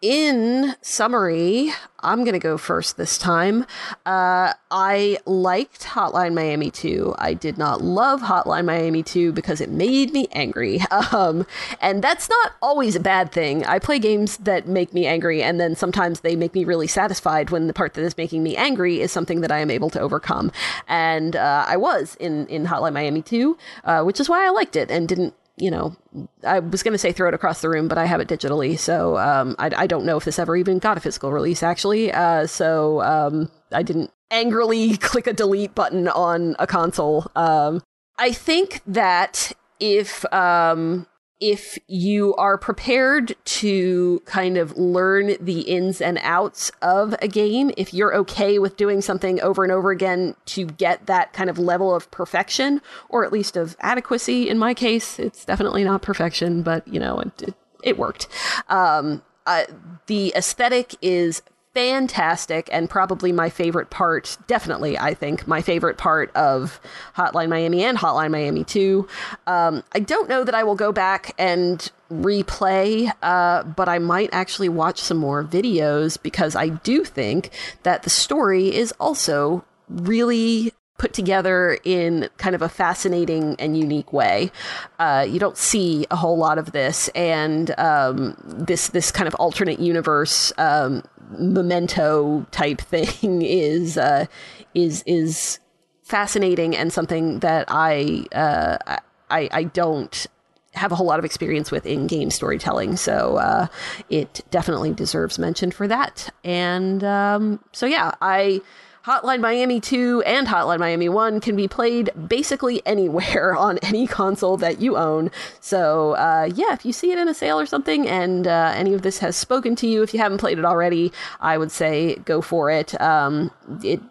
in 0.00 0.74
summary, 0.80 1.72
I'm 2.00 2.20
going 2.20 2.34
to 2.34 2.38
go 2.38 2.56
first 2.56 2.96
this 2.96 3.18
time. 3.18 3.66
Uh, 4.06 4.52
I 4.70 5.18
liked 5.26 5.82
Hotline 5.82 6.34
Miami 6.34 6.70
2. 6.70 7.16
I 7.18 7.34
did 7.34 7.58
not 7.58 7.82
love 7.82 8.20
Hotline 8.20 8.66
Miami 8.66 9.02
2 9.02 9.32
because 9.32 9.60
it 9.60 9.70
made 9.70 10.12
me 10.12 10.28
angry. 10.32 10.80
Um, 11.10 11.46
and 11.80 12.02
that's 12.02 12.28
not 12.28 12.52
always 12.60 12.94
a 12.94 13.00
bad 13.00 13.32
thing. 13.32 13.64
I 13.64 13.78
play 13.78 13.98
games 13.98 14.36
that 14.38 14.66
make 14.66 14.92
me 14.92 15.06
angry, 15.06 15.42
and 15.42 15.58
then 15.58 15.74
sometimes 15.74 16.20
they 16.20 16.36
make 16.36 16.54
me 16.54 16.64
really 16.64 16.86
satisfied 16.86 17.50
when 17.50 17.66
the 17.66 17.72
part 17.72 17.94
that 17.94 18.02
is 18.02 18.16
making 18.16 18.42
me 18.42 18.56
angry 18.56 19.00
is 19.00 19.10
something 19.10 19.40
that 19.40 19.50
I 19.50 19.60
am 19.60 19.70
able 19.70 19.90
to 19.90 20.00
overcome. 20.00 20.52
And 20.86 21.34
uh, 21.34 21.64
I 21.66 21.76
was 21.76 22.16
in, 22.16 22.46
in 22.48 22.66
Hotline 22.66 22.92
Miami 22.92 23.22
2, 23.22 23.56
uh, 23.84 24.02
which 24.02 24.20
is 24.20 24.28
why 24.28 24.44
I 24.44 24.50
liked 24.50 24.76
it 24.76 24.90
and 24.90 25.08
didn't 25.08 25.34
you 25.58 25.70
know, 25.70 25.96
I 26.44 26.60
was 26.60 26.82
going 26.82 26.92
to 26.92 26.98
say 26.98 27.12
throw 27.12 27.28
it 27.28 27.34
across 27.34 27.60
the 27.60 27.68
room, 27.68 27.88
but 27.88 27.98
I 27.98 28.06
have 28.06 28.20
it 28.20 28.28
digitally, 28.28 28.78
so 28.78 29.16
um, 29.18 29.56
I, 29.58 29.70
I 29.76 29.86
don't 29.86 30.04
know 30.04 30.16
if 30.16 30.24
this 30.24 30.38
ever 30.38 30.56
even 30.56 30.78
got 30.78 30.96
a 30.96 31.00
physical 31.00 31.32
release, 31.32 31.62
actually. 31.62 32.12
Uh, 32.12 32.46
so 32.46 33.02
um, 33.02 33.50
I 33.72 33.82
didn't 33.82 34.10
angrily 34.30 34.96
click 34.98 35.26
a 35.26 35.32
delete 35.32 35.74
button 35.74 36.08
on 36.08 36.56
a 36.58 36.66
console. 36.66 37.30
Um, 37.36 37.82
I 38.18 38.32
think 38.32 38.80
that 38.86 39.52
if 39.80 40.24
um, 40.32 41.06
if 41.40 41.78
you 41.86 42.34
are 42.34 42.58
prepared 42.58 43.34
to 43.44 44.20
kind 44.24 44.56
of 44.56 44.76
learn 44.76 45.36
the 45.40 45.60
ins 45.60 46.00
and 46.00 46.18
outs 46.22 46.72
of 46.82 47.14
a 47.22 47.28
game, 47.28 47.70
if 47.76 47.94
you're 47.94 48.14
okay 48.16 48.58
with 48.58 48.76
doing 48.76 49.00
something 49.00 49.40
over 49.40 49.62
and 49.62 49.72
over 49.72 49.90
again 49.90 50.34
to 50.46 50.66
get 50.66 51.06
that 51.06 51.32
kind 51.32 51.48
of 51.48 51.58
level 51.58 51.94
of 51.94 52.10
perfection, 52.10 52.80
or 53.08 53.24
at 53.24 53.32
least 53.32 53.56
of 53.56 53.76
adequacy, 53.80 54.48
in 54.48 54.58
my 54.58 54.74
case, 54.74 55.18
it's 55.18 55.44
definitely 55.44 55.84
not 55.84 56.02
perfection, 56.02 56.62
but 56.62 56.86
you 56.88 56.98
know, 56.98 57.20
it, 57.20 57.42
it, 57.42 57.54
it 57.82 57.98
worked. 57.98 58.26
Um, 58.68 59.22
uh, 59.46 59.64
the 60.06 60.32
aesthetic 60.36 60.94
is 61.00 61.42
fantastic 61.78 62.68
and 62.72 62.90
probably 62.90 63.30
my 63.30 63.48
favorite 63.48 63.88
part 63.88 64.36
definitely 64.48 64.98
i 64.98 65.14
think 65.14 65.46
my 65.46 65.62
favorite 65.62 65.96
part 65.96 66.28
of 66.34 66.80
hotline 67.16 67.48
miami 67.48 67.84
and 67.84 67.96
hotline 67.96 68.32
miami 68.32 68.64
2 68.64 69.06
um, 69.46 69.84
i 69.92 70.00
don't 70.00 70.28
know 70.28 70.42
that 70.42 70.56
i 70.56 70.64
will 70.64 70.74
go 70.74 70.90
back 70.90 71.36
and 71.38 71.92
replay 72.10 73.12
uh, 73.22 73.62
but 73.62 73.88
i 73.88 73.96
might 73.96 74.28
actually 74.32 74.68
watch 74.68 74.98
some 74.98 75.18
more 75.18 75.44
videos 75.44 76.20
because 76.20 76.56
i 76.56 76.68
do 76.68 77.04
think 77.04 77.50
that 77.84 78.02
the 78.02 78.10
story 78.10 78.74
is 78.74 78.90
also 78.98 79.64
really 79.88 80.72
put 80.98 81.12
together 81.12 81.78
in 81.84 82.28
kind 82.38 82.54
of 82.54 82.62
a 82.62 82.68
fascinating 82.68 83.54
and 83.58 83.78
unique 83.78 84.12
way. 84.12 84.50
Uh, 84.98 85.24
you 85.28 85.38
don't 85.38 85.56
see 85.56 86.04
a 86.10 86.16
whole 86.16 86.36
lot 86.36 86.58
of 86.58 86.72
this, 86.72 87.08
and 87.14 87.72
um, 87.78 88.36
this 88.44 88.88
this 88.88 89.10
kind 89.10 89.28
of 89.28 89.34
alternate 89.36 89.78
universe 89.78 90.52
um, 90.58 91.02
memento 91.30 92.46
type 92.50 92.80
thing 92.80 93.42
is 93.42 93.98
uh, 93.98 94.26
is 94.74 95.02
is 95.06 95.58
fascinating 96.02 96.74
and 96.76 96.92
something 96.92 97.40
that 97.40 97.66
I 97.68 98.26
uh, 98.32 98.98
I, 99.30 99.48
I 99.52 99.64
don't 99.64 100.26
have 100.74 100.92
a 100.92 100.94
whole 100.94 101.06
lot 101.06 101.18
of 101.18 101.24
experience 101.24 101.70
with 101.70 101.86
in 101.86 102.06
game 102.06 102.30
storytelling. 102.30 102.96
So 102.96 103.36
uh, 103.36 103.66
it 104.08 104.44
definitely 104.50 104.92
deserves 104.92 105.38
mention 105.38 105.70
for 105.70 105.88
that. 105.88 106.32
And 106.44 107.02
um, 107.04 107.62
so, 107.72 107.86
yeah, 107.86 108.12
I. 108.20 108.60
Hotline 109.08 109.40
Miami 109.40 109.80
2 109.80 110.22
and 110.26 110.46
Hotline 110.46 110.80
Miami 110.80 111.08
1 111.08 111.40
can 111.40 111.56
be 111.56 111.66
played 111.66 112.10
basically 112.28 112.82
anywhere 112.84 113.56
on 113.56 113.78
any 113.78 114.06
console 114.06 114.58
that 114.58 114.82
you 114.82 114.98
own. 114.98 115.30
So, 115.60 116.12
uh, 116.12 116.50
yeah, 116.54 116.74
if 116.74 116.84
you 116.84 116.92
see 116.92 117.10
it 117.10 117.16
in 117.16 117.26
a 117.26 117.32
sale 117.32 117.58
or 117.58 117.64
something 117.64 118.06
and 118.06 118.46
uh, 118.46 118.74
any 118.76 118.92
of 118.92 119.00
this 119.00 119.20
has 119.20 119.34
spoken 119.34 119.74
to 119.76 119.86
you, 119.86 120.02
if 120.02 120.12
you 120.12 120.20
haven't 120.20 120.36
played 120.36 120.58
it 120.58 120.66
already, 120.66 121.10
I 121.40 121.56
would 121.56 121.72
say 121.72 122.16
go 122.16 122.42
for 122.42 122.70
it. 122.70 123.00
Um, 123.00 123.50
it 123.82 124.02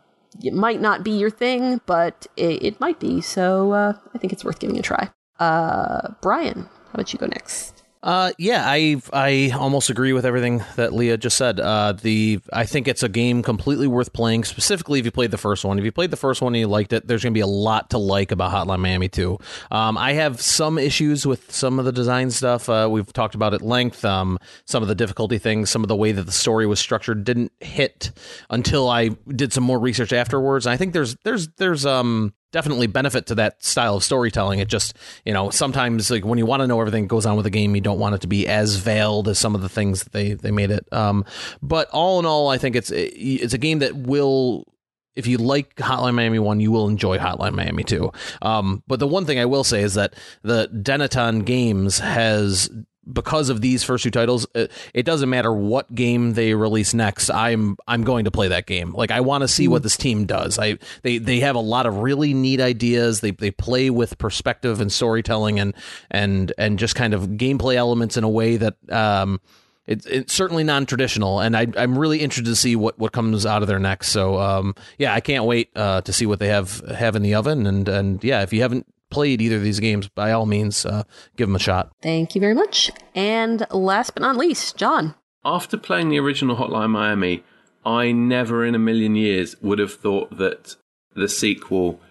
it 0.43 0.53
might 0.53 0.81
not 0.81 1.03
be 1.03 1.11
your 1.11 1.29
thing, 1.29 1.79
but 1.85 2.25
it, 2.35 2.63
it 2.63 2.79
might 2.79 2.99
be. 2.99 3.21
So 3.21 3.73
uh, 3.73 3.93
I 4.15 4.17
think 4.17 4.33
it's 4.33 4.43
worth 4.43 4.59
giving 4.59 4.79
a 4.79 4.81
try. 4.81 5.11
Uh, 5.39 6.13
Brian, 6.21 6.63
how 6.63 6.93
about 6.95 7.13
you 7.13 7.19
go 7.19 7.27
next? 7.27 7.76
Uh, 8.03 8.31
yeah, 8.37 8.63
I 8.65 9.01
I 9.11 9.51
almost 9.57 9.89
agree 9.89 10.13
with 10.13 10.25
everything 10.25 10.63
that 10.75 10.93
Leah 10.93 11.17
just 11.17 11.35
said. 11.35 11.59
Uh, 11.59 11.93
the 11.93 12.39
I 12.53 12.65
think 12.65 12.87
it's 12.87 13.01
a 13.01 13.09
game 13.09 13.41
completely 13.41 13.87
worth 13.87 14.13
playing. 14.13 14.43
Specifically, 14.43 14.99
if 14.99 15.05
you 15.05 15.11
played 15.11 15.31
the 15.31 15.37
first 15.37 15.65
one. 15.65 15.79
If 15.79 15.85
you 15.85 15.91
played 15.91 16.11
the 16.11 16.17
first 16.17 16.41
one 16.41 16.53
and 16.53 16.59
you 16.59 16.67
liked 16.67 16.93
it, 16.93 17.07
there's 17.07 17.23
going 17.23 17.33
to 17.33 17.37
be 17.37 17.41
a 17.41 17.47
lot 17.47 17.89
to 17.89 17.97
like 17.97 18.31
about 18.31 18.51
Hotline 18.51 18.79
Miami 18.79 19.09
2. 19.09 19.37
Um, 19.71 19.97
I 19.97 20.13
have 20.13 20.39
some 20.39 20.77
issues 20.77 21.25
with 21.25 21.51
some 21.51 21.79
of 21.79 21.85
the 21.85 21.91
design 21.91 22.29
stuff. 22.29 22.69
Uh, 22.69 22.87
we've 22.89 23.11
talked 23.11 23.35
about 23.35 23.53
at 23.53 23.61
length. 23.61 24.05
Um, 24.05 24.37
some 24.65 24.83
of 24.83 24.89
the 24.89 24.95
difficulty 24.95 25.39
things, 25.39 25.69
some 25.69 25.83
of 25.83 25.87
the 25.87 25.95
way 25.95 26.11
that 26.11 26.23
the 26.23 26.31
story 26.31 26.67
was 26.67 26.79
structured 26.79 27.23
didn't 27.23 27.51
hit 27.59 28.11
until 28.49 28.89
I 28.89 29.09
did 29.27 29.53
some 29.53 29.63
more 29.63 29.79
research 29.79 30.13
afterwards. 30.13 30.65
And 30.65 30.73
I 30.73 30.77
think 30.77 30.93
there's 30.93 31.15
there's 31.23 31.47
there's 31.57 31.85
um 31.85 32.33
definitely 32.51 32.87
benefit 32.87 33.27
to 33.27 33.35
that 33.35 33.63
style 33.63 33.95
of 33.95 34.03
storytelling. 34.03 34.59
It 34.59 34.67
just, 34.67 34.95
you 35.25 35.33
know, 35.33 35.49
sometimes 35.49 36.09
like 36.09 36.25
when 36.25 36.37
you 36.39 36.45
want 36.45 36.61
to 36.61 36.67
know 36.67 36.79
everything 36.79 37.03
that 37.03 37.09
goes 37.09 37.25
on 37.25 37.35
with 37.35 37.45
a 37.45 37.51
game, 37.51 37.75
you 37.75 37.81
don't 37.81 37.99
want 37.99 38.15
it 38.15 38.21
to 38.21 38.27
be 38.27 38.47
as 38.47 38.75
veiled 38.77 39.27
as 39.27 39.39
some 39.39 39.55
of 39.55 39.61
the 39.61 39.69
things 39.69 40.03
that 40.03 40.13
they 40.13 40.33
they 40.33 40.51
made 40.51 40.71
it. 40.71 40.87
Um, 40.91 41.25
but 41.61 41.89
all 41.91 42.19
in 42.19 42.25
all, 42.25 42.49
I 42.49 42.57
think 42.57 42.75
it's 42.75 42.91
it's 42.91 43.53
a 43.53 43.59
game 43.59 43.79
that 43.79 43.95
will. 43.95 44.65
If 45.15 45.25
you 45.25 45.39
like 45.39 45.73
Hotline 45.77 46.13
Miami 46.13 46.37
1, 46.37 46.59
you 46.59 46.69
will 46.69 46.87
enjoy 46.87 47.17
Hotline 47.17 47.53
Miami 47.53 47.83
2. 47.83 48.11
Um, 48.43 48.83
but 48.85 48.99
the 48.99 49.07
one 49.07 49.25
thing 49.25 49.39
I 49.39 49.45
will 49.45 49.63
say 49.63 49.81
is 49.81 49.95
that 49.95 50.13
the 50.43 50.67
Dennaton 50.67 51.43
Games 51.43 51.97
has 51.97 52.69
because 53.11 53.49
of 53.49 53.61
these 53.61 53.83
first 53.83 54.03
two 54.03 54.11
titles, 54.11 54.45
it, 54.53 54.71
it, 54.93 55.03
doesn't 55.03 55.29
matter 55.29 55.53
what 55.53 55.93
game 55.93 56.33
they 56.33 56.53
release 56.53 56.93
next. 56.93 57.29
I'm 57.29 57.77
I'm 57.87 58.03
going 58.03 58.25
to 58.25 58.31
play 58.31 58.49
that 58.49 58.65
game. 58.65 58.91
Like 58.91 59.11
I 59.11 59.21
want 59.21 59.43
to 59.43 59.47
see 59.47 59.67
what 59.67 59.83
this 59.83 59.97
team 59.97 60.25
does. 60.25 60.59
I 60.59 60.77
they 61.03 61.17
they 61.17 61.39
have 61.39 61.55
a 61.55 61.61
lot 61.61 61.85
of 61.85 61.97
really 61.97 62.33
neat 62.33 62.59
ideas. 62.59 63.21
They 63.21 63.31
they 63.31 63.51
play 63.51 63.89
with 63.89 64.17
perspective 64.17 64.81
and 64.81 64.91
storytelling 64.91 65.59
and 65.59 65.73
and 66.11 66.51
and 66.57 66.77
just 66.77 66.95
kind 66.95 67.13
of 67.13 67.23
gameplay 67.31 67.75
elements 67.75 68.17
in 68.17 68.23
a 68.23 68.29
way 68.29 68.57
that 68.57 68.75
um 68.91 69.39
it's, 69.85 70.05
it's 70.05 70.33
certainly 70.33 70.65
non-traditional 70.65 71.39
and 71.39 71.55
I, 71.55 71.67
i'm 71.77 71.97
really 71.97 72.19
interested 72.19 72.49
to 72.49 72.57
see 72.57 72.75
what, 72.75 72.99
what 72.99 73.13
comes 73.13 73.45
out 73.45 73.61
of 73.61 73.69
their 73.69 73.79
next 73.79 74.09
so 74.09 74.37
um, 74.37 74.75
yeah 74.97 75.13
i 75.13 75.21
can't 75.21 75.45
wait 75.45 75.69
uh, 75.75 76.01
to 76.01 76.11
see 76.11 76.25
what 76.25 76.39
they 76.39 76.49
have 76.49 76.79
have 76.89 77.15
in 77.15 77.21
the 77.21 77.35
oven 77.35 77.65
and 77.65 77.87
and 77.87 78.21
yeah 78.21 78.41
if 78.41 78.51
you 78.51 78.61
haven't 78.61 78.85
played 79.09 79.41
either 79.41 79.57
of 79.57 79.63
these 79.63 79.79
games, 79.79 80.07
by 80.09 80.31
all 80.31 80.45
means, 80.45 80.85
uh, 80.85 81.03
give 81.35 81.47
them 81.47 81.55
a 81.55 81.59
shot. 81.59 81.91
Thank 82.01 82.35
you 82.35 82.41
very 82.41 82.53
much. 82.53 82.91
And 83.15 83.65
last 83.71 84.13
but 84.13 84.21
not 84.21 84.37
least, 84.37 84.77
John. 84.77 85.15
After 85.45 85.77
playing 85.77 86.09
the 86.09 86.19
original 86.19 86.57
Hotline 86.57 86.89
Miami, 86.89 87.43
I 87.85 88.11
never 88.11 88.65
in 88.65 88.75
a 88.75 88.79
million 88.79 89.15
years 89.15 89.55
would 89.61 89.79
have 89.79 89.93
thought 89.93 90.37
that 90.37 90.75
the 91.15 91.29
sequel, 91.29 92.01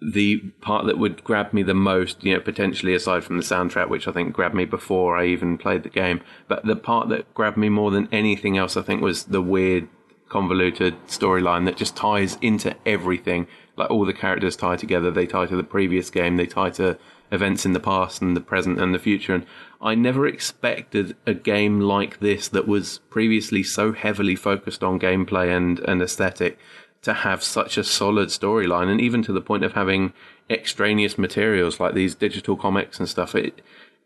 the 0.00 0.38
part 0.60 0.86
that 0.86 0.98
would 0.98 1.22
grab 1.22 1.52
me 1.52 1.62
the 1.62 1.74
most, 1.74 2.24
you 2.24 2.34
know, 2.34 2.40
potentially 2.40 2.94
aside 2.94 3.22
from 3.22 3.36
the 3.36 3.42
soundtrack, 3.42 3.90
which 3.90 4.08
I 4.08 4.12
think 4.12 4.32
grabbed 4.32 4.54
me 4.54 4.64
before 4.64 5.16
I 5.16 5.26
even 5.26 5.58
played 5.58 5.82
the 5.82 5.90
game, 5.90 6.22
but 6.48 6.64
the 6.64 6.76
part 6.76 7.10
that 7.10 7.32
grabbed 7.34 7.58
me 7.58 7.68
more 7.68 7.90
than 7.90 8.08
anything 8.10 8.56
else, 8.56 8.76
I 8.76 8.82
think, 8.82 9.02
was 9.02 9.24
the 9.24 9.42
weird, 9.42 9.88
convoluted 10.28 10.94
storyline 11.06 11.66
that 11.66 11.76
just 11.76 11.96
ties 11.96 12.36
into 12.40 12.74
everything 12.84 13.46
like 13.76 13.90
all 13.90 14.04
the 14.04 14.12
characters 14.12 14.56
tie 14.56 14.76
together. 14.76 15.10
They 15.10 15.26
tie 15.26 15.46
to 15.46 15.56
the 15.56 15.62
previous 15.62 16.10
game. 16.10 16.36
They 16.36 16.46
tie 16.46 16.70
to 16.70 16.98
events 17.30 17.66
in 17.66 17.72
the 17.72 17.80
past 17.80 18.22
and 18.22 18.36
the 18.36 18.40
present 18.40 18.80
and 18.80 18.94
the 18.94 18.98
future. 18.98 19.34
And 19.34 19.46
I 19.80 19.94
never 19.94 20.26
expected 20.26 21.16
a 21.26 21.34
game 21.34 21.80
like 21.80 22.20
this 22.20 22.48
that 22.48 22.66
was 22.66 22.98
previously 23.10 23.62
so 23.62 23.92
heavily 23.92 24.36
focused 24.36 24.82
on 24.82 25.00
gameplay 25.00 25.54
and, 25.54 25.78
and 25.80 26.00
aesthetic 26.00 26.58
to 27.02 27.12
have 27.12 27.42
such 27.42 27.76
a 27.76 27.84
solid 27.84 28.28
storyline 28.28 28.90
and 28.90 29.00
even 29.00 29.22
to 29.22 29.32
the 29.32 29.40
point 29.40 29.64
of 29.64 29.74
having 29.74 30.12
extraneous 30.48 31.18
materials 31.18 31.78
like 31.78 31.94
these 31.94 32.14
digital 32.14 32.56
comics 32.56 32.98
and 32.98 33.08
stuff. 33.08 33.34
It, 33.34 33.60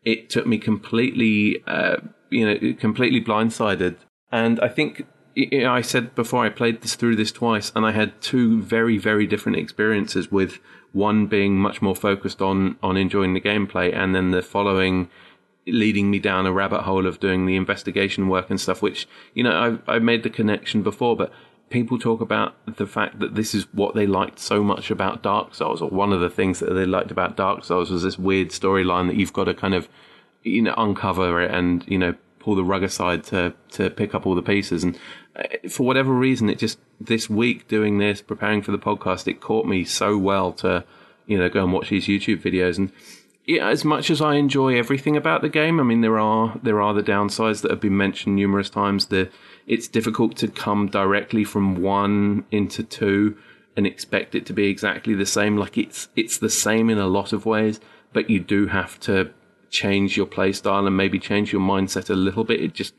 it 0.04 0.30
took 0.30 0.46
me 0.46 0.58
completely, 0.58 1.62
uh, 1.66 1.96
you 2.30 2.46
know, 2.46 2.74
completely 2.74 3.22
blindsided. 3.22 3.96
And 4.32 4.60
I 4.60 4.68
think 4.68 5.06
I 5.36 5.80
said 5.80 6.14
before 6.14 6.44
I 6.44 6.48
played 6.48 6.82
this 6.82 6.94
through 6.94 7.16
this 7.16 7.32
twice, 7.32 7.72
and 7.74 7.86
I 7.86 7.92
had 7.92 8.20
two 8.20 8.62
very, 8.62 8.98
very 8.98 9.26
different 9.26 9.58
experiences. 9.58 10.30
With 10.30 10.58
one 10.92 11.26
being 11.26 11.56
much 11.56 11.80
more 11.80 11.94
focused 11.96 12.42
on 12.42 12.76
on 12.82 12.96
enjoying 12.96 13.34
the 13.34 13.40
gameplay, 13.40 13.94
and 13.94 14.14
then 14.14 14.30
the 14.30 14.42
following 14.42 15.08
leading 15.66 16.10
me 16.10 16.18
down 16.18 16.46
a 16.46 16.52
rabbit 16.52 16.82
hole 16.82 17.06
of 17.06 17.20
doing 17.20 17.46
the 17.46 17.54
investigation 17.54 18.28
work 18.28 18.50
and 18.50 18.60
stuff. 18.60 18.82
Which 18.82 19.06
you 19.34 19.42
know 19.42 19.56
I've 19.56 19.82
I've 19.88 20.02
made 20.02 20.22
the 20.22 20.30
connection 20.30 20.82
before, 20.82 21.16
but 21.16 21.32
people 21.70 21.98
talk 21.98 22.20
about 22.20 22.54
the 22.76 22.86
fact 22.86 23.20
that 23.20 23.36
this 23.36 23.54
is 23.54 23.66
what 23.72 23.94
they 23.94 24.06
liked 24.06 24.40
so 24.40 24.62
much 24.64 24.90
about 24.90 25.22
Dark 25.22 25.54
Souls, 25.54 25.80
or 25.80 25.88
one 25.90 26.12
of 26.12 26.20
the 26.20 26.30
things 26.30 26.58
that 26.58 26.74
they 26.74 26.86
liked 26.86 27.10
about 27.10 27.36
Dark 27.36 27.64
Souls 27.64 27.90
was 27.90 28.02
this 28.02 28.18
weird 28.18 28.48
storyline 28.48 29.06
that 29.06 29.16
you've 29.16 29.32
got 29.32 29.44
to 29.44 29.54
kind 29.54 29.74
of 29.74 29.88
you 30.42 30.62
know 30.62 30.74
uncover 30.76 31.40
it 31.40 31.50
and 31.50 31.84
you 31.86 31.98
know 31.98 32.14
pull 32.40 32.56
the 32.56 32.64
rug 32.64 32.82
aside 32.82 33.22
to 33.24 33.54
to 33.72 33.90
pick 33.90 34.14
up 34.14 34.26
all 34.26 34.34
the 34.34 34.42
pieces. 34.42 34.82
And 34.82 34.98
uh, 35.36 35.44
for 35.68 35.86
whatever 35.86 36.12
reason, 36.12 36.50
it 36.50 36.58
just 36.58 36.78
this 37.00 37.30
week 37.30 37.68
doing 37.68 37.98
this, 37.98 38.20
preparing 38.20 38.62
for 38.62 38.72
the 38.72 38.78
podcast, 38.78 39.28
it 39.28 39.40
caught 39.40 39.66
me 39.66 39.84
so 39.84 40.18
well 40.18 40.52
to 40.54 40.84
you 41.26 41.38
know 41.38 41.48
go 41.48 41.62
and 41.62 41.72
watch 41.72 41.90
these 41.90 42.06
YouTube 42.06 42.42
videos. 42.42 42.76
And 42.78 42.90
yeah, 43.46 43.68
as 43.68 43.84
much 43.84 44.10
as 44.10 44.20
I 44.20 44.34
enjoy 44.34 44.76
everything 44.76 45.16
about 45.16 45.42
the 45.42 45.48
game, 45.48 45.78
I 45.78 45.84
mean 45.84 46.00
there 46.00 46.18
are 46.18 46.58
there 46.62 46.80
are 46.80 46.94
the 46.94 47.02
downsides 47.02 47.62
that 47.62 47.70
have 47.70 47.80
been 47.80 47.96
mentioned 47.96 48.34
numerous 48.34 48.70
times. 48.70 49.06
The 49.06 49.30
it's 49.66 49.86
difficult 49.86 50.36
to 50.38 50.48
come 50.48 50.88
directly 50.88 51.44
from 51.44 51.80
one 51.80 52.44
into 52.50 52.82
two 52.82 53.36
and 53.76 53.86
expect 53.86 54.34
it 54.34 54.46
to 54.46 54.52
be 54.52 54.66
exactly 54.66 55.14
the 55.14 55.26
same. 55.26 55.56
Like 55.56 55.78
it's 55.78 56.08
it's 56.16 56.38
the 56.38 56.50
same 56.50 56.90
in 56.90 56.98
a 56.98 57.06
lot 57.06 57.32
of 57.32 57.46
ways, 57.46 57.80
but 58.12 58.28
you 58.28 58.40
do 58.40 58.66
have 58.66 58.98
to 59.00 59.30
change 59.70 60.16
your 60.16 60.26
playstyle 60.26 60.86
and 60.86 60.96
maybe 60.96 61.18
change 61.18 61.52
your 61.52 61.62
mindset 61.62 62.10
a 62.10 62.14
little 62.14 62.44
bit. 62.44 62.60
It 62.60 62.74
just 62.74 62.94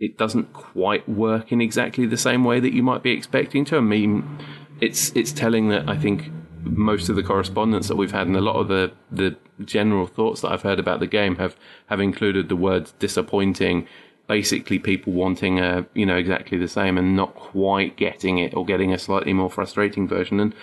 it 0.00 0.18
doesn't 0.18 0.52
quite 0.52 1.08
work 1.08 1.52
in 1.52 1.60
exactly 1.60 2.06
the 2.06 2.16
same 2.16 2.44
way 2.44 2.60
that 2.60 2.72
you 2.72 2.82
might 2.82 3.02
be 3.02 3.12
expecting 3.12 3.64
to. 3.66 3.76
I 3.76 3.80
mean, 3.80 4.38
it's 4.80 5.12
it's 5.14 5.32
telling 5.32 5.68
that 5.68 5.88
I 5.88 5.96
think 5.96 6.30
most 6.62 7.08
of 7.08 7.16
the 7.16 7.22
correspondence 7.22 7.88
that 7.88 7.96
we've 7.96 8.12
had 8.12 8.26
and 8.26 8.36
a 8.36 8.40
lot 8.40 8.56
of 8.56 8.68
the 8.68 8.92
the 9.10 9.36
general 9.64 10.06
thoughts 10.06 10.40
that 10.40 10.50
I've 10.50 10.62
heard 10.62 10.80
about 10.80 11.00
the 11.00 11.06
game 11.06 11.36
have 11.36 11.56
have 11.86 12.00
included 12.00 12.48
the 12.48 12.56
words 12.56 12.92
disappointing. 12.98 13.86
Basically, 14.26 14.78
people 14.78 15.12
wanting 15.12 15.60
a 15.60 15.86
you 15.94 16.06
know 16.06 16.16
exactly 16.16 16.58
the 16.58 16.68
same 16.68 16.96
and 16.98 17.14
not 17.14 17.34
quite 17.34 17.96
getting 17.96 18.38
it 18.38 18.54
or 18.54 18.64
getting 18.64 18.92
a 18.92 18.98
slightly 18.98 19.32
more 19.32 19.50
frustrating 19.50 20.08
version. 20.08 20.40
And 20.40 20.54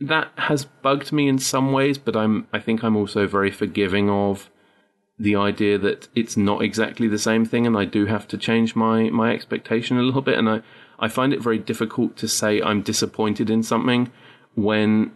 that 0.00 0.32
has 0.36 0.64
bugged 0.64 1.12
me 1.12 1.28
in 1.28 1.38
some 1.38 1.72
ways, 1.72 1.98
but 1.98 2.16
I'm 2.16 2.46
I 2.52 2.58
think 2.58 2.82
I'm 2.82 2.96
also 2.96 3.26
very 3.26 3.50
forgiving 3.50 4.10
of 4.10 4.50
the 5.18 5.36
idea 5.36 5.78
that 5.78 6.08
it's 6.14 6.36
not 6.36 6.62
exactly 6.62 7.06
the 7.06 7.18
same 7.18 7.44
thing 7.44 7.66
and 7.66 7.76
I 7.76 7.84
do 7.84 8.06
have 8.06 8.26
to 8.28 8.38
change 8.38 8.74
my, 8.74 9.10
my 9.10 9.32
expectation 9.32 9.98
a 9.98 10.02
little 10.02 10.22
bit. 10.22 10.38
And 10.38 10.48
I, 10.48 10.62
I 10.98 11.08
find 11.08 11.32
it 11.32 11.42
very 11.42 11.58
difficult 11.58 12.16
to 12.18 12.28
say 12.28 12.60
I'm 12.60 12.82
disappointed 12.82 13.50
in 13.50 13.62
something 13.62 14.10
when, 14.54 15.12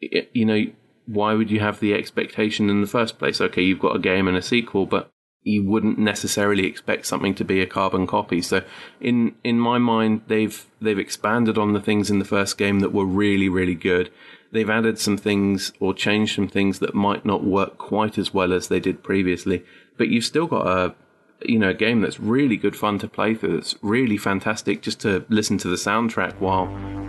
you 0.00 0.44
know, 0.44 0.64
why 1.06 1.34
would 1.34 1.50
you 1.50 1.60
have 1.60 1.80
the 1.80 1.94
expectation 1.94 2.70
in 2.70 2.80
the 2.80 2.86
first 2.86 3.18
place? 3.18 3.40
Okay, 3.40 3.62
you've 3.62 3.80
got 3.80 3.96
a 3.96 4.00
game 4.00 4.26
and 4.26 4.36
a 4.36 4.42
sequel, 4.42 4.86
but 4.86 5.10
you 5.44 5.62
wouldn't 5.62 5.98
necessarily 5.98 6.66
expect 6.66 7.06
something 7.06 7.34
to 7.34 7.44
be 7.44 7.60
a 7.60 7.66
carbon 7.66 8.06
copy. 8.06 8.40
So 8.40 8.64
in 9.00 9.34
in 9.44 9.60
my 9.60 9.78
mind 9.78 10.22
they've 10.26 10.64
they've 10.80 10.98
expanded 10.98 11.58
on 11.58 11.74
the 11.74 11.82
things 11.82 12.10
in 12.10 12.18
the 12.18 12.24
first 12.24 12.56
game 12.56 12.80
that 12.80 12.94
were 12.94 13.04
really 13.04 13.48
really 13.48 13.74
good 13.74 14.10
they've 14.54 14.70
added 14.70 14.98
some 14.98 15.18
things 15.18 15.72
or 15.80 15.92
changed 15.92 16.36
some 16.36 16.48
things 16.48 16.78
that 16.78 16.94
might 16.94 17.26
not 17.26 17.44
work 17.44 17.76
quite 17.76 18.16
as 18.16 18.32
well 18.32 18.52
as 18.52 18.68
they 18.68 18.80
did 18.80 19.02
previously. 19.02 19.64
But 19.98 20.08
you've 20.08 20.24
still 20.24 20.46
got 20.46 20.66
a 20.66 20.94
you 21.44 21.58
know 21.58 21.70
a 21.70 21.74
game 21.74 22.00
that's 22.00 22.20
really 22.20 22.56
good 22.56 22.76
fun 22.76 22.98
to 23.00 23.08
play 23.08 23.34
through. 23.34 23.58
It's 23.58 23.74
really 23.82 24.16
fantastic 24.16 24.80
just 24.80 25.00
to 25.00 25.26
listen 25.28 25.58
to 25.58 25.68
the 25.68 25.76
soundtrack 25.76 26.34
while 26.38 26.66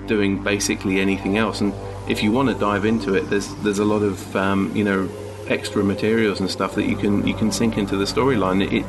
doing 0.08 0.44
basically 0.44 1.00
anything 1.00 1.38
else. 1.38 1.62
And 1.62 1.74
if 2.10 2.24
you 2.24 2.32
want 2.32 2.50
to 2.50 2.56
dive 2.56 2.84
into 2.84 3.14
it, 3.14 3.30
there's 3.30 3.54
there's 3.64 3.80
a 3.80 3.86
lot 3.86 4.02
of 4.02 4.36
um, 4.36 4.76
you 4.76 4.84
know 4.84 5.08
extra 5.48 5.84
materials 5.84 6.40
and 6.40 6.50
stuff 6.50 6.74
that 6.74 6.88
you 6.88 6.98
can 6.98 7.26
you 7.28 7.36
can 7.36 7.52
sink 7.52 7.78
into 7.78 7.96
the 7.96 8.06
storyline. 8.06 8.64
It, 8.66 8.74
it 8.74 8.86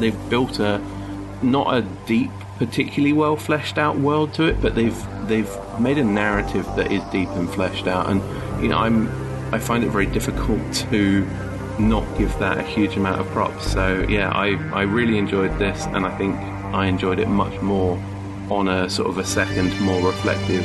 they've 0.00 0.30
built 0.30 0.58
a 0.60 0.80
not 1.42 1.74
a 1.74 1.82
deep, 2.06 2.30
particularly 2.58 3.12
well 3.12 3.36
fleshed 3.36 3.78
out 3.78 3.98
world 3.98 4.34
to 4.34 4.44
it, 4.44 4.60
but 4.60 4.74
they've 4.74 5.28
they've 5.28 5.50
made 5.78 5.98
a 5.98 6.04
narrative 6.04 6.66
that 6.76 6.90
is 6.90 7.02
deep 7.04 7.28
and 7.30 7.48
fleshed 7.50 7.86
out, 7.86 8.08
and 8.10 8.20
you 8.62 8.68
know, 8.68 8.78
I'm 8.78 9.08
I 9.54 9.58
find 9.58 9.84
it 9.84 9.90
very 9.90 10.06
difficult 10.06 10.60
to 10.90 11.26
not 11.78 12.04
give 12.18 12.36
that 12.38 12.58
a 12.58 12.62
huge 12.62 12.96
amount 12.96 13.20
of 13.20 13.26
props. 13.28 13.70
So 13.72 14.04
yeah, 14.08 14.30
I 14.30 14.56
I 14.72 14.82
really 14.82 15.18
enjoyed 15.18 15.56
this, 15.58 15.86
and 15.86 16.04
I 16.04 16.16
think 16.18 16.36
I 16.74 16.86
enjoyed 16.86 17.18
it 17.18 17.28
much 17.28 17.60
more 17.62 17.98
on 18.50 18.68
a 18.68 18.88
sort 18.90 19.08
of 19.08 19.18
a 19.18 19.24
second, 19.24 19.78
more 19.80 20.06
reflective 20.06 20.64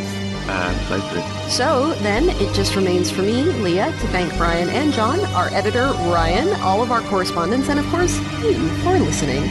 uh, 0.49 0.74
playthrough. 0.88 1.49
So 1.49 1.94
then 1.95 2.30
it 2.30 2.53
just 2.53 2.76
remains 2.76 3.11
for 3.11 3.22
me, 3.22 3.44
Leah, 3.44 3.91
to 3.91 4.07
thank 4.07 4.36
Brian 4.38 4.70
and 4.70 4.91
John, 4.94 5.20
our 5.36 5.48
editor, 5.49 5.91
Ryan, 6.10 6.60
all 6.61 6.82
of 6.82 6.91
our 6.91 7.02
correspondents, 7.02 7.70
and 7.70 7.80
of 7.80 7.86
course, 7.88 8.18
you 8.41 8.68
for 8.84 8.98
listening. 8.99 9.49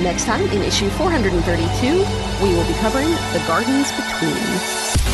Next 0.00 0.26
time, 0.26 0.48
in 0.50 0.62
issue 0.62 0.88
432, 0.90 1.98
we 2.40 2.54
will 2.54 2.66
be 2.68 2.74
covering 2.74 3.10
The 3.10 3.42
Gardens 3.48 3.90
Between. 3.90 5.07